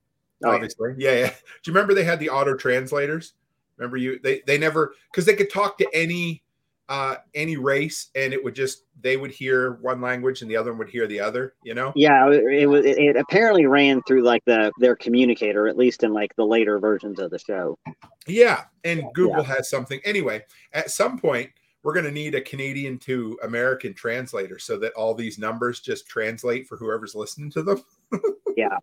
Oh. 0.45 0.51
Obviously, 0.51 0.95
yeah, 0.97 1.13
yeah. 1.13 1.27
Do 1.63 1.71
you 1.71 1.75
remember 1.75 1.95
they 1.95 2.05
had 2.05 2.21
the 2.21 2.31
auto 2.31 2.55
translators? 2.57 3.35
Remember 3.77 3.97
you? 3.97 4.19
They 4.23 4.43
they 4.47 4.57
never 4.57 4.95
because 5.11 5.27
they 5.27 5.35
could 5.35 5.51
talk 5.53 5.79
to 5.79 5.89
any 5.93 6.43
uh 6.89 7.17
any 7.35 7.57
race 7.59 8.09
and 8.15 8.33
it 8.33 8.43
would 8.43 8.55
just 8.55 8.85
they 9.03 9.19
would 9.19 9.31
hear 9.31 9.73
one 9.83 10.01
language 10.01 10.41
and 10.41 10.51
the 10.51 10.57
other 10.57 10.71
one 10.71 10.79
would 10.79 10.89
hear 10.89 11.07
the 11.07 11.21
other. 11.21 11.55
You 11.63 11.75
know? 11.75 11.93
Yeah, 11.95 12.31
it, 12.31 12.67
was. 12.67 12.85
It, 12.85 12.99
it 12.99 13.17
apparently 13.17 13.67
ran 13.67 14.03
through 14.05 14.23
like 14.23 14.45
the 14.47 14.73
their 14.79 14.97
communicator, 14.97 15.69
at 15.69 15.77
least 15.77 16.03
in 16.03 16.13
like 16.13 16.35
the 16.37 16.47
later 16.47 16.79
versions 16.79 17.19
of 17.19 17.31
the 17.31 17.39
show. 17.39 17.79
Yeah. 18.27 18.65
And 18.85 19.03
Google 19.15 19.43
has 19.43 19.69
something 19.69 20.01
anyway. 20.05 20.45
At 20.73 20.91
some 20.91 21.19
point, 21.19 21.51
we're 21.83 21.95
going 21.95 22.05
to 22.05 22.13
need 22.13 22.35
a 22.35 22.41
Canadian 22.41 22.99
to 22.99 23.39
American 23.45 23.95
translator 23.95 24.59
so 24.59 24.79
that 24.79 24.93
all 24.95 25.15
these 25.15 25.39
numbers 25.39 25.81
just 25.81 26.09
translate 26.09 26.67
for 26.67 26.77
whoever's 26.77 27.15
listening 27.15 27.51
to 27.53 27.63
them. 27.63 27.83
Yeah. 28.57 28.79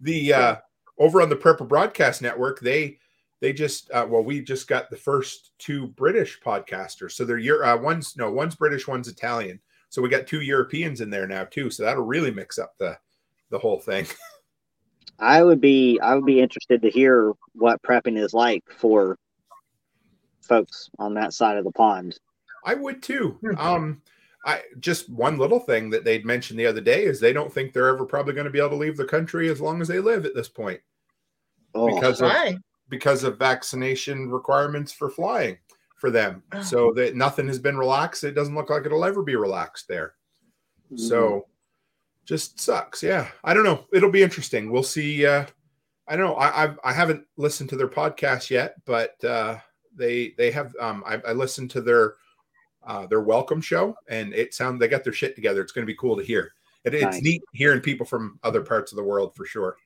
The 0.00 0.32
uh 0.32 0.56
over 0.98 1.20
on 1.20 1.28
the 1.28 1.36
Prepper 1.36 1.68
Broadcast 1.68 2.22
Network, 2.22 2.58
they 2.60 2.98
they 3.40 3.52
just 3.52 3.90
uh, 3.90 4.06
well 4.08 4.24
we 4.24 4.40
just 4.40 4.66
got 4.66 4.88
the 4.88 4.96
first 4.96 5.50
two 5.58 5.88
british 5.88 6.40
podcasters. 6.40 7.12
So 7.12 7.26
they're 7.26 7.36
your 7.36 7.64
uh, 7.64 7.76
one's 7.76 8.16
no 8.16 8.30
one's 8.32 8.54
british 8.54 8.88
one's 8.88 9.08
italian. 9.08 9.60
So 9.90 10.00
we 10.00 10.08
got 10.08 10.26
two 10.26 10.40
europeans 10.40 11.02
in 11.02 11.10
there 11.10 11.26
now 11.26 11.44
too. 11.44 11.68
So 11.68 11.82
that'll 11.82 12.06
really 12.06 12.30
mix 12.30 12.58
up 12.58 12.78
the 12.78 12.96
the 13.50 13.58
whole 13.58 13.78
thing. 13.78 14.06
I 15.18 15.44
would 15.44 15.60
be 15.60 16.00
I 16.00 16.14
would 16.14 16.24
be 16.24 16.40
interested 16.40 16.80
to 16.80 16.90
hear 16.90 17.32
what 17.52 17.82
prepping 17.82 18.18
is 18.18 18.32
like 18.32 18.64
for 18.78 19.18
folks 20.46 20.90
on 20.98 21.14
that 21.14 21.32
side 21.32 21.56
of 21.56 21.64
the 21.64 21.72
pond. 21.72 22.18
i 22.64 22.74
would 22.74 23.02
too 23.02 23.38
um 23.58 24.00
i 24.46 24.60
just 24.80 25.08
one 25.10 25.38
little 25.38 25.60
thing 25.60 25.90
that 25.90 26.04
they'd 26.04 26.24
mentioned 26.24 26.58
the 26.58 26.66
other 26.66 26.80
day 26.80 27.04
is 27.04 27.18
they 27.20 27.32
don't 27.32 27.52
think 27.52 27.72
they're 27.72 27.88
ever 27.88 28.04
probably 28.04 28.34
going 28.34 28.44
to 28.44 28.50
be 28.50 28.58
able 28.58 28.70
to 28.70 28.76
leave 28.76 28.96
the 28.96 29.04
country 29.04 29.48
as 29.48 29.60
long 29.60 29.80
as 29.80 29.88
they 29.88 30.00
live 30.00 30.24
at 30.26 30.34
this 30.34 30.48
point 30.48 30.80
Oh, 31.74 31.92
because 31.94 32.20
of 32.22 32.30
because 32.88 33.24
of 33.24 33.38
vaccination 33.38 34.30
requirements 34.30 34.92
for 34.92 35.10
flying 35.10 35.58
for 35.96 36.10
them 36.10 36.42
Oh. 36.52 36.62
so 36.62 36.92
that 36.94 37.16
nothing 37.16 37.48
has 37.48 37.58
been 37.58 37.76
relaxed 37.78 38.22
it 38.24 38.32
doesn't 38.34 38.54
look 38.54 38.70
like 38.70 38.86
it'll 38.86 39.04
ever 39.04 39.22
be 39.22 39.36
relaxed 39.36 39.88
there 39.88 40.14
Mhm. 40.92 41.00
So 41.00 41.46
just 42.26 42.58
sucks. 42.60 43.02
Yeah. 43.02 43.28
I 43.42 43.52
don't 43.52 43.64
know. 43.64 43.84
It'll 43.92 44.10
be 44.10 44.22
interesting. 44.22 44.70
We'll 44.70 44.82
see. 44.82 45.26
Uh, 45.26 45.44
I 46.08 46.16
don't 46.16 46.26
know. 46.26 46.34
I, 46.36 46.64
I've, 46.64 46.78
I 46.82 46.92
haven't 46.92 47.26
listened 47.36 47.68
to 47.70 47.76
their 47.76 47.88
podcast 47.88 48.48
yet, 48.50 48.76
but 48.86 49.22
uh, 49.24 49.58
they, 49.96 50.34
they 50.36 50.50
have, 50.50 50.74
um, 50.80 51.02
I, 51.06 51.20
I 51.26 51.32
listened 51.32 51.70
to 51.72 51.80
their, 51.80 52.14
uh, 52.86 53.06
their 53.06 53.22
welcome 53.22 53.60
show 53.60 53.96
and 54.08 54.34
it 54.34 54.54
sounds, 54.54 54.80
they 54.80 54.88
got 54.88 55.04
their 55.04 55.12
shit 55.12 55.34
together. 55.34 55.60
It's 55.60 55.72
going 55.72 55.86
to 55.86 55.92
be 55.92 55.96
cool 55.98 56.16
to 56.16 56.22
hear. 56.22 56.52
It, 56.84 56.94
it's 56.94 57.04
Nice. 57.04 57.22
neat 57.22 57.42
hearing 57.52 57.80
people 57.80 58.06
from 58.06 58.38
other 58.42 58.60
parts 58.60 58.92
of 58.92 58.96
the 58.96 59.04
world 59.04 59.34
for 59.34 59.46
sure. 59.46 59.76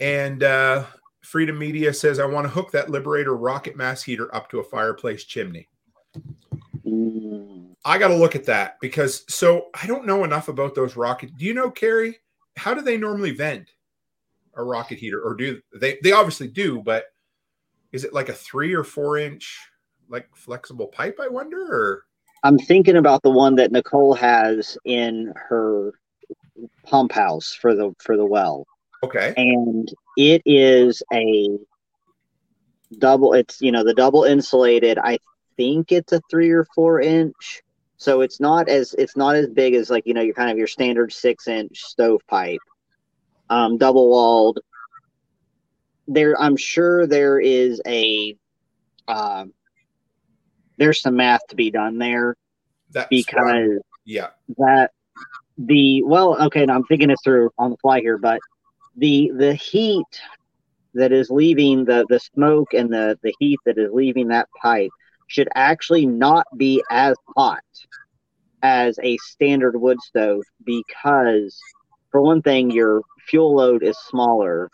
And, 0.00 0.42
uh, 0.42 0.84
Freedom 1.20 1.58
Media 1.58 1.92
says, 1.94 2.18
I 2.18 2.26
want 2.26 2.44
to 2.44 2.50
hook 2.50 2.70
that 2.72 2.90
Liberator 2.90 3.34
rocket 3.34 3.76
mass 3.76 4.02
heater 4.02 4.32
up 4.34 4.50
to 4.50 4.58
a 4.58 4.64
fireplace 4.64 5.24
chimney. 5.24 5.68
Mm. 6.86 7.74
I 7.84 7.98
got 7.98 8.08
to 8.08 8.16
look 8.16 8.36
at 8.36 8.44
that 8.44 8.78
because 8.80 9.24
so 9.28 9.68
I 9.80 9.86
don't 9.86 10.06
know 10.06 10.24
enough 10.24 10.48
about 10.48 10.74
those 10.74 10.96
rocket. 10.96 11.36
Do 11.36 11.44
you 11.44 11.54
know, 11.54 11.70
Carrie? 11.70 12.18
How 12.56 12.74
do 12.74 12.82
they 12.82 12.96
normally 12.96 13.32
vent 13.32 13.70
a 14.54 14.62
rocket 14.62 14.98
heater, 14.98 15.20
or 15.20 15.34
do 15.34 15.60
they? 15.74 15.98
They 16.02 16.12
obviously 16.12 16.48
do, 16.48 16.82
but 16.82 17.06
is 17.94 18.02
it 18.02 18.12
like 18.12 18.28
a 18.28 18.32
three 18.34 18.74
or 18.74 18.82
four 18.82 19.16
inch 19.18 19.56
like 20.08 20.26
flexible 20.34 20.88
pipe? 20.88 21.18
I 21.22 21.28
wonder. 21.28 21.62
Or 21.62 22.04
I'm 22.42 22.58
thinking 22.58 22.96
about 22.96 23.22
the 23.22 23.30
one 23.30 23.54
that 23.54 23.70
Nicole 23.70 24.14
has 24.14 24.76
in 24.84 25.32
her 25.36 25.92
pump 26.82 27.12
house 27.12 27.54
for 27.54 27.74
the 27.74 27.94
for 28.00 28.16
the 28.16 28.26
well. 28.26 28.66
okay, 29.04 29.32
and 29.36 29.88
it 30.16 30.42
is 30.44 31.04
a 31.12 31.48
double 32.98 33.32
it's 33.32 33.60
you 33.60 33.72
know 33.72 33.82
the 33.82 33.94
double 33.94 34.22
insulated 34.22 34.98
i 34.98 35.18
think 35.56 35.90
it's 35.90 36.12
a 36.12 36.20
three 36.30 36.50
or 36.50 36.64
four 36.76 37.00
inch 37.00 37.60
so 37.96 38.20
it's 38.20 38.38
not 38.38 38.68
as 38.68 38.94
it's 38.96 39.16
not 39.16 39.34
as 39.34 39.48
big 39.48 39.74
as 39.74 39.90
like 39.90 40.06
you 40.06 40.14
know 40.14 40.20
your 40.20 40.34
kind 40.34 40.48
of 40.48 40.58
your 40.58 40.68
standard 40.68 41.12
six 41.12 41.48
inch 41.48 41.80
stovepipe 41.80 42.60
um 43.50 43.78
double 43.78 44.08
walled 44.08 44.60
there 46.06 46.40
i'm 46.40 46.56
sure 46.56 47.06
there 47.06 47.38
is 47.38 47.80
a 47.86 48.36
um 49.08 49.52
there's 50.76 51.00
some 51.00 51.16
math 51.16 51.46
to 51.48 51.56
be 51.56 51.70
done 51.70 51.98
there 51.98 52.36
that's 52.90 53.08
because 53.08 53.80
yeah, 54.04 54.28
that 54.58 54.90
the 55.56 56.02
well 56.02 56.40
okay 56.46 56.66
now 56.66 56.74
i'm 56.74 56.84
thinking 56.84 57.08
this 57.08 57.20
through 57.22 57.50
on 57.58 57.70
the 57.70 57.76
fly 57.78 58.00
here 58.00 58.18
but 58.18 58.40
the 58.96 59.30
the 59.36 59.54
heat 59.54 60.20
that 60.94 61.12
is 61.12 61.30
leaving 61.30 61.84
the 61.84 62.04
the 62.08 62.20
smoke 62.20 62.74
and 62.74 62.92
the 62.92 63.18
the 63.22 63.34
heat 63.38 63.58
that 63.64 63.78
is 63.78 63.90
leaving 63.92 64.28
that 64.28 64.48
pipe 64.60 64.90
should 65.26 65.48
actually 65.54 66.06
not 66.06 66.46
be 66.56 66.82
as 66.90 67.16
hot 67.36 67.62
as 68.62 68.98
a 69.02 69.16
standard 69.18 69.76
wood 69.80 70.00
stove 70.00 70.42
because 70.64 71.58
for 72.10 72.20
one 72.20 72.42
thing 72.42 72.70
your 72.70 73.02
fuel 73.28 73.54
load 73.54 73.82
is 73.82 73.96
smaller 73.98 74.70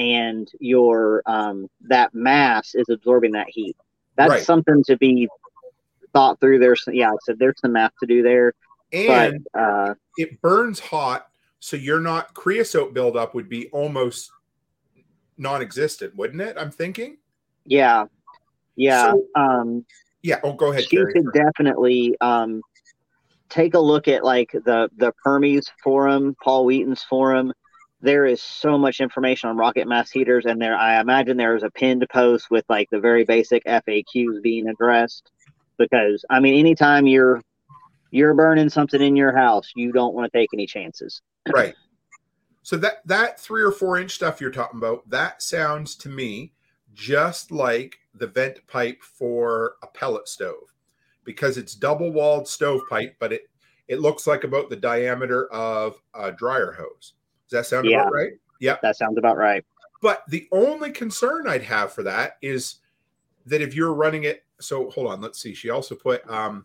and 0.00 0.50
your 0.60 1.22
um 1.26 1.68
that 1.82 2.14
mass 2.14 2.74
is 2.74 2.88
absorbing 2.88 3.32
that 3.32 3.46
heat 3.48 3.76
that's 4.16 4.30
Right. 4.30 4.42
something 4.42 4.82
to 4.84 4.96
be 4.96 5.28
thought 6.14 6.40
through 6.40 6.58
there's 6.58 6.82
yeah 6.90 7.12
so 7.22 7.34
there's 7.38 7.60
some 7.60 7.72
math 7.72 7.92
to 8.00 8.06
do 8.06 8.22
there 8.22 8.54
and 8.92 9.44
but 9.54 9.60
uh 9.60 9.94
it 10.16 10.40
burns 10.42 10.80
hot, 10.80 11.28
so 11.60 11.76
you're 11.76 12.00
not 12.00 12.34
creosote 12.34 12.92
buildup 12.94 13.34
would 13.34 13.48
be 13.48 13.68
almost 13.68 14.32
non-existent, 15.38 16.14
wouldn't 16.16 16.40
it? 16.42 16.56
I'm 16.58 16.70
thinking. 16.70 17.18
yeah 17.64 18.06
yeah 18.76 19.12
So- 19.12 19.26
um 19.34 19.84
Yeah. 20.22 20.40
Oh, 20.42 20.52
go 20.54 20.70
ahead, 20.72 20.86
You 20.90 21.06
could 21.12 21.32
definitely 21.32 22.16
um 22.20 22.62
take 23.48 23.74
a 23.74 23.78
look 23.78 24.08
at 24.08 24.24
like 24.24 24.50
the 24.52 24.88
the 24.96 25.12
Permies 25.24 25.66
forum 25.82 26.36
paul 26.42 26.64
wheaton's 26.66 27.02
forum 27.04 27.52
there 28.02 28.24
is 28.24 28.40
so 28.40 28.78
much 28.78 29.00
information 29.00 29.50
on 29.50 29.56
rocket 29.56 29.86
mass 29.86 30.10
heaters 30.10 30.46
and 30.46 30.60
there 30.60 30.76
i 30.76 31.00
imagine 31.00 31.36
there 31.36 31.56
is 31.56 31.62
a 31.62 31.70
pinned 31.70 32.04
post 32.10 32.50
with 32.50 32.64
like 32.68 32.88
the 32.90 33.00
very 33.00 33.24
basic 33.24 33.64
faqs 33.64 34.42
being 34.42 34.68
addressed. 34.68 35.30
Because 35.78 36.24
i 36.30 36.40
mean 36.40 36.58
anytime 36.58 37.06
you're 37.06 37.42
you're 38.10 38.34
burning 38.34 38.68
something 38.68 39.00
in 39.00 39.16
your 39.16 39.36
house 39.36 39.70
you 39.74 39.92
don't 39.92 40.14
want 40.14 40.30
to 40.30 40.38
take 40.38 40.50
any 40.52 40.66
chances. 40.66 41.22
Right. 41.52 41.74
So 42.62 42.76
that 42.78 43.06
that 43.06 43.40
three 43.40 43.62
or 43.62 43.72
four 43.72 43.98
inch 43.98 44.12
stuff 44.12 44.40
you're 44.40 44.50
talking 44.50 44.78
about 44.78 45.08
that 45.08 45.42
sounds 45.42 45.96
to 45.96 46.08
me 46.08 46.52
just 46.92 47.50
like 47.50 47.96
the 48.14 48.26
vent 48.26 48.66
pipe 48.66 49.02
for 49.02 49.74
a 49.82 49.86
pellet 49.86 50.28
stove. 50.28 50.74
Because 51.24 51.56
it's 51.56 51.74
double 51.74 52.12
walled 52.12 52.48
stovepipe 52.48 53.16
but 53.18 53.32
it 53.32 53.42
it 53.88 54.00
looks 54.00 54.26
like 54.26 54.44
about 54.44 54.70
the 54.70 54.76
diameter 54.76 55.50
of 55.52 56.00
a 56.14 56.30
dryer 56.30 56.72
hose 56.72 57.14
does 57.50 57.58
that 57.58 57.66
sound 57.66 57.86
Yeah. 57.86 58.02
about 58.02 58.12
right? 58.12 58.32
Yep. 58.60 58.80
That 58.82 58.96
sounds 58.96 59.18
about 59.18 59.36
right. 59.36 59.64
But 60.02 60.22
the 60.28 60.48
only 60.52 60.90
concern 60.92 61.46
i'd 61.48 61.62
have 61.62 61.92
for 61.92 62.02
that 62.04 62.38
is 62.40 62.76
that 63.46 63.60
if 63.60 63.74
you're 63.74 63.92
running 63.92 64.24
it 64.24 64.44
so 64.60 64.90
hold 64.90 65.08
on 65.08 65.20
let's 65.20 65.40
see. 65.40 65.54
She 65.54 65.70
also 65.70 65.94
put 65.94 66.28
um 66.30 66.64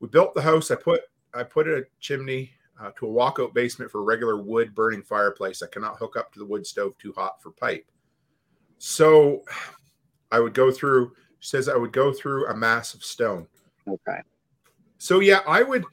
we 0.00 0.08
built 0.08 0.34
the 0.34 0.42
house. 0.42 0.70
I 0.70 0.74
put 0.76 1.02
i 1.34 1.42
put 1.42 1.68
a 1.68 1.86
chimney 2.00 2.50
uh, 2.80 2.90
to 2.98 3.06
a 3.06 3.08
walkout 3.08 3.54
basement 3.54 3.90
for 3.90 4.00
a 4.00 4.04
regular 4.04 4.36
wood 4.36 4.74
burning 4.74 5.02
fireplace. 5.02 5.62
I 5.62 5.66
cannot 5.68 5.96
hook 5.96 6.16
up 6.16 6.32
to 6.32 6.38
the 6.40 6.44
wood 6.46 6.66
stove 6.66 6.96
too 6.98 7.12
hot 7.16 7.40
for 7.40 7.50
pipe. 7.50 7.86
So 8.78 9.44
i 10.32 10.40
would 10.40 10.54
go 10.54 10.70
through 10.72 11.12
she 11.38 11.48
says 11.50 11.68
i 11.68 11.76
would 11.76 11.92
go 11.92 12.12
through 12.12 12.48
a 12.48 12.56
mass 12.56 12.94
of 12.94 13.04
stone. 13.04 13.46
Okay. 13.86 14.20
So 14.98 15.20
yeah, 15.20 15.40
I 15.46 15.62
would 15.62 15.84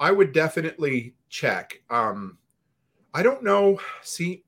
I 0.00 0.10
would 0.12 0.32
definitely 0.32 1.14
check. 1.28 1.80
Um 1.90 2.38
I 3.16 3.22
don't 3.22 3.42
know, 3.42 3.80
see, 4.02 4.44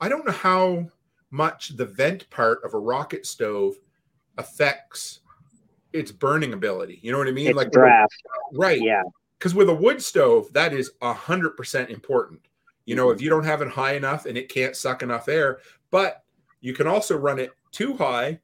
I 0.00 0.08
don't 0.08 0.24
know 0.24 0.30
how 0.30 0.86
much 1.32 1.70
the 1.76 1.86
vent 1.86 2.30
part 2.30 2.62
of 2.62 2.72
a 2.72 2.78
rocket 2.78 3.26
stove 3.26 3.74
affects 4.38 5.20
its 5.92 6.12
burning 6.12 6.52
ability. 6.52 7.00
You 7.02 7.10
know 7.10 7.18
what 7.18 7.26
I 7.26 7.32
mean? 7.32 7.48
it's 7.48 7.60
a- 7.60 7.68
draft 7.68 8.14
right. 8.52 8.80
yeah 8.80 9.02
Because 9.38 9.56
with 9.56 9.68
a 9.68 9.74
wood 9.74 10.00
stove, 10.00 10.52
that 10.52 10.72
is 10.72 10.92
a 11.02 11.12
hundred 11.12 11.56
percent 11.56 11.90
important. 11.90 12.42
You 12.84 12.94
know, 12.94 13.10
if 13.10 13.20
you 13.20 13.28
don't 13.28 13.44
have 13.44 13.60
it 13.60 13.68
high 13.68 13.94
enough 13.94 14.24
and 14.26 14.38
it 14.38 14.48
can't 14.48 14.76
suck 14.76 15.02
enough 15.02 15.28
air, 15.28 15.58
but 15.90 16.22
you 16.60 16.74
can 16.74 16.86
also 16.86 17.16
run 17.16 17.40
it 17.40 17.50
too 17.72 17.96
high 17.96 18.38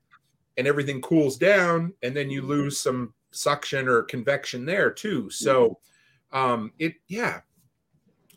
and 0.57 0.67
everything 0.67 1.01
cools 1.01 1.37
down 1.39 1.93
and 2.03 2.17
then 2.17 2.31
you 2.31 2.43
lose 2.43 2.81
some 2.81 3.15
suction 3.31 3.87
or 3.87 4.03
convection 4.03 4.65
there 4.65 4.91
too. 4.91 5.31
So 5.31 5.79
Um, 6.33 6.73
it 6.81 6.95
yeah. 7.07 7.43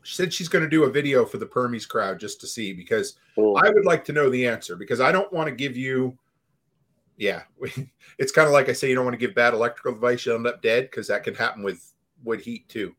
She 0.04 0.16
said 0.16 0.34
she's 0.34 0.50
going 0.50 0.64
to 0.64 0.70
do 0.70 0.84
a 0.86 0.90
video 0.90 1.26
for 1.26 1.38
the 1.38 1.46
Permies 1.46 1.88
crowd 1.88 2.20
just 2.20 2.42
to 2.42 2.48
see 2.48 2.74
because 2.74 3.16
Cool. 3.36 3.58
I 3.64 3.70
would 3.70 3.86
like 3.86 4.04
to 4.06 4.14
know 4.14 4.30
the 4.30 4.48
answer 4.48 4.76
because 4.76 5.00
I 5.00 5.12
don't 5.12 5.32
want 5.32 5.48
to 5.48 5.56
give 5.56 5.78
you. 5.78 6.18
Yeah, 7.18 7.44
it's 8.18 8.32
kind 8.32 8.48
of 8.48 8.54
like 8.54 8.68
I 8.70 8.74
say 8.74 8.90
you 8.90 8.96
don't 8.96 9.06
want 9.06 9.14
to 9.14 9.20
give 9.26 9.36
bad 9.36 9.54
electrical 9.54 9.94
advice, 9.94 10.26
you'll 10.26 10.36
end 10.38 10.48
up 10.48 10.62
dead 10.64 10.86
because 10.90 11.08
that 11.08 11.24
can 11.24 11.36
happen 11.36 11.62
with 11.62 11.94
wood 12.24 12.42
heat 12.42 12.68
too. 12.68 12.96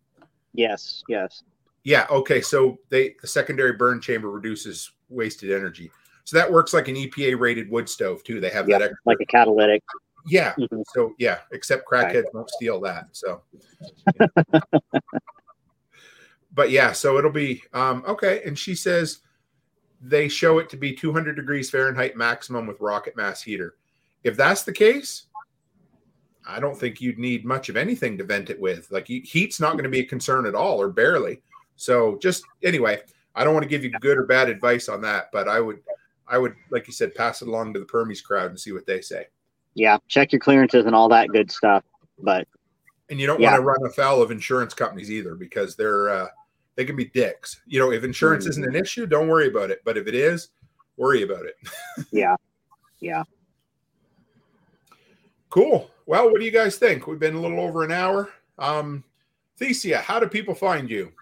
yes, 0.52 1.02
yes. 1.08 1.42
Yeah. 1.84 2.06
Okay. 2.10 2.40
So 2.40 2.78
they 2.90 3.16
the 3.20 3.26
secondary 3.26 3.72
burn 3.72 4.00
chamber 4.00 4.30
reduces 4.30 4.92
wasted 5.08 5.50
energy. 5.50 5.90
So 6.22 6.36
that 6.36 6.50
works 6.52 6.72
like 6.72 6.86
an 6.86 6.94
EPA 6.94 7.36
rated 7.40 7.68
wood 7.68 7.88
stove 7.88 8.22
too. 8.22 8.38
They 8.40 8.50
have 8.50 8.68
Yep, 8.68 8.78
that. 8.78 8.84
Extra, 8.84 8.98
Like 9.04 9.18
a 9.20 9.26
catalytic. 9.26 9.82
yeah. 10.28 10.54
Mhm. 10.54 10.84
So 10.94 11.14
yeah, 11.18 11.38
except 11.50 11.82
Right. 11.90 12.14
crackheads 12.14 12.32
won't 12.32 12.48
steal 12.50 12.80
that. 12.82 13.06
So. 13.10 13.42
but 16.54 16.70
yeah, 16.70 16.92
so 16.92 17.18
it'll 17.18 17.30
be 17.30 17.62
um, 17.72 18.04
okay. 18.06 18.42
And 18.44 18.58
she 18.58 18.74
says 18.74 19.20
they 20.00 20.28
show 20.28 20.58
it 20.58 20.68
to 20.70 20.76
be 20.76 20.92
200 20.92 21.34
degrees 21.34 21.70
Fahrenheit 21.70 22.16
maximum 22.16 22.66
with 22.66 22.80
rocket 22.80 23.16
mass 23.16 23.42
heater. 23.42 23.76
If 24.24 24.36
that's 24.36 24.62
the 24.62 24.72
case, 24.72 25.26
I 26.46 26.60
don't 26.60 26.76
think 26.76 27.00
you'd 27.00 27.18
need 27.18 27.44
much 27.44 27.68
of 27.68 27.76
anything 27.76 28.18
to 28.18 28.24
vent 28.24 28.50
it 28.50 28.60
with. 28.60 28.90
Like 28.90 29.06
heat's 29.06 29.60
not 29.60 29.72
going 29.72 29.84
to 29.84 29.90
be 29.90 30.00
a 30.00 30.04
concern 30.04 30.46
at 30.46 30.54
all, 30.54 30.80
or 30.80 30.88
barely. 30.88 31.42
So 31.76 32.18
just 32.20 32.44
anyway, 32.62 33.00
I 33.34 33.44
don't 33.44 33.54
want 33.54 33.64
to 33.64 33.68
give 33.68 33.84
you 33.84 33.90
good 34.00 34.18
or 34.18 34.24
bad 34.24 34.48
advice 34.48 34.88
on 34.88 35.00
that, 35.02 35.30
but 35.32 35.48
I 35.48 35.60
would, 35.60 35.80
I 36.28 36.38
would, 36.38 36.54
like 36.70 36.86
you 36.86 36.92
said, 36.92 37.14
pass 37.14 37.42
it 37.42 37.48
along 37.48 37.74
to 37.74 37.80
the 37.80 37.86
Permies 37.86 38.22
crowd 38.22 38.50
and 38.50 38.60
see 38.60 38.72
what 38.72 38.86
they 38.86 39.00
say. 39.00 39.26
Yeah, 39.74 39.98
check 40.08 40.32
your 40.32 40.40
clearances 40.40 40.84
and 40.86 40.94
all 40.94 41.08
that 41.08 41.28
good 41.28 41.50
stuff. 41.50 41.84
But 42.18 42.46
And 43.08 43.20
you 43.20 43.26
don't 43.26 43.40
Yeah. 43.40 43.50
want 43.50 43.60
to 43.60 43.66
run 43.66 43.86
afoul 43.86 44.22
of 44.22 44.30
insurance 44.30 44.74
companies 44.74 45.10
either 45.10 45.34
because 45.34 45.76
they're 45.76 46.08
uh, 46.08 46.28
they 46.76 46.84
can 46.84 46.96
be 46.96 47.06
dicks. 47.06 47.60
You 47.66 47.80
know, 47.80 47.92
if 47.92 48.04
insurance 48.04 48.46
isn't 48.46 48.64
an 48.64 48.74
issue, 48.74 49.06
don't 49.06 49.28
worry 49.28 49.48
about 49.48 49.70
it. 49.70 49.82
But 49.84 49.96
if 49.96 50.06
it 50.06 50.14
is, 50.14 50.48
worry 50.96 51.22
about 51.22 51.44
it. 51.44 51.56
yeah, 52.12 52.36
yeah. 53.00 53.24
Cool. 55.50 55.90
Well, 56.06 56.30
what 56.30 56.40
do 56.40 56.44
you 56.44 56.50
guys 56.50 56.76
think? 56.76 57.06
We've 57.06 57.18
been 57.18 57.34
a 57.34 57.40
little 57.40 57.60
over 57.60 57.84
an 57.84 57.92
hour. 57.92 58.30
Um, 58.58 59.04
Thesia, 59.60 60.00
how 60.00 60.18
do 60.18 60.26
people 60.26 60.54
find 60.54 60.90
you? 60.90 61.12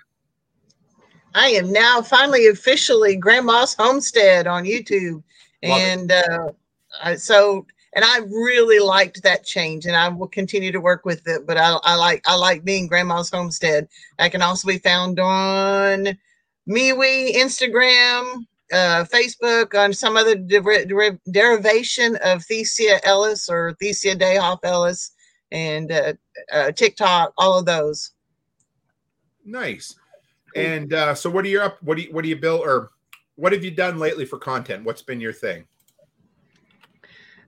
I 1.35 1.49
am 1.49 1.73
now 1.73 2.03
finally 2.03 2.49
officially 2.49 3.17
Grandma's 3.17 3.75
Homestead 3.75 4.47
on 4.47 4.65
YouTube. 4.65 5.23
Love 5.63 5.81
and 5.81 6.13
uh, 6.13 6.53
I, 7.03 7.17
so 7.17 7.67
and 7.93 8.05
I 8.05 8.19
really 8.19 8.79
liked 8.79 9.23
that 9.23 9.45
change, 9.45 9.87
and 9.87 9.97
I 9.97 10.09
will 10.09 10.29
continue 10.29 10.71
to 10.73 10.81
work 10.81 11.05
with 11.05 11.27
it. 11.27 11.47
But 11.47 11.57
I, 11.57 11.77
I 11.83 11.97
like 11.97 12.23
I 12.27 12.37
like 12.37 12.65
being 12.65 12.87
Grandma's 12.87 13.31
Homestead. 13.31 13.89
I 14.19 14.29
can 14.29 14.43
also 14.43 14.69
be 14.69 14.79
found 14.79 15.19
on 15.19 16.17
MeWe, 16.69 17.35
Instagram, 17.35 18.45
uh, 18.73 19.05
Facebook, 19.05 19.75
on 19.77 19.93
some 19.93 20.17
other 20.17 20.37
deri- 20.37 20.87
deri- 20.87 21.21
derivation 21.31 22.17
of 22.17 22.45
Thesia 22.47 23.01
Ellis 23.03 23.49
or 23.49 23.77
Thesia 23.83 24.15
Dayhoff 24.15 24.61
Ellis, 24.63 25.11
and 25.51 25.91
uh, 25.91 26.13
uh, 26.53 26.71
TikTok, 26.71 27.33
all 27.39 27.59
of 27.59 27.67
those. 27.67 28.13
Nice. 29.45 29.97
And 30.55 30.93
uh, 30.93 31.15
so, 31.15 31.29
what 31.31 31.45
are 31.45 31.49
you 31.49 31.61
up? 31.61 31.83
What 31.83 31.97
do 31.97 32.05
you 32.05 32.13
what 32.13 32.23
do 32.23 32.29
you 32.29 32.37
build 32.37 32.61
or 32.61 32.91
what 33.35 33.53
have 33.53 33.65
you 33.65 33.71
done 33.71 33.99
lately 33.99 34.25
for 34.25 34.39
content? 34.39 34.85
What's 34.85 35.03
been 35.03 35.21
your 35.21 35.33
thing? 35.33 35.65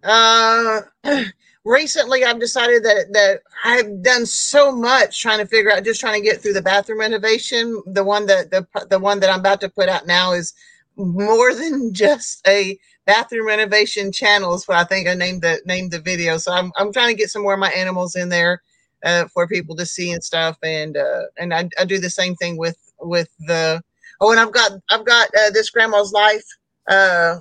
Uh, 0.03 0.81
recently 1.65 2.25
I've 2.25 2.41
decided 2.41 2.83
that 2.85 3.13
that 3.13 3.41
I've 3.65 4.03
done 4.03 4.27
so 4.27 4.73
much 4.73 5.21
trying 5.21 5.39
to 5.39 5.47
figure 5.47 5.71
out, 5.71 5.85
just 5.85 6.01
trying 6.01 6.21
to 6.21 6.29
get 6.29 6.41
through 6.41 6.55
the 6.55 6.63
bathroom 6.63 7.01
renovation. 7.01 7.83
The 7.87 8.05
one 8.05 8.27
that 8.27 8.51
the 8.51 8.67
the 8.89 8.99
one 8.99 9.21
that 9.21 9.31
I'm 9.31 9.41
about 9.41 9.61
to 9.61 9.69
put 9.69 9.89
out 9.89 10.07
now 10.07 10.33
is 10.33 10.55
more 10.97 11.55
than 11.55 11.93
just 11.95 12.47
a 12.47 12.79
bathroom 13.07 13.47
renovation 13.47 14.13
channel. 14.13 14.55
Is 14.55 14.67
what 14.67 14.79
I 14.79 14.85
think 14.85 15.09
I 15.09 15.15
named 15.15 15.43
the 15.43 15.61
named 15.65 15.93
the 15.93 16.01
video. 16.01 16.37
So 16.39 16.53
I'm 16.53 16.73
I'm 16.77 16.93
trying 16.93 17.09
to 17.09 17.21
get 17.21 17.31
some 17.31 17.43
more 17.43 17.55
of 17.55 17.61
my 17.61 17.71
animals 17.71 18.17
in 18.17 18.29
there 18.29 18.63
uh, 19.05 19.27
for 19.29 19.47
people 19.47 19.77
to 19.77 19.87
see 19.87 20.13
and 20.13 20.23
stuff. 20.23 20.57
And 20.63 20.97
uh, 20.97 21.23
and 21.39 21.55
I, 21.55 21.69
I 21.79 21.85
do 21.85 21.99
the 21.99 22.11
same 22.11 22.35
thing 22.37 22.57
with 22.57 22.79
with 23.01 23.29
the 23.41 23.83
oh, 24.21 24.31
and 24.31 24.41
I've 24.41 24.53
got 24.53 24.73
I've 24.91 25.05
got 25.05 25.29
uh, 25.29 25.51
this 25.51 25.71
grandma's 25.71 26.13
life 26.13 26.45
uh 26.89 27.37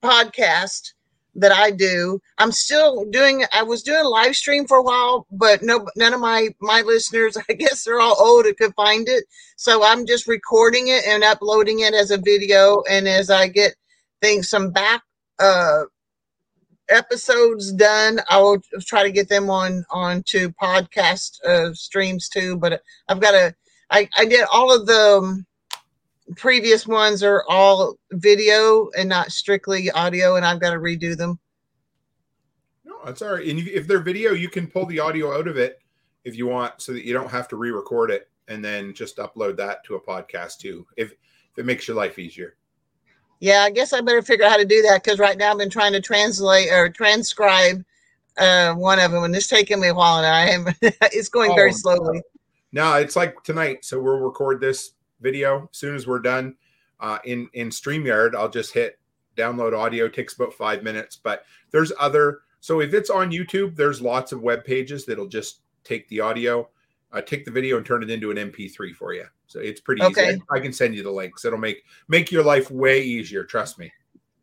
podcast 0.00 0.92
that 1.40 1.52
I 1.52 1.70
do. 1.70 2.20
I'm 2.38 2.52
still 2.52 3.04
doing 3.10 3.44
I 3.52 3.62
was 3.62 3.82
doing 3.82 4.00
a 4.04 4.08
live 4.08 4.36
stream 4.36 4.66
for 4.66 4.78
a 4.78 4.82
while, 4.82 5.26
but 5.30 5.62
no 5.62 5.86
none 5.96 6.14
of 6.14 6.20
my 6.20 6.48
my 6.60 6.82
listeners, 6.82 7.36
I 7.48 7.54
guess 7.54 7.84
they're 7.84 8.00
all 8.00 8.16
old 8.18 8.46
and 8.46 8.56
could 8.56 8.74
find 8.74 9.08
it. 9.08 9.24
So 9.56 9.82
I'm 9.84 10.06
just 10.06 10.26
recording 10.26 10.88
it 10.88 11.04
and 11.06 11.24
uploading 11.24 11.80
it 11.80 11.94
as 11.94 12.10
a 12.10 12.18
video 12.18 12.82
and 12.88 13.08
as 13.08 13.30
I 13.30 13.48
get 13.48 13.74
things 14.22 14.48
some 14.48 14.70
back 14.70 15.02
uh 15.38 15.84
episodes 16.88 17.72
done, 17.72 18.20
I 18.28 18.38
will 18.38 18.60
try 18.80 19.02
to 19.02 19.12
get 19.12 19.28
them 19.28 19.50
on 19.50 19.84
on 19.90 20.22
to 20.28 20.50
podcast 20.52 21.42
uh 21.44 21.72
streams 21.74 22.28
too, 22.28 22.56
but 22.56 22.82
I've 23.08 23.20
got 23.20 23.32
to 23.32 23.54
I 23.90 24.08
I 24.16 24.24
did 24.24 24.44
all 24.52 24.74
of 24.74 24.86
the 24.86 25.18
um, 25.18 25.46
previous 26.36 26.86
ones 26.86 27.22
are 27.22 27.44
all 27.48 27.96
video 28.12 28.88
and 28.96 29.08
not 29.08 29.30
strictly 29.32 29.90
audio, 29.90 30.36
and 30.36 30.44
I've 30.44 30.60
got 30.60 30.70
to 30.70 30.78
redo 30.78 31.16
them. 31.16 31.38
No, 32.84 32.96
that's 33.04 33.22
all 33.22 33.34
right. 33.34 33.46
And 33.46 33.58
if- 33.58 33.68
if 33.68 33.86
they're 33.86 34.00
video, 34.00 34.32
you 34.32 34.48
can 34.48 34.66
pull 34.66 34.86
the 34.86 35.00
audio 35.00 35.36
out 35.36 35.48
of 35.48 35.56
it 35.56 35.80
if 36.24 36.36
you 36.36 36.46
want, 36.46 36.80
so 36.80 36.92
that 36.92 37.04
you 37.04 37.12
don't 37.12 37.30
have 37.30 37.48
to 37.48 37.56
re-record 37.56 38.10
it 38.10 38.28
and 38.48 38.64
then 38.64 38.92
just 38.94 39.16
upload 39.18 39.56
that 39.56 39.84
to 39.84 39.94
a 39.94 40.00
podcast 40.00 40.58
too. 40.58 40.86
If 40.96 41.12
if 41.12 41.58
it 41.58 41.64
makes 41.66 41.88
your 41.88 41.96
life 41.96 42.18
easier. 42.18 42.56
Yeah, 43.40 43.62
I 43.62 43.70
guess 43.70 43.92
I 43.92 44.00
better 44.02 44.22
figure 44.22 44.44
out 44.44 44.52
how 44.52 44.56
to 44.58 44.64
do 44.64 44.82
that 44.82 45.02
because 45.02 45.18
right 45.18 45.36
now 45.36 45.50
I've 45.52 45.58
been 45.58 45.70
trying 45.70 45.92
to 45.94 46.00
translate 46.00 46.70
or 46.70 46.88
transcribe 46.90 47.82
uh, 48.36 48.74
one 48.74 49.00
of 49.00 49.10
them, 49.10 49.24
and 49.24 49.34
it's 49.34 49.46
taking 49.48 49.80
me 49.80 49.88
a 49.88 49.94
while, 49.94 50.18
and 50.18 50.26
I 50.26 50.46
am 50.50 50.66
it's 51.12 51.28
going 51.28 51.54
very 51.54 51.70
Oh, 51.70 51.74
slowly. 51.74 52.22
No, 52.72 52.94
it's 52.94 53.16
like 53.16 53.42
tonight. 53.42 53.84
So 53.84 54.00
we'll 54.00 54.18
record 54.18 54.60
this 54.60 54.92
video 55.20 55.68
as 55.70 55.78
soon 55.78 55.94
as 55.94 56.06
we're 56.06 56.18
done. 56.20 56.56
Uh, 57.00 57.18
in 57.24 57.48
in 57.54 57.70
Streamyard, 57.70 58.34
I'll 58.34 58.48
just 58.50 58.72
hit 58.74 58.98
download 59.36 59.76
audio. 59.76 60.08
Takes 60.08 60.34
about 60.34 60.52
five 60.52 60.82
minutes, 60.82 61.16
but 61.16 61.44
there's 61.70 61.92
other. 61.98 62.40
So 62.60 62.80
if 62.80 62.92
it's 62.92 63.08
on 63.08 63.30
YouTube, 63.30 63.74
there's 63.74 64.02
lots 64.02 64.32
of 64.32 64.42
web 64.42 64.64
pages 64.64 65.06
that'll 65.06 65.26
just 65.28 65.60
take 65.82 66.06
the 66.08 66.20
audio, 66.20 66.68
uh, 67.10 67.22
take 67.22 67.46
the 67.46 67.50
video, 67.50 67.78
and 67.78 67.86
turn 67.86 68.02
it 68.02 68.10
into 68.10 68.30
an 68.30 68.36
MP3 68.36 68.94
for 68.94 69.14
you. 69.14 69.24
So 69.46 69.60
it's 69.60 69.80
pretty 69.80 70.02
Okay. 70.02 70.30
easy. 70.32 70.42
I, 70.50 70.56
I 70.56 70.60
can 70.60 70.72
send 70.72 70.94
you 70.94 71.02
the 71.02 71.10
links. 71.10 71.44
It'll 71.46 71.58
make 71.58 71.84
make 72.08 72.30
your 72.30 72.44
life 72.44 72.70
way 72.70 73.02
easier. 73.02 73.44
Trust 73.44 73.78
me. 73.78 73.90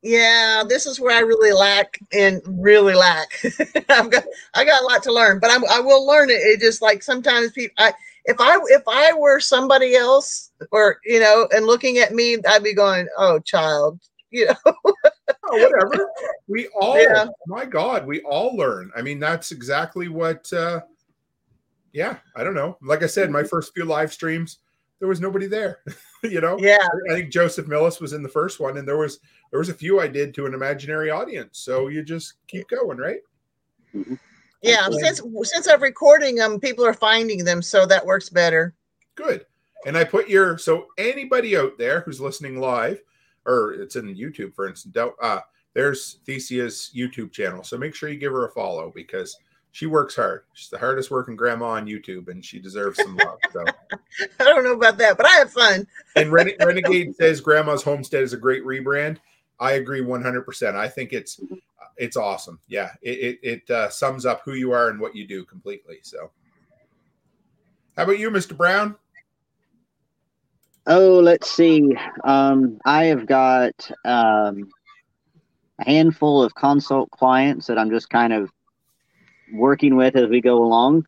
Yeah, 0.01 0.63
this 0.67 0.85
is 0.85 0.99
where 0.99 1.15
I 1.15 1.21
really 1.21 1.51
lack 1.51 1.99
and 2.13 2.41
really 2.45 2.93
lack. 2.93 3.29
I've 3.89 4.09
got 4.09 4.23
I 4.55 4.63
got 4.65 4.81
a 4.81 4.85
lot 4.85 5.03
to 5.03 5.13
learn, 5.13 5.39
but 5.39 5.51
I'm, 5.51 5.63
I 5.69 5.79
will 5.79 6.05
learn 6.07 6.29
it. 6.29 6.33
It 6.35 6.59
just 6.59 6.81
like 6.81 7.03
sometimes 7.03 7.51
people. 7.51 7.75
I, 7.77 7.93
if 8.25 8.37
I 8.39 8.57
if 8.69 8.83
I 8.87 9.13
were 9.13 9.39
somebody 9.39 9.95
else, 9.95 10.46
or 10.71 10.99
you 11.05 11.19
know, 11.19 11.47
and 11.51 11.65
looking 11.65 11.97
at 11.99 12.13
me, 12.13 12.37
I'd 12.47 12.63
be 12.63 12.73
going, 12.73 13.07
"Oh, 13.17 13.39
child," 13.39 13.99
you 14.31 14.47
know. 14.47 14.73
Oh, 15.49 15.57
whatever. 15.57 16.09
We 16.47 16.67
all, 16.67 16.97
Yeah. 17.01 17.27
my 17.47 17.65
God, 17.65 18.05
we 18.05 18.21
all 18.21 18.55
learn. 18.57 18.91
I 18.95 19.01
mean, 19.01 19.19
that's 19.19 19.51
exactly 19.51 20.07
what. 20.09 20.51
uh 20.51 20.81
Yeah, 21.93 22.17
I 22.35 22.43
don't 22.43 22.53
know. 22.53 22.77
Like 22.81 23.03
I 23.03 23.07
said, 23.07 23.29
my 23.29 23.43
first 23.43 23.73
few 23.73 23.85
live 23.85 24.11
streams, 24.11 24.59
there 24.99 25.07
was 25.07 25.21
nobody 25.21 25.47
there. 25.47 25.79
you 26.23 26.41
know, 26.41 26.57
Yeah, 26.59 26.85
I 27.09 27.13
think 27.13 27.31
Joseph 27.31 27.67
Millis 27.67 28.01
was 28.01 28.11
in 28.13 28.23
the 28.23 28.29
first 28.29 28.59
one, 28.59 28.77
and 28.77 28.87
there 28.87 28.97
was 28.97 29.19
there 29.51 29.59
was 29.59 29.69
a 29.69 29.73
few 29.73 29.99
I 30.01 30.07
did 30.07 30.33
to 30.35 30.45
an 30.45 30.53
imaginary 30.53 31.09
audience. 31.09 31.59
So 31.59 31.87
you 31.87 32.03
just 32.03 32.33
keep 32.47 32.67
going, 32.69 32.97
right? 32.97 33.19
yeah. 34.61 34.89
Since 34.89 35.21
since 35.43 35.67
I'm 35.67 35.81
recording 35.81 36.35
them, 36.35 36.59
people 36.59 36.85
are 36.85 36.93
finding 36.93 37.43
them, 37.45 37.61
so 37.61 37.85
that 37.85 38.05
works 38.05 38.29
better. 38.29 38.73
Good. 39.15 39.45
And 39.85 39.97
I 39.97 40.03
put 40.03 40.29
your 40.29 40.57
so 40.57 40.87
anybody 40.97 41.57
out 41.57 41.77
there 41.77 42.01
who's 42.01 42.19
listening 42.19 42.59
live, 42.59 43.01
or 43.45 43.73
it's 43.73 43.95
in 43.95 44.13
YouTube, 44.15 44.53
for 44.55 44.67
instance, 44.67 44.93
don't, 44.93 45.15
uh, 45.21 45.39
there's 45.73 46.19
Thesia's 46.25 46.91
YouTube 46.95 47.31
channel. 47.31 47.63
So 47.63 47.77
make 47.77 47.95
sure 47.95 48.09
you 48.09 48.17
give 48.17 48.33
her 48.33 48.47
a 48.47 48.51
follow 48.51 48.91
because 48.93 49.37
she 49.71 49.85
works 49.85 50.15
hard. 50.15 50.45
She's 50.53 50.69
the 50.69 50.79
hardest 50.79 51.11
working 51.11 51.35
grandma 51.35 51.67
on 51.71 51.85
YouTube, 51.85 52.29
and 52.29 52.43
she 52.43 52.57
deserves 52.57 52.99
some 52.99 53.15
love. 53.17 53.37
So, 53.51 53.63
I 54.39 54.43
don't 54.43 54.63
know 54.63 54.73
about 54.73 54.97
that, 54.97 55.17
but 55.17 55.27
I 55.27 55.33
have 55.33 55.51
fun. 55.51 55.85
and 56.15 56.31
Ren- 56.31 56.55
Renegade 56.59 57.15
says 57.15 57.41
Grandma's 57.41 57.83
Homestead 57.83 58.23
is 58.23 58.33
a 58.33 58.37
great 58.37 58.65
rebrand. 58.65 59.17
I 59.59 59.73
agree 59.73 60.01
100%. 60.01 60.75
I 60.75 60.87
think 60.87 61.13
it's 61.13 61.39
it's 61.95 62.17
awesome. 62.17 62.59
Yeah, 62.67 62.91
it 63.03 63.19
it, 63.19 63.39
it 63.43 63.69
uh, 63.69 63.89
sums 63.89 64.25
up 64.25 64.41
who 64.43 64.53
you 64.53 64.71
are 64.71 64.89
and 64.89 64.99
what 64.99 65.15
you 65.15 65.27
do 65.27 65.45
completely. 65.45 65.99
So, 66.01 66.31
how 67.95 68.03
about 68.03 68.17
you, 68.17 68.31
Mr. 68.31 68.57
Brown? 68.57 68.95
Oh, 70.89 71.19
let's 71.19 71.51
see. 71.51 71.97
Um, 72.23 72.79
I 72.85 73.05
have 73.05 73.25
got 73.25 73.91
um, 74.05 74.69
a 75.79 75.85
handful 75.85 76.41
of 76.41 76.55
consult 76.55 77.11
clients 77.11 77.67
that 77.67 77.77
I'm 77.77 77.89
just 77.89 78.09
kind 78.09 78.31
of 78.31 78.49
working 79.53 79.97
with 79.97 80.15
as 80.15 80.29
we 80.29 80.39
go 80.39 80.63
along. 80.63 81.05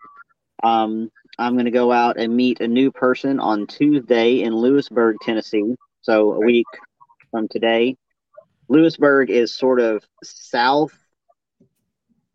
Um, 0.64 1.10
I'm 1.38 1.54
going 1.54 1.66
to 1.66 1.72
go 1.72 1.94
out 1.94 2.18
and 2.20 2.36
meet 2.36 2.60
a 2.60 2.68
new 2.68 2.92
person 2.92 3.40
on 3.40 3.68
Tuesday 3.68 4.42
in 4.42 4.54
Lewisburg, 4.54 5.16
Tennessee. 5.22 5.76
So 6.02 6.34
a 6.34 6.46
week 6.46 6.68
from 7.32 7.48
today. 7.48 7.96
Lewisburg 8.68 9.30
is 9.30 9.56
sort 9.56 9.80
of 9.80 10.04
south, 10.24 10.94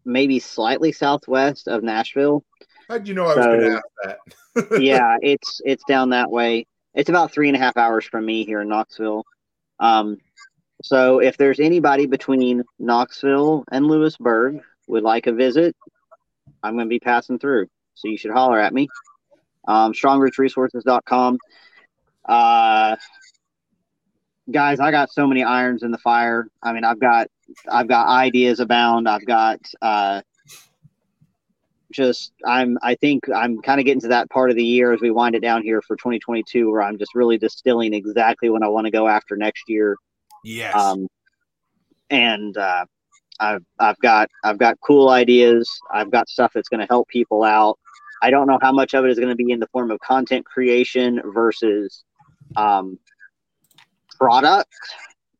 maybe 0.06 0.38
slightly 0.38 0.92
southwest 0.92 1.68
of 1.68 1.82
Nashville. 1.82 2.42
How'd 2.88 3.06
you 3.06 3.12
know 3.12 3.24
I 3.24 3.36
was 3.36 3.46
going 3.46 3.60
to 3.60 3.82
ask 4.06 4.18
that? 4.54 4.80
yeah, 4.80 5.16
it's 5.20 5.60
it's 5.64 5.84
down 5.84 6.10
that 6.10 6.30
way. 6.30 6.66
It's 6.94 7.08
about 7.08 7.32
three 7.32 7.48
and 7.48 7.56
a 7.56 7.60
half 7.60 7.76
hours 7.76 8.04
from 8.04 8.24
me 8.24 8.44
here 8.44 8.60
in 8.60 8.68
Knoxville. 8.68 9.24
Um, 9.80 10.18
so 10.82 11.20
if 11.20 11.36
there's 11.36 11.60
anybody 11.60 12.06
between 12.06 12.62
Knoxville 12.78 13.64
and 13.70 13.86
Lewisburg 13.86 14.60
would 14.86 15.02
like 15.02 15.26
a 15.26 15.32
visit, 15.32 15.74
I'm 16.62 16.74
going 16.74 16.86
to 16.86 16.90
be 16.90 17.00
passing 17.00 17.38
through. 17.38 17.66
So 17.94 18.08
you 18.08 18.16
should 18.16 18.32
holler 18.32 18.58
at 18.58 18.72
me. 18.72 18.88
Um, 19.66 19.92
strongridgeresources.com. 19.92 21.38
Uh, 22.24 22.96
guys, 24.50 24.80
I 24.80 24.90
got 24.90 25.12
so 25.12 25.26
many 25.26 25.42
irons 25.42 25.82
in 25.82 25.90
the 25.90 25.98
fire. 25.98 26.46
I 26.62 26.72
mean, 26.72 26.84
I've 26.84 27.00
got 27.00 27.28
I've 27.70 27.88
got 27.88 28.08
ideas 28.08 28.60
abound. 28.60 29.08
I've 29.08 29.26
got 29.26 29.60
uh, 29.80 30.22
just 31.94 32.32
I'm 32.44 32.78
I 32.82 32.94
think 32.96 33.28
I'm 33.34 33.62
kind 33.62 33.80
of 33.80 33.86
getting 33.86 34.00
to 34.02 34.08
that 34.08 34.28
part 34.28 34.50
of 34.50 34.56
the 34.56 34.64
year 34.64 34.92
as 34.92 35.00
we 35.00 35.10
wind 35.10 35.34
it 35.34 35.40
down 35.40 35.62
here 35.62 35.80
for 35.80 35.96
2022 35.96 36.70
where 36.70 36.82
I'm 36.82 36.98
just 36.98 37.14
really 37.14 37.38
distilling 37.38 37.94
exactly 37.94 38.50
what 38.50 38.62
I 38.62 38.68
want 38.68 38.86
to 38.86 38.90
go 38.90 39.08
after 39.08 39.36
next 39.36 39.64
year. 39.68 39.96
Yes. 40.44 40.74
Um, 40.74 41.08
and 42.10 42.56
uh, 42.56 42.84
I've 43.40 43.64
I've 43.78 43.98
got 44.00 44.28
I've 44.42 44.58
got 44.58 44.78
cool 44.80 45.10
ideas. 45.10 45.70
I've 45.92 46.10
got 46.10 46.28
stuff 46.28 46.52
that's 46.54 46.68
going 46.68 46.80
to 46.80 46.86
help 46.90 47.08
people 47.08 47.44
out. 47.44 47.78
I 48.22 48.30
don't 48.30 48.46
know 48.46 48.58
how 48.60 48.72
much 48.72 48.94
of 48.94 49.04
it 49.04 49.10
is 49.10 49.18
going 49.18 49.30
to 49.30 49.36
be 49.36 49.52
in 49.52 49.60
the 49.60 49.66
form 49.68 49.90
of 49.90 50.00
content 50.00 50.44
creation 50.46 51.20
versus 51.32 52.04
um, 52.56 52.98
product 54.18 54.74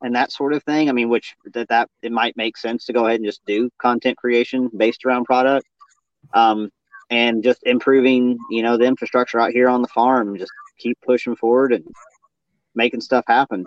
and 0.03 0.15
that 0.15 0.31
sort 0.31 0.53
of 0.53 0.63
thing. 0.65 0.89
I 0.89 0.93
mean, 0.93 1.09
which 1.09 1.35
that 1.55 1.69
that 1.69 1.89
it 2.03 2.13
might 2.13 2.37
make 2.37 2.57
sense 2.57 2.85
to 2.87 2.93
go 2.93 3.07
ahead 3.07 3.17
and 3.17 3.25
just 3.27 3.45
do 3.47 3.71
content 3.79 4.17
creation 4.19 4.71
based 4.77 5.05
around 5.05 5.25
product, 5.25 5.67
um, 6.33 6.71
and 7.11 7.43
just 7.43 7.61
improving, 7.65 8.39
you 8.51 8.63
know, 8.63 8.77
the 8.77 8.85
infrastructure 8.85 9.41
out 9.41 9.53
here 9.53 9.69
on 9.69 9.83
the 9.83 9.89
farm. 9.89 10.37
Just 10.39 10.53
keep 10.79 10.99
pushing 11.03 11.37
forward 11.37 11.73
and 11.73 11.85
making 12.75 13.01
stuff 13.01 13.25
happen. 13.27 13.65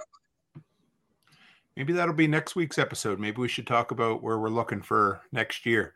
Maybe 1.76 1.94
that'll 1.94 2.16
be 2.16 2.28
next 2.28 2.56
week's 2.56 2.80
episode. 2.80 3.20
Maybe 3.20 3.40
we 3.40 3.48
should 3.48 3.68
talk 3.68 3.92
about 3.92 4.24
where 4.24 4.40
we're 4.40 4.50
looking 4.50 4.82
for 4.82 5.22
next 5.32 5.66
year 5.66 5.94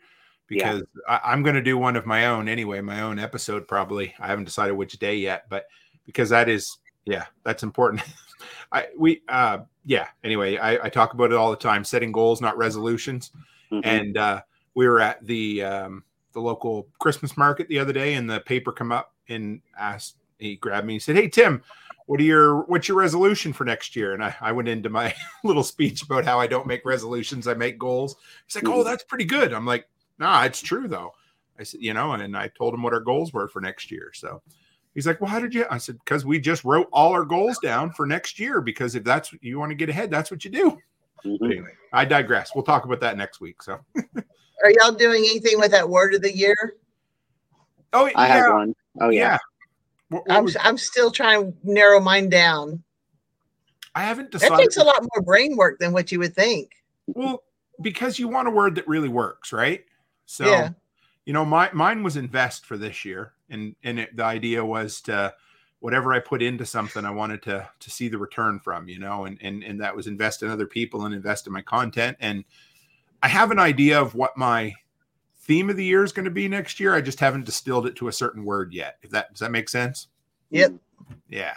because 0.48 0.84
yeah. 1.08 1.20
I, 1.24 1.34
am 1.34 1.42
going 1.42 1.56
to 1.56 1.62
do 1.62 1.78
one 1.78 1.96
of 1.96 2.06
my 2.06 2.28
own 2.28 2.48
anyway, 2.48 2.82
my 2.82 3.02
own 3.02 3.18
episode 3.18 3.68
probably. 3.68 4.14
I 4.20 4.28
haven't 4.28 4.46
decided 4.46 4.74
which 4.74 5.00
day 5.00 5.16
yet, 5.16 5.46
but 5.50 5.66
because 6.06 6.30
that 6.30 6.50
is, 6.50 6.78
yeah, 7.06 7.26
that's 7.44 7.64
important. 7.64 8.04
I 8.72 8.88
we 8.98 9.22
uh 9.28 9.60
yeah. 9.86 10.08
Anyway, 10.24 10.58
I, 10.58 10.86
I 10.86 10.90
talk 10.90 11.14
about 11.14 11.32
it 11.32 11.38
all 11.38 11.52
the 11.52 11.58
time. 11.58 11.84
Setting 11.84 12.12
goals, 12.12 12.42
not 12.42 12.58
resolutions. 12.58 13.32
Mm-hmm. 13.72 13.88
And 13.88 14.18
uh, 14.18 14.42
we 14.76 14.88
were 14.88 15.00
at 15.00 15.26
the 15.26 15.64
um, 15.64 16.04
the 16.34 16.42
local 16.42 16.88
Christmas 17.00 17.38
market 17.38 17.68
the 17.68 17.80
other 17.80 17.94
day, 17.94 18.14
and 18.14 18.30
the 18.30 18.40
paper 18.42 18.72
come 18.72 18.92
up 18.92 19.14
and 19.30 19.62
asked. 19.78 20.18
He 20.40 20.56
grabbed 20.56 20.88
me. 20.88 20.96
and 20.96 21.04
said, 21.04 21.16
"Hey 21.16 21.28
Tim, 21.28 21.62
what 22.08 22.20
are 22.20 22.24
your 22.24 22.64
what's 22.64 22.88
your 22.88 22.98
resolution 22.98 23.54
for 23.54 23.64
next 23.64 23.96
year?" 23.96 24.14
And 24.14 24.24
I, 24.24 24.36
I 24.42 24.52
went 24.52 24.68
into 24.68 24.90
my 24.90 25.14
little 25.44 25.64
speech 25.64 26.02
about 26.02 26.26
how 26.26 26.40
I 26.40 26.48
don't 26.48 26.68
make 26.68 26.84
resolutions, 26.84 27.48
I 27.48 27.54
make 27.54 27.78
goals. 27.78 28.16
He's 28.48 28.56
like, 28.56 28.68
"Oh, 28.68 28.80
mm-hmm. 28.80 28.90
that's 28.90 29.04
pretty 29.04 29.26
good." 29.26 29.54
I'm 29.54 29.66
like, 29.66 29.88
"Nah, 30.18 30.44
it's 30.44 30.62
true 30.62 30.88
though." 30.88 31.14
I 31.60 31.64
said, 31.64 31.82
you 31.82 31.94
know, 31.94 32.14
and 32.14 32.36
I 32.36 32.48
told 32.48 32.74
him 32.74 32.82
what 32.82 32.94
our 32.94 33.00
goals 33.00 33.34
were 33.34 33.48
for 33.48 33.62
next 33.62 33.92
year. 33.92 34.12
So 34.16 34.42
He's 34.94 35.08
like, 35.08 35.22
well, 35.22 35.30
how 35.30 35.40
did 35.40 35.54
you? 35.54 35.66
I 35.70 35.78
said, 35.78 36.00
because 36.00 36.26
we 36.26 36.40
just 36.40 36.66
wrote 36.66 36.90
all 36.92 37.14
our 37.14 37.24
goals 37.24 37.58
down 37.60 37.92
for 37.92 38.06
next 38.06 38.40
year. 38.40 38.60
Because 38.60 38.96
if 38.96 39.04
that's 39.04 39.32
what 39.32 39.44
you 39.44 39.58
want 39.58 39.72
to 39.72 39.76
get 39.76 39.90
ahead, 39.90 40.12
that's 40.12 40.30
what 40.30 40.44
you 40.44 40.52
do. 40.52 40.78
Mm-hmm. 41.26 41.46
Anyway, 41.46 41.74
I 41.94 42.04
digress. 42.04 42.52
We'll 42.54 42.64
talk 42.64 42.84
about 42.84 43.00
that 43.00 43.16
next 43.16 43.40
week. 43.40 43.62
So, 43.62 43.80
are 44.64 44.72
y'all 44.72 44.92
doing 44.92 45.24
anything 45.26 45.60
with 45.60 45.72
that 45.72 45.90
word 45.90 46.14
of 46.14 46.22
the 46.22 46.36
year? 46.36 46.56
Oh, 47.94 48.06
I 48.16 48.28
yeah. 48.28 48.28
have 48.28 48.54
one. 48.54 48.76
Oh, 49.00 49.10
yeah. 49.10 49.20
yeah. 49.20 49.38
What, 50.10 50.28
what 50.28 50.38
I'm, 50.38 50.44
was... 50.44 50.58
I'm 50.62 50.78
still 50.78 51.12
trying 51.12 51.52
to 51.52 51.58
narrow 51.64 52.00
mine 52.00 52.30
down. 52.30 52.84
I 53.94 54.04
haven't 54.04 54.32
decided. 54.32 54.54
That 54.54 54.62
takes 54.62 54.78
a 54.78 54.84
lot 54.84 55.02
more 55.02 55.22
brain 55.22 55.58
work 55.58 55.80
than 55.80 55.92
what 55.92 56.12
you 56.12 56.20
would 56.20 56.34
think. 56.34 56.72
Well, 57.08 57.44
because 57.82 58.20
you 58.20 58.28
want 58.28 58.48
a 58.48 58.52
word 58.52 58.76
that 58.76 58.88
really 58.88 59.10
works, 59.10 59.52
right? 59.52 59.84
So, 60.26 60.46
yeah. 60.46 60.70
you 61.26 61.34
know, 61.34 61.44
my 61.44 61.70
mine 61.74 62.04
was 62.04 62.16
invest 62.16 62.66
for 62.66 62.78
this 62.78 63.04
year, 63.04 63.34
and 63.50 63.76
and 63.84 64.00
it, 64.00 64.16
the 64.16 64.24
idea 64.24 64.64
was 64.64 65.02
to 65.02 65.34
whatever 65.80 66.14
I 66.14 66.20
put 66.20 66.42
into 66.42 66.66
something, 66.66 67.04
I 67.04 67.12
wanted 67.12 67.42
to 67.44 67.68
to 67.80 67.90
see 67.90 68.08
the 68.08 68.18
return 68.18 68.60
from, 68.60 68.88
you 68.88 69.00
know, 69.00 69.26
and 69.26 69.38
and 69.42 69.62
and 69.62 69.82
that 69.82 69.94
was 69.94 70.08
invest 70.08 70.42
in 70.42 70.50
other 70.50 70.68
people 70.68 71.06
and 71.06 71.14
invest 71.14 71.48
in 71.48 71.54
my 71.54 71.62
content. 71.62 72.16
And 72.22 72.46
I 73.24 73.28
have 73.28 73.52
an 73.52 73.60
idea 73.60 74.00
of 74.02 74.16
what 74.16 74.38
my 74.38 74.74
theme 75.42 75.70
of 75.70 75.76
the 75.76 75.86
year 75.86 76.04
is 76.04 76.12
going 76.12 76.26
to 76.26 76.32
be 76.32 76.48
next 76.48 76.80
year. 76.80 76.96
I 76.96 77.02
just 77.02 77.20
haven't 77.20 77.46
distilled 77.46 77.88
it 77.88 77.96
to 77.98 78.08
a 78.08 78.14
certain 78.14 78.46
word 78.46 78.74
yet. 78.74 78.98
If 79.02 79.10
that 79.12 79.32
does 79.32 79.40
that 79.40 79.52
make 79.52 79.70
sense? 79.70 80.08
Yep. 80.50 80.74
Yeah. 81.30 81.56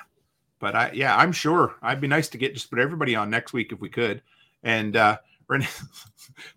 But 0.58 0.74
I 0.74 0.90
yeah, 0.92 1.16
I'm 1.16 1.32
sure 1.32 1.74
I'd 1.82 2.00
be 2.00 2.08
nice 2.08 2.28
to 2.28 2.38
get 2.38 2.54
just 2.54 2.70
put 2.70 2.78
everybody 2.78 3.14
on 3.14 3.30
next 3.30 3.52
week 3.52 3.72
if 3.72 3.80
we 3.80 3.88
could. 3.88 4.22
And 4.62 4.96
uh 4.96 5.18
Ren- 5.48 5.66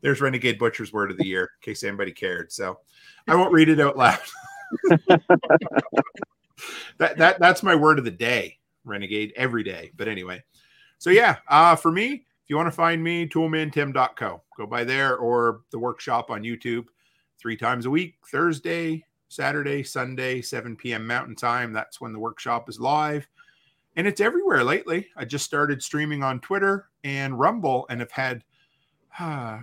there's 0.01 0.21
Renegade 0.21 0.57
Butcher's 0.57 0.93
word 0.93 1.11
of 1.11 1.17
the 1.17 1.27
year, 1.27 1.41
in 1.41 1.61
case 1.61 1.83
anybody 1.83 2.13
cared. 2.13 2.53
So 2.53 2.79
I 3.27 3.35
won't 3.35 3.51
read 3.51 3.67
it 3.67 3.81
out 3.81 3.97
loud. 3.97 4.19
that 6.97 7.17
that 7.17 7.39
that's 7.39 7.63
my 7.63 7.75
word 7.75 7.99
of 7.99 8.05
the 8.05 8.11
day, 8.11 8.57
renegade 8.85 9.33
every 9.35 9.63
day. 9.63 9.91
But 9.97 10.07
anyway, 10.07 10.41
so 10.99 11.09
yeah, 11.09 11.37
uh, 11.49 11.75
for 11.75 11.91
me, 11.91 12.26
if 12.47 12.51
you 12.51 12.55
want 12.55 12.67
to 12.67 12.71
find 12.71 13.03
me, 13.03 13.27
toolmantim.co, 13.27 14.41
go 14.55 14.65
by 14.65 14.85
there 14.85 15.17
or 15.17 15.63
the 15.71 15.77
workshop 15.77 16.31
on 16.31 16.43
YouTube 16.43 16.85
three 17.37 17.57
times 17.57 17.85
a 17.85 17.89
week, 17.89 18.15
Thursday, 18.31 19.03
Saturday, 19.27 19.83
Sunday, 19.83 20.41
7 20.41 20.77
p.m. 20.77 21.05
Mountain 21.05 21.35
Time. 21.35 21.73
That's 21.73 21.99
when 21.99 22.13
the 22.13 22.19
workshop 22.19 22.69
is 22.69 22.79
live. 22.79 23.27
And 23.97 24.07
it's 24.07 24.21
everywhere 24.21 24.63
lately. 24.63 25.09
I 25.17 25.25
just 25.25 25.43
started 25.43 25.83
streaming 25.83 26.23
on 26.23 26.39
Twitter 26.39 26.87
and 27.03 27.37
Rumble 27.37 27.85
and 27.89 27.99
have 27.99 28.11
had 28.11 28.45
uh, 29.19 29.59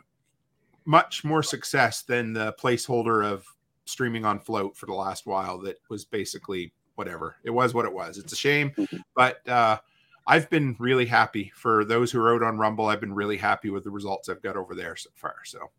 much 0.85 1.25
more 1.25 1.43
success 1.43 2.03
than 2.03 2.35
the 2.35 2.55
placeholder 2.61 3.25
of 3.25 3.47
streaming 3.87 4.27
on 4.27 4.39
Flote 4.39 4.77
for 4.77 4.85
the 4.85 4.93
last 4.93 5.25
while 5.25 5.59
that 5.61 5.79
was 5.89 6.05
basically 6.05 6.75
whatever 6.97 7.37
it 7.45 7.51
was 7.51 7.75
what 7.75 7.87
it 7.87 7.93
was 7.93 8.19
it's 8.19 8.33
a 8.33 8.37
shame 8.37 8.71
mm-hmm. 8.71 8.99
but 9.17 9.47
uh 9.49 9.77
i've 10.27 10.49
been 10.51 10.75
really 10.79 11.07
happy 11.07 11.53
for 11.55 11.85
those 11.85 12.11
who 12.11 12.21
wrote 12.21 12.43
on 12.43 12.59
rumble 12.59 12.87
i've 12.87 13.01
been 13.01 13.15
really 13.15 13.37
happy 13.37 13.71
with 13.71 13.85
the 13.85 13.91
results 13.91 14.29
i've 14.29 14.43
got 14.43 14.57
over 14.57 14.75
there 14.75 14.97
so 14.97 15.11
far 15.15 15.37
so 15.45 15.71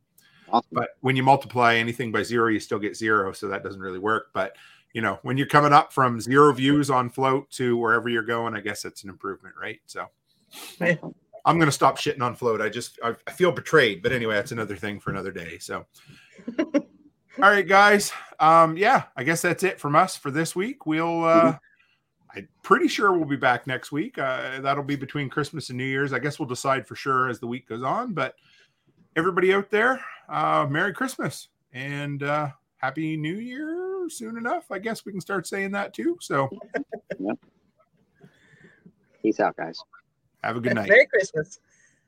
awesome. 0.49 0.67
but 0.72 0.89
when 1.01 1.15
you 1.15 1.23
multiply 1.23 1.76
anything 1.76 2.11
by 2.11 2.23
zero 2.23 2.49
you 2.49 2.59
still 2.59 2.80
get 2.80 2.95
zero 2.95 3.31
so 3.31 3.47
that 3.47 3.63
doesn't 3.63 3.81
really 3.81 3.99
work 3.99 4.27
but 4.34 4.55
you 4.93 5.01
know 5.01 5.19
when 5.23 5.38
you're 5.38 5.47
coming 5.47 5.73
up 5.73 5.91
from 5.91 6.19
zero 6.22 6.53
views 6.53 6.89
on 6.89 7.09
Flote 7.09 7.49
to 7.51 7.77
wherever 7.77 8.09
you're 8.09 8.23
going 8.23 8.55
i 8.55 8.61
guess 8.61 8.85
it's 8.85 9.03
an 9.03 9.09
improvement 9.09 9.55
right 9.59 9.80
so 9.85 10.07
i'm 10.81 11.57
going 11.57 11.65
to 11.65 11.72
stop 11.72 11.97
shitting 11.97 12.22
on 12.22 12.35
Flote 12.35 12.61
i 12.61 12.69
just 12.69 12.99
I, 13.03 13.15
I 13.27 13.31
feel 13.31 13.51
betrayed 13.51 14.01
but 14.01 14.11
anyway 14.11 14.35
that's 14.35 14.51
another 14.51 14.76
thing 14.76 14.99
for 14.99 15.09
another 15.11 15.31
day 15.31 15.57
so 15.59 15.85
All 17.41 17.49
right, 17.49 17.67
guys. 17.67 18.13
Um, 18.39 18.77
yeah, 18.77 19.03
I 19.17 19.26
guess 19.26 19.41
that's 19.41 19.63
it 19.63 19.77
from 19.77 19.93
us 19.93 20.15
for 20.15 20.31
this 20.31 20.55
week. 20.55 20.85
We'll 20.85 21.26
uh 21.26 21.41
mm-hmm. 21.41 21.57
I'm 22.36 22.48
pretty 22.64 22.88
sure 22.88 23.14
we'll 23.14 23.26
be 23.26 23.36
back 23.36 23.66
next 23.68 23.91
week. 23.91 24.18
Uh, 24.18 24.60
that'll 24.62 24.84
be 24.84 24.95
between 24.95 25.30
Christmas 25.30 25.70
and 25.70 25.78
New 25.78 25.86
Year's. 25.86 26.14
I 26.14 26.20
guess 26.20 26.40
we'll 26.40 26.49
decide 26.49 26.88
for 26.88 26.95
sure 26.95 27.30
as 27.30 27.40
the 27.40 27.48
week 27.48 27.68
goes 27.68 27.84
on. 27.84 28.14
But 28.14 28.36
everybody 29.16 29.53
out 29.53 29.70
there, 29.70 30.03
uh, 30.28 30.68
Merry 30.70 30.94
Christmas 30.94 31.49
and 31.74 32.24
uh, 32.24 32.49
Happy 32.78 33.16
New 33.16 33.36
Year 33.36 34.07
soon 34.10 34.38
enough. 34.38 34.66
I 34.72 34.80
guess 34.80 35.06
we 35.06 35.12
can 35.12 35.22
start 35.22 35.48
saying 35.48 35.72
that 35.72 35.94
too. 35.94 36.18
So, 36.20 36.49
yep. 37.20 37.38
peace 39.22 39.40
out, 39.40 39.56
guys. 39.56 39.80
Have 40.44 40.57
a 40.57 40.60
good 40.60 40.76
night. 40.76 40.90
Merry 40.90 41.07
Christmas. 41.07 41.60